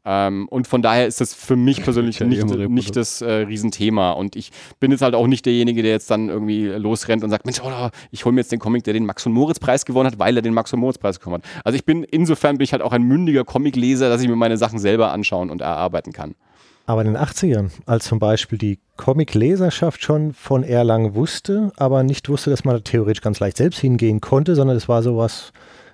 Ähm, 0.06 0.46
und 0.48 0.66
von 0.66 0.82
daher 0.82 1.06
ist 1.06 1.22
das 1.22 1.32
für 1.32 1.56
mich 1.56 1.82
persönlich 1.82 2.18
Ja, 2.20 2.26
eh 2.26 2.28
nicht, 2.28 2.46
nicht 2.68 2.96
das 2.96 3.22
äh, 3.22 3.32
Riesenthema. 3.32 4.12
Und 4.12 4.36
ich 4.36 4.52
bin 4.80 4.90
jetzt 4.90 5.00
halt 5.00 5.14
auch 5.14 5.26
nicht 5.26 5.46
derjenige, 5.46 5.82
der 5.82 5.92
jetzt 5.92 6.10
dann 6.10 6.28
irgendwie 6.28 6.66
losrennt 6.66 7.24
und 7.24 7.30
sagt, 7.30 7.46
Mensch, 7.46 7.60
oh, 7.64 7.88
ich 8.10 8.24
hole 8.26 8.34
mir 8.34 8.42
jetzt 8.42 8.52
den 8.52 8.58
Comic, 8.58 8.84
der 8.84 8.92
den 8.92 9.06
Max- 9.06 9.24
und 9.24 9.32
Moritz-Preis 9.32 9.86
gewonnen 9.86 10.10
hat, 10.10 10.18
weil 10.18 10.36
er 10.36 10.42
den 10.42 10.52
Max- 10.52 10.72
und 10.74 10.80
Moritz-Preis 10.80 11.18
bekommen 11.18 11.36
hat. 11.36 11.44
Also 11.64 11.76
ich 11.76 11.86
bin, 11.86 12.04
insofern 12.04 12.58
bin 12.58 12.64
ich 12.64 12.72
halt 12.72 12.82
auch 12.82 12.92
ein 12.92 13.02
mündiger 13.02 13.44
Comicleser, 13.44 14.10
dass 14.10 14.20
ich 14.20 14.28
mir 14.28 14.36
meine 14.36 14.58
Sachen 14.58 14.78
selber 14.78 15.10
anschauen 15.10 15.48
und 15.48 15.62
erarbeiten 15.62 16.12
kann. 16.12 16.34
Aber 16.86 17.00
in 17.00 17.14
den 17.14 17.16
80ern, 17.16 17.70
als 17.86 18.04
zum 18.04 18.18
Beispiel 18.18 18.58
die 18.58 18.78
Comic-Leserschaft 18.96 20.02
schon 20.02 20.34
von 20.34 20.62
Erlangen 20.62 21.14
wusste, 21.14 21.72
aber 21.76 22.02
nicht 22.02 22.28
wusste, 22.28 22.50
dass 22.50 22.64
man 22.64 22.76
da 22.76 22.80
theoretisch 22.80 23.22
ganz 23.22 23.40
leicht 23.40 23.56
selbst 23.56 23.80
hingehen 23.80 24.20
konnte, 24.20 24.54
sondern 24.54 24.76
es 24.76 24.88
war 24.88 25.02
sowas, 25.02 25.52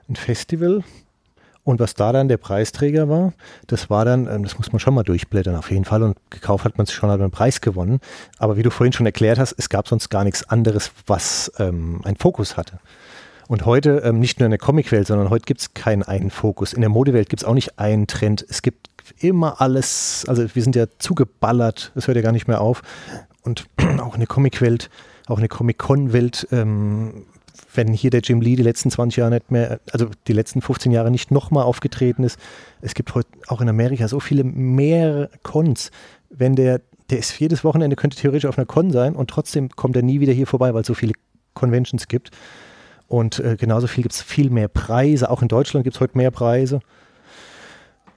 ein 0.09 0.17
Festival. 0.17 0.83
Und 1.63 1.79
was 1.79 1.95
da 1.95 2.11
dann 2.13 2.29
der 2.29 2.39
Preisträger 2.39 3.09
war, 3.09 3.33
das 3.67 3.91
war 3.91 4.05
dann, 4.05 4.27
ähm, 4.27 4.43
das 4.43 4.59
muss 4.59 4.73
man 4.73 4.81
schon 4.81 4.95
mal 4.95 5.03
durchblättern 5.03 5.55
auf 5.55 5.71
jeden 5.71 5.85
Fall 5.85 6.03
und 6.03 6.17
gekauft 6.31 6.65
hat 6.65 6.79
man 6.79 6.87
sich 6.87 6.97
schon, 6.97 7.11
hat 7.11 7.19
man 7.19 7.27
einen 7.27 7.33
Preis 7.33 7.61
gewonnen. 7.61 8.01
Aber 8.39 8.57
wie 8.57 8.63
du 8.63 8.71
vorhin 8.71 8.93
schon 8.93 9.07
erklärt 9.07 9.39
hast, 9.39 9.53
es 9.53 9.69
gab 9.69 9.87
sonst 9.87 10.09
gar 10.09 10.25
nichts 10.25 10.49
anderes, 10.49 10.91
was 11.07 11.53
ähm, 11.59 12.01
einen 12.05 12.17
Fokus 12.17 12.57
hatte. 12.57 12.81
Und 13.47 13.67
heute 13.67 14.03
ähm, 14.05 14.21
nicht 14.21 14.39
nur 14.39 14.47
in 14.47 14.53
der 14.53 14.59
Comicwelt, 14.59 15.07
sondern 15.07 15.29
heute 15.29 15.45
gibt 15.45 15.61
es 15.61 15.75
keinen 15.75 16.03
einen 16.03 16.31
Fokus. 16.31 16.73
In 16.73 16.81
der 16.81 16.91
Modewelt 16.91 17.29
gibt 17.29 17.43
es 17.43 17.49
auch 17.49 17.55
nicht 17.55 17.79
einen 17.79 18.07
Trend. 18.07 18.45
Es 18.49 18.63
gibt 18.63 18.90
immer 19.19 19.61
alles, 19.61 20.25
also 20.29 20.45
wir 20.55 20.63
sind 20.63 20.77
ja 20.77 20.87
zugeballert, 20.99 21.93
es 21.95 22.07
hört 22.07 22.17
ja 22.17 22.23
gar 22.23 22.33
nicht 22.33 22.49
mehr 22.49 22.61
auf. 22.61 22.83
Und 23.43 23.67
auch 24.01 24.15
in 24.15 24.21
der 24.21 24.27
Comicwelt, 24.27 24.91
auch 25.27 25.37
in 25.37 25.43
der 25.43 25.49
Comic-Con-Welt, 25.49 26.49
ähm, 26.51 27.27
wenn 27.75 27.93
hier 27.93 28.11
der 28.11 28.21
Jim 28.21 28.41
Lee 28.41 28.57
die 28.57 28.63
letzten 28.63 28.91
20 28.91 29.19
Jahre 29.19 29.31
nicht 29.33 29.51
mehr, 29.51 29.81
also 29.93 30.09
die 30.27 30.33
letzten 30.33 30.61
15 30.61 30.93
Jahre 30.93 31.11
nicht 31.11 31.31
nochmal 31.31 31.65
aufgetreten 31.65 32.25
ist, 32.25 32.39
es 32.81 32.95
gibt 32.95 33.15
heute 33.15 33.29
auch 33.47 33.61
in 33.61 33.69
Amerika 33.69 34.09
so 34.09 34.21
viele 34.21 34.45
mehr 34.45 35.31
Cons. 35.43 35.91
Wenn 36.31 36.57
der, 36.57 36.81
der 37.11 37.19
ist 37.19 37.39
jedes 37.39 37.65
Wochenende, 37.65 37.97
könnte 37.97 38.17
theoretisch 38.17 38.47
auf 38.49 38.59
einer 38.59 38.67
Con 38.67 38.91
sein 38.91 39.15
und 39.15 39.31
trotzdem 39.31 39.69
kommt 39.71 39.97
er 39.97 40.03
nie 40.03 40.21
wieder 40.21 40.33
hier 40.33 40.47
vorbei, 40.47 40.75
weil 40.75 40.83
es 40.83 40.87
so 40.87 40.95
viele 40.95 41.13
Conventions 41.55 42.09
gibt. 42.09 42.31
Und 43.07 43.41
äh, 43.41 43.57
genauso 43.57 43.87
viel 43.89 44.03
gibt 44.03 44.15
es 44.15 44.23
viel 44.23 44.51
mehr 44.51 44.69
Preise. 44.69 45.31
Auch 45.31 45.43
in 45.43 45.49
Deutschland 45.49 45.85
gibt 45.85 45.97
es 45.97 46.01
heute 46.01 46.17
mehr 46.17 46.31
Preise. 46.31 46.81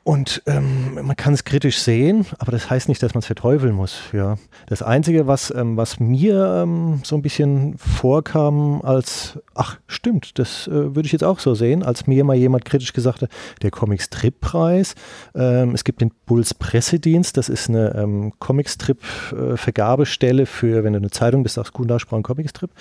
Und 0.06 0.44
ähm, 0.48 0.96
man 0.96 1.16
kann 1.16 1.34
es 1.34 1.46
kritisch 1.46 1.80
sehen, 1.80 2.26
aber 2.38 2.52
das 2.52 2.70
heißt 2.70 2.90
nicht, 2.90 3.02
dass 3.02 3.14
man 3.14 3.20
es 3.20 3.26
verteufeln 3.26 3.74
muss. 3.74 4.02
Ja. 4.12 4.36
Das 4.68 4.82
Einzige, 4.82 5.28
was, 5.28 5.50
ähm, 5.56 5.78
was 5.78 6.02
mir 6.02 6.64
ähm, 6.64 7.00
so 7.04 7.16
ein 7.16 7.22
bisschen 7.22 7.78
vorkam, 7.78 8.82
als, 8.82 9.40
ach 9.56 9.78
stimmt, 9.88 10.40
das 10.40 10.68
äh, 10.68 10.94
würde 10.94 11.06
ich 11.06 11.14
jetzt 11.14 11.24
auch 11.24 11.40
so 11.40 11.56
sehen, 11.56 11.84
als 11.84 12.06
mir 12.06 12.26
mal 12.26 12.36
jemand 12.36 12.66
kritisch 12.66 12.92
gesagt 12.92 13.22
hat, 13.22 13.30
der 13.62 13.72
Comic-Strip-Preis, 13.72 14.96
ähm, 15.36 15.74
es 15.74 15.86
gibt 15.86 16.02
den 16.02 16.12
Bulls 16.26 16.54
Pressedienst, 16.54 17.38
das 17.38 17.48
ist 17.48 17.70
eine 17.70 17.96
ähm, 17.96 18.34
Comic-Strip-Vergabestelle 18.40 20.46
für, 20.46 20.84
wenn 20.84 20.94
du 20.94 21.00
eine 21.00 21.12
Zeitung 21.12 21.44
bist, 21.44 21.56
sagst 21.56 21.72
guten 21.72 21.88
Tag, 21.88 22.10
Comic-Strip. 22.10 22.72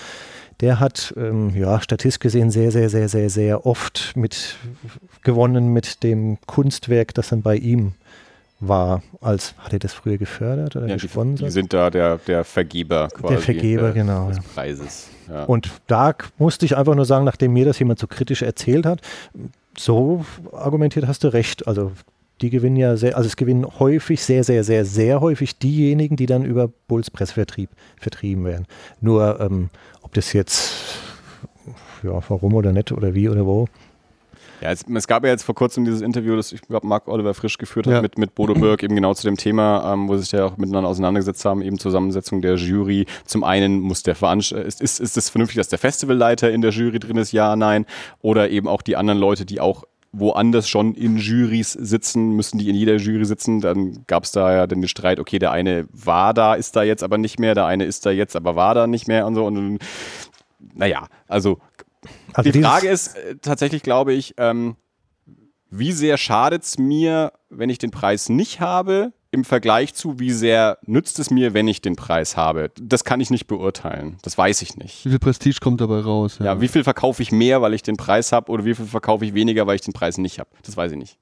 Der 0.63 0.81
hat, 0.81 1.13
ähm, 1.17 1.51
ja, 1.55 1.81
statistisch 1.81 2.21
gesehen 2.21 2.51
sehr, 2.51 2.71
sehr, 2.71 2.89
sehr, 2.89 3.09
sehr, 3.09 3.29
sehr 3.29 3.67
oft 3.67 4.13
mit 4.17 4.57
gewonnen 5.23 5.73
mit 5.73 6.03
dem 6.03 6.39
Kunstwerk, 6.47 7.13
das 7.15 7.29
dann 7.29 7.43
bei 7.43 7.57
ihm 7.57 7.93
war. 8.61 9.03
Als 9.21 9.55
hat 9.59 9.73
er 9.73 9.81
das 9.81 9.93
früher 9.93 10.19
gefördert 10.19 10.77
oder 10.77 10.87
Ja, 10.87 10.95
gesponsert? 10.95 11.49
die 11.49 11.51
sind 11.53 11.73
da 11.73 11.91
der, 11.91 12.19
der 12.19 12.45
Vergeber 12.45 13.09
quasi. 13.09 13.35
der 13.35 13.43
Vergeber, 13.43 13.91
äh, 13.91 13.93
genau. 13.93 14.29
Des. 14.29 14.39
Preises. 14.41 15.09
Ja. 15.29 15.45
Und 15.45 15.71
da 15.89 16.15
musste 16.39 16.65
ich 16.65 16.77
einfach 16.77 16.95
nur 16.95 17.05
sagen, 17.05 17.25
nachdem 17.25 17.53
mir 17.53 17.65
das 17.65 17.79
jemand 17.79 17.99
so 17.99 18.07
kritisch 18.07 18.43
erzählt 18.43 18.87
hat, 18.87 19.01
so 19.77 20.25
argumentiert 20.53 21.07
hast 21.09 21.25
du 21.25 21.29
recht. 21.33 21.67
Also 21.67 21.93
die 22.41 22.51
gewinnen 22.51 22.77
ja 22.77 22.97
sehr, 22.97 23.17
also 23.17 23.27
es 23.27 23.37
gewinnen 23.37 23.67
häufig, 23.79 24.23
sehr, 24.23 24.43
sehr, 24.43 24.65
sehr, 24.65 24.85
sehr 24.85 25.21
häufig 25.21 25.59
diejenigen, 25.59 26.17
die 26.17 26.27
dann 26.27 26.45
über 26.45 26.69
Bulls 26.89 27.11
Pressevertrieb 27.11 27.71
vertrieben 28.01 28.45
werden. 28.45 28.67
Nur 29.01 29.41
ähm, 29.41 29.71
ob 30.03 30.13
das 30.15 30.33
jetzt, 30.33 30.73
ja, 32.03 32.21
warum 32.29 32.55
oder 32.55 32.73
nicht 32.73 32.91
oder 32.93 33.15
wie 33.15 33.29
oder 33.29 33.47
wo. 33.47 33.69
Ja, 34.61 34.71
es, 34.71 34.85
es 34.95 35.09
gab 35.09 35.25
ja 35.25 35.31
jetzt 35.31 35.43
vor 35.43 35.57
kurzem 35.57 35.85
dieses 35.85 36.03
Interview, 36.03 36.37
das 36.37 36.53
ich 36.53 36.63
glaube 36.63 36.87
Marc 36.87 37.09
Oliver 37.09 37.35
Frisch 37.35 37.59
geführt 37.59 37.87
hat 37.89 37.95
Ja. 37.95 38.03
mit, 38.03 38.17
mit 38.17 38.37
Bodo 38.37 38.55
Birk, 38.55 38.85
eben 38.85 38.95
genau 38.95 39.13
zu 39.13 39.25
dem 39.25 39.37
Thema, 39.37 39.93
ähm, 39.93 40.09
wo 40.09 40.17
sie 40.17 40.23
sich 40.23 40.33
ja 40.33 40.45
auch 40.45 40.57
miteinander 40.57 40.89
auseinandergesetzt 40.89 41.45
haben, 41.45 41.63
eben 41.63 41.81
Zusammensetzung 41.81 42.43
der 42.43 42.55
Jury. 42.55 43.07
Zum 43.25 43.43
einen 43.43 43.81
muss 43.81 44.05
der 44.05 44.15
Veranst 44.15 44.53
ist, 44.53 44.81
ist, 44.81 45.01
ist 45.01 45.17
es 45.17 45.31
vernünftig, 45.31 45.57
dass 45.57 45.67
der 45.69 45.81
Festivalleiter 45.81 46.51
in 46.53 46.61
der 46.61 46.71
Jury 46.71 47.01
drin 47.01 47.17
ist, 47.17 47.33
ja, 47.33 47.57
nein. 47.57 47.87
Oder 48.21 48.51
eben 48.51 48.69
auch 48.69 48.83
die 48.83 48.95
anderen 48.95 49.19
Leute, 49.19 49.45
die 49.45 49.61
auch 49.61 49.83
woanders 50.13 50.69
schon 50.69 50.95
in 50.95 51.17
Jurys 51.17 51.73
sitzen, 51.73 52.37
müssen 52.37 52.59
die 52.59 52.69
in 52.69 52.77
jeder 52.77 52.97
Jury 52.97 53.25
sitzen. 53.25 53.61
Dann 53.61 54.05
gab 54.07 54.25
es 54.25 54.33
da 54.33 54.55
ja 54.55 54.67
den 54.67 54.87
Streit, 54.87 55.19
okay, 55.19 55.39
der 55.39 55.53
eine 55.53 55.87
war 55.91 56.35
da, 56.35 56.55
ist 56.55 56.77
da 56.77 56.83
jetzt 56.83 57.03
aber 57.03 57.19
nicht 57.19 57.39
mehr, 57.39 57.55
der 57.55 57.67
eine 57.67 57.85
ist 57.85 58.05
da 58.05 58.11
jetzt, 58.11 58.37
aber 58.37 58.55
war 58.55 58.75
da 58.75 58.87
nicht 58.87 59.09
mehr 59.09 59.27
und 59.27 59.35
so. 59.35 59.47
Und 59.47 59.79
naja, 60.75 61.09
also 61.29 61.59
Also 62.35 62.51
die 62.51 62.61
Frage 62.61 62.89
ist 62.89 63.17
äh, 63.17 63.37
tatsächlich, 63.41 63.83
glaube 63.83 64.13
ich, 64.13 64.35
ähm, 64.37 64.77
wie 65.71 65.93
sehr 65.93 66.19
schadet 66.19 66.65
es 66.65 66.79
mir, 66.79 67.33
wenn 67.49 67.71
ich 67.71 67.79
den 67.79 67.91
Preis 67.91 68.29
nicht 68.29 68.61
habe, 68.61 69.13
im 69.33 69.45
Vergleich 69.45 69.95
zu, 69.95 70.21
wie 70.21 70.31
sehr 70.31 70.79
nützt 70.87 71.19
es 71.19 71.31
mir, 71.31 71.55
wenn 71.55 71.67
ich 71.67 71.81
den 71.81 71.97
Preis 71.97 72.37
habe. 72.37 72.71
Das 72.81 73.03
kann 73.03 73.21
ich 73.21 73.31
nicht 73.31 73.47
beurteilen. 73.47 74.19
Das 74.23 74.37
weiß 74.37 74.61
ich 74.61 74.77
nicht. 74.77 75.07
Wie 75.07 75.09
viel 75.11 75.19
Prestige 75.19 75.59
kommt 75.61 75.81
dabei 75.81 76.01
raus? 76.01 76.39
Ja, 76.39 76.61
wie 76.61 76.69
viel 76.69 76.85
verkaufe 76.85 77.23
ich 77.23 77.33
mehr, 77.33 77.63
weil 77.63 77.73
ich 77.73 77.83
den 77.83 77.97
Preis 77.97 78.31
habe, 78.31 78.53
oder 78.53 78.67
wie 78.67 78.75
viel 78.75 78.85
verkaufe 78.85 79.25
ich 79.25 79.33
weniger, 79.33 79.67
weil 79.67 79.77
ich 79.77 79.81
den 79.81 79.95
Preis 79.95 80.19
nicht 80.19 80.39
habe? 80.39 80.51
Das 80.63 80.77
weiß 80.77 80.93
ich 80.93 80.99
nicht. 80.99 81.19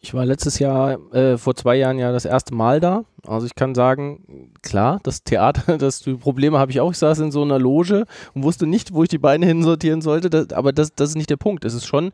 Ich 0.00 0.14
war 0.14 0.24
letztes 0.24 0.58
Jahr, 0.58 0.98
äh, 1.14 1.36
vor 1.36 1.54
zwei 1.56 1.76
Jahren 1.76 1.98
ja 1.98 2.10
das 2.10 2.24
erste 2.24 2.54
Mal 2.54 2.80
da. 2.80 3.04
Also 3.26 3.46
ich 3.46 3.54
kann 3.54 3.74
sagen, 3.74 4.52
klar, 4.62 4.98
das 5.02 5.22
Theater, 5.22 5.76
das 5.78 6.00
die 6.00 6.14
Probleme 6.14 6.58
habe 6.58 6.70
ich 6.70 6.80
auch. 6.80 6.92
Ich 6.92 6.98
saß 6.98 7.18
in 7.18 7.32
so 7.32 7.42
einer 7.42 7.58
Loge 7.58 8.06
und 8.32 8.44
wusste 8.44 8.66
nicht, 8.66 8.94
wo 8.94 9.02
ich 9.02 9.10
die 9.10 9.18
Beine 9.18 9.44
hinsortieren 9.44 10.00
sollte. 10.00 10.30
Das, 10.30 10.52
aber 10.52 10.72
das, 10.72 10.94
das 10.94 11.10
ist 11.10 11.16
nicht 11.16 11.28
der 11.28 11.36
Punkt. 11.36 11.66
Es 11.66 11.74
ist 11.74 11.86
schon 11.86 12.12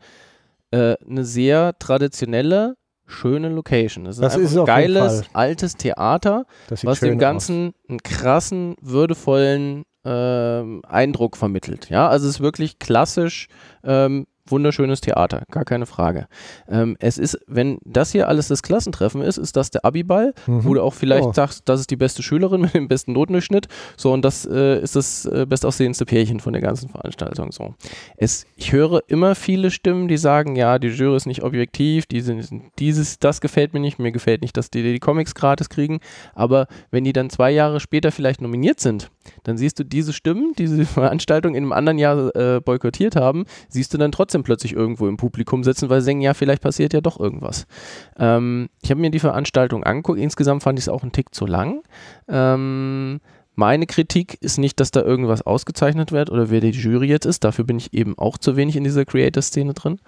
äh, 0.71 0.95
eine 1.07 1.23
sehr 1.23 1.77
traditionelle, 1.79 2.75
schöne 3.05 3.49
Location. 3.49 4.05
Es 4.05 4.17
ist 4.17 4.21
Das 4.21 4.35
ist 4.35 4.57
ein 4.57 4.65
geiles, 4.65 5.23
altes 5.33 5.75
Theater, 5.75 6.45
was 6.83 6.99
dem 6.99 7.15
aus. 7.15 7.19
Ganzen 7.19 7.73
einen 7.87 7.99
krassen, 8.01 8.75
würdevollen 8.81 9.83
ähm, 10.05 10.81
Eindruck 10.87 11.37
vermittelt. 11.37 11.89
Ja, 11.89 12.07
also 12.07 12.27
es 12.27 12.35
ist 12.35 12.41
wirklich 12.41 12.79
klassisch 12.79 13.47
ähm, 13.83 14.25
wunderschönes 14.47 15.01
Theater, 15.01 15.43
gar 15.51 15.65
keine 15.65 15.85
Frage. 15.85 16.27
Ähm, 16.67 16.97
es 16.99 17.17
ist, 17.17 17.39
wenn 17.47 17.79
das 17.85 18.11
hier 18.11 18.27
alles 18.27 18.47
das 18.49 18.61
Klassentreffen 18.63 19.21
ist, 19.21 19.37
ist 19.37 19.55
das 19.55 19.71
der 19.71 19.85
Abiball, 19.85 20.33
Mhm. 20.47 20.65
wo 20.65 20.73
du 20.73 20.81
auch 20.81 20.93
vielleicht 20.93 21.23
Oh. 21.23 21.33
sagst, 21.33 21.63
das 21.65 21.79
ist 21.79 21.89
die 21.91 21.95
beste 21.95 22.23
Schülerin 22.23 22.61
mit 22.61 22.73
dem 22.73 22.87
besten 22.87 23.13
Notendurchschnitt. 23.13 23.67
So, 23.97 24.11
und 24.11 24.23
das 24.23 24.45
äh, 24.45 24.79
ist 24.81 24.95
das 24.95 25.25
äh, 25.25 25.45
bestaussehendste 25.47 26.05
Pärchen 26.05 26.39
von 26.39 26.53
der 26.53 26.61
ganzen 26.61 26.89
Veranstaltung. 26.89 27.51
So. 27.51 27.73
Es, 28.17 28.45
ich 28.55 28.71
höre 28.73 29.01
immer 29.07 29.35
viele 29.35 29.71
Stimmen, 29.71 30.07
die 30.07 30.17
sagen, 30.17 30.55
ja, 30.55 30.77
die 30.79 30.87
Jury 30.89 31.15
ist 31.15 31.25
nicht 31.25 31.43
objektiv, 31.43 32.05
die 32.05 32.21
sind, 32.21 32.49
dieses, 32.79 33.19
das 33.19 33.41
gefällt 33.41 33.73
mir 33.73 33.79
nicht, 33.79 33.99
mir 33.99 34.11
gefällt 34.11 34.41
nicht, 34.41 34.57
dass 34.57 34.69
die 34.69 34.83
die 34.83 34.99
Comics 34.99 35.35
gratis 35.35 35.69
kriegen. 35.69 35.99
Aber 36.35 36.67
wenn 36.91 37.03
die 37.03 37.13
dann 37.13 37.29
zwei 37.29 37.51
Jahre 37.51 37.79
später 37.79 38.11
vielleicht 38.11 38.41
nominiert 38.41 38.79
sind, 38.79 39.09
dann 39.43 39.57
siehst 39.57 39.79
du 39.79 39.83
diese 39.83 40.13
Stimmen, 40.13 40.53
die 40.57 40.63
diese 40.65 40.85
Veranstaltung 40.85 41.55
in 41.55 41.63
einem 41.63 41.73
anderen 41.73 41.97
Jahr 41.97 42.35
äh, 42.35 42.59
boykottiert 42.61 43.15
haben, 43.15 43.45
siehst 43.69 43.93
du 43.93 43.97
dann 43.97 44.11
trotzdem 44.11 44.43
plötzlich 44.43 44.73
irgendwo 44.73 45.07
im 45.07 45.17
Publikum 45.17 45.63
sitzen, 45.63 45.89
weil 45.89 46.01
sie 46.01 46.07
denken, 46.07 46.21
ja, 46.23 46.33
vielleicht 46.33 46.61
passiert 46.61 46.93
ja 46.93 47.01
doch 47.01 47.19
irgendwas. 47.19 47.65
Ähm, 48.17 48.69
ich 48.81 48.91
habe 48.91 49.01
mir 49.01 49.11
die 49.11 49.19
Veranstaltung 49.19 49.83
angeguckt. 49.83 50.19
Insgesamt 50.19 50.63
fand 50.63 50.79
ich 50.79 50.85
es 50.85 50.89
auch 50.89 51.03
einen 51.03 51.11
Tick 51.11 51.33
zu 51.33 51.45
lang. 51.45 51.81
Ähm, 52.27 53.19
meine 53.55 53.85
Kritik 53.85 54.37
ist 54.41 54.57
nicht, 54.57 54.79
dass 54.79 54.89
da 54.89 55.01
irgendwas 55.03 55.43
ausgezeichnet 55.43 56.11
wird 56.11 56.31
oder 56.31 56.49
wer 56.49 56.59
die 56.59 56.71
Jury 56.71 57.07
jetzt 57.07 57.25
ist. 57.27 57.43
Dafür 57.43 57.65
bin 57.65 57.77
ich 57.77 57.93
eben 57.93 58.17
auch 58.17 58.39
zu 58.39 58.55
wenig 58.55 58.75
in 58.75 58.83
dieser 58.83 59.05
Creator-Szene 59.05 59.75
drin. 59.75 59.99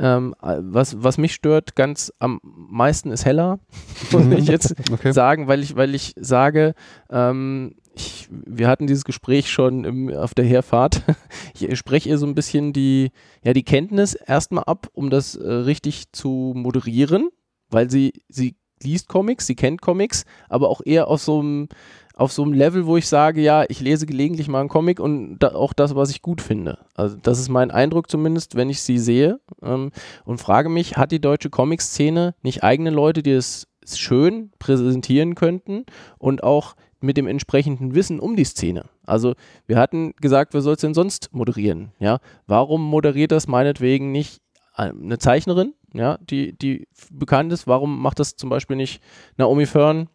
Ähm, 0.00 0.34
äh, 0.42 0.56
was, 0.60 1.02
was 1.02 1.18
mich 1.18 1.34
stört 1.34 1.76
ganz 1.76 2.12
am 2.18 2.40
meisten 2.42 3.10
ist 3.10 3.26
Heller, 3.26 3.58
muss 4.10 4.24
ich 4.26 4.48
jetzt 4.48 4.74
Okay. 4.90 5.12
sagen, 5.12 5.48
weil 5.48 5.62
ich, 5.62 5.76
weil 5.76 5.94
ich 5.94 6.14
sage, 6.18 6.74
ähm, 7.10 7.74
ich, 7.94 8.28
wir 8.30 8.68
hatten 8.68 8.86
dieses 8.86 9.04
Gespräch 9.04 9.50
schon 9.50 9.84
im, 9.84 10.10
auf 10.12 10.34
der 10.34 10.44
Herfahrt. 10.44 11.02
Ich 11.56 11.78
spreche 11.78 12.08
ihr 12.08 12.18
so 12.18 12.26
ein 12.26 12.34
bisschen 12.34 12.72
die, 12.72 13.12
ja, 13.44 13.52
die 13.52 13.62
Kenntnis 13.62 14.14
erstmal 14.14 14.64
ab, 14.64 14.88
um 14.92 15.08
das 15.08 15.36
äh, 15.36 15.48
richtig 15.48 16.10
zu 16.10 16.52
moderieren, 16.56 17.28
weil 17.70 17.88
sie, 17.88 18.12
sie 18.28 18.56
liest 18.82 19.08
Comics, 19.08 19.46
sie 19.46 19.54
kennt 19.54 19.80
Comics, 19.80 20.24
aber 20.48 20.68
auch 20.68 20.80
eher 20.84 21.06
auf 21.06 21.22
so 21.22 21.40
einem 21.40 21.68
auf 22.16 22.32
so 22.32 22.44
einem 22.44 22.52
Level, 22.52 22.86
wo 22.86 22.96
ich 22.96 23.08
sage, 23.08 23.40
ja, 23.40 23.64
ich 23.68 23.80
lese 23.80 24.06
gelegentlich 24.06 24.46
mal 24.46 24.60
einen 24.60 24.68
Comic 24.68 25.00
und 25.00 25.38
da, 25.40 25.54
auch 25.54 25.72
das, 25.72 25.96
was 25.96 26.10
ich 26.10 26.22
gut 26.22 26.40
finde. 26.40 26.78
Also 26.94 27.16
das 27.20 27.40
ist 27.40 27.48
mein 27.48 27.72
Eindruck 27.72 28.08
zumindest, 28.08 28.54
wenn 28.54 28.70
ich 28.70 28.82
sie 28.82 28.98
sehe 28.98 29.40
ähm, 29.62 29.90
und 30.24 30.38
frage 30.38 30.68
mich, 30.68 30.96
hat 30.96 31.10
die 31.10 31.20
deutsche 31.20 31.50
Comic-Szene 31.50 32.36
nicht 32.42 32.62
eigene 32.62 32.90
Leute, 32.90 33.22
die 33.22 33.32
es 33.32 33.66
schön 33.84 34.52
präsentieren 34.60 35.34
könnten 35.34 35.84
und 36.18 36.44
auch 36.44 36.74
mit 37.04 37.16
dem 37.16 37.26
entsprechenden 37.26 37.94
Wissen 37.94 38.18
um 38.18 38.36
die 38.36 38.44
Szene. 38.44 38.86
Also 39.06 39.34
wir 39.66 39.78
hatten 39.78 40.14
gesagt, 40.20 40.54
wer 40.54 40.62
soll 40.62 40.74
es 40.74 40.80
denn 40.80 40.94
sonst 40.94 41.30
moderieren? 41.32 41.92
Ja, 41.98 42.18
warum 42.46 42.82
moderiert 42.82 43.32
das 43.32 43.46
meinetwegen 43.46 44.12
nicht 44.12 44.40
äh, 44.76 44.90
eine 44.90 45.18
Zeichnerin, 45.18 45.74
ja, 45.92 46.18
die, 46.18 46.56
die 46.56 46.88
bekannt 47.10 47.52
ist? 47.52 47.66
Warum 47.66 48.00
macht 48.00 48.18
das 48.18 48.36
zum 48.36 48.50
Beispiel 48.50 48.76
nicht 48.76 49.00
Naomi 49.36 49.66
Fern? 49.66 50.08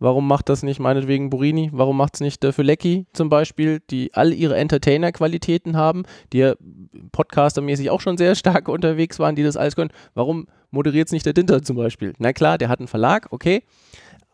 Warum 0.00 0.28
macht 0.28 0.48
das 0.48 0.62
nicht 0.62 0.78
meinetwegen 0.78 1.28
Burini? 1.28 1.70
Warum 1.72 1.96
macht 1.96 2.14
es 2.14 2.20
nicht 2.20 2.42
der 2.44 2.52
Fülecki 2.52 3.06
zum 3.12 3.28
Beispiel, 3.28 3.80
die 3.90 4.14
all 4.14 4.32
ihre 4.32 4.56
Entertainer-Qualitäten 4.56 5.76
haben, 5.76 6.04
die 6.32 6.38
ja 6.38 6.54
podcastermäßig 7.10 7.90
auch 7.90 8.00
schon 8.00 8.16
sehr 8.16 8.36
stark 8.36 8.68
unterwegs 8.68 9.18
waren, 9.18 9.34
die 9.34 9.42
das 9.42 9.56
alles 9.56 9.74
können? 9.74 9.90
Warum 10.14 10.46
moderiert 10.70 11.08
es 11.08 11.12
nicht 11.12 11.26
der 11.26 11.32
Dinter 11.32 11.62
zum 11.62 11.76
Beispiel? 11.76 12.12
Na 12.18 12.32
klar, 12.32 12.58
der 12.58 12.68
hat 12.68 12.78
einen 12.78 12.88
Verlag, 12.88 13.28
okay, 13.30 13.64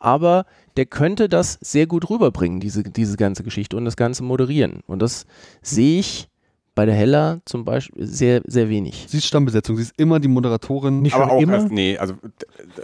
aber 0.05 0.45
der 0.77 0.87
könnte 0.87 1.29
das 1.29 1.59
sehr 1.63 1.87
gut 1.87 2.11
rüberbringen, 2.11 2.61
diese, 2.61 2.83
diese 2.83 3.17
ganze 3.17 3.43
Geschichte 3.43 3.77
und 3.77 3.85
das 3.85 3.97
Ganze 3.97 4.23
moderieren. 4.23 4.81
Und 4.87 5.01
das 5.01 5.27
sehe 5.63 6.01
ich 6.01 6.29
bei 6.75 6.87
der 6.87 6.95
Hella 6.95 7.39
zum 7.45 7.65
Beispiel 7.65 8.05
sehr, 8.05 8.43
sehr 8.47 8.69
wenig. 8.69 9.07
Sie 9.09 9.19
ist 9.19 9.27
Stammbesetzung, 9.27 9.77
sie 9.77 9.83
ist 9.83 9.95
immer 9.97 10.19
die 10.19 10.29
Moderatorin. 10.29 11.03
Nicht 11.03 11.15
Aber 11.15 11.25
schon 11.25 11.33
auch 11.33 11.41
immer, 11.41 11.55
erst, 11.55 11.71
nee, 11.71 11.97
also 11.97 12.15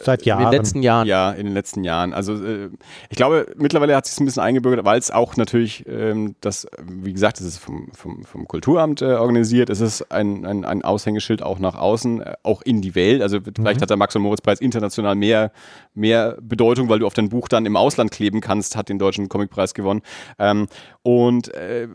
seit 0.05 0.22
In 0.22 0.28
Jahren. 0.28 0.45
den 0.45 0.53
letzten 0.53 0.82
Jahren. 0.82 1.09
Ja, 1.09 1.32
in 1.32 1.47
den 1.47 1.55
letzten 1.55 1.82
Jahren. 1.82 2.14
Also 2.14 2.34
äh, 2.34 2.70
ich 3.09 3.16
glaube, 3.16 3.53
mittlerweile 3.57 3.97
hat 3.97 4.07
sich 4.07 4.18
ein 4.20 4.26
bisschen 4.26 4.43
eingebürgert, 4.43 4.84
weil 4.84 4.99
es 4.99 5.11
auch 5.11 5.36
natürlich, 5.36 5.84
ähm, 5.88 6.36
das, 6.41 6.68
wie 6.86 7.12
gesagt, 7.12 7.41
es 7.41 7.47
ist 7.47 7.59
vom, 7.59 7.88
vom, 7.93 8.24
vom 8.24 8.47
Kulturamt 8.47 9.03
äh, 9.03 9.07
organisiert, 9.07 9.70
es 9.70 9.80
ist 9.80 10.12
ein, 10.12 10.47
ein, 10.47 10.64
ein 10.64 10.82
Aushängeschild 10.82 11.43
auch 11.43 11.59
nach 11.59 11.74
außen, 11.74 12.20
äh, 12.22 12.34
auch 12.45 12.62
in 12.62 12.82
die 12.82 12.95
Welt. 12.95 13.22
Also 13.22 13.38
vielleicht 13.41 13.82
hat 13.82 13.91
der 13.91 13.97
Max 13.97 14.14
und 14.14 14.22
Moritz 14.22 14.41
Preis 14.41 14.61
international 14.61 15.16
mehr, 15.16 15.51
mehr 15.95 16.36
Bedeutung, 16.41 16.88
weil 16.88 17.01
du 17.01 17.07
auf 17.07 17.14
dein 17.14 17.28
Buch 17.28 17.49
dann 17.49 17.66
im 17.66 17.76
Ausland 17.76 18.12
kleben 18.12 18.41
kannst, 18.41 18.76
hat 18.76 18.88
den 18.88 19.01
deutschen 19.01 19.28
Comicpreis 19.28 19.74
gewonnen. 19.74 20.03
Ähm, 20.38 20.68
und 21.03 21.53
äh, 21.55 21.88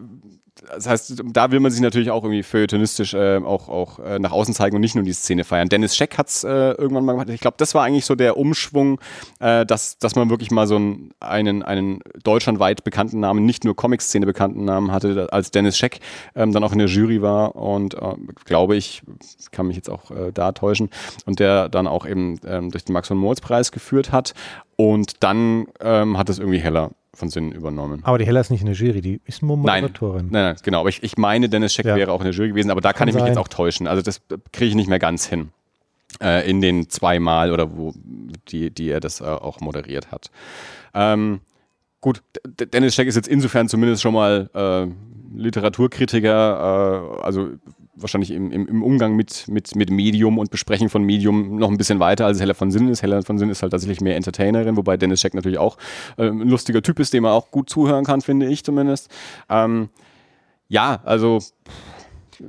das 0.55 0.87
heißt, 0.87 1.23
da 1.25 1.51
will 1.51 1.59
man 1.59 1.71
sich 1.71 1.81
natürlich 1.81 2.11
auch 2.11 2.23
irgendwie 2.23 2.43
feuilletonistisch 2.43 3.13
äh, 3.13 3.37
auch, 3.37 3.67
auch 3.67 3.99
äh, 3.99 4.19
nach 4.19 4.31
außen 4.31 4.53
zeigen 4.53 4.75
und 4.75 4.81
nicht 4.81 4.95
nur 4.95 5.03
die 5.03 5.13
Szene 5.13 5.43
feiern. 5.43 5.67
Dennis 5.67 5.95
Scheck 5.95 6.17
hat 6.17 6.29
es 6.29 6.43
äh, 6.43 6.49
irgendwann 6.49 7.03
mal 7.03 7.11
gemacht. 7.13 7.29
Ich 7.29 7.41
glaube, 7.41 7.57
das 7.57 7.75
war 7.75 7.83
eigentlich 7.83 8.05
so 8.05 8.15
der 8.15 8.37
Umschwung, 8.37 8.99
äh, 9.39 9.65
dass, 9.65 9.97
dass 9.97 10.15
man 10.15 10.29
wirklich 10.29 10.51
mal 10.51 10.65
so 10.65 10.75
einen, 11.19 11.63
einen, 11.63 11.99
deutschlandweit 12.23 12.83
bekannten 12.83 13.19
Namen, 13.19 13.45
nicht 13.45 13.65
nur 13.65 13.75
Comic-Szene 13.75 14.25
bekannten 14.25 14.63
Namen 14.63 14.91
hatte, 14.91 15.27
als 15.31 15.51
Dennis 15.51 15.77
Scheck 15.77 15.99
ähm, 16.35 16.53
dann 16.53 16.63
auch 16.63 16.71
in 16.71 16.79
der 16.79 16.87
Jury 16.87 17.21
war 17.21 17.55
und 17.55 17.95
äh, 17.95 18.15
glaube 18.45 18.75
ich, 18.75 19.03
kann 19.51 19.67
mich 19.67 19.75
jetzt 19.75 19.89
auch 19.89 20.11
äh, 20.11 20.31
da 20.33 20.53
täuschen, 20.53 20.89
und 21.25 21.39
der 21.39 21.69
dann 21.69 21.87
auch 21.87 22.05
eben 22.05 22.39
ähm, 22.45 22.71
durch 22.71 22.85
den 22.85 22.93
Max 22.93 23.09
von 23.09 23.17
Moritz 23.17 23.41
Preis 23.41 23.71
geführt 23.71 24.11
hat. 24.11 24.33
Und 24.77 25.23
dann 25.23 25.67
ähm, 25.79 26.17
hat 26.17 26.29
es 26.29 26.39
irgendwie 26.39 26.59
Heller 26.59 26.91
von 27.15 27.29
Sinn 27.29 27.51
übernommen. 27.51 28.01
Aber 28.03 28.17
die 28.17 28.25
Hella 28.25 28.41
ist 28.41 28.49
nicht 28.51 28.61
in 28.61 28.67
der 28.67 28.75
Jury, 28.75 29.01
die 29.01 29.21
ist 29.25 29.41
nur 29.41 29.57
Moderatorin. 29.57 30.27
nein, 30.29 30.43
nein, 30.43 30.55
genau. 30.63 30.81
Aber 30.81 30.89
ich, 30.89 31.01
ich 31.03 31.17
meine, 31.17 31.49
Dennis 31.49 31.73
Scheck 31.73 31.85
Ja. 31.85 31.95
wäre 31.95 32.11
auch 32.11 32.19
in 32.19 32.25
der 32.25 32.33
Jury 32.33 32.49
gewesen, 32.49 32.69
aber 32.71 32.81
da 32.81 32.93
kann, 32.93 32.99
Kann 32.99 33.07
ich 33.09 33.13
mich 33.15 33.21
sein. 33.21 33.27
jetzt 33.29 33.37
auch 33.37 33.47
täuschen. 33.47 33.87
Also 33.87 34.01
das 34.01 34.21
kriege 34.51 34.69
ich 34.69 34.75
nicht 34.75 34.87
mehr 34.89 34.99
ganz 34.99 35.25
hin. 35.25 35.49
Äh, 36.21 36.49
in 36.49 36.61
den 36.61 36.89
zweimal 36.89 37.51
oder 37.51 37.75
wo 37.75 37.93
die, 38.47 38.69
die 38.71 38.89
er 38.89 38.99
das 39.01 39.19
äh, 39.19 39.25
auch 39.25 39.59
moderiert 39.59 40.11
hat. 40.11 40.31
Ähm, 40.93 41.41
gut, 41.99 42.21
D 42.45 42.65
Dennis 42.67 42.95
Scheck 42.95 43.07
ist 43.07 43.15
jetzt 43.15 43.27
insofern 43.27 43.67
zumindest 43.67 44.01
schon 44.01 44.13
mal 44.13 44.49
äh, 44.53 44.87
Literaturkritiker, 45.37 47.17
äh, 47.19 47.23
also 47.23 47.49
wahrscheinlich 47.95 48.31
im, 48.31 48.51
im, 48.51 48.67
im 48.67 48.83
Umgang 48.83 49.15
mit, 49.15 49.47
mit, 49.47 49.75
mit 49.75 49.89
Medium 49.89 50.37
und 50.37 50.51
Besprechen 50.51 50.89
von 50.89 51.03
Medium 51.03 51.57
noch 51.57 51.69
ein 51.69 51.77
bisschen 51.77 51.99
weiter, 51.99 52.25
als 52.25 52.39
Heller 52.39 52.55
von 52.55 52.71
Sinn 52.71 52.87
ist. 52.89 53.01
Heller 53.01 53.23
von 53.23 53.37
Sinn 53.37 53.49
ist 53.49 53.61
halt 53.61 53.71
tatsächlich 53.71 54.01
mehr 54.01 54.15
Entertainerin, 54.15 54.77
wobei 54.77 54.97
Dennis 54.97 55.21
Scheck 55.21 55.33
natürlich 55.33 55.59
auch 55.59 55.77
äh, 56.17 56.27
ein 56.27 56.47
lustiger 56.49 56.81
Typ 56.81 56.99
ist, 56.99 57.13
dem 57.13 57.23
man 57.23 57.31
auch 57.31 57.51
gut 57.51 57.69
zuhören 57.69 58.05
kann, 58.05 58.21
finde 58.21 58.47
ich 58.47 58.63
zumindest. 58.63 59.09
Ähm, 59.49 59.89
ja, 60.67 60.99
also 61.03 61.39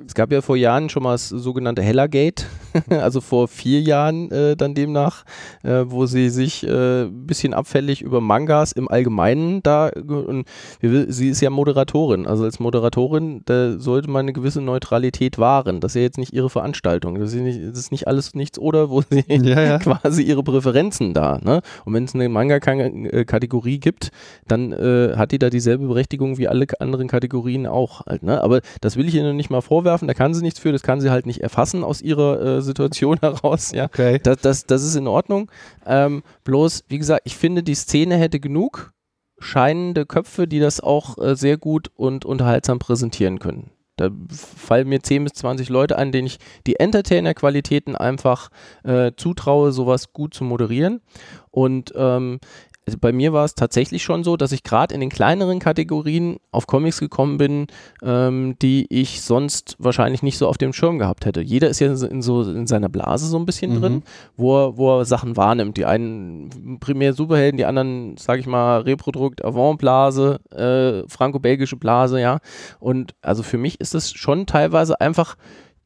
Es 0.06 0.14
gab 0.14 0.32
ja 0.32 0.40
vor 0.40 0.56
Jahren 0.56 0.88
schon 0.88 1.02
mal 1.02 1.12
das 1.12 1.28
sogenannte 1.28 1.82
Hellergate, 1.82 2.44
also 2.90 3.20
vor 3.20 3.48
vier 3.48 3.80
Jahren 3.80 4.30
äh, 4.30 4.56
dann 4.56 4.74
demnach, 4.74 5.24
äh, 5.62 5.84
wo 5.86 6.06
sie 6.06 6.30
sich 6.30 6.66
äh, 6.66 7.04
ein 7.04 7.26
bisschen 7.26 7.54
abfällig 7.54 8.02
über 8.02 8.20
Mangas 8.20 8.72
im 8.72 8.88
Allgemeinen 8.88 9.62
da, 9.62 9.88
und 9.88 10.46
sie 10.80 11.28
ist 11.28 11.40
ja 11.40 11.50
Moderatorin, 11.50 12.26
also 12.26 12.44
als 12.44 12.58
Moderatorin, 12.58 13.42
da 13.44 13.78
sollte 13.78 14.10
man 14.10 14.20
eine 14.20 14.32
gewisse 14.32 14.60
Neutralität 14.60 15.38
wahren. 15.38 15.80
Das 15.80 15.92
ist 15.92 15.96
ja 15.96 16.02
jetzt 16.02 16.18
nicht 16.18 16.32
ihre 16.32 16.50
Veranstaltung, 16.50 17.18
das 17.18 17.32
ist 17.32 17.40
nicht, 17.40 17.60
das 17.62 17.78
ist 17.78 17.92
nicht 17.92 18.08
alles 18.08 18.34
nichts 18.34 18.58
oder, 18.58 18.90
wo 18.90 19.02
sie 19.02 19.24
Ja, 19.28 19.62
ja. 19.62 19.78
quasi 20.02 20.22
ihre 20.22 20.42
Präferenzen 20.42 21.14
da. 21.14 21.38
Ne? 21.42 21.60
Und 21.84 21.94
wenn 21.94 22.04
es 22.04 22.14
eine 22.14 22.28
Manga-Kategorie 22.28 23.78
gibt, 23.78 24.10
dann 24.46 24.72
äh, 24.72 25.14
hat 25.16 25.32
die 25.32 25.38
da 25.38 25.50
dieselbe 25.50 25.86
Berechtigung 25.86 26.38
wie 26.38 26.48
alle 26.48 26.66
anderen 26.80 27.08
Kategorien 27.08 27.66
auch 27.66 28.06
halt. 28.06 28.22
Ne? 28.22 28.42
Aber 28.42 28.60
das 28.80 28.96
will 28.96 29.08
ich 29.08 29.14
noch 29.14 29.32
nicht 29.32 29.50
mal 29.50 29.62
vorwerfen, 29.76 30.08
da 30.08 30.14
kann 30.14 30.32
sie 30.32 30.42
nichts 30.42 30.58
für, 30.58 30.72
das 30.72 30.82
kann 30.82 31.02
sie 31.02 31.10
halt 31.10 31.26
nicht 31.26 31.42
erfassen 31.42 31.84
aus 31.84 32.00
ihrer 32.00 32.40
äh, 32.40 32.62
Situation 32.62 33.18
heraus. 33.20 33.72
Ja? 33.72 33.84
Okay. 33.84 34.18
Das, 34.22 34.38
das, 34.38 34.66
das 34.66 34.82
ist 34.82 34.96
in 34.96 35.06
Ordnung. 35.06 35.50
Ähm, 35.84 36.22
bloß, 36.44 36.84
wie 36.88 36.98
gesagt, 36.98 37.22
ich 37.24 37.36
finde, 37.36 37.62
die 37.62 37.74
Szene 37.74 38.16
hätte 38.16 38.40
genug 38.40 38.92
scheinende 39.38 40.06
Köpfe, 40.06 40.48
die 40.48 40.60
das 40.60 40.80
auch 40.80 41.18
äh, 41.18 41.36
sehr 41.36 41.58
gut 41.58 41.90
und 41.94 42.24
unterhaltsam 42.24 42.78
präsentieren 42.78 43.38
können. 43.38 43.70
Da 43.96 44.10
fallen 44.30 44.88
mir 44.88 45.02
10 45.02 45.24
bis 45.24 45.34
20 45.34 45.68
Leute 45.68 45.98
ein, 45.98 46.10
denen 46.10 46.26
ich 46.26 46.38
die 46.66 46.76
Entertainer-Qualitäten 46.76 47.96
einfach 47.96 48.50
äh, 48.82 49.12
zutraue, 49.14 49.72
sowas 49.72 50.14
gut 50.14 50.32
zu 50.32 50.44
moderieren. 50.44 51.02
Und 51.50 51.92
ähm, 51.96 52.40
also 52.86 52.98
bei 53.00 53.12
mir 53.12 53.32
war 53.32 53.44
es 53.44 53.56
tatsächlich 53.56 54.04
schon 54.04 54.22
so, 54.22 54.36
dass 54.36 54.52
ich 54.52 54.62
gerade 54.62 54.94
in 54.94 55.00
den 55.00 55.10
kleineren 55.10 55.58
Kategorien 55.58 56.36
auf 56.52 56.68
Comics 56.68 57.00
gekommen 57.00 57.36
bin, 57.36 57.66
ähm, 58.02 58.54
die 58.62 58.86
ich 58.90 59.22
sonst 59.22 59.74
wahrscheinlich 59.80 60.22
nicht 60.22 60.38
so 60.38 60.46
auf 60.46 60.56
dem 60.56 60.72
Schirm 60.72 60.98
gehabt 60.98 61.26
hätte. 61.26 61.40
Jeder 61.40 61.68
ist 61.68 61.80
ja 61.80 61.88
in, 61.88 62.22
so 62.22 62.42
in 62.42 62.68
seiner 62.68 62.88
Blase 62.88 63.26
so 63.26 63.38
ein 63.38 63.44
bisschen 63.44 63.74
Mhm. 63.74 63.80
drin, 63.80 64.02
wo 64.36 64.56
er, 64.56 64.76
wo 64.76 64.98
er 65.00 65.04
Sachen 65.04 65.36
wahrnimmt. 65.36 65.76
Die 65.76 65.84
einen 65.84 66.78
primär 66.78 67.12
Superhelden, 67.12 67.58
die 67.58 67.64
anderen, 67.64 68.16
sage 68.18 68.38
ich 68.40 68.46
mal, 68.46 68.82
Reprodukt, 68.82 69.44
Avant-Blase, 69.44 70.38
äh, 70.52 71.08
franco-belgische 71.08 71.76
Blase, 71.76 72.20
ja. 72.20 72.38
Und 72.78 73.14
also 73.20 73.42
für 73.42 73.58
mich 73.58 73.80
ist 73.80 73.96
es 73.96 74.12
schon 74.12 74.46
teilweise 74.46 75.00
einfach, 75.00 75.36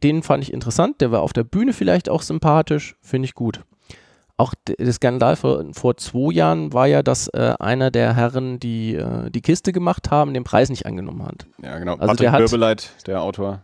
den 0.03 0.23
fand 0.23 0.43
ich 0.45 0.53
interessant, 0.53 1.01
der 1.01 1.13
war 1.13 1.23
auf 1.23 1.33
der 1.33 1.45
Bühne 1.45 1.73
vielleicht 1.73 2.11
auch 2.11 2.21
sympathisch, 2.21 2.97
finde 3.01 3.25
ich 3.25 3.35
gut. 3.35 3.63
Auch 4.41 4.55
der 4.67 4.93
Skandal 4.93 5.37
vor, 5.37 5.65
vor 5.73 5.97
zwei 5.99 6.33
Jahren 6.33 6.73
war 6.73 6.87
ja, 6.87 7.03
dass 7.03 7.29
äh, 7.29 7.55
einer 7.61 7.91
der 7.91 8.17
Herren, 8.17 8.59
die 8.59 8.95
äh, 8.95 9.31
die 9.31 9.43
Kiste 9.43 9.73
gemacht 9.73 10.11
haben, 10.11 10.33
den 10.33 10.45
Preis 10.45 10.71
nicht 10.71 10.87
angenommen 10.87 11.27
hat. 11.27 11.47
Ja, 11.63 11.79
genau. 11.79 11.93
Also 11.93 12.07
Patrick 12.07 12.19
der 12.21 12.33
hat- 12.33 12.41
Wirbeleit, 12.41 12.91
der 13.07 13.21
Autor. 13.23 13.61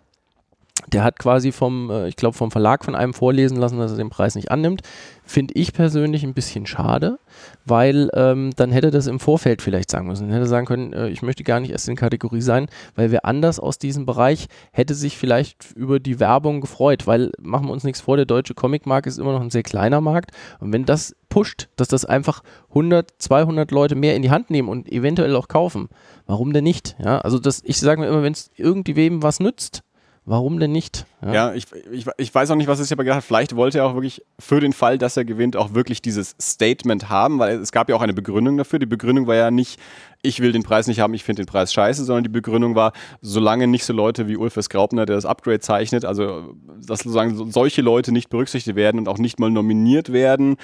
Der 0.92 1.02
hat 1.02 1.18
quasi 1.18 1.52
vom, 1.52 1.90
äh, 1.90 2.08
ich 2.08 2.16
glaube, 2.16 2.36
vom 2.36 2.50
Verlag 2.50 2.84
von 2.84 2.94
einem 2.94 3.14
vorlesen 3.14 3.56
lassen, 3.56 3.78
dass 3.78 3.92
er 3.92 3.96
den 3.96 4.10
Preis 4.10 4.34
nicht 4.34 4.50
annimmt. 4.50 4.82
Finde 5.24 5.54
ich 5.54 5.72
persönlich 5.72 6.22
ein 6.22 6.34
bisschen 6.34 6.66
schade, 6.66 7.18
weil 7.66 8.08
ähm, 8.14 8.50
dann 8.56 8.70
hätte 8.70 8.90
das 8.90 9.06
im 9.06 9.20
Vorfeld 9.20 9.60
vielleicht 9.60 9.90
sagen 9.90 10.06
müssen. 10.06 10.28
Dann 10.28 10.34
hätte 10.34 10.46
sagen 10.46 10.66
können, 10.66 10.92
äh, 10.92 11.08
ich 11.08 11.22
möchte 11.22 11.44
gar 11.44 11.60
nicht 11.60 11.70
erst 11.70 11.88
in 11.88 11.96
Kategorie 11.96 12.40
sein, 12.40 12.68
weil 12.94 13.10
wer 13.10 13.24
anders 13.24 13.60
aus 13.60 13.78
diesem 13.78 14.06
Bereich 14.06 14.46
hätte 14.72 14.94
sich 14.94 15.18
vielleicht 15.18 15.72
über 15.74 16.00
die 16.00 16.20
Werbung 16.20 16.60
gefreut, 16.60 17.06
weil 17.06 17.32
machen 17.40 17.66
wir 17.66 17.72
uns 17.72 17.84
nichts 17.84 18.00
vor, 18.00 18.16
der 18.16 18.26
deutsche 18.26 18.54
Comicmarkt 18.54 19.06
ist 19.06 19.18
immer 19.18 19.32
noch 19.32 19.40
ein 19.40 19.50
sehr 19.50 19.64
kleiner 19.64 20.00
Markt 20.00 20.30
und 20.60 20.72
wenn 20.72 20.84
das 20.84 21.14
pusht, 21.28 21.68
dass 21.76 21.88
das 21.88 22.04
einfach 22.04 22.42
100, 22.70 23.10
200 23.18 23.70
Leute 23.70 23.94
mehr 23.94 24.16
in 24.16 24.22
die 24.22 24.30
Hand 24.30 24.50
nehmen 24.50 24.68
und 24.68 24.90
eventuell 24.90 25.34
auch 25.36 25.48
kaufen, 25.48 25.88
warum 26.26 26.52
denn 26.52 26.64
nicht? 26.64 26.96
Ja, 27.02 27.18
also 27.18 27.38
das, 27.38 27.62
ich 27.64 27.78
sage 27.78 28.00
mir 28.00 28.06
immer, 28.06 28.22
wenn 28.22 28.32
es 28.32 28.50
irgendwem 28.56 29.22
was 29.22 29.40
nützt, 29.40 29.82
Warum 30.28 30.58
denn 30.58 30.72
nicht? 30.72 31.06
Ja, 31.24 31.54
ich, 31.54 31.66
ich, 31.92 32.04
ich 32.18 32.34
weiß 32.34 32.50
auch 32.50 32.56
nicht, 32.56 32.66
was 32.66 32.80
er 32.80 32.84
sich 32.84 32.92
aber 32.92 33.04
gedacht 33.04 33.18
hat. 33.18 33.24
Vielleicht 33.24 33.54
wollte 33.54 33.78
er 33.78 33.86
auch 33.86 33.94
wirklich 33.94 34.22
für 34.40 34.58
den 34.58 34.72
Fall, 34.72 34.98
dass 34.98 35.16
er 35.16 35.24
gewinnt, 35.24 35.56
auch 35.56 35.72
wirklich 35.72 36.02
dieses 36.02 36.34
Statement 36.42 37.08
haben, 37.08 37.38
weil 37.38 37.58
es 37.60 37.70
gab 37.70 37.88
ja 37.88 37.94
auch 37.94 38.00
eine 38.00 38.12
Begründung 38.12 38.56
dafür. 38.56 38.80
Die 38.80 38.86
Begründung 38.86 39.28
war 39.28 39.36
ja 39.36 39.52
nicht, 39.52 39.78
ich 40.22 40.40
will 40.40 40.50
den 40.50 40.64
Preis 40.64 40.88
nicht 40.88 40.98
haben, 40.98 41.14
ich 41.14 41.22
finde 41.22 41.42
den 41.42 41.46
Preis 41.46 41.72
scheiße, 41.72 42.04
sondern 42.04 42.24
die 42.24 42.28
Begründung 42.30 42.74
war, 42.74 42.92
solange 43.20 43.68
nicht 43.68 43.84
so 43.84 43.92
Leute 43.92 44.26
wie 44.26 44.36
Ulf 44.36 44.56
S. 44.56 44.68
Graupner, 44.68 45.06
der 45.06 45.14
das 45.14 45.26
Upgrade 45.26 45.60
zeichnet, 45.60 46.04
also 46.04 46.54
dass 46.84 47.00
sozusagen 47.00 47.36
so- 47.36 47.48
solche 47.48 47.82
Leute 47.82 48.10
nicht 48.10 48.28
berücksichtigt 48.28 48.74
werden 48.76 48.98
und 48.98 49.08
auch 49.08 49.18
nicht 49.18 49.38
mal 49.38 49.50
nominiert 49.50 50.12
werden, 50.12 50.56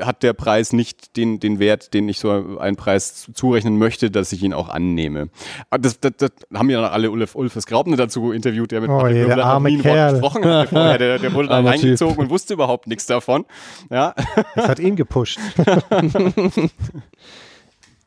hat 0.00 0.22
der 0.24 0.32
Preis 0.32 0.72
nicht 0.72 1.16
den, 1.16 1.38
den 1.38 1.58
Wert, 1.60 1.94
den 1.94 2.08
ich 2.08 2.18
so 2.18 2.58
einen 2.58 2.76
Preis 2.76 3.30
zurechnen 3.32 3.78
möchte, 3.78 4.10
dass 4.10 4.32
ich 4.32 4.42
ihn 4.42 4.52
auch 4.52 4.68
annehme. 4.68 5.28
Aber 5.70 5.80
Das, 5.82 6.00
das, 6.00 6.12
das 6.16 6.30
haben 6.52 6.68
ja 6.70 6.88
alle 6.88 7.10
Ulf, 7.10 7.34
Ulf 7.36 7.54
S. 7.54 7.66
Graupner 7.66 7.96
dazu 7.96 8.32
interviewt, 8.32 8.72
der 8.72 8.80
mit 8.80 8.90
Oh 8.90 9.06
je, 9.06 9.24
der 9.26 9.44
arme 9.44 9.70
nie 9.70 9.78
Kerl. 9.78 10.12
Gesprochen 10.12 10.44
hat. 10.44 10.68
Vorher. 10.70 10.98
Der, 10.98 11.18
der 11.18 11.32
wurde 11.32 11.48
dann 11.50 11.66
reingezogen 11.66 12.16
und 12.18 12.30
wusste 12.30 12.54
überhaupt 12.54 12.86
nichts 12.88 13.06
davon. 13.06 13.44
Ja, 13.90 14.14
Das 14.56 14.68
hat 14.68 14.80
ihn 14.80 14.96
gepusht. 14.96 15.38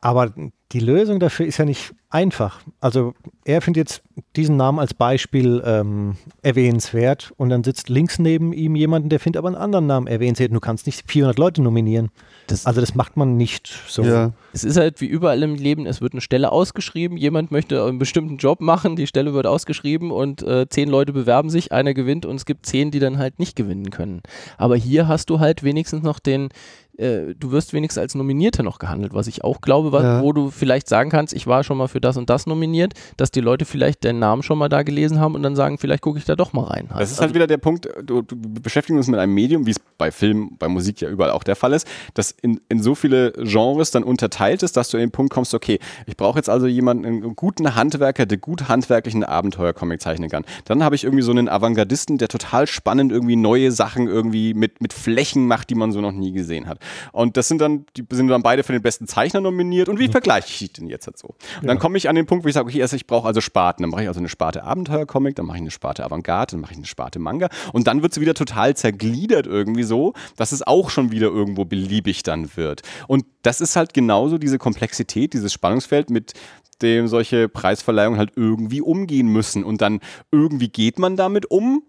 Aber 0.00 0.32
die 0.72 0.80
Lösung 0.80 1.18
dafür 1.18 1.46
ist 1.46 1.56
ja 1.58 1.64
nicht 1.64 1.92
einfach. 2.10 2.60
Also 2.80 3.14
er 3.44 3.60
findet 3.60 3.88
jetzt 3.88 4.02
diesen 4.34 4.56
Namen 4.56 4.78
als 4.78 4.94
Beispiel 4.94 5.62
ähm, 5.64 6.16
erwähnenswert 6.42 7.32
und 7.36 7.50
dann 7.50 7.62
sitzt 7.62 7.88
links 7.88 8.18
neben 8.18 8.52
ihm 8.52 8.74
jemanden, 8.74 9.08
der 9.10 9.20
findet 9.20 9.38
aber 9.38 9.48
einen 9.48 9.56
anderen 9.56 9.86
Namen 9.86 10.06
erwähnenswert. 10.06 10.52
Du 10.52 10.60
kannst 10.60 10.86
nicht 10.86 11.08
400 11.10 11.38
Leute 11.38 11.62
nominieren. 11.62 12.08
Das- 12.46 12.66
also 12.66 12.80
das 12.80 12.94
macht 12.94 13.16
man 13.16 13.36
nicht 13.36 13.68
so. 13.88 14.02
Ja. 14.02 14.32
Es 14.52 14.64
ist 14.64 14.76
halt 14.78 15.00
wie 15.00 15.06
überall 15.06 15.42
im 15.42 15.54
Leben, 15.54 15.86
es 15.86 16.00
wird 16.00 16.14
eine 16.14 16.20
Stelle 16.22 16.50
ausgeschrieben, 16.50 17.16
jemand 17.18 17.50
möchte 17.52 17.84
einen 17.84 17.98
bestimmten 17.98 18.38
Job 18.38 18.60
machen, 18.60 18.96
die 18.96 19.06
Stelle 19.06 19.34
wird 19.34 19.46
ausgeschrieben 19.46 20.10
und 20.10 20.42
äh, 20.42 20.66
zehn 20.68 20.88
Leute 20.88 21.12
bewerben 21.12 21.50
sich, 21.50 21.72
einer 21.72 21.94
gewinnt 21.94 22.24
und 22.26 22.36
es 22.36 22.46
gibt 22.46 22.64
zehn, 22.66 22.90
die 22.90 22.98
dann 23.00 23.18
halt 23.18 23.38
nicht 23.38 23.54
gewinnen 23.54 23.90
können. 23.90 24.22
Aber 24.56 24.76
hier 24.76 25.06
hast 25.08 25.28
du 25.30 25.40
halt 25.40 25.62
wenigstens 25.62 26.02
noch 26.02 26.18
den, 26.18 26.48
äh, 26.96 27.34
du 27.38 27.52
wirst 27.52 27.72
wenigstens 27.74 28.00
als 28.00 28.14
Nominierter 28.14 28.62
noch 28.62 28.78
gehandelt, 28.78 29.12
was 29.14 29.26
ich 29.26 29.44
auch 29.44 29.60
glaube, 29.60 29.92
was, 29.92 30.02
Ja. 30.02 30.22
wo 30.22 30.32
du 30.32 30.50
vielleicht 30.50 30.88
sagen 30.88 31.10
kannst, 31.10 31.34
ich 31.34 31.46
war 31.46 31.62
schon 31.64 31.76
mal 31.78 31.86
für 31.88 31.97
das 32.00 32.16
und 32.16 32.30
das 32.30 32.46
nominiert, 32.46 32.94
dass 33.16 33.30
die 33.30 33.40
Leute 33.40 33.64
vielleicht 33.64 34.04
deinen 34.04 34.18
Namen 34.18 34.42
schon 34.42 34.58
mal 34.58 34.68
da 34.68 34.82
gelesen 34.82 35.20
haben 35.20 35.34
und 35.34 35.42
dann 35.42 35.56
sagen, 35.56 35.78
vielleicht 35.78 36.02
gucke 36.02 36.18
ich 36.18 36.24
da 36.24 36.36
doch 36.36 36.52
mal 36.52 36.64
rein. 36.64 36.88
Das 36.96 37.10
ist 37.10 37.20
halt 37.20 37.34
wieder 37.34 37.46
der 37.46 37.58
Punkt, 37.58 37.88
du, 38.02 38.22
du 38.22 38.36
beschäftigen 38.36 38.98
uns 38.98 39.08
mit 39.08 39.18
einem 39.18 39.34
Medium, 39.34 39.66
wie 39.66 39.70
es 39.72 39.80
bei 39.98 40.10
Film, 40.10 40.56
bei 40.58 40.68
Musik 40.68 41.00
ja 41.00 41.08
überall 41.08 41.30
auch 41.30 41.42
der 41.42 41.56
Fall 41.56 41.72
ist, 41.72 41.86
das 42.14 42.30
in, 42.30 42.60
in 42.68 42.82
so 42.82 42.94
viele 42.94 43.32
Genres 43.32 43.90
dann 43.90 44.04
unterteilt 44.04 44.62
ist, 44.62 44.76
dass 44.76 44.90
du 44.90 44.96
an 44.96 45.02
den 45.02 45.10
Punkt 45.10 45.32
kommst, 45.32 45.54
okay, 45.54 45.78
ich 46.06 46.16
brauche 46.16 46.38
jetzt 46.38 46.48
also 46.48 46.66
jemanden, 46.66 47.04
einen 47.04 47.36
guten 47.36 47.74
Handwerker, 47.74 48.26
der 48.26 48.38
gut 48.38 48.68
handwerklichen 48.68 49.24
Abenteuercomic 49.24 50.00
zeichnen 50.00 50.30
kann. 50.30 50.44
Dann 50.64 50.82
habe 50.82 50.94
ich 50.94 51.04
irgendwie 51.04 51.22
so 51.22 51.32
einen 51.32 51.48
Avantgardisten, 51.48 52.18
der 52.18 52.28
total 52.28 52.66
spannend 52.66 53.12
irgendwie 53.12 53.36
neue 53.36 53.72
Sachen 53.72 54.06
irgendwie 54.06 54.54
mit, 54.54 54.80
mit 54.80 54.92
Flächen 54.92 55.46
macht, 55.46 55.70
die 55.70 55.74
man 55.74 55.92
so 55.92 56.00
noch 56.00 56.12
nie 56.12 56.32
gesehen 56.32 56.66
hat. 56.66 56.78
Und 57.12 57.36
das 57.36 57.48
sind 57.48 57.60
dann, 57.60 57.86
die 57.96 58.04
sind 58.10 58.28
dann 58.28 58.42
beide 58.42 58.62
für 58.62 58.72
den 58.72 58.82
besten 58.82 59.06
Zeichner 59.06 59.40
nominiert. 59.40 59.88
Und 59.88 59.98
wie 59.98 60.08
vergleiche 60.08 60.64
ich 60.64 60.72
den 60.72 60.88
jetzt 60.88 61.06
halt 61.06 61.18
so? 61.18 61.34
Und 61.60 61.66
dann 61.66 61.78
komme 61.88 61.96
ich 61.96 62.10
an 62.10 62.16
den 62.16 62.26
Punkt, 62.26 62.44
wo 62.44 62.48
ich 62.48 62.54
sage, 62.54 62.68
okay, 62.68 62.82
also 62.82 62.96
ich 62.96 63.06
brauche 63.06 63.26
also 63.26 63.40
Sparten. 63.40 63.82
Dann 63.82 63.88
mache 63.88 64.02
ich 64.02 64.08
also 64.08 64.20
eine 64.20 64.28
Sparte 64.28 64.62
Abenteuercomic, 64.62 65.36
dann 65.36 65.46
mache 65.46 65.56
ich 65.56 65.62
eine 65.62 65.70
Sparte 65.70 66.04
Avantgarde, 66.04 66.50
dann 66.50 66.60
mache 66.60 66.72
ich 66.72 66.76
eine 66.76 66.84
Sparte 66.84 67.18
Manga. 67.18 67.48
Und 67.72 67.86
dann 67.86 68.02
wird 68.02 68.12
es 68.12 68.20
wieder 68.20 68.34
total 68.34 68.76
zergliedert 68.76 69.46
irgendwie 69.46 69.84
so, 69.84 70.12
dass 70.36 70.52
es 70.52 70.66
auch 70.66 70.90
schon 70.90 71.12
wieder 71.12 71.28
irgendwo 71.28 71.64
beliebig 71.64 72.24
dann 72.24 72.54
wird. 72.58 72.82
Und 73.06 73.24
das 73.40 73.62
ist 73.62 73.74
halt 73.74 73.94
genauso 73.94 74.36
diese 74.36 74.58
Komplexität, 74.58 75.32
dieses 75.32 75.50
Spannungsfeld, 75.50 76.10
mit 76.10 76.34
dem 76.82 77.08
solche 77.08 77.48
Preisverleihungen 77.48 78.18
halt 78.18 78.32
irgendwie 78.36 78.82
umgehen 78.82 79.28
müssen. 79.28 79.64
Und 79.64 79.80
dann 79.80 80.00
irgendwie 80.30 80.68
geht 80.68 80.98
man 80.98 81.16
damit 81.16 81.50
um 81.50 81.84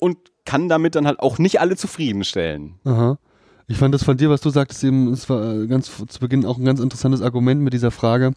und 0.00 0.18
kann 0.46 0.68
damit 0.68 0.96
dann 0.96 1.06
halt 1.06 1.20
auch 1.20 1.38
nicht 1.38 1.60
alle 1.60 1.76
zufriedenstellen. 1.76 2.74
Aha. 2.82 3.18
Ich 3.68 3.76
fand 3.76 3.94
das 3.94 4.02
von 4.02 4.16
dir, 4.16 4.30
was 4.30 4.40
du 4.40 4.50
sagtest, 4.50 4.82
eben, 4.82 5.12
es 5.12 5.30
war 5.30 5.54
äh, 5.54 5.68
ganz 5.68 5.92
zu 6.08 6.18
Beginn 6.18 6.44
auch 6.44 6.58
ein 6.58 6.64
ganz 6.64 6.80
interessantes 6.80 7.22
Argument 7.22 7.62
mit 7.62 7.72
dieser 7.72 7.92
Frage. 7.92 8.32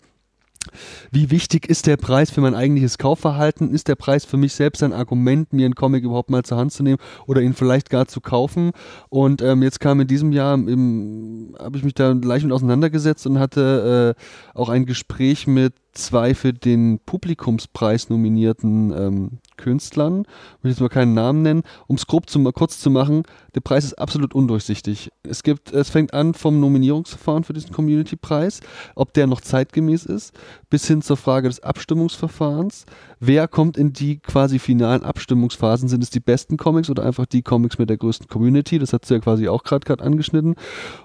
Wie 1.11 1.31
wichtig 1.31 1.67
ist 1.67 1.87
der 1.87 1.97
Preis 1.97 2.31
für 2.31 2.41
mein 2.41 2.55
eigentliches 2.55 2.97
Kaufverhalten? 2.97 3.71
Ist 3.73 3.87
der 3.87 3.95
Preis 3.95 4.25
für 4.25 4.37
mich 4.37 4.53
selbst 4.53 4.83
ein 4.83 4.93
Argument, 4.93 5.51
mir 5.53 5.65
einen 5.65 5.75
Comic 5.75 6.03
überhaupt 6.03 6.29
mal 6.29 6.43
zur 6.43 6.57
Hand 6.57 6.71
zu 6.71 6.83
nehmen 6.83 6.99
oder 7.25 7.41
ihn 7.41 7.53
vielleicht 7.53 7.89
gar 7.89 8.07
zu 8.07 8.21
kaufen? 8.21 8.71
Und 9.09 9.41
ähm, 9.41 9.63
jetzt 9.63 9.79
kam 9.79 9.99
in 9.99 10.07
diesem 10.07 10.31
Jahr, 10.31 10.51
habe 10.51 11.77
ich 11.77 11.83
mich 11.83 11.93
da 11.93 12.11
leicht 12.11 12.45
mit 12.45 12.53
auseinandergesetzt 12.53 13.25
und 13.27 13.39
hatte 13.39 14.15
äh, 14.17 14.57
auch 14.57 14.69
ein 14.69 14.85
Gespräch 14.85 15.47
mit 15.47 15.73
zwei 15.93 16.33
für 16.33 16.53
den 16.53 16.99
Publikumspreis 17.05 18.09
nominierten 18.09 18.91
ähm, 18.91 19.29
Künstlern. 19.57 20.23
Ich 20.57 20.63
will 20.63 20.71
jetzt 20.71 20.81
mal 20.81 20.89
keinen 20.89 21.13
Namen 21.13 21.41
nennen. 21.41 21.63
Um 21.87 21.95
es 21.95 22.07
grob 22.07 22.29
zu, 22.29 22.39
mal 22.39 22.53
kurz 22.53 22.79
zu 22.79 22.89
machen, 22.89 23.23
der 23.55 23.61
Preis 23.61 23.85
ist 23.85 23.93
absolut 23.93 24.33
undurchsichtig. 24.33 25.11
Es 25.23 25.43
gibt, 25.43 25.71
es 25.71 25.89
fängt 25.89 26.13
an 26.13 26.33
vom 26.33 26.59
Nominierungsverfahren 26.59 27.43
für 27.43 27.53
diesen 27.53 27.71
Community-Preis, 27.71 28.61
ob 28.95 29.13
der 29.13 29.27
noch 29.27 29.41
zeitgemäß 29.41 30.05
ist, 30.05 30.33
bis 30.69 30.87
hin 30.87 31.01
zur 31.01 31.17
Frage 31.17 31.47
des 31.47 31.61
Abstimmungsverfahrens. 31.61 32.85
Wer 33.19 33.47
kommt 33.47 33.77
in 33.77 33.93
die 33.93 34.19
quasi 34.19 34.59
finalen 34.59 35.03
Abstimmungsphasen? 35.03 35.89
Sind 35.89 36.03
es 36.03 36.09
die 36.09 36.19
besten 36.19 36.57
Comics 36.57 36.89
oder 36.89 37.03
einfach 37.03 37.25
die 37.25 37.41
Comics 37.41 37.77
mit 37.77 37.89
der 37.89 37.97
größten 37.97 38.27
Community? 38.27 38.79
Das 38.79 38.93
hat 38.93 39.05
sie 39.05 39.15
ja 39.15 39.19
quasi 39.19 39.47
auch 39.47 39.63
gerade 39.63 40.03
angeschnitten. 40.03 40.55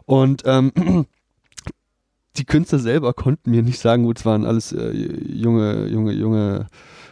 Und 0.05 0.43
ähm, 0.47 1.07
die 2.39 2.45
Künstler 2.45 2.78
selber 2.78 3.12
konnten 3.14 3.51
mir 3.51 3.62
nicht 3.62 3.78
sagen, 3.78 4.05
gut, 4.05 4.18
es 4.18 4.26
waren 4.26 4.45
alles 4.45 4.72
äh, 4.72 4.91
junge, 4.91 5.87
junge, 5.87 6.12
junge 6.12 6.66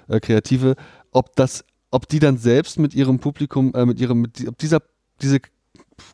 äh, 0.09 0.21
Kreative, 0.21 0.77
ob 1.11 1.35
das, 1.37 1.65
ob 1.91 2.09
die 2.09 2.19
dann 2.19 2.39
selbst 2.39 2.79
mit 2.79 2.95
ihrem 2.95 3.19
Publikum, 3.19 3.73
äh, 3.75 3.87
mit 3.87 4.01
ihrem, 4.01 4.21
mit, 4.23 4.47
ob 4.47 4.59
dieser, 4.59 4.81
diese 5.23 5.41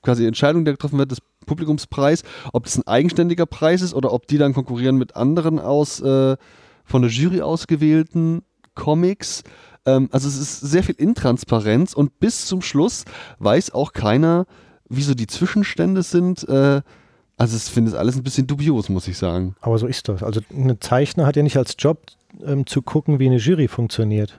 quasi 0.03 0.27
Entscheidung, 0.27 0.65
die 0.65 0.73
getroffen 0.73 0.99
wird, 0.99 1.11
des 1.11 1.23
Publikumspreis, 1.47 2.23
ob 2.53 2.65
das 2.65 2.77
ein 2.77 2.87
eigenständiger 2.87 3.47
Preis 3.47 3.83
ist 3.83 3.95
oder 3.95 4.13
ob 4.13 4.27
die 4.27 4.39
dann 4.39 4.55
konkurrieren 4.55 4.97
mit 4.97 5.17
anderen 5.17 5.59
aus 5.59 6.01
äh, 6.01 6.37
von 6.85 7.03
der 7.03 7.11
Jury 7.11 7.41
ausgewählten 7.41 8.43
Comics. 8.75 9.43
Ähm, 9.87 10.09
also 10.13 10.29
es 10.29 10.39
ist 10.39 10.61
sehr 10.61 10.83
viel 10.83 10.97
Intransparenz 10.97 11.95
und 11.95 12.21
bis 12.21 12.47
zum 12.47 12.63
Schluss 12.63 13.05
weiß 13.39 13.73
auch 13.73 13.93
keiner, 13.93 14.47
wie 14.89 15.03
so 15.03 15.15
die 15.15 15.27
Zwischenstände 15.27 16.03
sind. 16.03 16.47
Also 17.41 17.57
ich 17.57 17.63
finde 17.63 17.91
es 17.91 17.97
alles 17.97 18.17
ein 18.17 18.23
bisschen 18.23 18.47
dubios, 18.47 18.91
muss 18.91 19.09
ich 19.09 19.17
sagen. 19.17 19.55
Aber 19.63 19.79
so 19.79 19.87
ist 19.87 20.09
das. 20.11 20.23
Also 20.23 20.43
ein 20.55 20.77
Zeichner 20.79 21.25
hat 21.25 21.37
ja 21.37 21.43
nicht 21.43 21.57
als 21.57 21.75
Job 21.79 22.03
ähm, 22.45 22.67
zu 22.67 22.83
gucken, 22.83 23.19
wie 23.19 23.27
eine 23.29 23.39
Jury 23.39 23.67
funktioniert. 23.67 24.39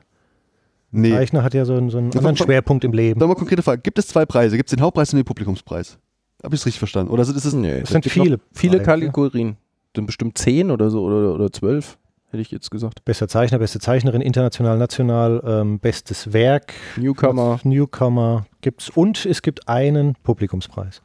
Nee. 0.92 1.10
Zeichner 1.10 1.44
hat 1.44 1.56
ja 1.56 1.66
so 1.66 1.74
einen, 1.74 1.90
so 1.90 1.98
einen 1.98 2.16
anderen 2.16 2.38
Schwerpunkt 2.38 2.84
im 2.84 2.94
Leben. 2.94 3.20
Dann 3.20 3.28
mal 3.28 3.34
konkrete 3.34 3.64
Frage. 3.64 3.82
Gibt 3.82 3.98
es 3.98 4.06
zwei 4.08 4.28
Preise? 4.28 4.56
Gibt 4.56 4.70
es 4.70 4.76
den 4.76 4.84
Hauptpreis 4.84 5.12
und 5.14 5.18
den 5.18 5.26
Publikumspreis? 5.26 5.98
Habe 6.44 6.54
ich 6.54 6.62
es 6.62 6.66
richtig 6.68 6.78
verstanden? 6.78 7.12
Oder 7.12 7.24
ist 7.24 7.30
es 7.30 7.54
Nee, 7.54 7.80
Es 7.80 7.90
sind 7.90 8.02
gibt 8.02 8.14
viele. 8.14 8.40
Viele 8.54 8.78
Preise. 8.78 8.86
Kategorien. 9.08 9.58
Sind 9.96 10.06
bestimmt 10.06 10.38
zehn 10.38 10.70
oder 10.70 10.92
so 10.92 11.02
oder, 11.04 11.34
oder 11.34 11.52
zwölf. 11.52 11.98
hätte 12.30 12.42
ich 12.42 12.52
jetzt 12.52 12.70
gesagt. 12.70 13.04
Bester 13.04 13.28
Zeichner, 13.28 13.58
beste 13.58 13.80
Zeichnerin, 13.80 14.22
international, 14.22 14.78
national, 14.78 15.42
ähm, 15.44 15.80
bestes 15.80 16.34
Werk, 16.34 16.74
Newcomer. 16.98 17.60
Newcomer 17.64 18.46
gibt's 18.62 18.92
und 18.92 19.26
es 19.26 19.42
gibt 19.42 19.68
einen 19.68 20.14
Publikumspreis. 20.22 21.02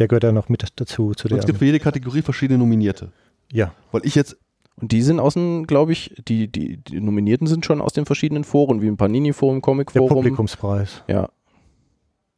Der 0.00 0.08
gehört 0.08 0.24
ja 0.24 0.32
noch 0.32 0.48
mit 0.48 0.64
dazu 0.76 1.12
zu 1.14 1.26
Und 1.26 1.30
der. 1.30 1.38
es 1.38 1.46
gibt 1.46 1.58
für 1.58 1.66
jede 1.66 1.78
Kategorie 1.78 2.22
verschiedene 2.22 2.58
Nominierte. 2.58 3.12
ja, 3.52 3.72
Weil 3.92 4.00
ich 4.04 4.14
jetzt, 4.16 4.36
Und 4.80 4.90
die 4.92 5.02
sind 5.02 5.20
aus 5.20 5.34
dem, 5.34 5.66
glaube 5.66 5.92
ich, 5.92 6.14
die, 6.26 6.48
die, 6.48 6.78
die 6.78 7.00
Nominierten 7.00 7.46
sind 7.46 7.64
schon 7.66 7.80
aus 7.80 7.92
den 7.92 8.06
verschiedenen 8.06 8.42
Foren, 8.44 8.80
wie 8.82 8.86
im 8.88 8.96
Panini-Forum, 8.96 9.56
der 9.56 9.62
Comic-Forum. 9.62 10.08
Publikumspreis. 10.08 11.02
Ja, 11.06 11.14
ja 11.22 11.28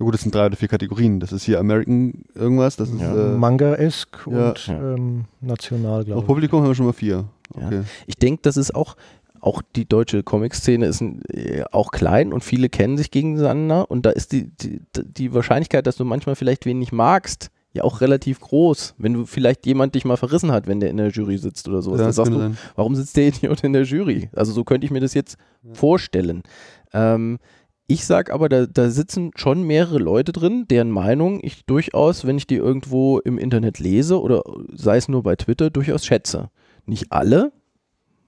gut, 0.05 0.15
das 0.15 0.23
sind 0.23 0.35
drei 0.35 0.47
oder 0.47 0.57
vier 0.57 0.67
Kategorien. 0.69 1.21
Das 1.21 1.31
ist 1.31 1.45
hier 1.45 1.61
American 1.61 2.25
irgendwas, 2.35 2.75
das 2.77 2.91
ist 2.91 3.01
Ja. 3.01 3.35
äh, 3.35 3.37
Manga-esk 3.39 4.27
ja. 4.29 4.49
und 4.51 4.67
Ja. 4.67 4.95
Ähm, 4.95 5.25
national, 5.41 6.01
auch 6.01 6.05
glaube 6.05 6.21
ich. 6.23 6.27
Publikum 6.27 6.61
haben 6.63 6.69
wir 6.69 6.75
schon 6.75 6.87
mal 6.87 6.93
vier. 6.93 7.25
Ja. 7.57 7.67
Okay. 7.67 7.83
ich 8.07 8.17
denke, 8.17 8.41
das 8.43 8.57
ist 8.57 8.75
auch, 8.75 8.97
auch 9.43 9.61
die 9.77 9.87
deutsche 9.89 10.23
Comic-Szene 10.23 10.87
ist 10.87 11.03
äh, 11.03 11.65
auch 11.73 11.91
klein 11.91 12.33
und 12.33 12.43
viele 12.45 12.69
kennen 12.69 12.97
sich 12.97 13.11
gegeneinander 13.11 13.91
und 13.91 14.07
da 14.07 14.11
ist 14.11 14.33
die, 14.33 14.51
die, 14.57 14.81
die 14.95 15.35
Wahrscheinlichkeit, 15.35 15.87
dass 15.87 15.97
du 15.97 16.05
manchmal 16.05 16.37
vielleicht 16.37 16.65
wen 16.65 16.79
nicht 16.79 16.93
magst, 16.93 17.51
ja 17.73 17.83
auch 17.83 18.01
relativ 18.01 18.39
groß, 18.41 18.95
wenn 18.99 19.15
du 19.15 19.27
vielleicht 19.27 19.67
jemand 19.67 19.97
dich 19.97 20.05
mal 20.05 20.17
verrissen 20.17 20.53
hat, 20.53 20.69
wenn 20.69 20.79
der 20.79 20.91
in 20.91 20.97
der 20.97 21.09
Jury 21.09 21.39
sitzt 21.39 21.67
oder 21.69 21.83
sowas. 21.83 21.99
Ja, 21.99 22.05
Dann 22.05 22.13
sagst 22.13 22.33
du, 22.33 22.39
sein. 22.39 22.59
warum 22.77 22.95
sitzt 22.95 23.17
der 23.17 23.29
Idiot 23.29 23.65
in 23.65 23.73
der 23.73 23.83
Jury? 23.83 24.31
Also 24.33 24.53
so 24.53 24.63
könnte 24.63 24.85
ich 24.85 24.91
mir 24.93 25.01
das 25.01 25.15
jetzt 25.15 25.37
vorstellen. 25.73 26.43
Ähm, 26.93 27.39
ich 27.89 28.07
sag 28.07 28.31
aber, 28.31 28.49
da, 28.49 28.67
da 28.67 28.91
sitzen 28.91 29.33
schon 29.35 29.65
mehrere 29.65 29.99
Leute 29.99 30.33
drin, 30.33 30.67
deren 30.71 30.91
Meinung 30.91 31.41
ich 31.43 31.67
durchaus, 31.67 32.27
wenn 32.27 32.39
ich 32.39 32.47
die 32.47 32.57
irgendwo 32.57 33.19
im 33.19 33.39
Internet 33.39 33.81
lese 33.81 34.21
oder 34.21 34.43
sei 34.73 34.99
es 34.99 35.09
nur 35.09 35.25
bei 35.25 35.35
Twitter, 35.35 35.69
durchaus 35.71 36.07
schätze. 36.07 36.51
Nicht 36.87 37.11
alle, 37.11 37.53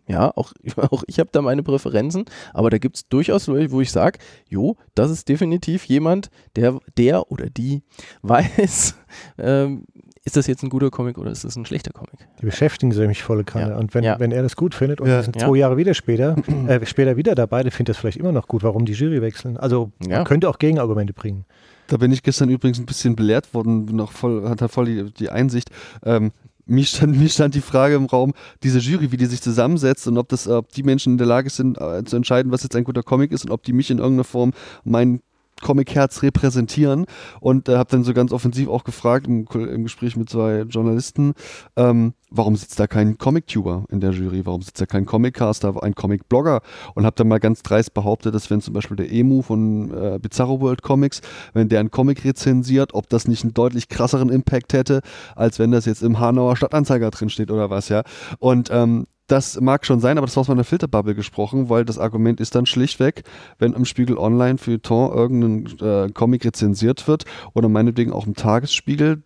ja, 0.07 0.31
auch, 0.37 0.53
auch 0.77 1.03
ich 1.07 1.19
habe 1.19 1.31
da 1.33 1.43
meine 1.43 1.63
Präferenzen, 1.63 2.25
aber 2.53 2.71
da 2.71 2.79
gibt 2.79 2.97
es 2.97 3.09
durchaus 3.09 3.47
Leute, 3.47 3.71
wo 3.73 3.81
ich 3.81 3.91
sage, 3.91 4.19
jo, 4.49 4.77
das 4.95 5.11
ist 5.11 5.29
definitiv 5.29 5.85
jemand, 5.87 6.31
der, 6.57 6.79
der 6.97 7.31
oder 7.31 7.49
die 7.51 7.83
weiß, 8.23 8.97
ähm, 9.39 9.85
ist 10.27 10.37
das 10.39 10.47
jetzt 10.47 10.63
ein 10.63 10.71
guter 10.71 10.91
Comic 10.91 11.19
oder 11.19 11.31
ist 11.31 11.45
das 11.45 11.55
ein 11.57 11.67
schlechter 11.67 11.93
Comic? 11.93 12.27
Die 12.41 12.47
beschäftigen 12.47 12.93
sich 12.93 13.01
nämlich 13.01 13.23
volle 13.23 13.45
Kanne. 13.45 13.73
Ja. 13.73 13.77
Und 13.79 13.93
wenn, 13.95 14.05
Ja. 14.05 14.19
wenn 14.19 14.33
er 14.33 14.43
das 14.43 14.57
gut 14.57 14.75
findet 14.75 15.01
und 15.03 15.09
Ja. 15.09 15.17
wir 15.17 15.23
sind 15.23 15.37
Ja. 15.39 15.47
zwei 15.49 15.57
Jahre 15.59 15.77
wieder 15.77 15.93
später, 15.93 16.37
äh, 16.67 16.85
später 16.87 17.17
wieder 17.19 17.35
dabei, 17.35 17.63
dann 17.63 17.71
findet 17.71 17.91
das 17.91 17.99
vielleicht 17.99 18.17
immer 18.17 18.33
noch 18.33 18.49
gut, 18.49 18.63
warum 18.63 18.87
die 18.87 18.95
Jury 18.95 19.21
wechseln. 19.21 19.59
Also 19.59 19.93
Ja. 20.07 20.17
man 20.19 20.25
könnte 20.25 20.49
auch 20.49 20.59
Gegenargumente 20.59 21.13
bringen. 21.13 21.45
Da 21.89 21.99
bin 21.99 22.11
ich 22.11 22.23
gestern 22.23 22.49
übrigens 22.49 22.79
ein 22.79 22.87
bisschen 22.87 23.15
belehrt 23.17 23.53
worden, 23.53 24.01
auch 24.01 24.13
voll, 24.13 24.49
hat 24.49 24.63
er 24.63 24.71
voll 24.71 24.87
die, 24.87 25.13
die 25.13 25.29
Einsicht. 25.29 25.71
Ähm, 26.07 26.33
mir 26.67 26.85
stand, 26.85 27.19
mir 27.19 27.29
stand 27.29 27.55
die 27.55 27.61
Frage 27.61 27.95
im 27.95 28.07
Raum, 28.07 28.33
diese 28.63 28.79
Jury, 28.79 29.13
wie 29.13 29.17
die 29.17 29.27
sich 29.27 29.43
zusammensetzt 29.43 30.07
und 30.07 30.19
ob 30.19 30.29
das, 30.29 30.49
ob 30.49 30.73
die 30.73 30.83
Menschen 30.83 31.15
in 31.15 31.19
der 31.19 31.27
Lage 31.27 31.51
sind, 31.51 31.81
äh, 31.81 32.05
zu 32.05 32.17
entscheiden, 32.17 32.53
was 32.53 32.63
jetzt 32.63 32.77
ein 32.77 32.85
guter 32.85 33.03
Comic 33.03 33.33
ist 33.33 33.45
und 33.45 33.51
ob 33.51 33.63
die 33.63 33.73
mich 33.73 33.91
in 33.91 33.99
irgendeiner 33.99 34.25
Form 34.25 34.53
mein 34.85 35.21
Comic-Herz 35.65 36.23
repräsentieren. 36.23 37.07
Und 37.41 37.69
äh, 37.69 37.77
habe 37.77 37.91
dann 37.91 38.05
so 38.05 38.15
ganz 38.15 38.31
offensiv 38.31 38.69
auch 38.69 38.85
gefragt 38.85 39.27
im, 39.27 39.47
im 39.53 39.83
Gespräch 39.83 40.17
mit 40.17 40.29
zwei 40.31 40.61
Journalisten, 40.61 41.35
ähm, 41.75 42.13
warum 42.31 42.57
sitzt 42.57 42.79
da 42.79 42.87
kein 42.87 43.17
Comic-Tuber 43.17 43.85
in 43.91 44.01
der 44.01 44.11
Jury? 44.11 44.45
Warum 44.45 44.61
sitzt 44.63 44.81
da 44.81 44.87
kein 44.87 45.07
Comic-Caster, 45.07 45.83
ein 45.83 45.95
Comic-Blogger? 45.95 46.61
Und 46.95 47.07
habe 47.07 47.17
dann 47.17 47.29
mal 47.29 47.41
ganz 47.41 47.63
dreist 47.63 47.95
behauptet, 47.95 48.35
dass 48.35 48.51
wenn 48.51 48.61
zum 48.61 48.75
Beispiel 48.75 48.97
der 48.97 49.11
Emu 49.11 49.43
von 49.43 49.91
äh, 49.91 50.19
Bizarro 50.21 50.61
World 50.61 50.83
Comics, 50.83 51.23
wenn 51.55 51.69
der 51.69 51.81
einen 51.81 51.91
Comic 51.91 52.25
rezensiert, 52.25 52.93
ob 52.93 53.09
das 53.09 53.27
nicht 53.27 53.45
einen 53.45 53.55
deutlich 53.55 53.89
krasseren 53.89 54.29
Impact 54.29 54.73
hätte, 54.73 55.01
als 55.35 55.59
wenn 55.59 55.71
das 55.71 55.87
jetzt 55.87 56.03
im 56.03 56.21
Hanauer 56.21 56.57
Stadtanzeiger 56.57 57.11
drin 57.11 57.31
steht 57.31 57.51
oder 57.51 57.71
was, 57.71 57.89
ja. 57.89 58.03
Und 58.39 58.69
ähm, 58.71 59.07
das 59.27 59.61
mag 59.61 59.87
schon 59.87 60.01
sein, 60.01 60.19
aber 60.19 60.27
das 60.27 60.37
war 60.37 60.43
aus 60.43 60.49
meiner 60.49 60.65
Filterbubble 60.65 61.15
gesprochen, 61.15 61.71
weil 61.71 61.85
das 61.85 61.99
Argument 61.99 62.41
ist 62.41 62.55
dann 62.55 62.67
schlichtweg, 62.67 63.23
wenn 63.59 63.73
im 63.73 63.85
Spiegel 63.85 64.19
Online 64.19 64.59
für 64.59 64.81
Ton 64.81 65.13
irgendein 65.13 65.79
äh, 65.81 66.13
Comic 66.13 66.45
rezensiert 66.45 67.09
wird 67.09 67.25
oder 67.55 67.69
meinetwegen 67.69 68.13
auch 68.13 68.27
im 68.27 68.35
Tagesspiegel, 68.35 69.23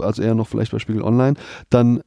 also 0.00 0.22
eher 0.22 0.34
noch 0.34 0.48
vielleicht 0.48 0.72
bei 0.72 0.78
Spiegel 0.78 1.02
Online, 1.02 1.34
dann 1.70 2.02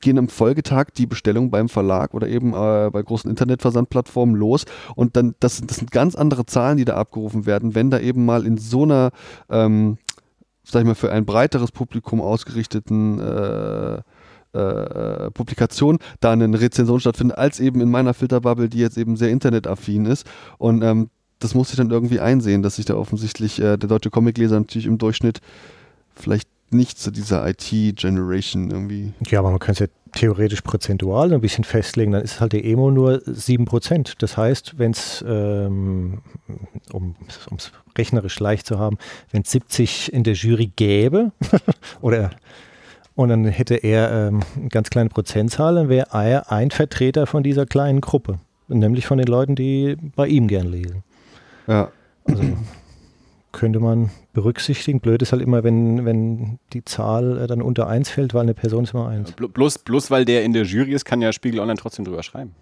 gehen 0.00 0.18
am 0.18 0.28
Folgetag 0.28 0.90
die 0.96 1.06
Bestellungen 1.06 1.50
beim 1.50 1.68
Verlag 1.68 2.14
oder 2.14 2.28
eben 2.28 2.54
äh, 2.54 2.90
bei 2.90 3.02
großen 3.02 3.28
Internetversandplattformen 3.28 4.34
los 4.34 4.64
und 4.94 5.16
dann, 5.16 5.34
das, 5.40 5.60
das 5.60 5.78
sind 5.78 5.90
ganz 5.90 6.14
andere 6.14 6.46
Zahlen, 6.46 6.78
die 6.78 6.84
da 6.84 6.94
abgerufen 6.94 7.44
werden, 7.44 7.74
wenn 7.74 7.90
da 7.90 7.98
eben 7.98 8.24
mal 8.24 8.46
in 8.46 8.56
so 8.56 8.84
einer, 8.84 9.10
ähm, 9.48 9.98
sag 10.64 10.80
ich 10.80 10.86
mal, 10.86 10.94
für 10.94 11.12
ein 11.12 11.26
breiteres 11.26 11.72
Publikum 11.72 12.20
ausgerichteten 12.20 13.18
äh, 13.18 14.00
äh, 14.52 15.30
Publikation 15.30 15.98
da 16.20 16.32
eine 16.32 16.60
Rezension 16.60 17.00
stattfindet, 17.00 17.38
als 17.38 17.60
eben 17.60 17.80
in 17.80 17.90
meiner 17.90 18.14
Filterbubble, 18.14 18.68
die 18.68 18.78
jetzt 18.78 18.98
eben 18.98 19.16
sehr 19.16 19.30
internetaffin 19.30 20.06
ist. 20.06 20.26
Und 20.58 20.82
ähm, 20.82 21.10
das 21.38 21.54
muss 21.54 21.70
ich 21.70 21.76
dann 21.76 21.90
irgendwie 21.90 22.20
einsehen, 22.20 22.62
dass 22.62 22.76
sich 22.76 22.84
da 22.84 22.94
offensichtlich 22.94 23.60
äh, 23.60 23.76
der 23.76 23.88
deutsche 23.88 24.10
Comicleser 24.10 24.58
natürlich 24.58 24.86
im 24.86 24.98
Durchschnitt 24.98 25.40
vielleicht 26.14 26.48
nicht 26.72 26.98
zu 26.98 27.10
dieser 27.10 27.48
IT-Generation 27.48 28.70
irgendwie. 28.70 29.12
Ja, 29.28 29.40
aber 29.40 29.50
man 29.50 29.58
kann 29.58 29.72
es 29.72 29.80
ja 29.80 29.86
theoretisch 30.12 30.60
prozentual 30.60 31.32
ein 31.32 31.40
bisschen 31.40 31.64
festlegen. 31.64 32.12
Dann 32.12 32.22
ist 32.22 32.40
halt 32.40 32.52
der 32.52 32.64
Emo 32.64 32.90
nur 32.90 33.22
7%. 33.26 34.14
Das 34.18 34.36
heißt, 34.36 34.78
wenn 34.78 34.92
es, 34.92 35.24
ähm, 35.26 36.20
um 36.92 37.16
es 37.56 37.72
rechnerisch 37.96 38.38
leicht 38.38 38.66
zu 38.66 38.78
haben, 38.78 38.98
wenn 39.30 39.42
es 39.42 39.50
70 39.50 40.12
in 40.12 40.22
der 40.22 40.34
Jury 40.34 40.70
gäbe, 40.74 41.32
oder 42.00 42.30
und 43.20 43.28
dann 43.28 43.44
hätte 43.44 43.74
er 43.74 44.28
ähm, 44.28 44.40
eine 44.56 44.68
ganz 44.70 44.88
kleine 44.88 45.10
Prozentzahl, 45.10 45.74
dann 45.74 45.90
wäre 45.90 46.06
er 46.10 46.50
ein 46.50 46.70
Vertreter 46.70 47.26
von 47.26 47.42
dieser 47.42 47.66
kleinen 47.66 48.00
Gruppe. 48.00 48.38
Nämlich 48.68 49.06
von 49.06 49.18
den 49.18 49.26
Leuten, 49.26 49.56
die 49.56 49.96
bei 50.16 50.26
ihm 50.26 50.48
gern 50.48 50.66
lesen. 50.66 51.02
Ja. 51.66 51.90
Also 52.24 52.42
könnte 53.52 53.78
man 53.78 54.08
berücksichtigen. 54.32 55.00
Blöd 55.00 55.20
ist 55.20 55.32
halt 55.32 55.42
immer, 55.42 55.64
wenn, 55.64 56.06
wenn 56.06 56.58
die 56.72 56.82
Zahl 56.82 57.36
äh, 57.36 57.46
dann 57.46 57.60
unter 57.60 57.88
1 57.88 58.08
fällt, 58.08 58.32
weil 58.32 58.42
eine 58.42 58.54
Person 58.54 58.84
ist 58.84 58.94
immer 58.94 59.08
1. 59.08 59.32
Bl 59.32 59.48
bloß, 59.48 59.80
bloß 59.80 60.10
weil 60.10 60.24
der 60.24 60.42
in 60.42 60.54
der 60.54 60.62
Jury 60.62 60.92
ist, 60.92 61.04
kann 61.04 61.20
ja 61.20 61.30
Spiegel 61.34 61.60
Online 61.60 61.78
trotzdem 61.78 62.06
drüber 62.06 62.22
schreiben. 62.22 62.54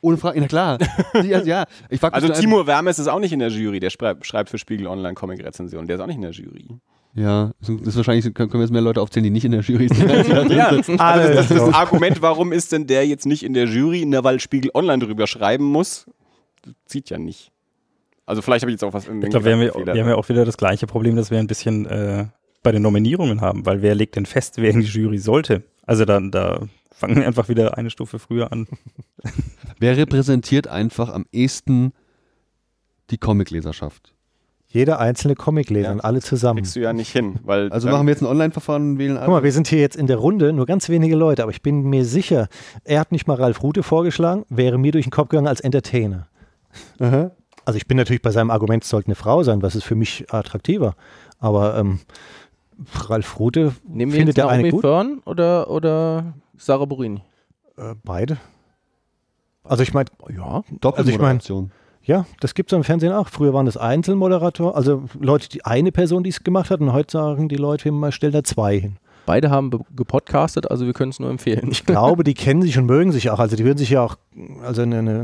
Ohne 0.00 0.16
Frage, 0.16 0.40
na 0.40 0.46
klar. 0.46 0.78
ja, 1.24 1.42
ja. 1.42 1.64
Also 2.12 2.28
Timur 2.28 2.68
Wermes 2.68 3.00
ist 3.00 3.08
auch 3.08 3.18
nicht 3.18 3.32
in 3.32 3.40
der 3.40 3.48
Jury, 3.48 3.80
der 3.80 3.90
schreibt, 3.90 4.26
schreibt 4.26 4.50
für 4.50 4.58
Spiegel 4.58 4.86
Online 4.86 5.14
Comic-Rezensionen, 5.14 5.88
der 5.88 5.96
ist 5.96 6.02
auch 6.02 6.06
nicht 6.06 6.16
in 6.16 6.22
der 6.22 6.30
Jury. 6.30 6.68
Ja, 7.16 7.52
das 7.60 7.68
ist 7.68 7.96
wahrscheinlich, 7.96 8.34
können 8.34 8.52
wir 8.52 8.60
jetzt 8.60 8.72
mehr 8.72 8.80
Leute 8.80 9.00
aufzählen, 9.00 9.22
die 9.24 9.30
nicht 9.30 9.44
in 9.44 9.52
der 9.52 9.60
Jury 9.60 9.88
sind. 9.88 10.10
als 10.10 10.26
die 10.26 10.32
da 10.32 10.42
drin 10.44 10.56
Ja, 10.58 10.74
sitzen. 10.74 10.98
also 10.98 11.32
das 11.32 11.50
ist 11.50 11.58
das 11.60 11.72
Argument, 11.74 12.20
warum 12.22 12.50
ist 12.52 12.72
denn 12.72 12.86
der 12.88 13.06
jetzt 13.06 13.24
nicht 13.24 13.44
in 13.44 13.54
der 13.54 13.66
Jury? 13.66 14.04
Na, 14.06 14.24
weil 14.24 14.40
Spiegel 14.40 14.70
Online 14.74 15.04
drüber 15.04 15.26
schreiben 15.28 15.64
muss. 15.64 16.06
Das 16.62 16.74
zieht 16.86 17.10
ja 17.10 17.18
nicht. 17.18 17.52
Also 18.26 18.42
vielleicht 18.42 18.62
habe 18.62 18.70
ich 18.70 18.74
jetzt 18.74 18.84
auch 18.84 18.92
was 18.94 19.06
in 19.06 19.22
Ich 19.22 19.30
glaube, 19.30 19.44
wir, 19.44 19.52
haben 19.52 19.62
ja- 19.62 19.74
wir 19.94 20.00
haben 20.02 20.08
ja 20.08 20.16
auch 20.16 20.28
wieder 20.28 20.44
das 20.44 20.56
gleiche 20.56 20.86
Problem, 20.86 21.14
dass 21.14 21.30
wir 21.30 21.38
ein 21.38 21.46
bisschen 21.46 21.86
äh, 21.86 22.26
bei 22.64 22.72
den 22.72 22.82
Nominierungen 22.82 23.40
haben, 23.42 23.64
weil 23.66 23.82
wer 23.82 23.94
legt 23.94 24.16
denn 24.16 24.26
fest, 24.26 24.54
wer 24.56 24.70
in 24.70 24.80
die 24.80 24.86
Jury 24.86 25.18
sollte? 25.18 25.62
Also 25.86 26.04
dann, 26.06 26.30
da 26.32 26.62
fangen 26.90 27.16
wir 27.16 27.26
einfach 27.26 27.48
wieder 27.48 27.76
eine 27.76 27.90
Stufe 27.90 28.18
früher 28.18 28.50
an. 28.50 28.66
Wer 29.78 29.96
repräsentiert 29.98 30.66
einfach 30.68 31.10
am 31.12 31.26
ehesten 31.30 31.92
die 33.10 33.18
Comicleserschaft? 33.18 34.13
Jeder 34.74 34.98
einzelne 34.98 35.36
Comicleser 35.36 35.86
Ja. 35.86 35.92
und 35.92 36.00
alle 36.00 36.20
zusammen. 36.20 36.58
kriegst 36.58 36.74
du 36.74 36.80
ja 36.80 36.92
nicht 36.92 37.12
hin, 37.12 37.36
weil 37.44 37.70
Also 37.72 37.88
machen 37.88 38.06
wir 38.06 38.12
jetzt 38.12 38.22
ein 38.22 38.26
Online-Verfahren 38.26 38.82
und 38.92 38.98
wählen 38.98 39.16
Guck 39.18 39.28
mal, 39.28 39.42
wir 39.44 39.52
sind 39.52 39.68
hier 39.68 39.78
jetzt 39.78 39.94
in 39.96 40.08
der 40.08 40.16
Runde, 40.16 40.52
nur 40.52 40.66
ganz 40.66 40.88
wenige 40.88 41.14
Leute, 41.14 41.42
aber 41.44 41.52
ich 41.52 41.62
bin 41.62 41.82
mir 41.82 42.04
sicher, 42.04 42.48
er 42.82 42.98
hat 42.98 43.12
nicht 43.12 43.28
mal 43.28 43.34
Ralf 43.36 43.62
Rute 43.62 43.84
vorgeschlagen, 43.84 44.44
wäre 44.48 44.76
mir 44.76 44.90
durch 44.90 45.04
den 45.06 45.12
Kopf 45.12 45.28
gegangen 45.28 45.46
als 45.46 45.60
Entertainer. 45.60 46.26
Aha. 46.98 47.30
Also 47.64 47.76
ich 47.76 47.86
bin 47.86 47.96
natürlich 47.96 48.20
bei 48.20 48.32
seinem 48.32 48.50
Argument, 48.50 48.82
es 48.82 48.90
sollte 48.90 49.06
eine 49.06 49.14
Frau 49.14 49.44
sein, 49.44 49.62
was 49.62 49.76
ist 49.76 49.84
für 49.84 49.94
mich 49.94 50.26
attraktiver. 50.32 50.96
Aber 51.38 51.78
ähm, 51.78 52.00
Ralf 53.08 53.38
Rute 53.38 53.74
Nehmen 53.86 54.10
wir 54.12 54.18
findet 54.18 54.36
jetzt 54.36 54.44
der 54.44 54.48
eine 54.48 54.62
Naomi 54.64 54.70
gut. 54.72 54.80
Fern 54.80 55.20
oder, 55.24 55.70
oder 55.70 56.34
Sarah 56.58 56.84
Borini? 56.84 57.22
Äh, 57.78 57.94
beide. 58.04 58.38
Also 59.62 59.82
ich 59.84 59.94
meine, 59.94 60.10
Ja. 60.36 60.62
Doppelmoderation. 60.80 61.70
Ja, 62.04 62.26
das 62.40 62.54
gibt 62.54 62.72
es 62.72 62.76
im 62.76 62.84
Fernsehen 62.84 63.12
auch. 63.12 63.28
Früher 63.28 63.54
waren 63.54 63.66
das 63.66 63.76
Einzelmoderator, 63.76 64.76
also 64.76 65.04
Leute, 65.18 65.48
die 65.48 65.64
eine 65.64 65.92
Person, 65.92 66.22
die 66.22 66.30
es 66.30 66.44
gemacht 66.44 66.70
hat, 66.70 66.80
und 66.80 66.92
heute 66.92 67.12
sagen 67.12 67.48
die 67.48 67.56
Leute 67.56 67.88
immer, 67.88 68.12
stell 68.12 68.30
da 68.30 68.44
zwei 68.44 68.78
hin. 68.78 68.96
Beide 69.26 69.50
haben 69.50 69.70
be- 69.70 69.80
gepodcastet, 69.96 70.70
also 70.70 70.86
wir 70.86 70.92
können 70.92 71.10
es 71.10 71.20
nur 71.20 71.30
empfehlen. 71.30 71.68
Ich 71.70 71.86
glaube, 71.86 72.24
die 72.24 72.34
kennen 72.34 72.62
sich 72.62 72.76
und 72.78 72.86
mögen 72.86 73.12
sich 73.12 73.30
auch. 73.30 73.38
Also 73.38 73.56
die 73.56 73.64
würden 73.64 73.78
sich 73.78 73.90
ja 73.90 74.02
auch 74.02 74.16
also 74.64 74.82
eine, 74.82 74.98
eine, 74.98 75.20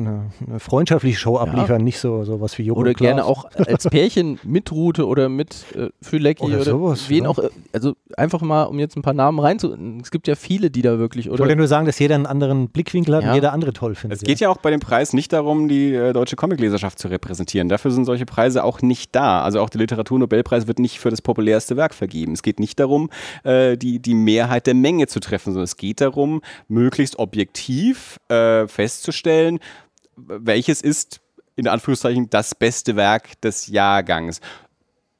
eine 0.46 0.60
freundschaftliche 0.60 1.18
Show 1.18 1.36
abliefern, 1.36 1.82
nicht 1.82 1.98
so, 1.98 2.22
so 2.24 2.40
was 2.40 2.56
wie 2.58 2.62
Joko 2.62 2.80
Oder 2.80 2.94
gerne 2.94 3.24
auch 3.24 3.44
als 3.66 3.88
Pärchen 3.88 4.38
mit 4.44 4.70
Rute 4.70 5.06
oder 5.06 5.28
mit 5.28 5.64
äh, 5.74 5.88
Fülecki 6.00 6.44
Oder 6.44 6.54
oder, 6.56 6.64
sowas, 6.64 7.08
wen 7.10 7.24
ja. 7.24 7.30
auch. 7.30 7.38
äh, 7.40 7.48
Also 7.72 7.94
einfach 8.16 8.40
mal, 8.40 8.64
um 8.64 8.78
jetzt 8.78 8.96
ein 8.96 9.02
paar 9.02 9.12
Namen 9.14 9.40
reinzu. 9.40 9.76
Es 10.00 10.10
gibt 10.12 10.28
ja 10.28 10.36
viele, 10.36 10.70
die 10.70 10.82
da 10.82 10.98
wirklich. 10.98 11.26
Ich 11.26 11.32
Oder 11.32 11.40
wollte 11.40 11.56
nur 11.56 11.66
sagen, 11.66 11.86
dass 11.86 11.98
jeder 11.98 12.14
einen 12.14 12.26
anderen 12.26 12.68
Blickwinkel 12.68 13.16
hat 13.16 13.24
Ja. 13.24 13.30
und 13.30 13.34
jeder 13.34 13.52
andere 13.52 13.72
toll 13.72 13.96
findet. 13.96 14.18
Es 14.18 14.24
geht 14.24 14.38
ja 14.38 14.48
auch 14.48 14.58
bei 14.58 14.70
dem 14.70 14.80
Preis 14.80 15.12
nicht 15.12 15.32
darum, 15.32 15.68
die 15.68 15.92
äh, 15.92 16.12
deutsche 16.12 16.36
Comicleserschaft 16.36 16.98
zu 17.00 17.08
repräsentieren. 17.08 17.68
Dafür 17.68 17.90
sind 17.90 18.04
solche 18.04 18.26
Preise 18.26 18.62
auch 18.62 18.80
nicht 18.80 19.14
da. 19.16 19.42
Also 19.42 19.60
auch 19.60 19.70
der 19.70 19.80
Literaturnobelpreis 19.80 20.68
wird 20.68 20.78
nicht 20.78 21.00
für 21.00 21.10
das 21.10 21.20
populärste 21.20 21.76
Werk 21.76 21.94
vergeben. 21.94 22.32
Es 22.32 22.42
geht 22.42 22.60
nicht 22.60 22.78
darum, 22.78 23.10
äh, 23.42 23.76
die 23.76 23.89
die, 23.90 23.98
die 24.00 24.14
Mehrheit 24.14 24.66
der 24.66 24.74
Menge 24.74 25.06
zu 25.06 25.20
treffen, 25.20 25.52
sondern 25.52 25.64
es 25.64 25.76
geht 25.76 26.00
darum, 26.00 26.42
möglichst 26.68 27.18
objektiv 27.18 28.18
äh, 28.28 28.66
festzustellen, 28.68 29.58
welches 30.16 30.82
ist 30.82 31.20
in 31.56 31.68
Anführungszeichen 31.68 32.30
das 32.30 32.54
beste 32.54 32.96
Werk 32.96 33.40
des 33.40 33.66
Jahrgangs. 33.66 34.40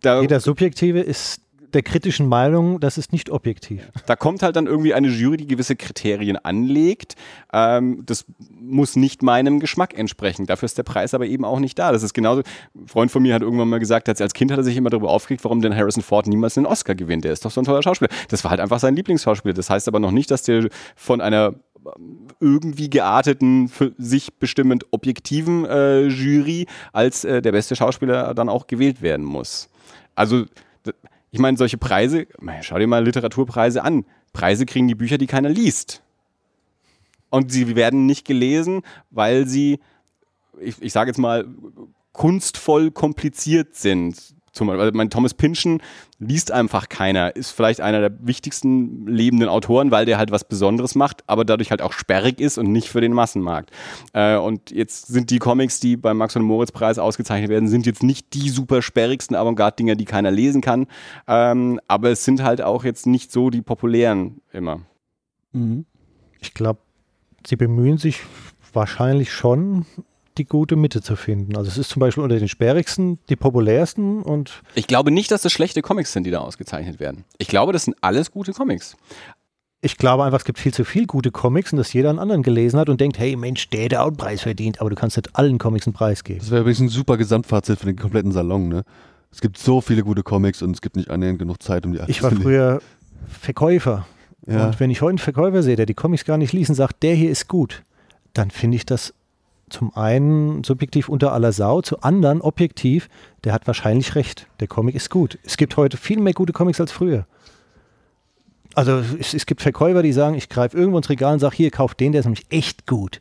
Da, 0.01 0.21
Jeder 0.21 0.41
Subjektive 0.41 1.01
ist 1.01 1.43
der 1.75 1.83
kritischen 1.83 2.29
Meinung, 2.29 2.81
das 2.81 2.99
ist 2.99 3.13
nicht 3.13 3.31
objektiv. 3.31 3.91
da 4.07 4.17
kommt 4.17 4.43
halt 4.43 4.57
dann 4.57 4.67
irgendwie 4.67 4.95
eine 4.95 5.09
Jury, 5.09 5.37
die 5.37 5.47
gewisse 5.47 5.77
Kriterien 5.77 6.37
anlegt. 6.37 7.15
Ähm, 7.53 8.03
das 8.07 8.25
muss 8.61 8.97
nicht 8.97 9.23
meinem 9.23 9.61
Geschmack 9.61 9.97
entsprechen. 9.97 10.47
Dafür 10.47 10.67
ist 10.67 10.79
der 10.79 10.83
Preis 10.83 11.15
aber 11.15 11.27
eben 11.27 11.45
auch 11.45 11.61
nicht 11.61 11.79
da. 11.79 11.93
Das 11.93 12.03
ist 12.03 12.15
genauso. 12.15 12.43
Ein 12.75 12.89
Freund 12.89 13.11
von 13.11 13.23
mir 13.23 13.35
hat 13.35 13.43
irgendwann 13.43 13.69
mal 13.69 13.81
gesagt, 13.81 14.09
als 14.09 14.35
Kind 14.35 14.51
hat 14.51 14.59
er 14.59 14.65
sich 14.65 14.77
immer 14.77 14.91
darüber 14.91 15.11
aufgeregt, 15.11 15.45
warum 15.45 15.61
denn 15.61 15.77
Harrison 15.77 16.03
Ford 16.03 16.27
niemals 16.27 16.57
einen 16.57 16.67
Oscar 16.67 16.95
gewinnt. 16.95 17.25
Der 17.25 17.33
ist 17.33 17.45
doch 17.45 17.51
so 17.51 17.61
ein 17.61 17.65
toller 17.65 17.83
Schauspieler. 17.83 18.11
Das 18.29 18.45
war 18.45 18.51
halt 18.51 18.61
einfach 18.61 18.81
sein 18.81 18.97
Lieblingsschauspieler. 18.97 19.55
Das 19.55 19.71
heißt 19.71 19.89
aber 19.89 20.01
noch 20.01 20.11
nicht, 20.11 20.31
dass 20.31 20.43
der 20.43 20.69
von 20.97 21.21
einer 21.21 21.55
irgendwie 22.41 22.91
gearteten, 22.91 23.69
für 23.69 23.93
sich 23.99 24.35
bestimmend 24.35 24.87
objektiven 24.91 25.65
äh, 25.65 26.07
Jury 26.07 26.67
als 26.93 27.25
äh, 27.25 27.43
der 27.43 27.53
beste 27.53 27.77
Schauspieler 27.77 28.35
dann 28.35 28.49
auch 28.49 28.67
gewählt 28.67 29.03
werden 29.03 29.25
muss. 29.25 29.69
Also, 30.15 30.45
ich 31.31 31.39
meine, 31.39 31.57
solche 31.57 31.79
Preise, 31.79 32.27
schau 32.63 32.79
dir 32.79 32.87
mal 32.87 33.05
Literaturpreise 33.05 33.83
an. 33.83 34.05
Preise 34.33 34.67
kriegen 34.67 34.89
die 34.89 34.95
Bücher, 34.95 35.19
die 35.19 35.27
keiner 35.27 35.49
liest. 35.49 36.03
Und 37.31 37.53
sie 37.53 37.77
werden 37.77 38.07
nicht 38.07 38.27
gelesen, 38.27 38.83
weil 39.11 39.47
sie, 39.47 39.79
ich, 40.61 40.81
ich 40.83 40.93
sage 40.93 41.11
jetzt 41.11 41.19
mal, 41.19 41.47
kunstvoll 42.13 42.91
kompliziert 42.91 43.77
sind. 43.77 44.35
Zum 44.53 44.67
Beispiel, 44.67 44.81
also 44.81 44.97
mein 44.97 45.11
Thomas 45.11 45.35
Pynchon 45.35 45.81
liest 46.19 46.51
einfach 46.51 46.89
keiner, 46.89 47.35
ist 47.37 47.51
vielleicht 47.51 47.81
einer 47.81 48.01
der 48.01 48.13
wichtigsten 48.21 49.07
lebenden 49.07 49.49
Autoren, 49.49 49.91
weil 49.91 50.07
der 50.07 50.19
halt 50.19 50.33
was 50.33 50.45
Besonderes 50.45 50.95
macht, 50.95 51.23
aber 51.29 51.45
dadurch 51.45 51.71
halt 51.71 51.83
auch 51.83 51.93
sperrig 51.93 52.41
ist 52.41 52.59
und 52.59 52.73
nicht 52.73 52.89
für 52.89 53.01
den 53.01 53.13
Massenmarkt. 53.13 53.71
Äh, 54.13 54.37
und 54.37 54.71
jetzt 54.71 55.07
sind 55.07 55.31
die 55.31 55.39
Comics, 55.39 55.79
die 55.79 55.97
beim 55.97 56.17
Max 56.17 56.35
und 56.35 56.43
Moritz 56.43 56.73
Preis 56.73 56.99
ausgezeichnet 56.99 57.49
werden, 57.49 57.69
sind 57.69 57.87
jetzt 57.87 58.03
nicht 58.03 58.35
die 58.35 58.51
super 58.51 58.83
sperrigsten 58.83 59.37
Avantgarde-Dinger, 59.37 59.95
die 59.95 60.05
keiner 60.05 60.31
lesen 60.31 60.61
kann, 60.61 60.87
ähm, 61.29 61.81
aber 61.87 62.11
es 62.11 62.25
sind 62.25 62.43
halt 62.43 62.61
auch 62.61 62.85
jetzt 62.85 63.07
nicht 63.07 63.31
so 63.31 63.51
die 63.51 63.63
populären 63.63 64.41
immer. 64.53 64.81
Mhm. 65.53 65.87
Ich 66.41 66.55
glaube, 66.55 66.81
sie 67.47 67.57
bemühen 67.57 67.99
sich 67.99 68.21
wahrscheinlich 68.73 69.33
schon, 69.33 69.87
die 70.41 70.47
gute 70.47 70.77
Mitte 70.77 71.03
zu 71.03 71.17
finden. 71.17 71.57
Also 71.57 71.69
es 71.71 71.77
ist 71.79 71.91
zum 71.91 72.01
Beispiel 72.01 72.23
unter 72.25 72.39
den 72.39 72.49
sperrigsten 72.49 73.19
die 73.29 73.37
populärsten 73.37 74.23
und 74.23 74.63
Ich 74.75 74.87
glaube 74.87 75.11
nicht, 75.11 75.31
dass 75.31 75.43
das 75.43 75.53
schlechte 75.53 75.83
Comics 75.83 76.13
sind, 76.13 76.25
die 76.25 76.31
da 76.31 76.39
ausgezeichnet 76.39 76.99
werden. 77.01 77.25
Ich 77.39 77.49
glaube, 77.49 77.73
das 77.73 77.85
sind 77.85 77.97
alles 78.01 78.31
gute 78.31 78.53
Comics. 78.53 78.97
ich 79.83 79.97
glaube 79.97 80.25
einfach, 80.25 80.39
es 80.39 80.45
gibt 80.45 80.59
viel 80.59 80.73
zu 80.75 80.85
viel 80.85 81.07
gute 81.07 81.31
Comics 81.31 81.73
und 81.73 81.77
dass 81.79 81.93
jeder 81.93 82.11
einen 82.11 82.19
anderen 82.19 82.43
gelesen 82.43 82.79
hat 82.79 82.89
und 82.89 83.01
denkt, 83.01 83.19
hey 83.19 83.37
Mensch, 83.37 83.69
der, 83.71 83.89
der 83.89 84.03
auch 84.03 84.09
einen 84.09 84.17
Preis 84.17 84.43
verdient, 84.43 84.81
aber 84.81 84.91
du 84.91 84.97
kannst 84.97 85.17
nicht 85.17 85.35
allen 85.37 85.59
Comics 85.59 85.87
einen 85.87 85.95
Preis 85.95 86.25
geben. 86.25 86.41
Das 86.41 86.51
wäre 86.51 86.61
übrigens 86.63 86.81
ein 86.81 86.89
super 86.89 87.17
Gesamtfazit 87.17 87.79
für 87.79 87.87
den 87.87 87.97
kompletten 87.97 88.33
Salon, 88.33 88.69
ne? 88.69 88.83
Es 89.33 89.41
gibt 89.41 89.59
so 89.59 89.81
viele 89.81 90.03
gute 90.03 90.23
Comics 90.23 90.61
und 90.63 90.73
es 90.73 90.81
gibt 90.81 90.97
nicht 90.97 91.09
annähernd 91.11 91.39
genug 91.39 91.63
Zeit, 91.63 91.87
um 91.87 91.93
die 91.93 92.01
alle 92.01 92.11
Ich 92.11 92.23
war 92.23 92.31
früher 92.33 92.81
Verkäufer 93.29 94.07
Ja. 94.47 94.67
und 94.67 94.81
wenn 94.81 94.91
ich 94.91 95.03
heute 95.03 95.11
einen 95.11 95.19
Verkäufer 95.19 95.63
sehe, 95.63 95.77
der 95.77 95.87
die 95.87 95.95
Comics 95.95 96.25
gar 96.25 96.37
nicht 96.39 96.53
liest 96.53 96.71
und 96.71 96.77
sagt, 96.77 97.03
der 97.03 97.15
hier 97.15 97.31
ist 97.31 97.47
gut, 97.49 97.83
dann 98.35 98.51
finde 98.51 98.77
ich 98.77 98.87
das 98.87 99.15
zum 99.71 99.95
einen 99.97 100.65
subjektiv 100.65 101.09
unter 101.09 101.33
aller 101.33 101.53
Sau, 101.53 101.81
zu 101.81 102.01
anderen 102.03 102.41
objektiv, 102.41 103.09
der 103.45 103.53
hat 103.53 103.67
wahrscheinlich 103.67 104.15
recht. 104.15 104.47
Der 104.61 104.69
Comic 104.69 104.95
ist 104.95 105.11
gut. 105.11 105.39
Es 105.45 105.57
gibt 105.57 105.77
heute 105.77 105.97
viel 105.97 106.21
mehr 106.21 106.35
gute 106.35 106.53
Comics 106.53 106.81
als 106.81 106.93
früher. 106.93 107.27
Also 108.75 109.03
es, 109.19 109.35
es 109.35 109.47
gibt 109.47 109.63
Verkäufer, 109.63 110.03
die 110.03 110.13
sagen, 110.13 110.37
ich 110.37 110.49
greife 110.49 110.77
irgendwo 110.77 110.99
ins 110.99 111.09
Regal 111.09 111.33
und 111.35 111.41
sage, 111.41 111.57
hier, 111.57 111.71
kauf 111.71 111.95
den, 111.95 112.13
der 112.13 112.21
ist 112.21 112.27
nämlich 112.27 112.47
echt 112.51 112.87
gut. 112.87 113.21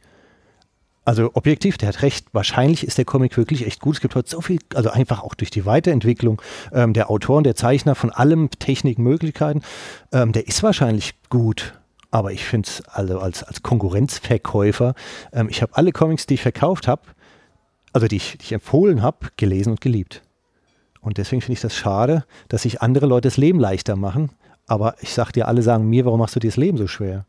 Also 1.05 1.31
objektiv, 1.33 1.79
der 1.79 1.87
hat 1.87 2.03
recht. 2.03 2.27
Wahrscheinlich 2.33 2.85
ist 2.85 2.99
der 2.99 3.05
Comic 3.05 3.35
wirklich 3.35 3.65
echt 3.65 3.81
gut. 3.81 3.95
Es 3.95 4.01
gibt 4.01 4.13
heute 4.13 4.29
so 4.29 4.41
viel, 4.41 4.59
also 4.75 4.91
einfach 4.91 5.23
auch 5.23 5.33
durch 5.33 5.49
die 5.49 5.65
Weiterentwicklung 5.65 6.39
ähm, 6.71 6.93
der 6.93 7.09
Autoren, 7.09 7.43
der 7.43 7.55
Zeichner, 7.55 7.95
von 7.95 8.11
allem, 8.11 8.51
Technik, 8.51 8.99
Möglichkeiten, 8.99 9.61
ähm, 10.11 10.33
der 10.33 10.47
ist 10.47 10.61
wahrscheinlich 10.61 11.15
gut. 11.29 11.73
Aber 12.11 12.31
ich 12.31 12.43
finde 12.43 12.67
es 12.67 12.81
also 12.87 13.19
als, 13.19 13.43
als 13.43 13.61
Konkurrenzverkäufer, 13.61 14.95
ähm, 15.31 15.47
ich 15.49 15.61
habe 15.61 15.75
alle 15.75 15.91
Comics, 15.91 16.25
die 16.25 16.35
ich 16.35 16.41
verkauft 16.41 16.87
habe, 16.87 17.03
also 17.93 18.07
die 18.07 18.17
ich, 18.17 18.37
die 18.37 18.45
ich 18.45 18.51
empfohlen 18.51 19.01
habe, 19.01 19.27
gelesen 19.37 19.71
und 19.71 19.81
geliebt. 19.81 20.21
Und 21.01 21.17
deswegen 21.17 21.41
finde 21.41 21.53
ich 21.53 21.61
das 21.61 21.75
schade, 21.75 22.25
dass 22.49 22.63
sich 22.63 22.81
andere 22.81 23.05
Leute 23.05 23.27
das 23.27 23.37
Leben 23.37 23.59
leichter 23.59 23.95
machen. 23.95 24.31
Aber 24.67 24.95
ich 25.01 25.13
sag 25.13 25.31
dir, 25.31 25.47
alle 25.47 25.61
sagen 25.61 25.87
mir, 25.87 26.05
warum 26.05 26.19
machst 26.19 26.35
du 26.35 26.39
dir 26.39 26.49
das 26.49 26.57
Leben 26.57 26.77
so 26.77 26.87
schwer? 26.87 27.25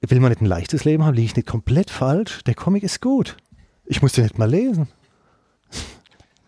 Will 0.00 0.20
man 0.20 0.30
nicht 0.30 0.42
ein 0.42 0.46
leichtes 0.46 0.84
Leben 0.84 1.04
haben? 1.04 1.14
Liege 1.14 1.26
ich 1.26 1.36
nicht 1.36 1.48
komplett 1.48 1.90
falsch? 1.90 2.42
Der 2.44 2.54
Comic 2.54 2.82
ist 2.82 3.00
gut. 3.00 3.36
Ich 3.86 4.02
muss 4.02 4.12
den 4.12 4.24
nicht 4.24 4.38
mal 4.38 4.50
lesen. 4.50 4.88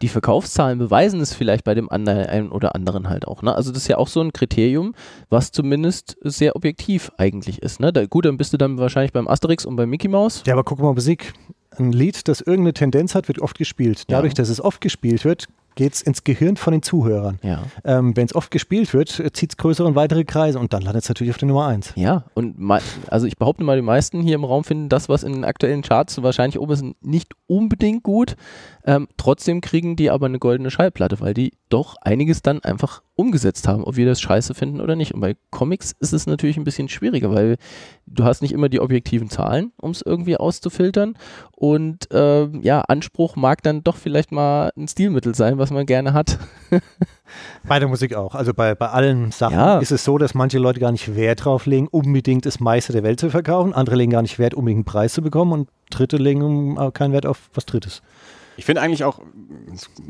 Die 0.02 0.08
Verkaufszahlen 0.08 0.78
beweisen 0.78 1.20
es 1.20 1.32
vielleicht 1.32 1.64
bei 1.64 1.74
dem 1.74 1.90
anderen, 1.90 2.26
einen 2.26 2.50
oder 2.50 2.74
anderen 2.74 3.08
halt 3.08 3.26
auch. 3.26 3.42
Ne? 3.42 3.54
Also 3.54 3.72
das 3.72 3.82
ist 3.82 3.88
ja 3.88 3.98
auch 3.98 4.08
so 4.08 4.20
ein 4.20 4.32
Kriterium, 4.32 4.94
was 5.30 5.52
zumindest 5.52 6.16
sehr 6.22 6.54
objektiv 6.54 7.10
eigentlich 7.16 7.62
ist. 7.62 7.80
Ne? 7.80 7.92
Da, 7.92 8.06
gut, 8.06 8.26
dann 8.26 8.36
bist 8.36 8.52
du 8.52 8.58
dann 8.58 8.78
wahrscheinlich 8.78 9.12
beim 9.12 9.28
Asterix 9.28 9.64
und 9.64 9.76
beim 9.76 9.88
Mickey 9.88 10.08
Mouse. 10.08 10.42
Ja, 10.46 10.52
aber 10.54 10.64
guck 10.64 10.80
mal, 10.80 10.92
Musik. 10.92 11.32
Ein 11.78 11.92
Lied, 11.92 12.28
das 12.28 12.40
irgendeine 12.40 12.72
Tendenz 12.72 13.14
hat, 13.14 13.28
wird 13.28 13.38
oft 13.38 13.58
gespielt. 13.58 14.04
Ja. 14.08 14.16
Dadurch, 14.16 14.34
dass 14.34 14.48
es 14.48 14.60
oft 14.60 14.80
gespielt 14.80 15.24
wird, 15.24 15.46
geht 15.76 15.94
es 15.94 16.02
ins 16.02 16.24
Gehirn 16.24 16.56
von 16.56 16.72
den 16.72 16.82
Zuhörern. 16.82 17.38
Ja. 17.42 17.62
Ähm, 17.84 18.16
Wenn 18.16 18.26
es 18.26 18.34
oft 18.34 18.50
gespielt 18.50 18.92
wird, 18.92 19.10
zieht 19.34 19.50
es 19.50 19.56
größere 19.56 19.86
und 19.86 19.94
weitere 19.94 20.24
Kreise 20.24 20.58
und 20.58 20.72
dann 20.72 20.82
landet 20.82 21.04
es 21.04 21.08
natürlich 21.08 21.30
auf 21.30 21.38
der 21.38 21.46
Nummer 21.48 21.66
1. 21.66 21.92
Ja, 21.94 22.24
und 22.34 22.56
also 23.08 23.26
ich 23.26 23.36
behaupte 23.36 23.62
mal, 23.62 23.76
die 23.76 23.82
meisten 23.82 24.20
hier 24.22 24.34
im 24.34 24.44
Raum 24.44 24.64
finden 24.64 24.88
das, 24.88 25.08
was 25.08 25.22
in 25.22 25.34
den 25.34 25.44
aktuellen 25.44 25.82
Charts 25.82 26.20
wahrscheinlich 26.22 26.58
oben 26.58 26.72
ist, 26.72 26.84
nicht 27.02 27.34
unbedingt 27.46 28.02
gut. 28.02 28.36
Ähm, 28.84 29.06
trotzdem 29.16 29.60
kriegen 29.60 29.96
die 29.96 30.10
aber 30.10 30.26
eine 30.26 30.38
goldene 30.38 30.70
Schallplatte, 30.70 31.20
weil 31.20 31.34
die 31.34 31.52
doch 31.68 31.96
einiges 32.00 32.42
dann 32.42 32.64
einfach 32.64 33.02
umgesetzt 33.16 33.66
haben, 33.66 33.82
ob 33.82 33.96
wir 33.96 34.06
das 34.06 34.20
scheiße 34.20 34.54
finden 34.54 34.80
oder 34.80 34.94
nicht. 34.94 35.14
Und 35.14 35.20
bei 35.20 35.36
Comics 35.50 35.92
ist 36.00 36.12
es 36.12 36.26
natürlich 36.26 36.58
ein 36.58 36.64
bisschen 36.64 36.88
schwieriger, 36.88 37.32
weil 37.34 37.56
du 38.06 38.24
hast 38.24 38.42
nicht 38.42 38.52
immer 38.52 38.68
die 38.68 38.80
objektiven 38.80 39.30
Zahlen, 39.30 39.72
um 39.80 39.90
es 39.90 40.02
irgendwie 40.02 40.36
auszufiltern. 40.36 41.14
Und 41.52 42.08
ähm, 42.12 42.60
ja, 42.62 42.82
Anspruch 42.82 43.34
mag 43.36 43.62
dann 43.62 43.82
doch 43.82 43.96
vielleicht 43.96 44.32
mal 44.32 44.70
ein 44.76 44.86
Stilmittel 44.86 45.34
sein, 45.34 45.56
was 45.58 45.70
man 45.70 45.86
gerne 45.86 46.12
hat. 46.12 46.38
Bei 47.66 47.78
der 47.78 47.88
Musik 47.88 48.14
auch. 48.14 48.34
Also 48.34 48.54
bei, 48.54 48.74
bei 48.74 48.88
allen 48.88 49.32
Sachen 49.32 49.54
Ja. 49.54 49.78
ist 49.78 49.90
es 49.90 50.04
so, 50.04 50.16
dass 50.18 50.34
manche 50.34 50.58
Leute 50.58 50.78
gar 50.78 50.92
nicht 50.92 51.16
Wert 51.16 51.44
drauf 51.44 51.66
legen, 51.66 51.88
unbedingt 51.88 52.46
das 52.46 52.60
Meister 52.60 52.92
der 52.92 53.02
Welt 53.02 53.18
zu 53.18 53.30
verkaufen. 53.30 53.72
Andere 53.72 53.96
legen 53.96 54.12
gar 54.12 54.22
nicht 54.22 54.38
Wert, 54.38 54.54
unbedingt 54.54 54.78
einen 54.78 54.84
Preis 54.84 55.14
zu 55.14 55.22
bekommen. 55.22 55.52
Und 55.52 55.68
Dritte 55.90 56.18
legen 56.18 56.76
äh, 56.78 56.90
keinen 56.92 57.12
Wert 57.12 57.26
auf 57.26 57.50
was 57.54 57.66
Drittes. 57.66 58.02
Ich 58.56 58.64
finde 58.64 58.80
eigentlich 58.80 59.04
auch, 59.04 59.20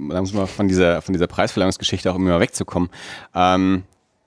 da 0.09 0.21
muss 0.21 0.33
man 0.33 0.47
von 0.47 0.69
dieser, 0.69 1.03
von 1.03 1.13
dieser 1.13 1.27
Preisverleihungsgeschichte 1.27 2.11
auch 2.11 2.17
immer 2.17 2.41
wegzukommen. 2.41 2.91
Ähm, 3.35 3.85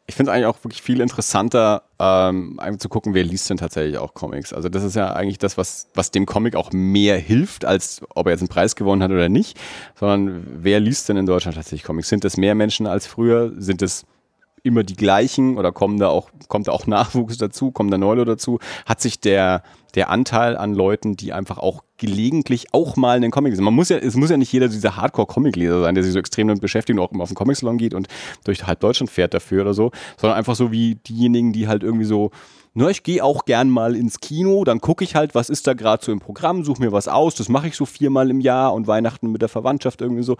ich 0.09 0.15
finde 0.15 0.31
es 0.31 0.35
eigentlich 0.35 0.47
auch 0.47 0.63
wirklich 0.63 0.81
viel 0.81 1.01
interessanter, 1.01 1.83
ähm, 1.99 2.59
zu 2.79 2.89
gucken, 2.89 3.13
wer 3.13 3.23
liest 3.23 3.47
denn 3.49 3.57
tatsächlich 3.57 3.99
auch 3.99 4.15
Comics. 4.15 4.53
Also 4.53 4.67
das 4.67 4.83
ist 4.83 4.95
ja 4.95 5.13
eigentlich 5.13 5.37
das, 5.37 5.55
was, 5.55 5.87
was 5.93 6.09
dem 6.09 6.25
Comic 6.25 6.55
auch 6.55 6.71
mehr 6.71 7.19
hilft, 7.19 7.63
als 7.63 8.01
ob 8.15 8.25
er 8.25 8.31
jetzt 8.31 8.41
einen 8.41 8.47
Preis 8.47 8.75
gewonnen 8.75 9.03
hat 9.03 9.11
oder 9.11 9.29
nicht, 9.29 9.59
sondern 9.95 10.43
wer 10.63 10.79
liest 10.79 11.09
denn 11.09 11.17
in 11.17 11.27
Deutschland 11.27 11.55
tatsächlich 11.55 11.83
Comics? 11.83 12.09
Sind 12.09 12.25
es 12.25 12.37
mehr 12.37 12.55
Menschen 12.55 12.87
als 12.87 13.05
früher? 13.05 13.53
Sind 13.57 13.83
es 13.83 14.07
immer 14.63 14.83
die 14.83 14.95
gleichen 14.95 15.57
oder 15.59 15.71
kommen 15.71 15.99
da 15.99 16.07
auch, 16.07 16.31
kommt 16.47 16.67
da 16.67 16.71
auch 16.71 16.87
Nachwuchs 16.87 17.37
dazu, 17.37 17.71
kommen 17.71 17.91
da 17.91 17.99
Neue 17.99 18.25
dazu? 18.25 18.59
Hat 18.87 19.01
sich 19.01 19.19
der, 19.19 19.61
der 19.95 20.09
Anteil 20.09 20.57
an 20.57 20.73
Leuten, 20.73 21.15
die 21.15 21.33
einfach 21.33 21.57
auch 21.57 21.83
gelegentlich 21.97 22.67
auch 22.73 22.95
mal 22.95 23.17
einen 23.17 23.31
Comic 23.31 23.51
lesen. 23.51 23.63
Man 23.63 23.73
muss 23.73 23.89
ja, 23.89 23.97
es 23.97 24.15
muss 24.15 24.29
ja 24.29 24.37
nicht 24.37 24.51
jeder 24.51 24.69
dieser 24.69 24.95
Hardcore-Comic-Leser 24.95 25.81
sein, 25.81 25.95
der 25.95 26.03
sich 26.03 26.13
so 26.13 26.19
extrem 26.19 26.47
damit 26.47 26.61
beschäftigt 26.61 26.97
und 26.97 27.05
auch 27.05 27.11
immer 27.11 27.23
auf 27.23 27.29
den 27.29 27.35
Comic-Salon 27.35 27.77
geht 27.77 27.93
und 27.93 28.07
durch 28.43 28.65
halb 28.65 28.79
Deutschland 28.79 29.09
fährt 29.09 29.33
dafür 29.33 29.61
oder 29.61 29.73
so, 29.73 29.91
sondern 30.17 30.37
einfach 30.37 30.55
so 30.55 30.71
wie 30.71 30.95
diejenigen, 30.95 31.53
die 31.53 31.67
halt 31.67 31.83
irgendwie 31.83 32.05
so, 32.05 32.31
na, 32.73 32.89
ich 32.89 33.03
gehe 33.03 33.23
auch 33.23 33.45
gern 33.45 33.69
mal 33.69 33.95
ins 33.95 34.19
Kino, 34.19 34.63
dann 34.63 34.79
gucke 34.79 35.03
ich 35.03 35.15
halt, 35.15 35.35
was 35.35 35.49
ist 35.49 35.67
da 35.67 35.73
gerade 35.73 36.03
so 36.05 36.11
im 36.11 36.19
Programm, 36.19 36.63
suche 36.63 36.81
mir 36.81 36.91
was 36.91 37.07
aus, 37.07 37.35
das 37.35 37.49
mache 37.49 37.67
ich 37.67 37.75
so 37.75 37.85
viermal 37.85 38.29
im 38.29 38.39
Jahr 38.39 38.73
und 38.73 38.87
Weihnachten 38.87 39.31
mit 39.31 39.41
der 39.41 39.49
Verwandtschaft 39.49 40.01
irgendwie 40.01 40.23
so. 40.23 40.37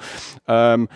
Ähm, 0.47 0.88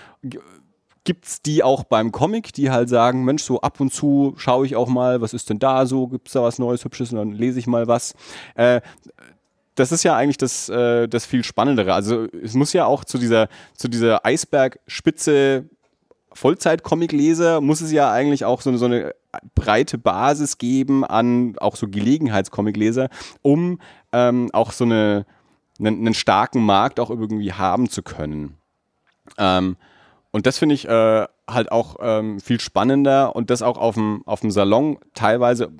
gibt 1.03 1.25
es 1.25 1.41
die 1.41 1.63
auch 1.63 1.83
beim 1.83 2.11
Comic, 2.11 2.53
die 2.53 2.71
halt 2.71 2.89
sagen, 2.89 3.25
Mensch, 3.25 3.43
so 3.43 3.61
ab 3.61 3.79
und 3.79 3.93
zu 3.93 4.33
schaue 4.37 4.65
ich 4.65 4.75
auch 4.75 4.87
mal, 4.87 5.21
was 5.21 5.33
ist 5.33 5.49
denn 5.49 5.59
da 5.59 5.85
so, 5.85 6.07
gibt 6.07 6.27
es 6.27 6.33
da 6.33 6.41
was 6.41 6.59
Neues, 6.59 6.85
Hübsches 6.85 7.11
und 7.11 7.17
dann 7.17 7.31
lese 7.31 7.59
ich 7.59 7.67
mal 7.67 7.87
was. 7.87 8.13
Äh, 8.55 8.81
das 9.75 9.91
ist 9.91 10.03
ja 10.03 10.15
eigentlich 10.15 10.37
das, 10.37 10.69
äh, 10.69 11.07
das 11.07 11.25
viel 11.25 11.43
Spannendere. 11.43 11.93
Also 11.93 12.27
es 12.43 12.53
muss 12.53 12.73
ja 12.73 12.85
auch 12.85 13.03
zu 13.03 13.17
dieser, 13.17 13.49
zu 13.75 13.87
dieser 13.87 14.25
Eisbergspitze 14.25 15.65
Vollzeit-Comic-Leser 16.33 17.61
muss 17.61 17.81
es 17.81 17.91
ja 17.91 18.11
eigentlich 18.11 18.43
auch 18.45 18.61
so 18.61 18.69
eine, 18.69 18.79
so 18.79 18.85
eine 18.85 19.13
breite 19.55 19.97
Basis 19.97 20.57
geben 20.57 21.05
an 21.05 21.55
auch 21.59 21.75
so 21.75 21.87
Gelegenheits-Comic-Leser, 21.87 23.09
um 23.41 23.79
ähm, 24.11 24.49
auch 24.51 24.71
so 24.71 24.83
eine, 24.83 25.25
einen, 25.79 25.99
einen 25.99 26.13
starken 26.13 26.63
Markt 26.63 26.99
auch 26.99 27.09
irgendwie 27.09 27.53
haben 27.53 27.89
zu 27.89 28.01
können. 28.01 28.57
Ähm, 29.37 29.77
und 30.33 30.47
das 30.47 30.57
finde 30.57 30.75
ich 30.75 30.85
äh, 30.85 31.25
halt 31.49 31.71
auch 31.71 31.97
ähm, 32.01 32.39
viel 32.39 32.59
spannender 32.59 33.35
und 33.35 33.51
das 33.51 33.61
auch 33.61 33.77
auf 33.77 33.93
dem, 33.95 34.23
Salon 34.51 34.97
teilweise 35.13 35.71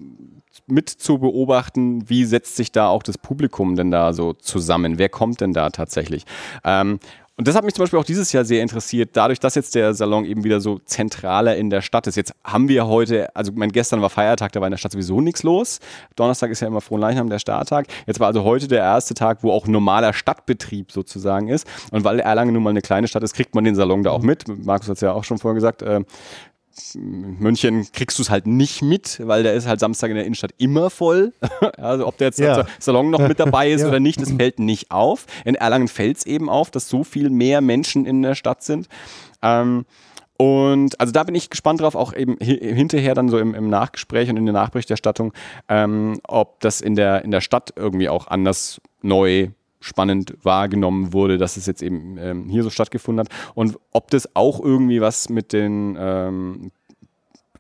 mit 0.68 0.90
zu 0.90 1.18
beobachten, 1.18 2.08
wie 2.08 2.24
setzt 2.24 2.56
sich 2.56 2.72
da 2.72 2.88
auch 2.88 3.02
das 3.02 3.18
Publikum 3.18 3.76
denn 3.76 3.90
da 3.90 4.14
so 4.14 4.34
zusammen? 4.34 5.00
Wer 5.00 5.10
kommt 5.10 5.42
denn 5.42 5.54
da 5.54 5.72
tatsächlich? 5.72 6.26
Ähm, 6.64 7.00
und 7.36 7.48
das 7.48 7.56
hat 7.56 7.64
mich 7.64 7.74
zum 7.74 7.84
Beispiel 7.84 7.98
auch 7.98 8.06
dieses 8.06 8.32
Jahr 8.32 8.46
sehr 8.46 8.62
interessiert, 8.62 9.12
dadurch, 9.14 9.40
dass 9.40 9.56
jetzt 9.56 9.74
der 9.74 9.96
Salon 9.96 10.24
eben 10.24 10.44
wieder 10.44 10.62
so 10.62 10.78
zentraler 10.86 11.56
in 11.56 11.72
der 11.72 11.82
Stadt 11.82 12.06
ist. 12.06 12.16
Jetzt 12.16 12.34
haben 12.44 12.68
wir 12.70 12.86
heute, 12.86 13.36
also 13.36 13.52
mein 13.56 13.72
gestern 13.72 14.04
war 14.04 14.12
Feiertag, 14.12 14.52
da 14.52 14.62
war 14.62 14.68
in 14.68 14.72
der 14.72 14.78
Stadt 14.78 14.92
sowieso 14.92 15.20
nichts 15.20 15.42
los. 15.42 15.80
Donnerstag 16.16 16.52
ist 16.52 16.60
ja 16.60 16.68
immer 16.68 16.80
Frohnleichnam, 16.82 17.32
der 17.32 17.40
Starttag. 17.40 17.88
Jetzt 18.06 18.20
war 18.20 18.28
also 18.28 18.44
heute 18.44 18.68
der 18.68 18.80
erste 18.80 19.16
Tag, 19.16 19.40
wo 19.42 19.52
auch 19.52 19.66
normaler 19.66 20.14
Stadtbetrieb 20.14 20.92
sozusagen 20.92 21.48
ist. 21.48 21.68
Und 21.90 22.04
weil 22.04 22.20
Erlangen 22.20 22.54
nun 22.54 22.62
mal 22.62 22.70
eine 22.70 22.82
kleine 22.82 23.08
Stadt 23.08 23.24
ist, 23.24 23.34
kriegt 23.34 23.56
man 23.56 23.64
den 23.64 23.74
Salon 23.74 24.04
da 24.04 24.12
auch 24.12 24.22
mit. 24.22 24.48
Markus 24.48 24.88
hat 24.88 24.96
es 24.96 25.02
ja 25.02 25.14
auch 25.14 25.24
schon 25.24 25.40
vorher 25.40 25.56
gesagt. 25.56 25.82
Äh, 25.82 26.02
München 26.95 27.88
kriegst 27.91 28.18
du 28.18 28.24
es 28.24 28.30
halt 28.30 28.48
nicht 28.48 28.82
mit, 28.82 29.22
weil 29.26 29.44
der 29.44 29.54
ist 29.54 29.68
halt 29.68 29.80
Samstag 29.80 30.10
in 30.10 30.16
der 30.16 30.26
Innenstadt 30.26 30.52
immer 30.58 30.90
voll. 30.90 31.34
also 31.78 32.08
ob 32.08 32.18
der 32.18 32.28
jetzt 32.28 32.40
Ja. 32.40 32.66
Salon 32.80 33.10
noch 33.10 33.20
mit 33.28 33.40
dabei 33.40 33.72
ist 33.72 33.82
Ja. 33.84 33.88
oder 33.90 34.00
nicht, 34.00 34.22
das 34.22 34.32
fällt 34.32 34.60
nicht 34.60 34.91
auf. 34.91 35.26
In 35.45 35.56
Erlangen 35.56 35.88
fällt 35.88 36.18
es 36.18 36.26
eben 36.26 36.50
auf, 36.50 36.72
dass 36.72 36.90
so 36.90 37.04
viel 37.04 37.30
mehr 37.30 37.62
Menschen 37.62 38.06
in 38.06 38.22
der 38.22 38.36
Stadt 38.36 38.64
sind. 38.64 38.88
Ähm, 39.41 39.86
und 40.38 41.00
also 41.00 41.14
da 41.14 41.24
bin 41.24 41.36
ich 41.36 41.50
gespannt 41.52 41.80
drauf, 41.82 41.95
auch 41.95 42.14
eben 42.14 42.38
hi- 42.41 42.60
hinterher 42.74 43.14
dann 43.14 43.30
so 43.30 43.38
im, 43.38 43.54
im 43.54 43.70
Nachgespräch 43.70 44.30
und 44.30 44.38
in 44.38 44.45
der 44.45 44.54
Nachberichterstattung, 44.54 45.32
ähm, 45.70 46.20
ob 46.28 46.60
das 46.60 46.82
in 46.82 46.95
der, 46.95 47.24
in 47.24 47.32
der 47.32 47.41
Stadt 47.41 47.72
irgendwie 47.76 48.10
auch 48.10 48.28
anders 48.28 48.82
neu 49.02 49.50
spannend 49.84 50.34
wahrgenommen 50.44 51.14
wurde, 51.14 51.38
dass 51.38 51.58
es 51.58 51.66
jetzt 51.66 51.82
eben 51.82 52.18
ähm, 52.18 52.50
hier 52.50 52.64
so 52.64 52.70
stattgefunden 52.70 53.26
hat 53.26 53.34
und 53.54 53.78
ob 53.92 54.10
das 54.12 54.36
auch 54.36 54.60
irgendwie 54.60 55.02
was 55.02 55.30
mit 55.30 55.54
den 55.54 55.98
ähm, 56.00 56.72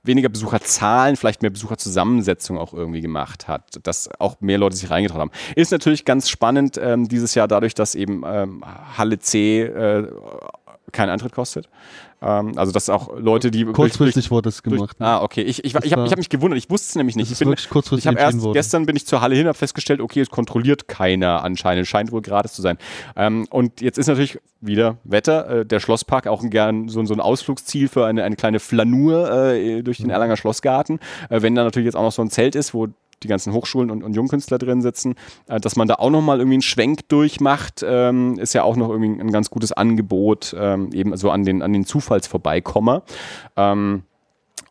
weniger 0.03 0.29
Besucherzahlen, 0.29 1.15
vielleicht 1.15 1.41
mehr 1.41 1.51
Besucherzusammensetzung 1.51 2.57
auch 2.57 2.73
irgendwie 2.73 3.01
gemacht 3.01 3.47
hat, 3.47 3.79
dass 3.83 4.09
auch 4.19 4.41
mehr 4.41 4.57
Leute 4.57 4.75
sich 4.75 4.89
reingetraut 4.89 5.19
haben. 5.19 5.31
Ist 5.55 5.71
natürlich 5.71 6.05
ganz 6.05 6.29
spannend 6.29 6.77
ähm, 6.81 7.07
dieses 7.07 7.35
Jahr 7.35 7.47
dadurch, 7.47 7.73
dass 7.73 7.95
eben 7.95 8.23
ähm, 8.25 8.63
Halle 8.97 9.19
C 9.19 9.61
äh, 9.61 10.07
keinen 10.91 11.09
Eintritt 11.09 11.31
kostet. 11.33 11.69
Ähm, 12.21 12.57
also 12.57 12.71
dass 12.71 12.89
auch 12.89 13.17
Leute, 13.17 13.51
die 13.51 13.65
Kurzfristig 13.65 14.31
wurde 14.31 14.49
es 14.49 14.61
durch, 14.61 14.75
gemacht. 14.77 14.99
ne? 14.99 15.05
Ah, 15.07 15.21
okay. 15.21 15.41
Ich, 15.41 15.63
ich, 15.63 15.75
ich 15.75 15.93
habe 15.93 16.09
hab 16.09 16.17
mich 16.17 16.29
gewundert. 16.29 16.57
Ich 16.57 16.69
wusste 16.69 16.89
es 16.89 16.95
nämlich 16.95 17.15
nicht. 17.15 17.31
Ich 17.31 17.39
bin, 17.39 17.53
kurzfristig 17.69 18.11
ich 18.11 18.17
erst 18.17 18.41
worden. 18.41 18.53
gestern 18.53 18.85
bin 18.85 18.95
ich 18.95 19.05
zur 19.05 19.21
Halle 19.21 19.35
hin, 19.35 19.47
habe 19.47 19.57
festgestellt, 19.57 20.01
okay, 20.01 20.21
es 20.21 20.29
kontrolliert 20.29 20.87
keiner 20.87 21.43
anscheinend. 21.43 21.87
Scheint 21.87 22.11
wohl 22.11 22.21
gratis 22.21 22.53
zu 22.53 22.61
sein. 22.61 22.77
Ähm, 23.15 23.47
und 23.49 23.81
jetzt 23.81 23.97
ist 23.97 24.07
natürlich 24.07 24.39
wieder 24.61 24.97
Wetter. 25.03 25.49
Äh, 25.61 25.65
der 25.65 25.79
Schlosspark 25.79 26.27
auch 26.27 26.41
ein 26.43 26.49
gern 26.49 26.87
so, 26.89 27.03
so 27.05 27.13
ein 27.13 27.19
Ausflugsziel 27.19 27.87
für 27.87 28.05
eine, 28.05 28.23
eine 28.23 28.35
kleine 28.35 28.59
Flanur 28.59 29.29
äh, 29.53 29.81
durch 29.83 29.99
Mhm. 29.99 30.05
den 30.05 30.09
Erlanger 30.11 30.37
Schlossgarten. 30.37 30.99
Äh, 31.29 31.41
wenn 31.41 31.55
da 31.55 31.63
natürlich 31.63 31.85
jetzt 31.85 31.95
auch 31.95 32.03
noch 32.03 32.11
so 32.11 32.21
ein 32.21 32.29
Zelt 32.29 32.55
ist, 32.55 32.73
wo 32.73 32.87
die 33.23 33.27
ganzen 33.27 33.53
Hochschulen 33.53 33.89
und, 33.89 34.03
und 34.03 34.15
Jungkünstler 34.15 34.57
drin 34.57 34.81
sitzen, 34.81 35.15
äh, 35.47 35.59
dass 35.59 35.75
man 35.75 35.87
da 35.87 35.95
auch 35.95 36.09
nochmal 36.09 36.39
irgendwie 36.39 36.55
einen 36.55 36.61
Schwenk 36.61 37.07
durchmacht, 37.09 37.83
ähm, 37.85 38.37
ist 38.37 38.53
ja 38.53 38.63
auch 38.63 38.75
noch 38.75 38.89
irgendwie 38.89 39.21
ein 39.21 39.31
ganz 39.31 39.49
gutes 39.49 39.71
Angebot, 39.71 40.55
ähm, 40.57 40.91
eben 40.93 41.15
so 41.17 41.31
an 41.31 41.43
den, 41.43 41.61
an 41.61 41.73
den 41.73 41.85
Zufallsvorbeikommer. 41.85 43.03
Ähm, 43.55 44.03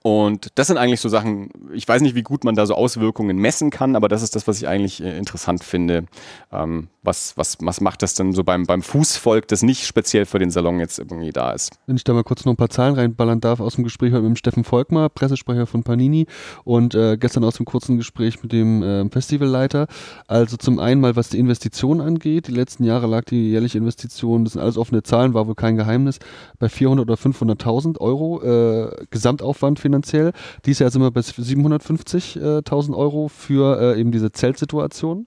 und 0.02 0.48
das 0.56 0.66
sind 0.66 0.78
eigentlich 0.78 1.00
so 1.00 1.08
Sachen, 1.08 1.50
ich 1.72 1.86
weiß 1.86 2.02
nicht, 2.02 2.16
wie 2.16 2.22
gut 2.22 2.42
man 2.42 2.56
da 2.56 2.66
so 2.66 2.74
Auswirkungen 2.74 3.36
messen 3.36 3.70
kann, 3.70 3.94
aber 3.94 4.08
das 4.08 4.22
ist 4.22 4.34
das, 4.34 4.48
was 4.48 4.58
ich 4.58 4.66
eigentlich 4.66 5.02
äh, 5.02 5.16
interessant 5.16 5.62
finde. 5.62 6.06
Ähm, 6.52 6.88
was, 7.02 7.36
was, 7.36 7.58
was 7.60 7.80
macht 7.80 8.02
das 8.02 8.14
denn 8.14 8.32
so 8.32 8.44
beim, 8.44 8.64
beim 8.64 8.80
Fußvolk, 8.80 9.48
das 9.48 9.62
nicht 9.62 9.86
speziell 9.86 10.24
für 10.24 10.38
den 10.38 10.50
Salon 10.50 10.78
jetzt 10.78 11.00
irgendwie 11.00 11.32
da 11.32 11.50
ist? 11.50 11.76
Wenn 11.86 11.96
ich 11.96 12.04
da 12.04 12.12
mal 12.12 12.22
kurz 12.22 12.44
noch 12.44 12.52
ein 12.52 12.56
paar 12.56 12.70
Zahlen 12.70 12.94
reinballern 12.94 13.40
darf 13.40 13.58
aus 13.58 13.74
dem 13.74 13.84
Gespräch 13.84 14.12
mit 14.12 14.22
dem 14.22 14.36
Steffen 14.36 14.62
Volkmar, 14.62 15.08
Pressesprecher 15.08 15.66
von 15.66 15.82
Panini 15.82 16.26
und 16.64 16.94
äh, 16.94 17.16
gestern 17.16 17.42
aus 17.42 17.56
dem 17.56 17.66
kurzen 17.66 17.96
Gespräch 17.96 18.40
mit 18.42 18.52
dem 18.52 18.82
äh, 18.82 19.08
Festivalleiter. 19.10 19.88
Also 20.28 20.56
zum 20.56 20.78
einen 20.78 21.00
mal, 21.00 21.16
was 21.16 21.30
die 21.30 21.40
Investition 21.40 22.00
angeht. 22.00 22.46
Die 22.46 22.52
letzten 22.52 22.84
Jahre 22.84 23.08
lag 23.08 23.24
die 23.24 23.50
jährliche 23.50 23.78
Investition, 23.78 24.44
das 24.44 24.52
sind 24.52 24.62
alles 24.62 24.78
offene 24.78 25.02
Zahlen, 25.02 25.34
war 25.34 25.48
wohl 25.48 25.56
kein 25.56 25.76
Geheimnis, 25.76 26.20
bei 26.60 26.68
400 26.68 27.10
oder 27.10 27.14
500.000 27.14 27.98
Euro 27.98 28.42
äh, 28.42 29.06
Gesamtaufwand 29.10 29.80
finanziell. 29.80 30.32
Dies 30.66 30.78
Jahr 30.78 30.90
sind 30.90 31.02
wir 31.02 31.10
bei 31.10 31.20
750.000 31.20 32.96
Euro 32.96 33.26
für 33.26 33.80
äh, 33.80 34.00
eben 34.00 34.12
diese 34.12 34.30
Zeltsituation. 34.30 35.26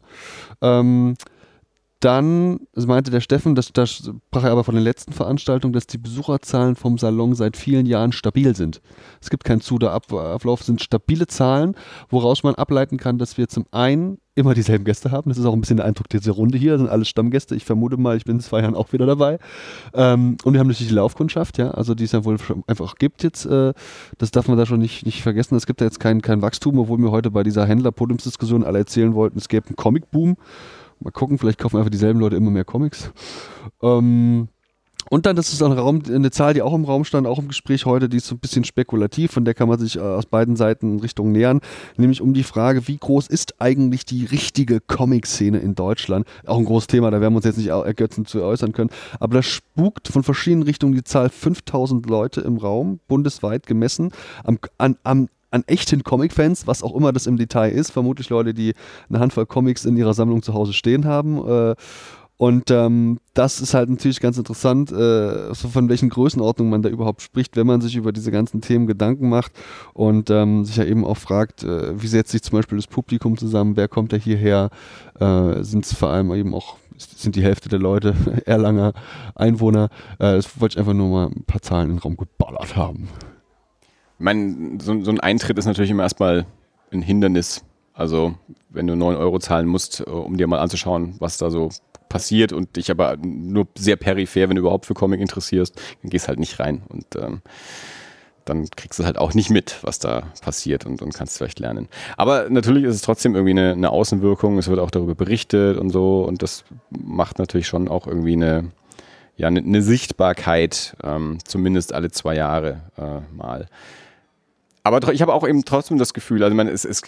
Ähm, 0.62 1.16
dann 2.06 2.60
meinte 2.76 3.10
der 3.10 3.20
Steffen, 3.20 3.56
das, 3.56 3.74
das 3.74 3.90
sprach 3.92 4.44
er 4.44 4.52
aber 4.52 4.64
von 4.64 4.76
der 4.76 4.84
letzten 4.84 5.12
Veranstaltung, 5.12 5.74
dass 5.74 5.88
die 5.88 5.98
Besucherzahlen 5.98 6.76
vom 6.76 7.00
Salon 7.00 7.34
seit 7.34 7.58
vielen 7.58 7.88
Jahren 7.88 8.12
stabil 8.12 8.56
sind. 8.56 8.80
Es 9.22 9.32
gibt 9.32 9.44
keinen 9.44 9.62
Zu- 9.62 9.76
oder 9.76 9.92
Ab 9.92 10.14
Ablauf, 10.14 10.60
es 10.60 10.68
sind 10.68 10.84
stabile 10.84 11.26
Zahlen, 11.26 11.74
woraus 12.10 12.44
man 12.44 12.54
ableiten 12.54 12.98
kann, 12.98 13.18
dass 13.18 13.40
wir 13.40 13.48
zum 13.48 13.66
einen 13.72 14.20
immer 14.36 14.54
dieselben 14.54 14.84
Gäste 14.84 15.12
haben. 15.12 15.32
Das 15.32 15.40
ist 15.40 15.46
auch 15.46 15.54
ein 15.54 15.62
bisschen 15.62 15.78
der 15.78 15.86
Eindruck 15.88 16.10
dieser 16.10 16.34
Runde 16.34 16.58
hier. 16.58 16.74
Das 16.74 16.82
sind 16.82 16.90
alles 16.90 17.08
Stammgäste. 17.08 17.56
Ich 17.56 17.66
vermute 17.66 17.98
mal, 17.98 18.18
ich 18.18 18.26
bin 18.26 18.36
in 18.36 18.42
zwei 18.42 18.62
Jahren 18.62 18.76
auch 18.76 18.94
wieder 18.94 19.06
dabei. 19.08 19.40
Ähm, 19.94 20.38
und 20.44 20.54
wir 20.54 20.60
haben 20.60 20.68
natürlich 20.68 20.90
die 20.90 20.96
Laufkundschaft, 20.96 21.58
ja, 21.58 21.72
also 21.72 21.96
die 21.96 22.04
es 22.04 22.12
ja 22.12 22.24
wohl 22.24 22.38
einfach 22.68 22.96
gibt 22.96 23.24
jetzt. 23.24 23.46
Äh, 23.46 23.74
das 24.18 24.32
darf 24.32 24.48
man 24.48 24.58
da 24.58 24.66
schon 24.66 24.80
nicht, 24.80 25.06
nicht 25.06 25.24
vergessen. 25.24 25.56
Es 25.56 25.66
gibt 25.66 25.82
da 25.82 25.86
jetzt 25.86 26.00
kein, 26.00 26.22
kein 26.22 26.42
Wachstum, 26.42 26.78
obwohl 26.78 27.00
mir 27.00 27.12
heute 27.12 27.32
bei 27.32 27.44
dieser 27.44 27.66
Händler-Podiumsdiskussion 27.66 28.64
alle 28.64 28.80
erzählen 28.80 29.16
wollten, 29.16 29.38
es 29.38 29.48
gäbe 29.48 29.68
einen 29.68 29.78
Comic-Boom. 29.78 30.36
Mal 31.06 31.12
gucken, 31.12 31.38
vielleicht 31.38 31.60
kaufen 31.60 31.78
einfach 31.78 31.92
dieselben 31.92 32.20
Leute 32.20 32.36
immer 32.36 32.50
mehr 32.50 32.66
Comics. 32.66 33.12
Ähm, 33.84 34.48
und 35.12 35.28
dann, 35.28 35.36
das 35.36 35.54
ist 35.54 35.62
ein 35.62 35.72
Raum, 35.72 36.02
eine 36.08 36.32
Zahl, 36.32 36.56
die 36.56 36.64
auch 36.64 36.74
im 36.74 36.84
Raum 36.84 37.06
stand, 37.06 37.28
auch 37.28 37.38
im 37.38 37.48
Gespräch 37.48 37.86
heute, 37.86 38.10
die 38.10 38.18
ist 38.18 38.26
so 38.26 38.34
ein 38.34 38.40
bisschen 38.40 38.64
spekulativ, 38.64 39.32
von 39.34 39.46
der 39.46 39.54
kann 39.54 39.70
man 39.70 39.78
sich 39.78 39.98
äh, 39.98 40.00
aus 40.00 40.26
beiden 40.26 40.56
Seiten 40.56 41.00
Richtung 41.00 41.32
nähern, 41.32 41.62
nämlich 41.96 42.22
um 42.22 42.34
die 42.34 42.42
Frage, 42.42 42.88
wie 42.88 42.98
groß 42.98 43.28
ist 43.28 43.62
eigentlich 43.62 44.06
die 44.06 44.26
richtige 44.26 44.80
Comic-Szene 44.82 45.60
in 45.60 45.76
Deutschland? 45.76 46.26
Auch 46.48 46.58
ein 46.58 46.66
großes 46.66 46.88
Thema, 46.88 47.12
da 47.12 47.22
werden 47.22 47.34
wir 47.34 47.38
uns 47.38 47.46
jetzt 47.46 47.58
nicht 47.60 47.72
au- 47.72 47.84
ergötzen 47.84 48.26
zu 48.26 48.42
äußern 48.42 48.72
können, 48.72 48.90
aber 49.20 49.36
das 49.36 49.46
spukt 49.46 50.08
von 50.08 50.24
verschiedenen 50.24 50.64
Richtungen 50.64 50.96
die 50.96 51.04
Zahl 51.04 51.30
5000 51.30 52.10
Leute 52.10 52.42
im 52.42 52.58
Raum, 52.58 53.00
bundesweit 53.08 53.68
gemessen, 53.68 54.10
am, 54.44 54.58
an, 54.80 54.98
am 55.04 55.28
an 55.56 55.64
echten 55.68 56.04
Comic-Fans, 56.04 56.68
was 56.68 56.84
auch 56.84 56.96
immer 56.96 57.14
das 57.14 57.28
im 57.28 57.38
Detail 57.38 57.70
ist, 57.70 57.92
vermutlich 57.92 58.30
Leute, 58.30 58.54
die 58.54 58.74
eine 59.10 59.20
Handvoll 59.20 59.46
Comics 59.46 59.86
in 59.86 59.98
ihrer 59.98 60.14
Sammlung 60.14 60.44
zu 60.44 60.54
Hause 60.54 60.74
stehen 60.74 61.06
haben. 61.06 61.38
Äh, 61.48 61.76
und 62.38 62.70
ähm, 62.70 63.20
das 63.34 63.62
ist 63.62 63.74
halt 63.74 63.90
natürlich 63.90 64.20
ganz 64.20 64.38
interessant, 64.38 64.92
äh, 64.92 65.54
so 65.54 65.70
von 65.70 65.88
welchen 65.88 66.10
Größenordnungen 66.10 66.70
man 66.70 66.82
da 66.82 66.90
überhaupt 66.90 67.22
spricht, 67.22 67.56
wenn 67.56 67.66
man 67.66 67.80
sich 67.80 67.96
über 67.96 68.12
diese 68.12 68.30
ganzen 68.30 68.60
Themen 68.60 68.88
Gedanken 68.88 69.30
macht 69.30 69.54
und 69.94 70.30
ähm, 70.30 70.66
sich 70.66 70.76
ja 70.76 70.84
eben 70.84 71.06
auch 71.06 71.16
fragt, 71.16 71.64
äh, 71.64 72.02
wie 72.02 72.08
setzt 72.08 72.32
sich 72.32 72.44
zum 72.44 72.58
Beispiel 72.58 72.78
das 72.78 72.88
Publikum 72.88 73.38
zusammen, 73.38 73.78
wer 73.78 73.88
kommt 73.88 74.12
da 74.12 74.18
hierher, 74.18 74.70
äh, 75.18 75.64
sind 75.64 75.86
es 75.86 75.94
vor 75.94 76.10
allem 76.10 76.34
eben 76.34 76.54
auch, 76.54 76.76
sind 76.98 77.38
die 77.38 77.44
Hälfte 77.44 77.70
der 77.70 77.80
Leute 77.80 78.14
Erlanger 78.46 78.92
Einwohner. 79.36 79.86
Äh, 80.20 80.36
das 80.36 80.60
wollte 80.60 80.74
ich 80.74 80.80
einfach 80.80 80.94
nur 80.94 81.10
mal 81.10 81.28
ein 81.28 81.46
paar 81.46 81.62
Zahlen 81.62 81.90
in 81.90 81.96
den 81.96 82.02
Raum 82.02 82.18
geballert 82.18 82.76
haben. 82.76 83.08
Meine, 84.18 84.78
so, 84.82 85.04
so 85.04 85.12
ein 85.12 85.20
Eintritt 85.20 85.58
ist 85.58 85.66
natürlich 85.66 85.92
immer 85.92 86.04
erstmal 86.04 86.46
ein 86.92 87.02
Hindernis. 87.02 87.64
Also, 87.94 88.36
wenn 88.70 88.88
du 88.88 88.96
9 88.96 89.16
Euro 89.16 89.40
zahlen 89.40 89.68
musst, 89.68 90.02
äh, 90.02 90.10
um 90.10 90.38
dir 90.38 90.48
mal 90.48 90.60
anzuschauen, 90.60 91.16
was 91.20 91.38
da 91.38 91.50
so 91.50 91.70
passiert 92.10 92.54
und 92.54 92.76
dich 92.76 92.92
aber 92.92 93.18
nur 93.18 93.68
sehr 93.78 93.96
peripher, 93.96 94.48
wenn 94.48 94.56
du 94.56 94.62
überhaupt 94.62 94.86
für 94.86 94.94
Comic 94.94 95.20
interessierst, 95.20 95.76
dann 96.02 96.10
gehst 96.10 96.28
halt 96.28 96.40
nicht 96.40 96.60
rein 96.60 96.84
und 96.90 97.16
ähm, 97.16 97.42
dann 98.46 98.70
kriegst 98.70 99.00
du 99.00 99.06
halt 99.06 99.18
auch 99.18 99.34
nicht 99.34 99.50
mit, 99.50 99.80
was 99.82 100.00
da 100.00 100.24
passiert 100.42 100.86
und, 100.86 101.02
und 101.02 101.14
kannst 101.14 101.38
vielleicht 101.38 101.60
lernen. 101.60 101.90
Aber 102.16 102.50
natürlich 102.50 102.84
ist 102.84 102.96
es 102.96 103.02
trotzdem 103.02 103.34
irgendwie 103.34 103.52
eine, 103.52 103.72
eine 103.72 103.90
Außenwirkung, 103.90 104.58
es 104.60 104.68
wird 104.68 104.80
auch 104.80 104.92
darüber 104.92 105.16
berichtet 105.16 105.78
und 105.78 105.90
so 105.90 106.24
und 106.24 106.44
das 106.44 106.64
macht 106.90 107.40
natürlich 107.40 107.68
schon 107.68 107.88
auch 107.88 108.08
irgendwie 108.08 108.34
eine, 108.34 108.72
ja, 109.36 109.48
eine, 109.48 109.60
eine 109.60 109.82
Sichtbarkeit, 109.82 110.96
ähm, 111.04 111.40
zumindest 111.44 111.94
alle 111.94 112.12
zwei 112.12 112.36
Jahre 112.36 112.82
äh, 112.98 113.36
mal. 113.36 113.68
Aber 114.86 115.12
ich 115.12 115.22
habe 115.24 115.34
auch 115.34 115.48
eben 115.48 115.66
trotzdem 115.66 115.98
das 115.98 116.14
Gefühl, 116.14 116.44
also 116.44 116.56
man, 116.56 116.68
es, 116.68 116.86
es, 116.86 117.02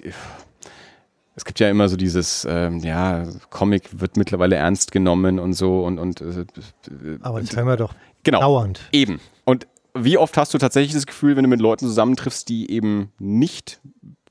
es 1.36 1.46
gibt 1.46 1.60
ja 1.60 1.70
immer 1.70 1.88
so 1.88 1.96
dieses, 1.96 2.46
ähm, 2.50 2.80
ja, 2.80 3.28
Comic 3.52 4.02
wird 4.02 4.18
mittlerweile 4.18 4.56
ernst 4.56 4.92
genommen 4.92 5.38
und 5.38 5.54
so 5.54 5.86
und, 5.86 6.00
und 6.00 6.20
äh, 6.22 6.46
Aber 7.22 7.40
das 7.40 7.56
haben 7.56 7.68
wir 7.68 7.78
doch 7.78 7.94
genau. 8.24 8.40
dauernd. 8.40 8.82
Eben. 8.92 9.20
Und 9.46 9.68
wie 9.94 10.18
oft 10.18 10.38
hast 10.38 10.56
du 10.56 10.58
tatsächlich 10.58 10.94
das 10.94 11.06
Gefühl, 11.06 11.36
wenn 11.36 11.44
du 11.44 11.50
mit 11.50 11.62
Leuten 11.62 11.86
zusammentriffst, 11.86 12.50
die 12.50 12.72
eben 12.72 13.12
nicht 13.20 13.80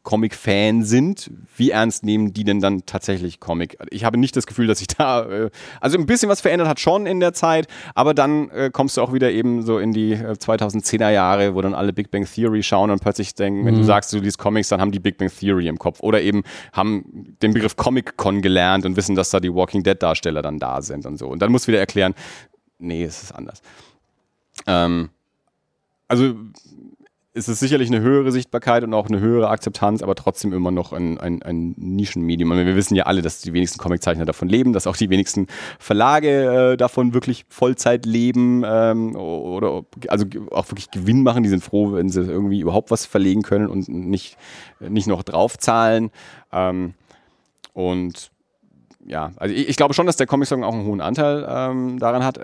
Comic-Fan 0.06 0.84
sind, 0.84 1.32
wie 1.56 1.72
ernst 1.72 2.04
nehmen 2.04 2.32
die 2.32 2.44
denn 2.44 2.60
dann 2.60 2.86
tatsächlich 2.86 3.40
Comic? 3.40 3.76
Ich 3.90 4.04
habe 4.04 4.18
nicht 4.18 4.36
das 4.36 4.46
Gefühl, 4.46 4.68
dass 4.68 4.78
sich 4.78 4.86
da, 4.86 5.28
äh, 5.28 5.50
also 5.80 5.98
ein 5.98 6.06
bisschen 6.06 6.28
was 6.28 6.40
verändert 6.40 6.68
hat 6.68 6.78
schon 6.78 7.06
in 7.06 7.18
der 7.18 7.32
Zeit, 7.32 7.66
aber 7.96 8.14
dann 8.14 8.48
äh, 8.50 8.70
kommst 8.72 8.96
du 8.96 9.02
auch 9.02 9.12
wieder 9.12 9.32
eben 9.32 9.62
so 9.62 9.80
in 9.80 9.92
die 9.92 10.12
äh, 10.12 10.36
2010er 10.38 11.10
Jahre, 11.10 11.56
wo 11.56 11.60
dann 11.60 11.74
alle 11.74 11.92
Big 11.92 12.12
Bang 12.12 12.24
Theory 12.24 12.62
schauen 12.62 12.92
und 12.92 13.00
plötzlich 13.00 13.34
denken, 13.34 13.66
wenn 13.66 13.74
du 13.74 13.82
sagst, 13.82 14.12
du 14.12 14.18
liest 14.18 14.38
Comics, 14.38 14.68
dann 14.68 14.80
haben 14.80 14.92
die 14.92 15.00
Big 15.00 15.18
Bang 15.18 15.28
Theory 15.28 15.66
im 15.66 15.76
Kopf 15.76 15.98
oder 16.00 16.22
eben 16.22 16.44
haben 16.72 17.34
den 17.42 17.52
Begriff 17.52 17.74
Comic-Con 17.74 18.42
gelernt 18.42 18.86
und 18.86 18.96
wissen, 18.96 19.16
dass 19.16 19.30
da 19.30 19.40
die 19.40 19.52
Walking 19.52 19.82
Dead-Darsteller 19.82 20.40
dann 20.40 20.60
da 20.60 20.82
sind 20.82 21.04
und 21.04 21.18
so. 21.18 21.26
Und 21.26 21.42
dann 21.42 21.50
musst 21.50 21.66
du 21.66 21.72
wieder 21.72 21.80
erklären, 21.80 22.14
nee, 22.78 23.02
es 23.02 23.24
ist 23.24 23.32
anders. 23.32 23.60
Ähm, 24.68 25.10
also 26.06 26.36
es 27.36 27.48
ist 27.48 27.60
sicherlich 27.60 27.90
eine 27.90 28.00
höhere 28.00 28.32
Sichtbarkeit 28.32 28.82
und 28.82 28.94
auch 28.94 29.08
eine 29.08 29.20
höhere 29.20 29.50
Akzeptanz, 29.50 30.02
aber 30.02 30.14
trotzdem 30.14 30.54
immer 30.54 30.70
noch 30.70 30.94
ein, 30.94 31.18
ein, 31.18 31.42
ein 31.42 31.74
Nischenmedium. 31.76 32.50
Und 32.50 32.64
wir 32.64 32.76
wissen 32.76 32.94
ja 32.94 33.04
alle, 33.04 33.20
dass 33.20 33.42
die 33.42 33.52
wenigsten 33.52 33.78
Comiczeichner 33.78 34.24
davon 34.24 34.48
leben, 34.48 34.72
dass 34.72 34.86
auch 34.86 34.96
die 34.96 35.10
wenigsten 35.10 35.46
Verlage 35.78 36.72
äh, 36.72 36.76
davon 36.78 37.12
wirklich 37.12 37.44
Vollzeit 37.50 38.06
leben 38.06 38.62
ähm, 38.66 39.14
oder 39.16 39.84
also 40.08 40.24
auch 40.50 40.70
wirklich 40.70 40.90
Gewinn 40.90 41.22
machen. 41.22 41.42
Die 41.42 41.50
sind 41.50 41.62
froh, 41.62 41.92
wenn 41.92 42.08
sie 42.08 42.22
irgendwie 42.22 42.60
überhaupt 42.60 42.90
was 42.90 43.04
verlegen 43.04 43.42
können 43.42 43.68
und 43.68 43.86
nicht, 43.88 44.38
nicht 44.80 45.06
noch 45.06 45.22
draufzahlen. 45.22 46.10
Ähm, 46.52 46.94
und 47.74 48.30
ja, 49.04 49.32
also 49.36 49.54
ich, 49.54 49.68
ich, 49.68 49.76
glaube 49.76 49.92
schon, 49.92 50.06
dass 50.06 50.16
der 50.16 50.26
Comic-Song 50.26 50.64
auch 50.64 50.72
einen 50.72 50.86
hohen 50.86 51.02
Anteil 51.02 51.46
ähm, 51.46 51.98
daran 51.98 52.24
hat. 52.24 52.40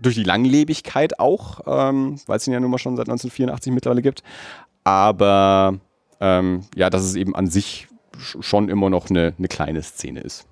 Durch 0.00 0.14
die 0.14 0.24
Langlebigkeit 0.24 1.18
auch, 1.18 1.60
ähm, 1.66 2.20
weil 2.26 2.36
es 2.36 2.46
ihn 2.46 2.52
ja 2.52 2.60
nun 2.60 2.70
mal 2.70 2.78
schon 2.78 2.96
seit 2.96 3.08
1984 3.08 3.72
mittlerweile 3.72 4.02
gibt. 4.02 4.22
Aber 4.84 5.78
ähm, 6.20 6.64
ja, 6.74 6.90
dass 6.90 7.02
es 7.02 7.14
eben 7.14 7.34
an 7.34 7.48
sich 7.48 7.88
schon 8.18 8.68
immer 8.68 8.90
noch 8.90 9.10
eine, 9.10 9.34
eine 9.38 9.48
kleine 9.48 9.82
Szene 9.82 10.20
ist. 10.20 10.46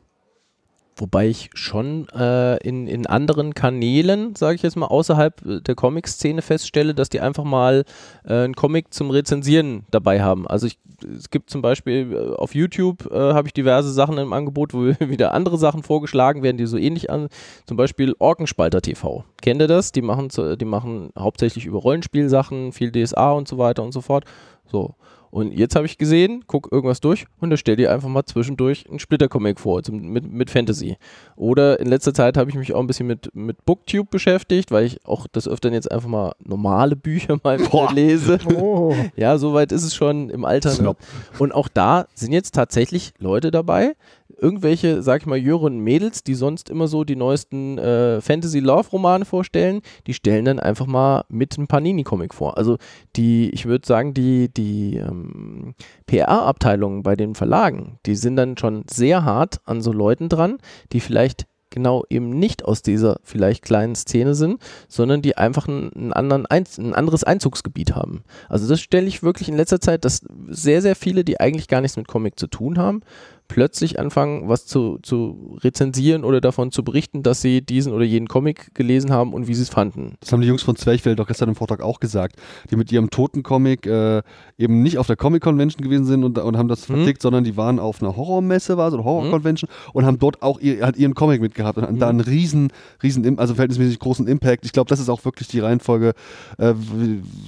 Wobei 0.99 1.29
ich 1.29 1.51
schon 1.53 2.09
äh, 2.09 2.57
in, 2.67 2.87
in 2.87 3.07
anderen 3.07 3.53
Kanälen, 3.53 4.35
sage 4.35 4.55
ich 4.55 4.63
jetzt 4.63 4.77
mal, 4.77 4.87
außerhalb 4.87 5.63
der 5.65 5.75
Comic-Szene 5.75 6.41
feststelle, 6.41 6.95
dass 6.95 7.11
die 7.11 7.21
einfach 7.21 7.45
mal 7.45 7.85
äh, 8.25 8.33
einen 8.33 8.55
Comic 8.55 8.95
zum 8.95 9.11
Rezensieren 9.11 9.85
dabei 9.91 10.23
haben. 10.23 10.47
Also 10.47 10.67
ich, 10.67 10.79
es 11.15 11.29
gibt 11.29 11.51
zum 11.51 11.61
Beispiel 11.61 12.13
äh, 12.15 12.35
auf 12.37 12.55
YouTube 12.55 13.11
äh, 13.13 13.35
habe 13.35 13.47
ich 13.47 13.53
diverse 13.53 13.93
Sachen 13.93 14.17
im 14.17 14.33
Angebot, 14.33 14.73
wo 14.73 14.87
wieder 14.99 15.35
andere 15.35 15.59
Sachen 15.59 15.83
vorgeschlagen 15.83 16.43
werden, 16.43 16.57
die 16.57 16.65
so 16.65 16.79
ähnlich 16.79 17.11
an, 17.11 17.29
zum 17.67 17.77
Beispiel 17.77 18.15
Orkenspalter 18.19 18.81
TV. 18.81 19.25
Kennt 19.43 19.61
ihr 19.61 19.69
das? 19.69 19.93
Die 19.93 20.03
machen, 20.03 20.31
die 20.59 20.65
machen 20.65 21.11
hauptsächlich 21.19 21.67
über 21.67 21.79
Rollenspielsachen, 21.79 22.73
viel 22.73 22.91
DSA 22.91 23.33
und 23.33 23.49
so 23.49 23.59
weiter 23.59 23.83
und 23.83 23.93
so 23.93 24.01
fort. 24.01 24.25
So. 24.65 24.95
Und 25.37 25.53
jetzt 25.53 25.77
habe 25.77 25.85
ich 25.85 25.99
gesehen, 25.99 26.45
guck 26.47 26.73
irgendwas 26.73 27.01
durch 27.01 27.27
und 27.41 27.51
da 27.51 27.59
stell 27.59 27.77
dir 27.77 27.93
einfach 27.93 28.09
mal 28.09 28.25
zwischendurch 28.25 28.89
einen 28.89 28.99
Splitter-Comic 28.99 29.61
vor 29.61 29.83
zum, 29.83 30.01
mit, 30.09 30.33
mit 30.33 30.49
Fantasy. 30.49 30.97
Oder 31.37 31.79
in 31.79 31.89
letzter 31.89 32.15
Zeit 32.15 32.39
habe 32.39 32.49
ich 32.49 32.57
mich 32.57 32.73
auch 32.73 32.81
ein 32.81 32.87
bisschen 32.87 33.07
mit, 33.07 33.29
mit 33.35 33.67
Booktube 33.67 34.09
beschäftigt, 34.11 34.71
weil 34.71 34.87
ich 34.87 35.05
auch 35.05 35.27
das 35.31 35.47
öfter 35.47 35.71
jetzt 35.71 35.93
einfach 35.93 36.09
mal 36.09 36.33
normale 36.43 36.97
Bücher 36.97 37.39
mal 37.45 37.59
lese. 37.93 38.39
Oh. 38.59 38.95
Ja, 39.15 39.37
soweit 39.37 39.73
ist 39.73 39.85
es 39.85 39.95
schon 39.95 40.31
im 40.31 40.47
Alter. 40.47 40.81
Ne? 40.81 40.97
Und 41.39 41.53
auch 41.53 41.69
da 41.69 42.07
sind 42.15 42.33
jetzt 42.33 42.55
tatsächlich 42.55 43.13
Leute 43.19 43.51
dabei, 43.51 43.95
irgendwelche, 44.39 45.03
sag 45.03 45.23
ich 45.23 45.27
mal, 45.27 45.39
jüngeren 45.39 45.79
Mädels, 45.79 46.23
die 46.23 46.35
sonst 46.35 46.69
immer 46.71 46.89
so 46.89 47.05
die 47.05 47.17
neuesten 47.17 47.79
äh, 47.79 48.21
Fantasy-Love-Romane 48.21 49.25
vorstellen, 49.25 49.81
die 50.07 50.15
stellen 50.15 50.45
dann 50.45 50.61
einfach 50.61 50.87
mal 50.87 51.25
mit 51.29 51.57
einem 51.57 51.67
Panini-Comic 51.67 52.35
vor. 52.35 52.59
Also 52.59 52.77
die, 53.17 53.51
ich 53.51 53.67
würde 53.67 53.87
sagen, 53.87 54.15
die, 54.15 54.49
die 54.53 54.97
ähm, 54.97 55.75
PR-Abteilungen 56.07 57.03
bei 57.03 57.17
den 57.17 57.35
Verlagen, 57.35 57.99
die 58.07 58.17
sind 58.17 58.37
dann 58.37 58.57
schon 58.59 58.85
sehr 58.91 59.25
hart 59.25 59.61
an 59.65 59.81
so 59.81 59.93
Leuten 59.93 60.29
dran, 60.29 60.59
die 60.93 61.01
vielleicht 61.01 61.47
genau 61.77 62.05
eben 62.09 62.31
nicht 62.31 62.65
aus 62.65 62.81
dieser 62.83 63.19
vielleicht 63.23 63.63
kleinen 63.63 63.95
Szene 63.95 64.35
sind, 64.35 64.61
sondern 64.89 65.21
die 65.21 65.37
einfach 65.37 65.69
einen, 65.69 66.13
anderen 66.13 66.47
ein, 66.47 66.65
ein 66.79 66.95
anderes 66.95 67.23
Einzugsgebiet 67.23 67.95
haben. 67.95 68.23
Also 68.49 68.69
das 68.69 68.81
stelle 68.81 69.07
ich 69.07 69.23
wirklich 69.23 69.49
in 69.49 69.57
letzter 69.57 69.81
Zeit, 69.81 70.05
dass 70.05 70.23
sehr, 70.49 70.81
sehr 70.81 70.97
viele, 70.97 71.23
die 71.23 71.39
eigentlich 71.39 71.69
gar 71.69 71.81
nichts 71.83 71.99
mit 71.99 72.09
Comic 72.09 72.39
zu 72.39 72.47
tun 72.47 72.79
haben, 72.79 73.03
plötzlich 73.49 73.99
anfangen, 73.99 74.49
was 74.49 74.67
zu, 74.67 74.99
zu 75.03 75.59
rezensieren 75.63 76.25
oder 76.25 76.41
davon 76.41 76.71
zu 76.71 76.85
berichten, 76.85 77.23
dass 77.23 77.41
sie 77.41 77.63
diesen 77.63 77.93
oder 77.93 78.05
jenen 78.05 78.29
Comic 78.29 78.75
gelesen 78.75 79.13
haben 79.13 79.33
und 79.33 79.49
wie 79.49 79.55
sie 79.55 79.63
es 79.63 79.69
fanden. 79.69 80.15
Das 80.21 80.33
haben 80.33 80.41
die 80.41 80.49
Jungs 80.49 80.63
von 80.63 80.77
Zwerchfeld 80.77 81.19
doch 81.19 81.27
gestern 81.27 81.49
im 81.49 81.55
Vortrag 81.55 81.81
auch 81.81 82.01
gesagt, 82.01 82.37
die 82.71 82.77
mit 82.77 82.91
ihrem 82.93 83.11
Toten-Comic 83.11 83.87
äh, 83.87 84.23
eben 84.59 84.83
nicht 84.83 84.99
auf 84.99 85.07
der 85.07 85.17
Comic-Convention 85.17 85.83
gewesen 85.83 86.05
sind 86.05 86.25
und, 86.25 86.39
und 86.39 86.57
haben 86.57 86.69
das 86.69 86.89
mhm. 86.89 86.97
vertickt, 86.97 87.23
sondern 87.23 87.45
die 87.45 87.57
waren 87.57 87.79
auf 87.79 88.03
einer 88.03 88.17
Horrormesse, 88.17 88.77
war 88.77 88.91
so, 88.91 88.97
oder 88.97 89.05
Horror-Convention 89.05 89.69
mhm. 89.71 89.91
und 89.93 90.07
haben 90.07 90.19
dort 90.19 90.43
auch 90.43 90.61
ihr, 90.61 90.85
halt 90.85 90.97
ihren 90.97 91.15
Comic 91.15 91.41
mitgehabt 91.41 91.79
und 91.79 91.85
hatten 91.85 91.97
mhm. 91.97 92.01
da 92.01 92.09
einen 92.09 92.21
riesen, 92.21 92.73
riesen, 93.03 93.39
also 93.39 93.55
verhältnismäßig 93.55 93.99
großen 93.99 94.27
Impact. 94.27 94.65
Ich 94.65 94.73
glaube, 94.73 94.89
das 94.89 95.01
ist 95.01 95.09
auch 95.09 95.25
wirklich 95.25 95.49
die 95.49 95.61
Reihenfolge, 95.61 96.13
äh, 96.59 96.75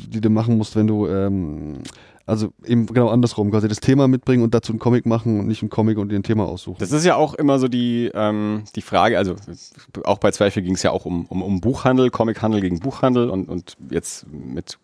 die 0.08 0.20
du 0.20 0.30
machen 0.30 0.56
musst, 0.56 0.76
wenn 0.76 0.86
du 0.86 1.06
ähm, 1.06 1.78
also 2.28 2.52
eben 2.64 2.86
genau 2.86 3.08
andersrum, 3.08 3.50
quasi 3.50 3.68
das 3.68 3.80
Thema 3.80 4.06
mitbringen 4.06 4.42
und 4.42 4.52
dazu 4.52 4.72
einen 4.72 4.78
Comic 4.78 5.06
machen 5.06 5.40
und 5.40 5.46
nicht 5.46 5.62
einen 5.62 5.70
Comic 5.70 5.96
und 5.96 6.10
dir 6.10 6.16
ein 6.16 6.22
Thema 6.22 6.44
aussuchen. 6.44 6.76
Das 6.78 6.92
ist 6.92 7.04
ja 7.04 7.16
auch 7.16 7.34
immer 7.34 7.58
so 7.58 7.68
die, 7.68 8.10
ähm, 8.14 8.64
die 8.76 8.82
Frage, 8.82 9.16
also 9.16 9.34
auch 10.04 10.18
bei 10.18 10.30
Zweifel 10.30 10.62
ging 10.62 10.74
es 10.74 10.82
ja 10.82 10.90
auch 10.90 11.06
um, 11.06 11.24
um, 11.26 11.42
um 11.42 11.60
Buchhandel, 11.60 12.10
Comichandel 12.10 12.60
gegen 12.60 12.80
Buchhandel 12.80 13.30
und, 13.30 13.48
und 13.48 13.76
jetzt 13.90 14.26
mit 14.30 14.78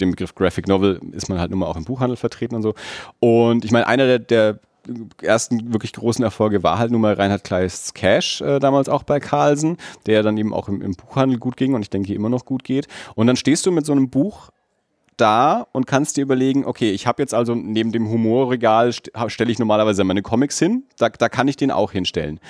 dem 0.00 0.10
Begriff 0.10 0.34
Graphic 0.34 0.66
Novel 0.66 1.00
ist 1.12 1.28
man 1.28 1.38
halt 1.38 1.50
nun 1.50 1.60
mal 1.60 1.66
auch 1.66 1.76
im 1.76 1.84
Buchhandel 1.84 2.16
vertreten 2.16 2.56
und 2.56 2.62
so. 2.62 2.74
Und 3.20 3.64
ich 3.64 3.70
meine, 3.70 3.86
einer 3.86 4.06
der, 4.06 4.18
der 4.18 4.58
ersten 5.22 5.72
wirklich 5.72 5.92
großen 5.92 6.24
Erfolge 6.24 6.62
war 6.62 6.78
halt 6.78 6.90
nun 6.90 7.00
mal 7.00 7.14
Reinhard 7.14 7.44
Kleists 7.44 7.94
Cash, 7.94 8.40
äh, 8.40 8.58
damals 8.58 8.88
auch 8.88 9.02
bei 9.02 9.20
Carlsen, 9.20 9.76
der 10.06 10.22
dann 10.22 10.36
eben 10.36 10.52
auch 10.52 10.68
im, 10.68 10.82
im, 10.82 10.94
Buchhandel 10.94 11.38
gut 11.38 11.56
ging 11.56 11.74
und 11.74 11.82
ich 11.82 11.90
denke 11.90 12.12
immer 12.12 12.28
noch 12.28 12.44
gut 12.44 12.64
geht. 12.64 12.88
Und 13.14 13.28
dann 13.28 13.36
stehst 13.36 13.64
du 13.66 13.70
mit 13.70 13.86
so 13.86 13.92
einem 13.92 14.10
Buch 14.10 14.50
da 15.16 15.66
und 15.72 15.86
kannst 15.86 16.16
dir 16.16 16.22
überlegen, 16.22 16.64
okay, 16.64 16.90
ich 16.90 17.06
habe 17.06 17.22
jetzt 17.22 17.34
also 17.34 17.54
neben 17.54 17.92
dem 17.92 18.08
Humorregal 18.08 18.92
st 18.92 19.10
stelle 19.28 19.50
ich 19.50 19.58
normalerweise 19.58 20.04
meine 20.04 20.22
Comics 20.22 20.58
hin, 20.58 20.84
da, 20.98 21.08
da 21.08 21.28
kann 21.28 21.48
ich 21.48 21.56
den 21.56 21.70
auch 21.70 21.92
hinstellen. 21.92 22.40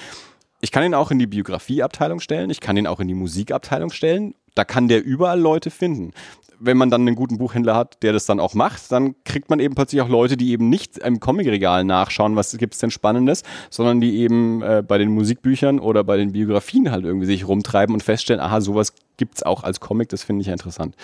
Ich 0.61 0.73
kann 0.73 0.85
ihn 0.85 0.95
auch 0.95 1.11
in 1.11 1.19
die 1.19 1.27
Biografieabteilung 1.27 2.21
stellen, 2.21 2.51
ich 2.51 2.61
kann 2.61 2.77
ihn 2.77 2.87
auch 2.87 3.01
in 3.01 3.09
die 3.09 3.15
Musikabteilung 3.15 3.91
stellen, 3.91 4.35
da 4.55 4.65
kann 4.65 4.89
der 4.89 5.05
überall 5.05 5.39
Leute 5.39 5.71
finden. 5.71 6.13
Wenn 6.59 6.77
man 6.77 6.89
dann 6.89 7.03
einen 7.03 7.17
guten 7.17 7.37
Buchhändler 7.37 7.75
hat, 7.75 8.03
der 8.03 8.13
das 8.13 8.27
dann 8.27 8.41
auch 8.41 8.55
macht, 8.55 8.91
dann 8.91 9.17
kriegt 9.25 9.51
man 9.51 9.59
eben 9.59 9.75
plötzlich 9.75 10.01
auch 10.01 10.09
Leute, 10.09 10.37
die 10.37 10.53
eben 10.53 10.71
nicht 10.71 10.97
im 10.99 11.21
Comicregal 11.21 11.85
nachschauen, 11.85 12.37
was 12.37 12.57
gibt 12.57 12.75
es 12.75 12.81
denn 12.81 12.91
Spannendes, 12.91 13.43
sondern 13.69 14.01
die 14.01 14.17
eben 14.19 14.63
äh, 14.63 14.83
bei 14.87 14.97
den 14.97 15.11
Musikbüchern 15.11 15.81
oder 15.81 16.05
bei 16.05 16.17
den 16.17 16.33
Biografien 16.33 16.91
halt 16.91 17.05
irgendwie 17.05 17.27
sich 17.27 17.47
rumtreiben 17.47 17.93
und 17.93 18.03
feststellen, 18.03 18.41
aha, 18.41 18.61
sowas 18.61 18.95
gibt 19.17 19.35
es 19.37 19.43
auch 19.43 19.65
als 19.65 19.81
Comic, 19.81 20.09
das 20.09 20.23
finde 20.23 20.43
ich 20.43 20.47
ja 20.47 20.53
interessant. 20.55 20.95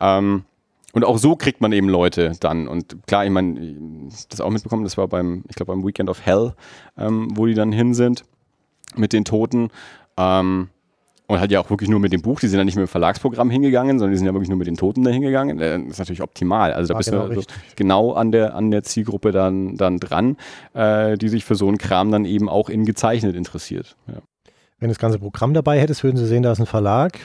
Ähm, 0.00 0.44
und 0.92 1.04
auch 1.04 1.18
so 1.18 1.36
kriegt 1.36 1.60
man 1.60 1.72
eben 1.72 1.88
Leute 1.88 2.32
dann. 2.40 2.68
Und 2.68 3.06
klar, 3.06 3.24
ich 3.24 3.30
meine, 3.30 4.08
das 4.28 4.40
auch 4.40 4.50
mitbekommen, 4.50 4.84
das 4.84 4.96
war 4.96 5.08
beim, 5.08 5.44
ich 5.48 5.56
glaube, 5.56 5.72
beim 5.72 5.86
Weekend 5.86 6.08
of 6.08 6.24
Hell, 6.24 6.54
ähm, 6.96 7.28
wo 7.34 7.46
die 7.46 7.54
dann 7.54 7.72
hin 7.72 7.92
sind 7.94 8.24
mit 8.94 9.12
den 9.12 9.24
Toten. 9.24 9.68
Ähm, 10.16 10.68
und 11.28 11.40
halt 11.40 11.50
ja 11.50 11.60
auch 11.60 11.70
wirklich 11.70 11.90
nur 11.90 11.98
mit 11.98 12.12
dem 12.12 12.22
Buch. 12.22 12.38
Die 12.38 12.46
sind 12.46 12.58
ja 12.58 12.64
nicht 12.64 12.76
mit 12.76 12.86
dem 12.86 12.88
Verlagsprogramm 12.88 13.50
hingegangen, 13.50 13.98
sondern 13.98 14.12
die 14.12 14.18
sind 14.18 14.26
ja 14.26 14.32
wirklich 14.32 14.48
nur 14.48 14.58
mit 14.58 14.68
den 14.68 14.76
Toten 14.76 15.02
da 15.02 15.10
hingegangen. 15.10 15.60
Äh, 15.60 15.78
das 15.80 15.92
ist 15.92 15.98
natürlich 15.98 16.22
optimal. 16.22 16.72
Also 16.72 16.88
da 16.88 16.94
ja, 16.94 16.98
bist 16.98 17.10
genau, 17.10 17.26
du 17.26 17.30
also 17.30 17.42
genau 17.74 18.12
an 18.12 18.32
der, 18.32 18.54
an 18.54 18.70
der 18.70 18.84
Zielgruppe 18.84 19.32
dann, 19.32 19.76
dann 19.76 19.98
dran, 19.98 20.36
äh, 20.74 21.18
die 21.18 21.28
sich 21.28 21.44
für 21.44 21.56
so 21.56 21.66
einen 21.66 21.78
Kram 21.78 22.12
dann 22.12 22.24
eben 22.24 22.48
auch 22.48 22.68
in 22.68 22.84
gezeichnet 22.84 23.34
interessiert. 23.34 23.96
Ja. 24.06 24.22
Wenn 24.78 24.88
du 24.88 24.92
das 24.92 24.98
ganze 24.98 25.18
Programm 25.18 25.54
dabei 25.54 25.80
hättest, 25.80 26.04
würden 26.04 26.16
sie 26.16 26.26
sehen, 26.26 26.42
da 26.42 26.52
ist 26.52 26.60
ein 26.60 26.66
Verlag, 26.66 27.18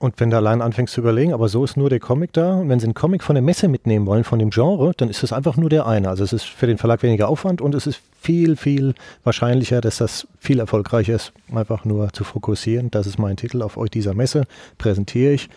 und 0.00 0.20
wenn 0.20 0.30
du 0.30 0.36
allein 0.36 0.62
anfängst 0.62 0.94
zu 0.94 1.00
überlegen, 1.00 1.32
aber 1.32 1.48
so 1.48 1.64
ist 1.64 1.76
nur 1.76 1.90
der 1.90 1.98
Comic 1.98 2.32
da, 2.32 2.54
und 2.54 2.68
wenn 2.68 2.78
sie 2.78 2.86
einen 2.86 2.94
Comic 2.94 3.24
von 3.24 3.34
der 3.34 3.42
Messe 3.42 3.66
mitnehmen 3.66 4.06
wollen, 4.06 4.22
von 4.22 4.38
dem 4.38 4.50
Genre, 4.50 4.92
dann 4.96 5.08
ist 5.08 5.24
es 5.24 5.32
einfach 5.32 5.56
nur 5.56 5.70
der 5.70 5.86
eine. 5.86 6.08
Also 6.08 6.22
es 6.22 6.32
ist 6.32 6.44
für 6.44 6.68
den 6.68 6.78
Verlag 6.78 7.02
weniger 7.02 7.28
Aufwand 7.28 7.60
und 7.60 7.74
es 7.74 7.88
ist 7.88 8.00
viel, 8.20 8.56
viel 8.56 8.94
wahrscheinlicher, 9.24 9.80
dass 9.80 9.98
das 9.98 10.28
viel 10.38 10.60
erfolgreicher 10.60 11.14
ist, 11.14 11.32
einfach 11.52 11.84
nur 11.84 12.12
zu 12.12 12.22
fokussieren. 12.22 12.92
Das 12.92 13.08
ist 13.08 13.18
mein 13.18 13.36
Titel 13.36 13.60
auf 13.60 13.76
euch 13.76 13.90
dieser 13.90 14.14
Messe, 14.14 14.44
präsentiere 14.78 15.32
ich. 15.32 15.48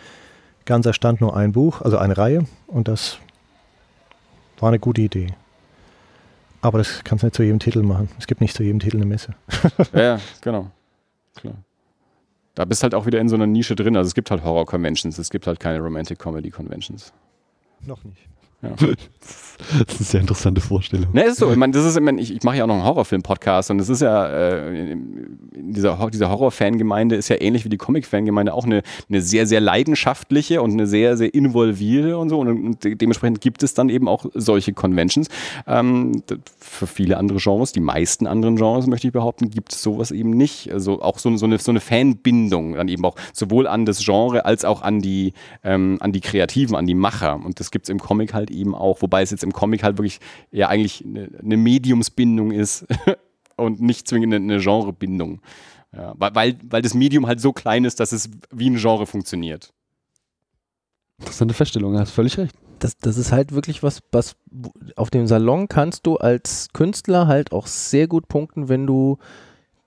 Ganzer 0.64 0.92
Stand 0.92 1.20
nur 1.20 1.36
ein 1.36 1.52
Buch, 1.52 1.80
also 1.80 1.98
eine 1.98 2.16
Reihe 2.16 2.44
und 2.66 2.88
das 2.88 3.18
war 4.58 4.70
eine 4.70 4.80
gute 4.80 5.02
Idee. 5.02 5.28
Aber 6.62 6.78
das 6.78 7.02
kannst 7.04 7.22
du 7.22 7.26
nicht 7.26 7.36
zu 7.36 7.42
jedem 7.44 7.60
Titel 7.60 7.82
machen. 7.82 8.08
Es 8.18 8.26
gibt 8.26 8.40
nicht 8.40 8.56
zu 8.56 8.64
jedem 8.64 8.80
Titel 8.80 8.96
eine 8.96 9.06
Messe. 9.06 9.34
ja, 9.92 10.18
genau. 10.40 10.70
Klar 11.36 11.54
da 12.54 12.64
bist 12.64 12.82
halt 12.82 12.94
auch 12.94 13.06
wieder 13.06 13.20
in 13.20 13.28
so 13.28 13.36
einer 13.36 13.46
Nische 13.46 13.74
drin. 13.74 13.96
Also 13.96 14.08
es 14.08 14.14
gibt 14.14 14.30
halt 14.30 14.44
Horror-Conventions, 14.44 15.18
es 15.18 15.30
gibt 15.30 15.46
halt 15.46 15.60
keine 15.60 15.80
Romantic-Comedy-Conventions. 15.80 17.12
Noch 17.86 18.04
nicht. 18.04 18.28
Ja. 18.62 18.74
Das 19.68 19.94
ist 19.94 19.98
eine 20.00 20.04
sehr 20.06 20.20
interessante 20.20 20.60
Vorstellung. 20.60 21.08
Ne, 21.12 21.24
ist 21.24 21.38
so. 21.38 21.50
Ich 21.50 21.56
meine, 21.56 21.72
das 21.72 21.84
ist, 21.84 22.00
ich, 22.18 22.34
ich 22.34 22.42
mache 22.42 22.56
ja 22.56 22.64
auch 22.64 22.68
noch 22.68 22.74
einen 22.74 22.84
Horrorfilm-Podcast 22.84 23.70
und 23.70 23.80
es 23.80 23.88
ist 23.88 24.02
ja, 24.02 24.28
äh, 24.28 24.96
dieser, 25.54 26.10
dieser 26.10 26.30
Horror-Fangemeinde 26.30 27.16
ist 27.16 27.28
ja 27.28 27.40
ähnlich 27.40 27.64
wie 27.64 27.68
die 27.68 27.76
Comic-Fangemeinde 27.76 28.52
auch 28.52 28.64
eine, 28.64 28.82
eine 29.08 29.20
sehr, 29.22 29.46
sehr 29.46 29.60
leidenschaftliche 29.60 30.62
und 30.62 30.72
eine 30.72 30.86
sehr, 30.86 31.16
sehr 31.16 31.32
involvierte 31.32 32.18
und 32.18 32.28
so. 32.28 32.40
Und, 32.40 32.48
und 32.48 33.00
dementsprechend 33.00 33.40
gibt 33.40 33.62
es 33.62 33.74
dann 33.74 33.88
eben 33.88 34.08
auch 34.08 34.26
solche 34.34 34.72
Conventions. 34.72 35.28
Ähm, 35.66 36.22
für 36.58 36.86
viele 36.86 37.16
andere 37.16 37.38
Genres, 37.38 37.72
die 37.72 37.80
meisten 37.80 38.26
anderen 38.26 38.56
Genres, 38.56 38.86
möchte 38.86 39.06
ich 39.06 39.12
behaupten, 39.12 39.50
gibt 39.50 39.72
es 39.72 39.82
sowas 39.82 40.10
eben 40.10 40.30
nicht. 40.30 40.72
Also 40.72 41.02
auch 41.02 41.18
so, 41.18 41.34
so, 41.36 41.46
eine, 41.46 41.58
so 41.58 41.70
eine 41.70 41.80
Fanbindung 41.80 42.74
dann 42.74 42.88
eben 42.88 43.04
auch 43.04 43.16
sowohl 43.32 43.66
an 43.66 43.86
das 43.86 44.04
Genre 44.04 44.44
als 44.44 44.64
auch 44.64 44.82
an 44.82 45.00
die, 45.00 45.32
ähm, 45.62 45.98
an 46.00 46.12
die 46.12 46.20
Kreativen, 46.20 46.74
an 46.74 46.86
die 46.86 46.94
Macher. 46.94 47.40
Und 47.44 47.60
das 47.60 47.70
gibt 47.70 47.86
es 47.86 47.90
im 47.90 47.98
Comic 47.98 48.34
halt 48.34 48.50
eben 48.52 48.74
auch, 48.74 49.02
wobei 49.02 49.22
es 49.22 49.30
jetzt 49.30 49.44
im 49.44 49.52
Comic 49.52 49.82
halt 49.82 49.98
wirklich 49.98 50.20
ja 50.50 50.68
eigentlich 50.68 51.04
eine, 51.04 51.28
eine 51.42 51.56
Mediumsbindung 51.56 52.52
ist 52.52 52.86
und 53.56 53.80
nicht 53.80 54.08
zwingend 54.08 54.34
eine, 54.34 54.54
eine 54.54 54.62
Genrebindung. 54.62 55.40
Ja, 55.94 56.14
weil, 56.16 56.56
weil 56.70 56.82
das 56.82 56.94
Medium 56.94 57.26
halt 57.26 57.40
so 57.40 57.52
klein 57.52 57.84
ist, 57.84 58.00
dass 58.00 58.12
es 58.12 58.30
wie 58.50 58.70
ein 58.70 58.76
Genre 58.76 59.06
funktioniert. 59.06 59.72
Interessante 61.18 61.54
Feststellung, 61.54 61.98
hast 61.98 62.10
völlig 62.10 62.38
recht. 62.38 62.54
das, 62.78 62.96
das 62.98 63.16
ist 63.16 63.30
halt 63.30 63.52
wirklich 63.52 63.82
was, 63.82 64.00
was 64.10 64.36
auf 64.96 65.10
dem 65.10 65.26
Salon 65.26 65.68
kannst 65.68 66.06
du 66.06 66.16
als 66.16 66.68
Künstler 66.72 67.26
halt 67.26 67.52
auch 67.52 67.66
sehr 67.66 68.08
gut 68.08 68.26
punkten, 68.28 68.68
wenn 68.68 68.86
du 68.86 69.18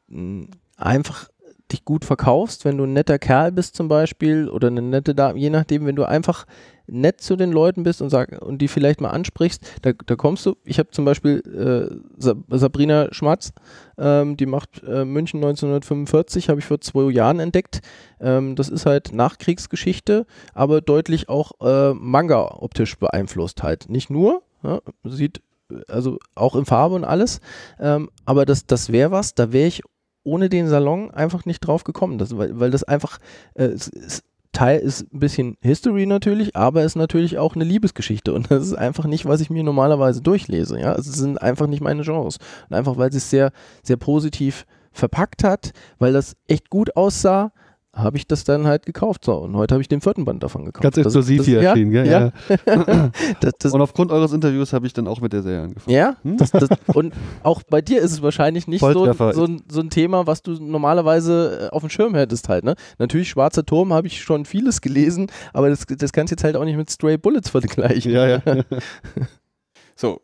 mh, 0.07 0.47
einfach 0.77 1.27
dich 1.71 1.83
gut 1.83 2.05
verkaufst, 2.05 2.65
wenn 2.65 2.77
du 2.77 2.83
ein 2.83 2.93
netter 2.93 3.19
Kerl 3.19 3.51
bist 3.51 3.75
zum 3.75 3.87
Beispiel 3.87 4.49
oder 4.49 4.67
eine 4.67 4.81
nette 4.81 5.15
Dame, 5.15 5.39
je 5.39 5.49
nachdem, 5.49 5.85
wenn 5.85 5.95
du 5.95 6.03
einfach 6.03 6.45
nett 6.87 7.21
zu 7.21 7.35
den 7.35 7.51
Leuten 7.51 7.83
bist 7.83 8.01
und 8.01 8.09
sag 8.09 8.41
und 8.41 8.59
die 8.59 8.67
vielleicht 8.67 9.01
mal 9.01 9.09
ansprichst, 9.09 9.63
da, 9.81 9.91
da 10.05 10.15
kommst 10.15 10.45
du. 10.45 10.55
Ich 10.63 10.79
habe 10.79 10.91
zum 10.91 11.05
Beispiel 11.05 11.41
äh, 11.45 11.95
Sa 12.17 12.35
Sabrina 12.49 13.07
Schmatz, 13.11 13.53
ähm, 13.97 14.37
die 14.37 14.45
macht 14.45 14.83
äh, 14.83 15.05
München 15.05 15.37
1945, 15.37 16.49
habe 16.49 16.59
ich 16.59 16.65
vor 16.65 16.81
zwei 16.81 17.11
Jahren 17.11 17.39
entdeckt. 17.39 17.81
Ähm, 18.19 18.55
das 18.55 18.69
ist 18.69 18.85
halt 18.85 19.13
Nachkriegsgeschichte, 19.13 20.25
aber 20.53 20.81
deutlich 20.81 21.29
auch 21.29 21.51
äh, 21.61 21.93
Manga 21.93 22.55
optisch 22.59 22.97
beeinflusst 22.97 23.63
halt. 23.63 23.89
Nicht 23.89 24.09
nur, 24.09 24.41
ja, 24.63 24.81
sieht 25.03 25.41
also 25.87 26.19
auch 26.35 26.55
in 26.55 26.65
Farbe 26.65 26.95
und 26.95 27.03
alles, 27.03 27.41
ähm, 27.79 28.09
aber 28.25 28.45
das, 28.45 28.67
das 28.67 28.91
wäre 28.91 29.11
was, 29.11 29.33
da 29.33 29.51
wäre 29.51 29.67
ich 29.67 29.81
ohne 30.23 30.49
den 30.49 30.67
Salon 30.67 31.11
einfach 31.11 31.45
nicht 31.45 31.61
drauf 31.61 31.83
gekommen, 31.83 32.17
das, 32.17 32.37
weil, 32.37 32.59
weil 32.59 32.71
das 32.71 32.83
einfach 32.83 33.19
äh, 33.53 33.65
es, 33.65 33.87
es, 33.87 34.23
Teil 34.55 34.79
ist 34.79 35.13
ein 35.13 35.19
bisschen 35.19 35.57
History 35.61 36.05
natürlich, 36.05 36.55
aber 36.55 36.83
ist 36.83 36.95
natürlich 36.95 37.37
auch 37.37 37.55
eine 37.55 37.65
Liebesgeschichte 37.65 38.33
und 38.33 38.49
das 38.49 38.65
ist 38.65 38.73
einfach 38.73 39.05
nicht, 39.05 39.25
was 39.25 39.41
ich 39.41 39.49
mir 39.49 39.63
normalerweise 39.63 40.21
durchlese. 40.21 40.79
Ja, 40.79 40.93
es 40.95 41.05
sind 41.05 41.41
einfach 41.41 41.67
nicht 41.67 41.81
meine 41.81 42.03
Genres. 42.03 42.37
Und 42.69 42.75
einfach, 42.75 42.97
weil 42.97 43.11
sie 43.11 43.17
es 43.17 43.29
sehr, 43.29 43.51
sehr 43.83 43.97
positiv 43.97 44.65
verpackt 44.93 45.43
hat, 45.43 45.71
weil 45.99 46.13
das 46.13 46.35
echt 46.47 46.69
gut 46.69 46.95
aussah, 46.95 47.51
habe 47.95 48.17
ich 48.17 48.27
das 48.27 48.43
dann 48.43 48.67
halt 48.67 48.85
gekauft. 48.85 49.25
So, 49.25 49.33
und 49.37 49.55
heute 49.55 49.73
habe 49.73 49.81
ich 49.81 49.87
den 49.87 50.01
vierten 50.01 50.25
Band 50.25 50.43
davon 50.43 50.65
gekauft. 50.65 50.83
Ganz 50.83 50.95
Das- 50.95 51.05
exklusiv 51.05 51.37
das, 51.37 51.45
hier 51.47 51.61
ja, 51.61 51.69
erschienen, 51.71 51.91
gell? 51.91 52.05
Ja. 52.07 52.31
Ja. 52.49 53.09
das, 53.39 53.53
das, 53.57 53.71
Und 53.73 53.81
aufgrund 53.81 54.11
eures 54.11 54.33
Interviews 54.33 54.73
habe 54.73 54.85
ich 54.85 54.93
dann 54.93 55.07
auch 55.07 55.21
mit 55.21 55.31
der 55.33 55.41
Serie 55.41 55.63
angefangen. 55.63 55.95
ja, 55.95 56.15
Hm? 56.23 56.37
das, 56.37 56.51
das, 56.51 56.69
und 56.93 57.13
auch 57.41 57.63
bei 57.63 57.81
dir 57.81 58.01
ist 58.01 58.11
es 58.11 58.21
wahrscheinlich 58.21 58.67
nicht 58.67 58.81
so, 58.81 59.13
so, 59.31 59.45
ein- 59.45 59.61
so 59.69 59.79
ein 59.81 59.89
Thema, 59.89 60.27
was 60.27 60.43
du 60.43 60.51
normalerweise 60.61 61.69
äh, 61.71 61.73
auf 61.73 61.81
dem 61.83 61.89
Schirm 61.89 62.13
hättest 62.15 62.49
halt. 62.49 62.65
Ne? 62.65 62.75
Natürlich, 62.99 63.29
Schwarzer 63.29 63.65
Turm 63.65 63.93
habe 63.93 64.07
ich 64.07 64.21
schon 64.21 64.45
vieles 64.45 64.81
gelesen, 64.81 65.27
aber 65.53 65.69
das, 65.69 65.85
das 65.87 66.11
kannst 66.11 66.31
du 66.31 66.33
jetzt 66.35 66.43
halt 66.43 66.57
auch 66.57 66.65
nicht 66.65 66.77
mit 66.77 66.89
Stray 66.89 67.17
Bullets 67.17 67.49
vergleichen. 67.49 68.11
Ja, 68.11 68.27
ja. 68.27 68.41
So, 69.95 70.19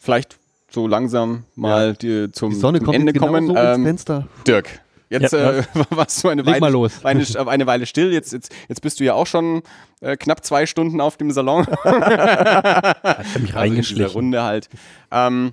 vielleicht 0.00 0.36
so 0.70 0.86
langsam 0.86 1.44
mal 1.56 1.94
die, 1.94 2.30
zum, 2.32 2.50
Die 2.50 2.56
Sonne 2.56 2.78
zum 2.78 2.84
kommt 2.86 2.96
Ende 2.96 3.12
jetzt 3.12 3.14
genau 3.20 3.32
kommen. 3.32 3.46
so 3.46 3.54
ins 3.54 3.76
Ähm, 3.78 3.84
Fenster. 3.84 4.28
Dirk, 4.46 4.80
jetzt 5.10 5.32
Ja, 5.32 5.58
äh, 5.58 5.62
warst 5.90 6.22
du 6.22 6.28
eine 6.28 6.42
Leg 6.42 6.60
Weile, 6.60 6.90
eine, 7.02 7.24
eine 7.48 7.66
Weile 7.66 7.86
still. 7.86 8.12
Jetzt, 8.12 8.32
jetzt, 8.32 8.54
jetzt 8.68 8.80
bist 8.80 9.00
du 9.00 9.04
ja 9.04 9.14
auch 9.14 9.26
schon 9.26 9.62
äh, 10.00 10.16
knapp 10.16 10.44
zwei 10.44 10.66
Stunden 10.66 11.00
auf 11.00 11.16
dem 11.16 11.30
Salon. 11.30 11.66
Hat 11.84 13.24
mich 13.40 13.54
Also 13.54 13.58
reingeschlichen. 13.58 14.12
Runde 14.12 14.42
halt. 14.42 14.68
Ähm, 15.10 15.52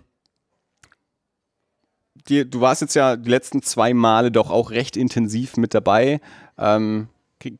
die, 2.27 2.49
du 2.49 2.61
warst 2.61 2.82
jetzt 2.82 2.95
ja 2.95 3.15
die 3.15 3.30
letzten 3.30 3.61
zwei 3.61 3.94
Male 3.94 4.32
doch 4.32 4.49
auch 4.49 4.72
recht 4.72 4.98
intensiv 4.98 5.57
mit 5.57 5.73
dabei. 5.73 6.19
Ähm, 6.57 7.10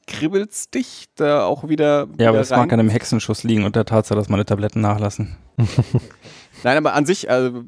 kribbelt's 0.08 0.70
dich 0.72 1.06
da 1.16 1.46
auch 1.46 1.68
wieder? 1.70 2.08
Ja, 2.18 2.30
aber 2.30 2.38
wieder 2.38 2.40
das 2.40 2.52
rein? 2.52 2.60
mag 2.60 2.74
an 2.74 2.80
einem 2.80 2.90
Hexenschuss 2.90 3.44
liegen 3.44 3.66
und 3.66 3.76
der 3.76 3.86
Tatsache, 3.86 4.18
dass 4.18 4.30
meine 4.30 4.46
Tabletten 4.46 4.82
nachlassen. 4.82 5.38
Nein, 6.66 6.78
aber 6.78 6.96
an 6.96 7.06
sich, 7.06 7.30
also, 7.30 7.64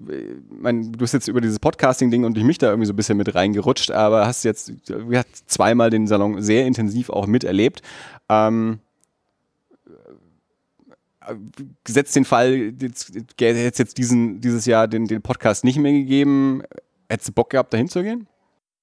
mein, 0.50 0.92
du 0.92 0.98
bist 0.98 1.14
jetzt 1.14 1.28
über 1.28 1.40
dieses 1.40 1.60
Podcasting-Ding 1.60 2.26
und 2.26 2.36
ich 2.36 2.44
mich 2.44 2.58
da 2.58 2.70
irgendwie 2.70 2.88
so 2.88 2.94
ein 2.94 2.96
bisschen 2.96 3.16
mit 3.16 3.36
reingerutscht, 3.36 3.92
aber 3.92 4.26
hast 4.26 4.44
jetzt 4.44 4.74
hat 4.90 5.28
zweimal 5.46 5.92
den 5.92 6.08
Salon 6.08 6.42
sehr 6.42 6.66
intensiv 6.66 7.12
auch 7.12 7.28
miterlebt. 7.28 7.84
Ähm, 8.28 8.80
äh, 11.28 11.36
gesetzt 11.84 12.16
den 12.16 12.26
Fall, 12.26 12.74
hätte 12.80 12.88
es 13.38 13.78
jetzt 13.78 14.00
diesen, 14.00 14.42
dieses 14.42 14.66
Jahr 14.66 14.88
den, 14.88 15.06
den 15.06 15.22
Podcast 15.22 15.64
nicht 15.64 15.78
mehr 15.78 15.92
gegeben, 15.92 16.64
hättest 17.08 17.30
du 17.30 17.34
Bock 17.34 17.52
gehabt, 17.52 17.74
dahin 17.74 17.90
zu 17.90 18.02
gehen? 18.02 18.26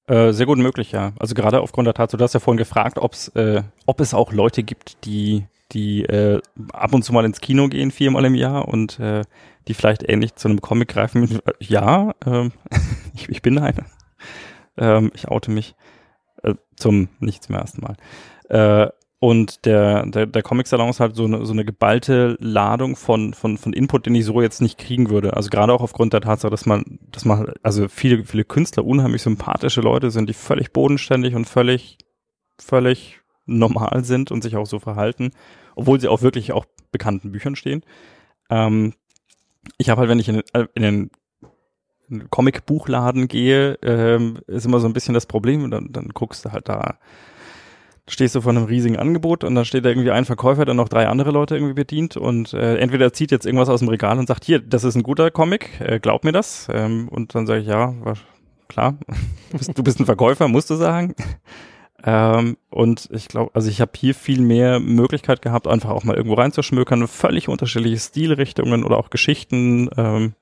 Äh, 0.06 0.32
sehr 0.32 0.46
gut 0.46 0.58
möglich, 0.58 0.92
ja. 0.92 1.12
Also 1.18 1.34
gerade 1.34 1.60
aufgrund 1.60 1.86
der 1.86 1.94
Tatsache, 1.94 2.18
du 2.18 2.22
hast 2.22 2.34
ja 2.34 2.40
vorhin 2.40 2.58
gefragt, 2.58 2.98
ob's, 2.98 3.30
äh, 3.30 3.64
ob 3.84 3.98
es 3.98 4.14
auch 4.14 4.32
Leute 4.32 4.62
gibt, 4.62 5.04
die, 5.06 5.48
die 5.74 6.05
äh, 6.05 6.40
ab 6.72 6.94
und 6.94 7.02
zu 7.02 7.12
mal 7.12 7.24
ins 7.24 7.40
Kino 7.40 7.68
gehen, 7.68 7.90
viermal 7.90 8.24
im 8.24 8.34
Jahr 8.34 8.68
und 8.68 8.98
äh, 9.01 9.22
die 9.68 9.74
vielleicht 9.74 10.09
ähnlich 10.09 10.36
zu 10.36 10.48
einem 10.48 10.60
Comic 10.60 10.88
greifen. 10.88 11.40
Ja, 11.60 12.14
ähm, 12.24 12.52
ich, 13.14 13.28
ich 13.28 13.42
bin 13.42 13.59
einer. 13.59 13.84
Ähm, 14.76 15.10
ich 15.14 15.28
oute 15.28 15.51
mich 15.51 15.74
äh, 16.42 16.55
zum 16.76 17.09
nicht 17.18 17.42
zum 17.42 17.56
ersten 17.56 17.82
Mal. 17.82 17.96
Äh, 18.48 18.90
und 19.20 19.64
der, 19.64 20.05
der, 20.05 20.26
der 20.26 20.42
Comic-Salon 20.42 20.90
ist 20.90 21.01
halt 21.01 21.16
so 21.16 21.24
eine, 21.24 21.46
so 21.46 21.55
eine 21.55 21.64
geballte 21.64 22.36
Ladung 22.40 22.94
von, 22.94 23.32
von, 23.32 23.56
von 23.56 23.72
Input, 23.72 24.05
den 24.05 24.14
ich 24.14 24.26
so 24.26 24.42
jetzt 24.42 24.60
nicht 24.60 24.76
kriegen 24.76 25.09
würde. 25.09 25.34
Also 25.34 25.48
gerade 25.48 25.72
auch 25.72 25.80
aufgrund 25.80 26.12
der 26.12 26.20
Tatsache, 26.20 26.51
dass 26.51 26.66
man, 26.66 26.98
dass 27.10 27.24
man, 27.24 27.51
also 27.62 27.88
viele, 27.88 28.26
viele 28.26 28.44
Künstler 28.44 28.84
unheimlich 28.84 29.22
sympathische 29.22 29.80
Leute 29.80 30.10
sind, 30.10 30.28
die 30.28 30.34
völlig 30.34 30.74
bodenständig 30.74 31.34
und 31.34 31.46
völlig, 31.46 31.96
völlig 32.60 33.22
normal 33.46 34.05
sind 34.05 34.30
und 34.30 34.42
sich 34.42 34.56
auch 34.56 34.66
so 34.66 34.78
verhalten, 34.78 35.30
obwohl 35.76 36.01
sie 36.01 36.09
auch 36.09 36.22
wirklich 36.22 36.52
auch 36.52 36.64
bekannten 36.92 37.32
Büchern 37.32 37.56
stehen. 37.56 37.82
Ähm, 38.51 38.94
ich 39.78 39.88
habe 39.90 40.01
halt, 40.01 40.10
wenn 40.10 40.18
ich 40.18 40.28
in, 40.28 40.36
den- 40.36 40.68
in 40.74 40.82
den 40.82 41.10
Comic-Buchladen 42.30 43.28
gehe, 43.28 43.78
ähm, 43.82 44.38
ist 44.46 44.66
immer 44.66 44.80
so 44.80 44.86
ein 44.86 44.92
bisschen 44.92 45.14
das 45.14 45.26
Problem, 45.26 45.70
dann, 45.70 45.90
dann 45.92 46.09
guckst 46.09 46.44
du 46.44 46.52
halt 46.52 46.68
da, 46.68 46.98
stehst 48.06 48.34
du 48.34 48.42
vor 48.42 48.52
einem 48.52 48.64
riesigen 48.64 48.98
Angebot 48.98 49.42
und 49.44 49.55
dann 49.55 49.64
steht 49.64 49.86
da 49.86 49.88
irgendwie 49.88 50.10
ein 50.10 50.26
Verkäufer, 50.26 50.66
der 50.66 50.74
noch 50.74 50.90
drei 50.90 51.09
andere 51.09 51.30
Leute 51.30 51.55
irgendwie 51.56 51.72
bedient 51.72 52.18
und 52.18 52.52
äh, 52.52 52.76
entweder 52.76 53.12
zieht 53.14 53.30
jetzt 53.30 53.46
irgendwas 53.46 53.70
aus 53.70 53.80
dem 53.80 53.88
Regal 53.88 54.18
und 54.18 54.28
sagt, 54.28 54.44
hier, 54.44 54.59
das 54.60 54.84
ist 54.84 54.94
ein 54.96 55.02
guter 55.02 55.30
Comic, 55.30 55.80
äh, 55.80 55.98
glaub 55.98 56.24
mir 56.24 56.32
das. 56.32 56.68
Ähm, 56.70 57.09
und 57.09 57.34
dann 57.34 57.46
sage 57.46 57.62
ich, 57.62 57.66
ja, 57.66 57.94
klar, 58.68 58.98
du 59.74 59.82
bist 59.82 59.98
ein 60.01 60.05
Verkäufer, 60.06 60.46
musst 60.48 60.68
du 60.68 60.74
sagen. 60.74 61.14
Ähm, 62.06 62.59
und 62.68 63.09
ich 63.12 63.28
glaube, 63.28 63.51
also 63.55 63.70
ich 63.70 63.81
habe 63.81 63.93
hier 63.97 64.14
viel 64.14 64.43
mehr 64.43 64.78
Möglichkeit 64.78 65.40
gehabt, 65.40 65.66
einfach 65.66 65.90
auch 65.90 66.05
mal 66.05 66.16
irgendwo 66.16 66.35
reinzuschmökern, 66.35 67.09
völlig 67.09 67.48
unterschiedliche 67.48 67.98
Stilrichtungen 67.98 68.85
oder 68.85 68.98
auch 68.98 69.09
Geschichten, 69.09 69.89
ähm, 69.97 70.35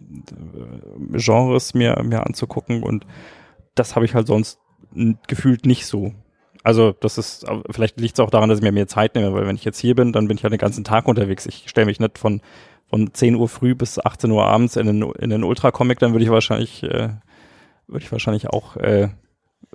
äh, 0.00 1.18
Genres 1.18 1.74
mir, 1.74 2.02
mir 2.02 2.26
anzugucken 2.26 2.82
und 2.82 3.06
das 3.76 3.94
habe 3.94 4.06
ich 4.06 4.14
halt 4.14 4.26
sonst 4.26 4.58
gefühlt 5.28 5.66
nicht 5.66 5.86
so. 5.86 6.14
Also 6.64 6.92
das 6.92 7.16
ist, 7.16 7.48
aber 7.48 7.62
vielleicht 7.70 8.00
liegt 8.00 8.18
es 8.18 8.20
auch 8.20 8.30
daran, 8.30 8.48
dass 8.48 8.58
ich 8.58 8.64
mir 8.64 8.72
mehr 8.72 8.88
Zeit 8.88 9.14
nehme, 9.14 9.32
weil 9.32 9.46
wenn 9.46 9.54
ich 9.54 9.64
jetzt 9.64 9.78
hier 9.78 9.94
bin, 9.94 10.12
dann 10.12 10.26
bin 10.26 10.36
ich 10.36 10.42
halt 10.42 10.52
den 10.52 10.58
ganzen 10.58 10.82
Tag 10.82 11.06
unterwegs. 11.06 11.46
Ich 11.46 11.64
stelle 11.68 11.86
mich 11.86 12.00
nicht 12.00 12.18
von, 12.18 12.40
von 12.90 13.14
10 13.14 13.36
Uhr 13.36 13.48
früh 13.48 13.76
bis 13.76 14.04
18 14.04 14.32
Uhr 14.32 14.44
abends 14.44 14.74
in 14.74 14.86
den, 14.86 15.02
in 15.02 15.30
den 15.30 15.44
Ultra-Comic, 15.44 16.00
dann 16.00 16.12
würde 16.12 16.24
ich 16.24 16.30
wahrscheinlich, 16.30 16.82
äh, 16.82 17.10
würde 17.86 18.04
ich 18.04 18.10
wahrscheinlich 18.10 18.48
auch 18.48 18.76
äh, 18.76 19.10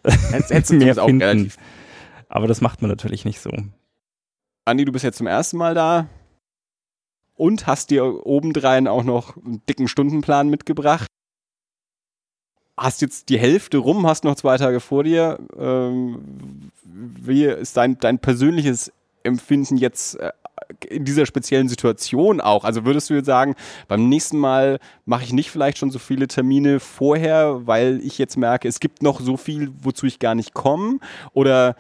Hättest, 0.04 0.52
hättest 0.52 0.72
du 0.72 0.76
mehr 0.78 0.98
auch 0.98 1.06
finden. 1.08 1.22
relativ. 1.24 1.58
Aber 2.30 2.48
das 2.48 2.62
macht 2.62 2.82
man 2.82 2.90
natürlich 2.90 3.26
nicht 3.26 3.40
so. 3.40 3.52
Andi, 4.66 4.86
du 4.86 4.92
bist 4.92 5.04
jetzt 5.04 5.18
zum 5.18 5.28
ersten 5.28 5.58
Mal 5.58 5.76
da 5.76 6.08
und 7.36 7.68
hast 7.68 7.90
dir 7.90 8.26
obendrein 8.26 8.88
auch 8.88 9.04
noch 9.04 9.38
einen 9.38 9.62
dicken 9.68 9.88
Stundenplan 9.88 10.50
mitgebracht. 10.50 11.08
Hast 12.76 13.02
jetzt 13.02 13.30
die 13.30 13.38
Hälfte 13.38 13.78
rum, 13.78 14.08
hast 14.08 14.24
noch 14.24 14.36
zwei 14.36 14.58
Tage 14.58 14.80
vor 14.80 15.04
dir. 15.04 15.40
Ähm, 15.58 16.72
wie 16.84 17.46
ist 17.46 17.78
dein, 17.78 18.00
dein 18.00 18.20
persönliches 18.20 18.92
Empfinden 19.24 19.78
jetzt 19.78 20.16
äh, 20.16 20.32
in 20.88 21.06
dieser 21.06 21.26
speziellen 21.26 21.70
Situation 21.70 22.42
auch? 22.42 22.64
Also 22.64 22.86
würdest 22.86 23.10
du 23.10 23.14
jetzt 23.14 23.26
sagen, 23.26 23.56
beim 23.88 24.10
nächsten 24.10 24.38
Mal 24.38 24.80
mache 25.06 25.24
ich 25.24 25.34
nicht 25.34 25.52
vielleicht 25.52 25.78
schon 25.78 25.92
so 25.92 26.00
viele 26.00 26.28
Termine 26.28 26.80
vorher, 26.80 27.66
weil 27.66 28.00
ich 28.04 28.18
jetzt 28.18 28.38
merke, 28.38 28.68
es 28.68 28.80
gibt 28.80 29.02
noch 29.02 29.22
so 29.22 29.38
viel, 29.38 29.72
wozu 29.82 30.06
ich 30.06 30.20
gar 30.20 30.36
nicht 30.36 30.54
komme? 30.54 31.00
Oder 31.34 31.76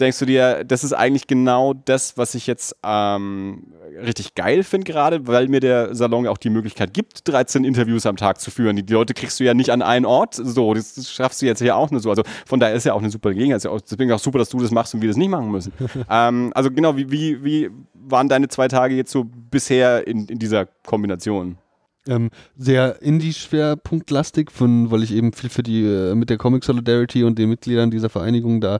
denkst 0.00 0.18
du 0.18 0.26
dir, 0.26 0.64
das 0.64 0.84
ist 0.84 0.92
eigentlich 0.92 1.26
genau 1.26 1.74
das, 1.74 2.16
was 2.16 2.34
ich 2.34 2.46
jetzt 2.46 2.76
ähm, 2.84 3.72
richtig 4.00 4.34
geil 4.34 4.62
finde 4.62 4.90
gerade, 4.90 5.26
weil 5.26 5.48
mir 5.48 5.60
der 5.60 5.94
Salon 5.94 6.26
auch 6.26 6.38
die 6.38 6.50
Möglichkeit 6.50 6.94
gibt, 6.94 7.26
13 7.28 7.64
Interviews 7.64 8.06
am 8.06 8.16
Tag 8.16 8.40
zu 8.40 8.50
führen. 8.50 8.76
Die, 8.76 8.92
Leute 8.92 9.14
kriegst 9.14 9.40
du 9.40 9.44
ja 9.44 9.54
nicht 9.54 9.70
an 9.70 9.82
einen 9.82 10.06
Ort, 10.06 10.34
so, 10.34 10.74
das, 10.74 11.10
schaffst 11.10 11.42
du 11.42 11.46
jetzt 11.46 11.60
hier 11.60 11.76
auch 11.76 11.90
nur 11.90 12.00
so. 12.00 12.10
Also 12.10 12.22
von 12.46 12.60
daher 12.60 12.74
ist 12.74 12.84
ja 12.84 12.94
auch 12.94 13.00
eine 13.00 13.10
super 13.10 13.32
Gelegenheit. 13.32 13.64
Ja 13.64 13.76
Deswegen 13.78 14.12
auch 14.12 14.18
super, 14.18 14.38
dass 14.38 14.48
du 14.48 14.60
das 14.60 14.70
machst 14.70 14.94
und 14.94 15.02
wir 15.02 15.08
das 15.08 15.16
nicht 15.16 15.30
machen 15.30 15.50
müssen. 15.50 15.72
ähm, 16.10 16.52
also 16.54 16.70
genau, 16.70 16.96
wie, 16.96 17.10
wie, 17.10 17.44
wie 17.44 17.70
waren 18.10 18.28
deine 18.28 18.48
zwei 18.48 18.68
Tage 18.68 18.94
jetzt 18.94 19.10
so 19.10 19.24
bisher 19.24 20.06
in, 20.06 20.26
in 20.26 20.38
dieser 20.38 20.66
Kombination? 20.66 21.58
Ähm, 22.06 22.30
sehr 22.56 23.02
Indie-Schwerpunktlastig, 23.02 24.50
weil 24.58 25.02
ich 25.02 25.12
eben 25.12 25.32
viel 25.32 25.50
für 25.50 25.62
die 25.62 25.84
äh, 25.84 26.14
mit 26.14 26.30
der 26.30 26.38
Comic 26.38 26.64
Solidarity 26.64 27.22
und 27.24 27.38
den 27.38 27.50
Mitgliedern 27.50 27.90
dieser 27.90 28.08
Vereinigung 28.08 28.60
da 28.60 28.78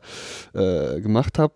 äh, 0.55 1.00
gemacht 1.00 1.38
habe. 1.38 1.52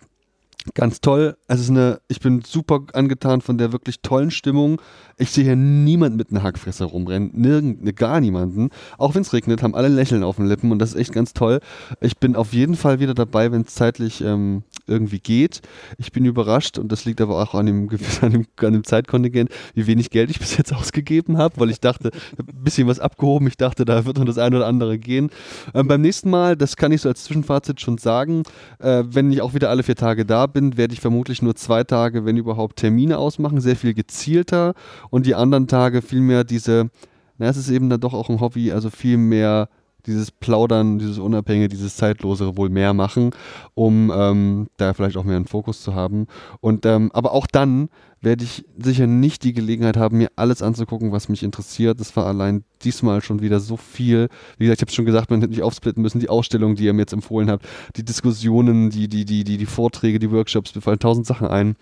Ganz 0.74 1.00
toll. 1.00 1.36
Also 1.48 1.72
eine, 1.72 2.00
ich 2.06 2.20
bin 2.20 2.42
super 2.42 2.84
angetan 2.92 3.40
von 3.40 3.58
der 3.58 3.72
wirklich 3.72 4.00
tollen 4.00 4.30
Stimmung. 4.30 4.80
Ich 5.18 5.30
sehe 5.30 5.42
hier 5.42 5.56
niemand 5.56 6.16
mit 6.16 6.30
einer 6.30 6.44
Hackfresser 6.44 6.84
rumrennen. 6.84 7.32
Nirgend, 7.34 7.82
ne, 7.82 7.92
gar 7.92 8.20
niemanden. 8.20 8.70
Auch 8.96 9.14
wenn 9.14 9.22
es 9.22 9.32
regnet, 9.32 9.62
haben 9.62 9.74
alle 9.74 9.88
Lächeln 9.88 10.22
auf 10.22 10.36
den 10.36 10.46
Lippen 10.46 10.70
und 10.70 10.78
das 10.78 10.90
ist 10.90 11.00
echt 11.00 11.12
ganz 11.12 11.32
toll. 11.32 11.58
Ich 12.00 12.18
bin 12.18 12.36
auf 12.36 12.52
jeden 12.52 12.76
Fall 12.76 13.00
wieder 13.00 13.14
dabei, 13.14 13.50
wenn 13.50 13.62
es 13.62 13.74
zeitlich 13.74 14.22
ähm, 14.22 14.62
irgendwie 14.86 15.20
geht. 15.20 15.60
Ich 15.98 16.12
bin 16.12 16.24
überrascht 16.24 16.78
und 16.78 16.90
das 16.90 17.04
liegt 17.04 17.20
aber 17.20 17.40
auch 17.40 17.54
an 17.54 17.66
dem, 17.66 17.88
an 18.20 18.30
dem, 18.32 18.46
an 18.56 18.72
dem 18.72 18.84
Zeitkontingent, 18.84 19.50
wie 19.74 19.86
wenig 19.86 20.10
Geld 20.10 20.30
ich 20.30 20.38
bis 20.38 20.56
jetzt 20.56 20.72
ausgegeben 20.74 21.38
habe, 21.38 21.58
weil 21.58 21.70
ich 21.70 21.80
dachte, 21.80 22.10
ein 22.38 22.64
bisschen 22.64 22.88
was 22.88 23.00
abgehoben. 23.00 23.46
Ich 23.46 23.56
dachte, 23.56 23.84
da 23.84 24.04
wird 24.04 24.18
noch 24.18 24.24
das 24.24 24.38
eine 24.38 24.56
oder 24.56 24.66
andere 24.66 24.98
gehen. 24.98 25.30
Ähm, 25.74 25.88
beim 25.88 26.00
nächsten 26.00 26.30
Mal, 26.30 26.56
das 26.56 26.76
kann 26.76 26.92
ich 26.92 27.02
so 27.02 27.08
als 27.08 27.24
Zwischenfazit 27.24 27.80
schon 27.80 27.98
sagen, 27.98 28.42
äh, 28.78 29.04
wenn 29.06 29.30
ich 29.32 29.42
auch 29.42 29.54
wieder 29.54 29.70
alle 29.70 29.82
vier 29.82 29.96
Tage 29.96 30.24
da 30.24 30.46
bin, 30.46 30.76
werde 30.76 30.94
ich 30.94 31.00
vermutlich 31.00 31.42
nur 31.42 31.54
zwei 31.54 31.84
Tage, 31.84 32.24
wenn 32.24 32.36
überhaupt, 32.36 32.76
Termine 32.76 33.18
ausmachen, 33.18 33.60
sehr 33.60 33.76
viel 33.76 33.94
gezielter 33.94 34.74
und 35.10 35.26
die 35.26 35.34
anderen 35.34 35.68
Tage 35.68 36.02
vielmehr 36.02 36.44
diese, 36.44 36.90
na, 37.38 37.48
es 37.48 37.56
ist 37.56 37.70
eben 37.70 37.90
dann 37.90 38.00
doch 38.00 38.14
auch 38.14 38.28
ein 38.28 38.40
Hobby, 38.40 38.72
also 38.72 38.90
viel 38.90 39.16
mehr 39.16 39.68
dieses 40.06 40.30
Plaudern, 40.30 40.98
dieses 40.98 41.18
Unabhängige, 41.18 41.68
dieses 41.68 41.96
Zeitlosere 41.96 42.56
wohl 42.56 42.68
mehr 42.68 42.94
machen, 42.94 43.30
um 43.74 44.12
ähm, 44.14 44.68
da 44.76 44.94
vielleicht 44.94 45.16
auch 45.16 45.24
mehr 45.24 45.36
einen 45.36 45.46
Fokus 45.46 45.82
zu 45.82 45.94
haben. 45.94 46.26
Und 46.60 46.86
ähm, 46.86 47.10
aber 47.12 47.32
auch 47.32 47.46
dann 47.46 47.88
werde 48.20 48.44
ich 48.44 48.64
sicher 48.78 49.06
nicht 49.08 49.42
die 49.42 49.52
Gelegenheit 49.52 49.96
haben, 49.96 50.18
mir 50.18 50.30
alles 50.36 50.62
anzugucken, 50.62 51.10
was 51.10 51.28
mich 51.28 51.42
interessiert. 51.42 51.98
Das 51.98 52.16
war 52.16 52.26
allein 52.26 52.64
diesmal 52.84 53.20
schon 53.20 53.42
wieder 53.42 53.58
so 53.58 53.76
viel. 53.76 54.28
Wie 54.58 54.64
gesagt, 54.64 54.78
ich 54.78 54.82
habe 54.82 54.90
es 54.90 54.94
schon 54.94 55.04
gesagt, 55.04 55.30
man 55.30 55.40
hätte 55.40 55.50
nicht 55.50 55.62
aufsplitten 55.62 56.02
müssen. 56.02 56.20
Die 56.20 56.28
Ausstellung, 56.28 56.76
die 56.76 56.84
ihr 56.84 56.92
mir 56.92 57.02
jetzt 57.02 57.12
empfohlen 57.12 57.50
habt, 57.50 57.66
die 57.96 58.04
Diskussionen, 58.04 58.90
die, 58.90 59.08
die, 59.08 59.24
die, 59.24 59.42
die, 59.42 59.58
die 59.58 59.66
Vorträge, 59.66 60.20
die 60.20 60.30
Workshops, 60.30 60.74
mir 60.74 60.80
fallen 60.80 61.00
tausend 61.00 61.26
Sachen 61.26 61.48
ein. 61.48 61.74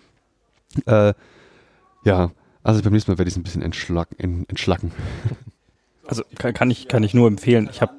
Äh, 0.87 1.13
ja, 2.05 2.31
also 2.63 2.83
beim 2.83 2.93
nächsten 2.95 3.11
Mal 3.11 3.19
werde 3.19 3.29
ich 3.29 3.35
es 3.35 3.39
ein 3.39 3.43
bisschen 3.43 3.63
entschlacken. 3.63 4.47
entschlacken. 4.49 4.93
Also 6.07 6.23
kann, 6.39 6.55
kann, 6.55 6.71
ich, 6.71 6.89
kann 6.89 7.03
ich 7.03 7.13
nur 7.13 7.29
empfehlen. 7.29 7.69
Ich 7.71 7.83
habe 7.83 7.93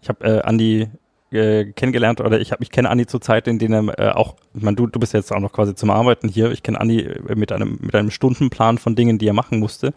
ich 0.00 0.08
hab, 0.08 0.22
äh, 0.22 0.40
Andi 0.40 0.88
äh, 1.30 1.66
kennengelernt 1.72 2.20
oder 2.20 2.40
ich 2.40 2.52
habe 2.52 2.62
ich 2.62 2.70
kenne 2.70 2.90
Andi 2.90 3.06
zu 3.06 3.18
Zeiten, 3.18 3.50
in 3.50 3.58
denen 3.58 3.88
er 3.88 3.98
äh, 3.98 4.12
auch, 4.12 4.36
ich 4.54 4.62
meine, 4.62 4.76
du, 4.76 4.86
du 4.86 4.98
bist 4.98 5.12
jetzt 5.12 5.32
auch 5.32 5.40
noch 5.40 5.52
quasi 5.52 5.74
zum 5.74 5.90
Arbeiten 5.90 6.28
hier. 6.28 6.50
Ich 6.52 6.62
kenne 6.62 6.80
Andi 6.80 7.00
äh, 7.00 7.34
mit 7.34 7.52
einem 7.52 7.78
mit 7.80 7.94
einem 7.94 8.10
Stundenplan 8.10 8.78
von 8.78 8.94
Dingen, 8.94 9.18
die 9.18 9.28
er 9.28 9.34
machen 9.34 9.58
musste. 9.58 9.92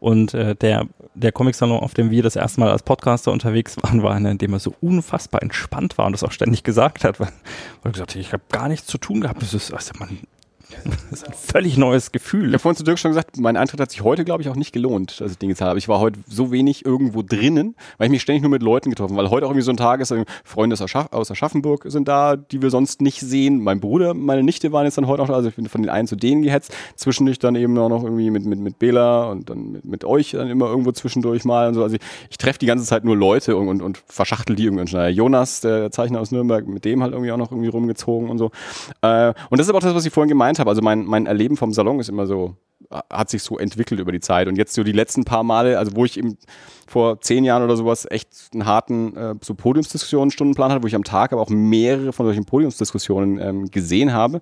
Und 0.00 0.34
äh, 0.34 0.54
der 0.54 0.86
der 1.14 1.32
Comic-Salon, 1.32 1.80
auf 1.80 1.94
dem 1.94 2.10
wir 2.10 2.22
das 2.22 2.36
erste 2.36 2.60
Mal 2.60 2.70
als 2.70 2.82
Podcaster 2.82 3.32
unterwegs 3.32 3.76
waren, 3.82 4.02
war 4.02 4.14
einer, 4.14 4.30
in 4.30 4.38
dem 4.38 4.52
er 4.52 4.58
so 4.58 4.74
unfassbar 4.80 5.42
entspannt 5.42 5.96
war 5.96 6.06
und 6.06 6.12
das 6.12 6.24
auch 6.24 6.32
ständig 6.32 6.64
gesagt 6.64 7.04
hat, 7.04 7.20
weil, 7.20 7.28
weil 7.28 7.90
er 7.90 7.92
gesagt 7.92 8.14
hat, 8.14 8.20
ich 8.20 8.32
habe 8.32 8.42
gar 8.50 8.68
nichts 8.68 8.86
zu 8.86 8.98
tun 8.98 9.20
gehabt. 9.20 9.40
Das 9.40 9.54
ist, 9.54 9.72
also 9.72 9.92
man, 9.98 10.18
das 11.10 11.22
ist 11.22 11.28
ein 11.28 11.34
völlig 11.34 11.76
neues 11.76 12.12
Gefühl. 12.12 12.48
Ich 12.48 12.52
habe 12.52 12.58
vorhin 12.58 12.76
zu 12.76 12.84
Dirk 12.84 12.98
schon 12.98 13.10
gesagt, 13.10 13.38
mein 13.38 13.56
Eintritt 13.56 13.80
hat 13.80 13.90
sich 13.90 14.02
heute, 14.02 14.24
glaube 14.24 14.42
ich, 14.42 14.48
auch 14.48 14.56
nicht 14.56 14.72
gelohnt, 14.72 15.20
als 15.20 15.32
ich 15.32 15.38
den 15.38 15.48
gezahlt 15.48 15.70
habe. 15.70 15.78
Ich 15.78 15.88
war 15.88 16.00
heute 16.00 16.20
so 16.28 16.50
wenig 16.52 16.84
irgendwo 16.84 17.22
drinnen, 17.22 17.76
weil 17.98 18.06
ich 18.06 18.10
mich 18.10 18.22
ständig 18.22 18.42
nur 18.42 18.50
mit 18.50 18.62
Leuten 18.62 18.90
getroffen 18.90 19.16
habe. 19.16 19.24
Weil 19.24 19.30
heute 19.30 19.46
auch 19.46 19.50
irgendwie 19.50 19.64
so 19.64 19.70
ein 19.70 19.76
Tag 19.76 20.00
ist, 20.00 20.14
Freunde 20.44 20.76
aus 20.76 21.30
Aschaffenburg 21.30 21.84
sind 21.86 22.08
da, 22.08 22.36
die 22.36 22.62
wir 22.62 22.70
sonst 22.70 23.00
nicht 23.00 23.20
sehen. 23.20 23.62
Mein 23.62 23.80
Bruder, 23.80 24.14
meine 24.14 24.42
Nichte 24.42 24.72
waren 24.72 24.84
jetzt 24.84 24.98
dann 24.98 25.06
heute 25.06 25.22
auch 25.22 25.28
da. 25.28 25.34
Also 25.34 25.48
ich 25.48 25.56
bin 25.56 25.68
von 25.68 25.82
den 25.82 25.90
einen 25.90 26.08
zu 26.08 26.16
denen 26.16 26.42
gehetzt. 26.42 26.74
Zwischendurch 26.96 27.38
dann 27.38 27.54
eben 27.54 27.76
auch 27.78 27.88
noch 27.88 28.02
irgendwie 28.02 28.30
mit, 28.30 28.44
mit, 28.44 28.58
mit 28.58 28.78
Bela 28.78 29.30
und 29.30 29.50
dann 29.50 29.72
mit, 29.72 29.84
mit 29.84 30.04
euch 30.04 30.32
dann 30.32 30.48
immer 30.48 30.66
irgendwo 30.66 30.92
zwischendurch 30.92 31.44
mal 31.44 31.68
und 31.68 31.74
so. 31.74 31.82
Also 31.82 31.96
ich, 31.96 32.02
ich 32.30 32.38
treffe 32.38 32.58
die 32.58 32.66
ganze 32.66 32.84
Zeit 32.84 33.04
nur 33.04 33.16
Leute 33.16 33.56
und, 33.56 33.68
und, 33.68 33.82
und 33.82 34.02
verschachtel 34.06 34.56
die 34.56 34.64
irgendwann 34.64 34.86
schnell. 34.86 35.10
Jonas, 35.12 35.60
der 35.60 35.90
Zeichner 35.90 36.20
aus 36.20 36.30
Nürnberg, 36.30 36.66
mit 36.66 36.84
dem 36.84 37.02
halt 37.02 37.12
irgendwie 37.12 37.32
auch 37.32 37.36
noch 37.36 37.50
irgendwie 37.50 37.68
rumgezogen 37.68 38.30
und 38.30 38.38
so. 38.38 38.50
Äh, 39.02 39.32
und 39.50 39.58
das 39.58 39.66
ist 39.66 39.68
aber 39.70 39.78
auch 39.78 39.82
das, 39.82 39.94
was 39.94 40.04
ich 40.04 40.12
vorhin 40.12 40.28
gemeint 40.28 40.58
habe. 40.58 40.63
Also 40.70 40.82
mein, 40.82 41.04
mein 41.04 41.26
Erleben 41.26 41.56
vom 41.56 41.72
Salon 41.72 42.00
ist 42.00 42.08
immer 42.08 42.26
so, 42.26 42.56
hat 43.10 43.30
sich 43.30 43.42
so 43.42 43.58
entwickelt 43.58 44.00
über 44.00 44.12
die 44.12 44.20
Zeit. 44.20 44.48
Und 44.48 44.56
jetzt 44.56 44.74
so 44.74 44.84
die 44.84 44.92
letzten 44.92 45.24
paar 45.24 45.42
Male, 45.42 45.78
also 45.78 45.94
wo 45.96 46.04
ich 46.04 46.18
eben 46.18 46.36
vor 46.86 47.20
zehn 47.20 47.44
Jahren 47.44 47.62
oder 47.62 47.76
sowas 47.76 48.06
echt 48.10 48.28
einen 48.52 48.66
harten 48.66 49.16
äh, 49.16 49.34
so 49.42 49.54
Podiumsdiskussionen 49.54 50.30
Stundenplan 50.30 50.70
hatte, 50.70 50.82
wo 50.82 50.86
ich 50.86 50.94
am 50.94 51.04
Tag 51.04 51.32
aber 51.32 51.42
auch 51.42 51.50
mehrere 51.50 52.12
von 52.12 52.26
solchen 52.26 52.44
Podiumsdiskussionen 52.44 53.38
ähm, 53.38 53.70
gesehen 53.70 54.12
habe, 54.12 54.40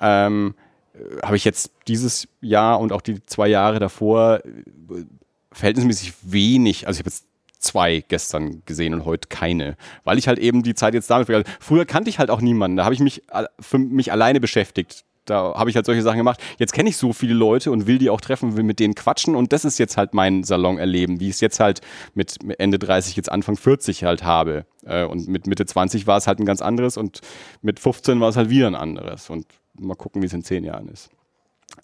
ähm, 0.00 0.54
äh, 0.94 1.22
habe 1.22 1.36
ich 1.36 1.44
jetzt 1.44 1.70
dieses 1.88 2.28
Jahr 2.40 2.80
und 2.80 2.92
auch 2.92 3.00
die 3.00 3.24
zwei 3.26 3.48
Jahre 3.48 3.78
davor 3.78 4.40
äh, 4.44 5.04
verhältnismäßig 5.52 6.14
wenig, 6.22 6.86
also 6.86 6.96
ich 6.96 7.00
habe 7.00 7.10
jetzt 7.10 7.26
zwei 7.58 8.04
gestern 8.08 8.62
gesehen 8.66 8.92
und 8.92 9.04
heute 9.04 9.28
keine, 9.28 9.76
weil 10.02 10.18
ich 10.18 10.28
halt 10.28 10.38
eben 10.38 10.62
die 10.62 10.74
Zeit 10.74 10.94
jetzt 10.94 11.08
damit, 11.08 11.30
also 11.30 11.48
früher 11.60 11.86
kannte 11.86 12.10
ich 12.10 12.18
halt 12.18 12.28
auch 12.30 12.40
niemanden, 12.40 12.76
da 12.76 12.84
habe 12.84 12.94
ich 12.94 13.00
mich 13.00 13.22
für 13.60 13.78
mich 13.78 14.12
alleine 14.12 14.40
beschäftigt 14.40 15.04
da 15.24 15.54
habe 15.54 15.70
ich 15.70 15.76
halt 15.76 15.86
solche 15.86 16.02
Sachen 16.02 16.18
gemacht. 16.18 16.40
Jetzt 16.58 16.72
kenne 16.72 16.88
ich 16.88 16.96
so 16.96 17.12
viele 17.12 17.34
Leute 17.34 17.70
und 17.70 17.86
will 17.86 17.98
die 17.98 18.10
auch 18.10 18.20
treffen, 18.20 18.56
will 18.56 18.64
mit 18.64 18.78
denen 18.78 18.94
quatschen 18.94 19.34
und 19.34 19.52
das 19.52 19.64
ist 19.64 19.78
jetzt 19.78 19.96
halt 19.96 20.14
mein 20.14 20.44
Salon 20.44 20.78
erleben, 20.78 21.20
wie 21.20 21.28
ich 21.28 21.34
es 21.34 21.40
jetzt 21.40 21.60
halt 21.60 21.80
mit 22.14 22.38
Ende 22.58 22.78
30, 22.78 23.16
jetzt 23.16 23.30
Anfang 23.30 23.56
40 23.56 24.04
halt 24.04 24.24
habe. 24.24 24.66
Äh, 24.84 25.04
und 25.04 25.28
mit 25.28 25.46
Mitte 25.46 25.66
20 25.66 26.06
war 26.06 26.18
es 26.18 26.26
halt 26.26 26.38
ein 26.38 26.44
ganz 26.44 26.62
anderes 26.62 26.96
und 26.96 27.20
mit 27.62 27.80
15 27.80 28.20
war 28.20 28.28
es 28.28 28.36
halt 28.36 28.50
wieder 28.50 28.66
ein 28.66 28.74
anderes. 28.74 29.30
Und 29.30 29.46
mal 29.78 29.94
gucken, 29.94 30.22
wie 30.22 30.26
es 30.26 30.32
in 30.32 30.42
zehn 30.42 30.64
Jahren 30.64 30.88
ist. 30.88 31.10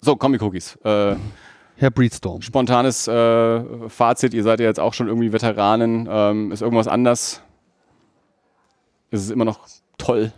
So, 0.01 0.15
Comic 0.15 0.41
Cookies. 0.41 0.75
Äh, 0.83 1.15
Herr 1.75 1.89
Breedstorm. 1.89 2.41
Spontanes 2.41 3.07
äh, 3.07 3.89
Fazit, 3.89 4.33
ihr 4.33 4.43
seid 4.43 4.59
ja 4.59 4.67
jetzt 4.67 4.79
auch 4.79 4.93
schon 4.93 5.07
irgendwie 5.07 5.33
Veteranen. 5.33 6.07
Ähm, 6.09 6.51
ist 6.51 6.61
irgendwas 6.61 6.87
anders? 6.87 7.41
Ist 9.09 9.21
es 9.25 9.29
immer 9.31 9.45
noch 9.45 9.67
toll? 9.97 10.31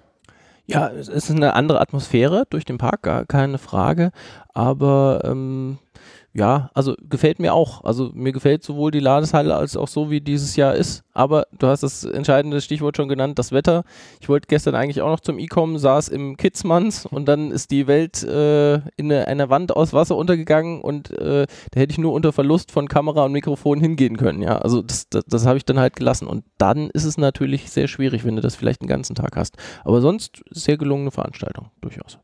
Ja, 0.66 0.88
es 0.90 1.10
ist 1.10 1.30
eine 1.30 1.54
andere 1.56 1.82
Atmosphäre 1.82 2.46
durch 2.50 2.64
den 2.64 2.78
Park, 2.78 3.04
gar 3.04 3.26
keine 3.26 3.58
Frage. 3.58 4.12
Aber 4.54 5.22
ähm, 5.26 5.78
ja, 6.36 6.72
also 6.74 6.96
gefällt 7.10 7.38
mir 7.38 7.54
auch. 7.54 7.84
Also 7.84 8.10
mir 8.16 8.32
gefällt 8.32 8.64
sowohl 8.64 8.90
die 8.90 9.00
Ladeshalle 9.00 9.56
als 9.56 9.78
auch 9.78 9.88
so, 9.88 10.10
wie 10.10 10.20
dieses 10.20 10.56
Jahr 10.56 10.74
ist. 10.74 11.04
Aber 11.14 11.46
du 11.60 11.68
hast 11.68 11.84
das 11.84 12.04
entscheidende 12.06 12.60
Stichwort 12.60 12.98
schon 12.98 13.08
genannt, 13.08 13.38
das 13.38 13.52
Wetter. 13.52 13.84
Ich 14.20 14.30
wollte 14.30 14.48
gestern 14.48 14.74
eigentlich 14.74 15.04
auch 15.04 15.10
noch 15.10 15.20
zum 15.20 15.38
E-Com, 15.38 15.78
saß 15.78 16.08
im 16.10 16.36
Kidsmanns 16.36 17.06
und 17.06 17.28
dann 17.28 17.52
ist 17.52 17.70
die 17.70 17.86
Welt 17.86 18.24
äh, 18.24 18.78
in 18.98 19.12
eine, 19.12 19.28
einer 19.28 19.52
Wand 19.52 19.76
aus 19.76 19.94
Wasser 19.94 20.16
untergegangen 20.16 20.82
und 20.82 21.12
äh, 21.12 21.46
da 21.72 21.80
hätte 21.80 21.92
ich 21.92 22.00
nur 22.00 22.14
unter 22.14 22.34
Verlust 22.34 22.72
von 22.72 22.88
Kamera 22.88 23.26
und 23.26 23.32
Mikrofon 23.32 23.80
hingehen 23.80 24.18
können. 24.18 24.42
Ja, 24.42 24.58
also 24.58 24.82
das, 24.82 25.08
das, 25.10 25.26
das 25.26 25.46
habe 25.46 25.58
ich 25.58 25.66
dann 25.66 25.78
halt 25.78 25.96
gelassen. 25.96 26.28
Und 26.28 26.46
dann 26.58 26.90
ist 26.90 27.04
es 27.04 27.20
natürlich 27.20 27.70
sehr 27.70 27.88
schwierig, 27.88 28.26
wenn 28.26 28.36
du 28.36 28.42
das 28.42 28.56
vielleicht 28.56 28.82
den 28.82 28.88
ganzen 28.88 29.14
Tag 29.14 29.36
hast. 29.36 29.58
Aber 29.84 30.02
sonst 30.02 30.44
sehr 30.50 30.78
gelungene 30.78 31.12
Veranstaltung, 31.12 31.70
durchaus. 31.80 32.18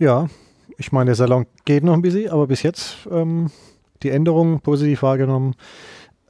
Ja, 0.00 0.28
ich 0.76 0.92
meine, 0.92 1.06
der 1.06 1.14
Salon 1.14 1.46
geht 1.64 1.84
noch 1.84 1.94
ein 1.94 2.02
bisschen, 2.02 2.30
aber 2.30 2.46
bis 2.46 2.62
jetzt 2.62 3.08
ähm, 3.10 3.50
die 4.02 4.10
Änderungen 4.10 4.60
positiv 4.60 5.02
wahrgenommen. 5.02 5.54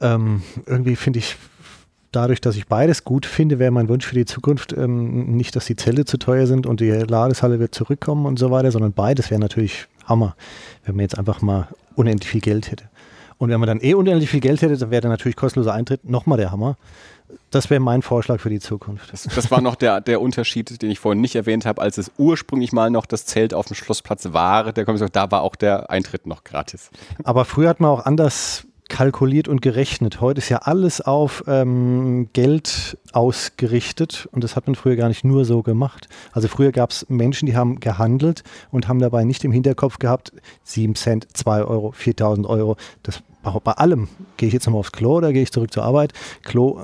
Ähm, 0.01 0.41
irgendwie 0.65 0.95
finde 0.95 1.19
ich, 1.19 1.35
dadurch, 2.11 2.41
dass 2.41 2.55
ich 2.55 2.67
beides 2.67 3.03
gut 3.03 3.25
finde, 3.25 3.59
wäre 3.59 3.71
mein 3.71 3.89
Wunsch 3.89 4.05
für 4.05 4.15
die 4.15 4.25
Zukunft 4.25 4.73
ähm, 4.73 5.35
nicht, 5.35 5.55
dass 5.55 5.65
die 5.65 5.75
Zelle 5.75 6.05
zu 6.05 6.17
teuer 6.17 6.47
sind 6.47 6.65
und 6.65 6.79
die 6.79 6.89
Ladeshalle 6.89 7.59
wird 7.59 7.75
zurückkommen 7.75 8.25
und 8.25 8.39
so 8.39 8.51
weiter, 8.51 8.71
sondern 8.71 8.93
beides 8.93 9.29
wäre 9.29 9.41
natürlich 9.41 9.87
Hammer, 10.05 10.35
wenn 10.85 10.95
man 10.95 11.03
jetzt 11.03 11.17
einfach 11.17 11.41
mal 11.41 11.67
unendlich 11.95 12.29
viel 12.29 12.41
Geld 12.41 12.71
hätte. 12.71 12.88
Und 13.39 13.49
wenn 13.49 13.59
man 13.59 13.67
dann 13.67 13.79
eh 13.81 13.93
unendlich 13.93 14.29
viel 14.29 14.41
Geld 14.41 14.61
hätte, 14.61 14.77
dann 14.77 14.91
wäre 14.91 15.01
dann 15.01 15.11
natürlich 15.11 15.37
kostenloser 15.37 15.73
Eintritt 15.73 16.07
nochmal 16.07 16.37
der 16.37 16.51
Hammer. 16.51 16.75
Das 17.51 17.69
wäre 17.69 17.79
mein 17.79 18.01
Vorschlag 18.01 18.41
für 18.41 18.49
die 18.49 18.59
Zukunft. 18.59 19.13
Das, 19.13 19.23
das 19.23 19.49
war 19.49 19.61
noch 19.61 19.75
der, 19.75 20.01
der 20.01 20.19
Unterschied, 20.19 20.81
den 20.81 20.91
ich 20.91 20.99
vorhin 20.99 21.21
nicht 21.21 21.35
erwähnt 21.35 21.65
habe, 21.65 21.81
als 21.81 21.97
es 21.97 22.11
ursprünglich 22.17 22.73
mal 22.73 22.89
noch 22.89 23.05
das 23.05 23.25
Zelt 23.25 23.53
auf 23.53 23.67
dem 23.67 23.75
Schlossplatz 23.75 24.33
war. 24.33 24.73
Der 24.73 24.83
Kommission, 24.83 25.09
da 25.11 25.31
war 25.31 25.41
auch 25.41 25.55
der 25.55 25.89
Eintritt 25.89 26.27
noch 26.27 26.43
gratis. 26.43 26.89
Aber 27.23 27.45
früher 27.45 27.69
hat 27.69 27.79
man 27.79 27.91
auch 27.91 28.05
anders 28.05 28.65
kalkuliert 28.89 29.47
und 29.47 29.61
gerechnet. 29.61 30.19
Heute 30.19 30.39
ist 30.39 30.49
ja 30.49 30.57
alles 30.57 30.99
auf 30.99 31.43
ähm, 31.47 32.27
Geld 32.33 32.97
ausgerichtet 33.13 34.27
und 34.31 34.43
das 34.43 34.55
hat 34.57 34.67
man 34.67 34.75
früher 34.75 34.97
gar 34.97 35.07
nicht 35.07 35.23
nur 35.23 35.45
so 35.45 35.61
gemacht. 35.63 36.09
Also 36.33 36.49
früher 36.49 36.71
gab 36.71 36.89
es 36.89 37.05
Menschen, 37.07 37.45
die 37.45 37.55
haben 37.55 37.79
gehandelt 37.79 38.43
und 38.71 38.87
haben 38.87 38.99
dabei 38.99 39.23
nicht 39.23 39.45
im 39.45 39.51
Hinterkopf 39.51 39.99
gehabt, 39.99 40.33
7 40.63 40.95
Cent, 40.95 41.27
2 41.37 41.63
Euro, 41.63 41.91
4000 41.91 42.47
Euro. 42.47 42.75
Das 43.03 43.21
bei 43.43 43.71
allem. 43.73 44.07
Gehe 44.37 44.47
ich 44.47 44.53
jetzt 44.53 44.65
nochmal 44.65 44.79
aufs 44.79 44.91
Klo 44.91 45.17
oder 45.17 45.33
gehe 45.33 45.43
ich 45.43 45.51
zurück 45.51 45.71
zur 45.71 45.83
Arbeit? 45.83 46.13
Klo, 46.43 46.79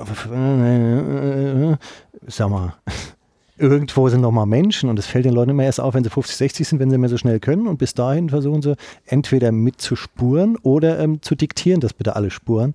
sag 2.27 2.49
mal, 2.49 2.76
irgendwo 3.57 4.10
sind 4.10 4.22
nochmal 4.22 4.45
Menschen 4.45 4.90
und 4.90 4.99
es 4.99 5.06
fällt 5.06 5.26
den 5.26 5.34
Leuten 5.34 5.52
immer 5.52 5.64
erst 5.64 5.80
auf, 5.80 5.94
wenn 5.94 6.03
sie 6.03 6.10
50, 6.10 6.36
60 6.36 6.68
sind, 6.68 6.80
wenn 6.80 6.90
sie 6.90 6.98
mehr 6.98 7.10
so 7.10 7.18
schnell 7.18 7.40
können 7.40 7.68
und 7.68 7.77
bis 7.77 7.94
dahin 7.94 8.30
versuchen 8.30 8.61
sie 8.61 8.76
entweder 9.06 9.52
mitzuspuren 9.52 10.57
oder 10.57 10.99
ähm, 10.99 11.22
zu 11.22 11.36
diktieren, 11.36 11.80
dass 11.82 11.94
bitte 11.94 12.15
alle 12.15 12.32
spuren. 12.32 12.73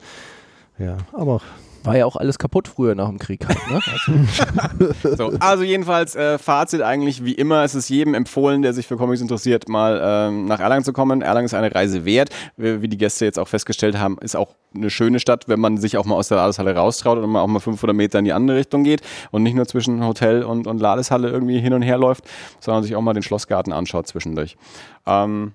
Ja, 0.79 0.97
aber 1.13 1.43
war 1.85 1.97
ja 1.97 2.07
auch 2.07 2.17
alles 2.17 2.39
kaputt 2.39 2.69
früher 2.69 2.95
nach 2.95 3.09
dem 3.09 3.19
Krieg. 3.19 3.47
Halt, 3.47 3.59
ne? 3.71 3.81
also. 5.03 5.17
so, 5.17 5.39
also 5.41 5.63
jedenfalls 5.63 6.15
äh, 6.15 6.39
Fazit 6.39 6.83
eigentlich 6.83 7.25
wie 7.25 7.33
immer, 7.33 7.65
es 7.65 7.75
ist 7.75 7.89
jedem 7.89 8.15
empfohlen, 8.15 8.63
der 8.63 8.73
sich 8.73 8.87
für 8.87 8.97
Comics 8.97 9.21
interessiert, 9.21 9.69
mal 9.69 10.01
ähm, 10.03 10.47
nach 10.47 10.61
Erlangen 10.61 10.85
zu 10.85 10.93
kommen. 10.93 11.23
Erlangen 11.23 11.47
ist 11.47 11.55
eine 11.55 11.75
Reise 11.75 12.05
wert. 12.05 12.31
Wie 12.57 12.89
die 12.89 12.99
Gäste 12.99 13.25
jetzt 13.25 13.39
auch 13.39 13.49
festgestellt 13.49 13.99
haben, 13.99 14.19
ist 14.21 14.37
auch 14.37 14.55
eine 14.75 14.91
schöne 14.91 15.19
Stadt, 15.19 15.49
wenn 15.49 15.61
man 15.61 15.79
sich 15.79 15.97
auch 15.97 16.05
mal 16.05 16.15
aus 16.15 16.29
der 16.29 16.37
Ladeshalle 16.37 16.75
raustraut 16.75 17.19
und 17.19 17.31
man 17.31 17.43
auch 17.43 17.47
mal 17.47 17.61
500 17.61 17.97
Meter 17.97 18.19
in 18.19 18.25
die 18.25 18.33
andere 18.33 18.59
Richtung 18.59 18.85
geht 18.85 19.03
und 19.31 19.43
nicht 19.43 19.55
nur 19.55 19.67
zwischen 19.67 20.05
Hotel 20.05 20.43
und, 20.43 20.67
und 20.67 20.81
Ladeshalle 20.81 21.29
irgendwie 21.29 21.61
hin 21.61 21.73
und 21.73 21.83
her 21.83 21.99
läuft, 21.99 22.25
sondern 22.61 22.83
sich 22.83 22.95
auch 22.95 23.01
mal 23.01 23.15
den 23.15 23.23
Schlossgarten 23.23 23.73
anschaut 23.73 24.07
zwischendurch. 24.07 24.57
Ähm, 25.07 25.53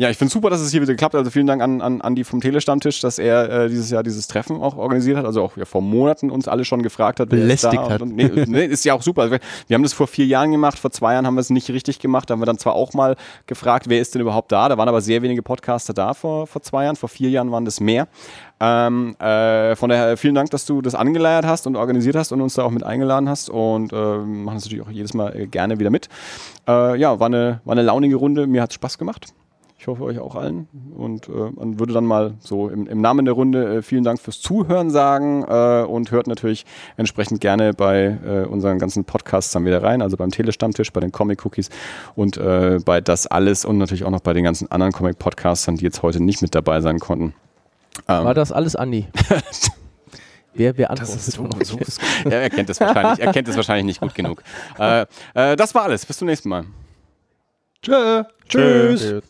Ja, 0.00 0.08
ich 0.10 0.16
finde 0.16 0.32
super, 0.32 0.48
dass 0.48 0.60
es 0.60 0.70
hier 0.70 0.80
wieder 0.80 0.92
geklappt 0.92 1.14
hat. 1.14 1.18
Also 1.18 1.32
vielen 1.32 1.48
Dank 1.48 1.60
an, 1.60 1.80
an 1.80 2.00
Andi 2.00 2.22
vom 2.22 2.40
Telestammtisch, 2.40 3.00
dass 3.00 3.18
er 3.18 3.50
äh, 3.50 3.68
dieses 3.68 3.90
Jahr 3.90 4.04
dieses 4.04 4.28
Treffen 4.28 4.62
auch 4.62 4.76
organisiert 4.76 5.16
hat. 5.16 5.24
Also 5.24 5.42
auch 5.42 5.56
ja, 5.56 5.64
vor 5.64 5.82
Monaten 5.82 6.30
uns 6.30 6.46
alle 6.46 6.64
schon 6.64 6.84
gefragt 6.84 7.18
hat. 7.18 7.30
Belästigt 7.30 7.74
da 7.74 7.90
hat. 7.90 8.02
Und, 8.02 8.14
nee, 8.14 8.30
nee, 8.46 8.64
ist 8.64 8.84
ja 8.84 8.94
auch 8.94 9.02
super. 9.02 9.22
Also 9.22 9.32
wir, 9.32 9.40
wir 9.66 9.74
haben 9.74 9.82
das 9.82 9.94
vor 9.94 10.06
vier 10.06 10.26
Jahren 10.26 10.52
gemacht, 10.52 10.78
vor 10.78 10.92
zwei 10.92 11.14
Jahren 11.14 11.26
haben 11.26 11.34
wir 11.34 11.40
es 11.40 11.50
nicht 11.50 11.68
richtig 11.70 11.98
gemacht. 11.98 12.30
Da 12.30 12.34
haben 12.34 12.40
wir 12.40 12.46
dann 12.46 12.58
zwar 12.58 12.74
auch 12.74 12.92
mal 12.92 13.16
gefragt, 13.48 13.86
wer 13.88 14.00
ist 14.00 14.14
denn 14.14 14.22
überhaupt 14.22 14.52
da. 14.52 14.68
Da 14.68 14.78
waren 14.78 14.88
aber 14.88 15.00
sehr 15.00 15.20
wenige 15.22 15.42
Podcaster 15.42 15.92
da 15.92 16.14
vor, 16.14 16.46
vor 16.46 16.62
zwei 16.62 16.84
Jahren. 16.84 16.94
Vor 16.94 17.08
vier 17.08 17.30
Jahren 17.30 17.50
waren 17.50 17.64
das 17.64 17.80
mehr. 17.80 18.06
Ähm, 18.60 19.16
äh, 19.18 19.74
von 19.74 19.90
daher 19.90 20.16
vielen 20.16 20.36
Dank, 20.36 20.50
dass 20.50 20.64
du 20.64 20.80
das 20.80 20.94
angeleiert 20.94 21.44
hast 21.44 21.66
und 21.66 21.74
organisiert 21.74 22.14
hast 22.14 22.30
und 22.30 22.40
uns 22.40 22.54
da 22.54 22.62
auch 22.62 22.70
mit 22.70 22.84
eingeladen 22.84 23.28
hast 23.28 23.50
und 23.50 23.92
äh, 23.92 23.96
machen 23.96 24.54
das 24.54 24.64
natürlich 24.64 24.86
auch 24.86 24.90
jedes 24.90 25.12
Mal 25.12 25.34
äh, 25.34 25.46
gerne 25.48 25.80
wieder 25.80 25.90
mit. 25.90 26.08
Äh, 26.68 26.96
ja, 27.00 27.18
war 27.18 27.26
eine, 27.26 27.62
war 27.64 27.72
eine 27.72 27.82
launige 27.82 28.14
Runde. 28.14 28.46
Mir 28.46 28.62
hat 28.62 28.70
es 28.70 28.74
Spaß 28.76 28.96
gemacht. 28.96 29.34
Ich 29.80 29.86
hoffe 29.86 30.02
euch 30.02 30.18
auch 30.18 30.34
allen. 30.34 30.66
Und 30.96 31.28
äh, 31.28 31.50
man 31.54 31.78
würde 31.78 31.92
dann 31.92 32.04
mal 32.04 32.34
so 32.40 32.68
im, 32.68 32.88
im 32.88 33.00
Namen 33.00 33.24
der 33.24 33.34
Runde 33.34 33.76
äh, 33.76 33.82
vielen 33.82 34.02
Dank 34.02 34.20
fürs 34.20 34.40
Zuhören 34.40 34.90
sagen 34.90 35.44
äh, 35.44 35.84
und 35.84 36.10
hört 36.10 36.26
natürlich 36.26 36.66
entsprechend 36.96 37.40
gerne 37.40 37.74
bei 37.74 38.18
äh, 38.26 38.44
unseren 38.44 38.80
ganzen 38.80 39.04
Podcasts 39.04 39.52
dann 39.52 39.64
wieder 39.64 39.80
rein, 39.80 40.02
also 40.02 40.16
beim 40.16 40.30
Telestammtisch, 40.30 40.92
bei 40.92 41.00
den 41.00 41.12
Comic 41.12 41.46
Cookies 41.46 41.70
und 42.16 42.36
äh, 42.38 42.80
bei 42.84 43.00
das 43.00 43.28
alles 43.28 43.64
und 43.64 43.78
natürlich 43.78 44.02
auch 44.02 44.10
noch 44.10 44.20
bei 44.20 44.32
den 44.32 44.42
ganzen 44.42 44.68
anderen 44.72 44.92
Comic 44.92 45.20
Podcastern, 45.20 45.76
die 45.76 45.84
jetzt 45.84 46.02
heute 46.02 46.20
nicht 46.20 46.42
mit 46.42 46.56
dabei 46.56 46.80
sein 46.80 46.98
konnten. 46.98 47.32
Ähm, 48.08 48.24
War 48.24 48.34
das 48.34 48.50
alles 48.50 48.74
Andi? 48.74 49.06
wer, 50.54 50.76
wer 50.76 50.90
antwortet? 50.90 51.14
das 51.14 51.28
ist 51.28 51.36
so, 51.36 51.48
so 51.62 51.78
ist 51.78 52.00
gut. 52.00 52.32
Ja, 52.32 52.38
er 52.38 52.50
kennt 52.50 52.68
das 52.68 52.80
wahrscheinlich, 52.80 53.20
er 53.24 53.32
kennt 53.32 53.46
das 53.46 53.54
wahrscheinlich 53.54 53.86
nicht 53.86 54.00
gut 54.00 54.14
genug. 54.16 54.42
Äh, 54.78 55.06
äh, 55.34 55.54
das 55.54 55.72
war 55.74 55.84
alles. 55.84 56.04
Bis 56.04 56.18
zum 56.18 56.26
nächsten 56.26 56.48
Mal. 56.48 56.64
Tschö. 57.82 58.24
Tschüss. 58.48 59.22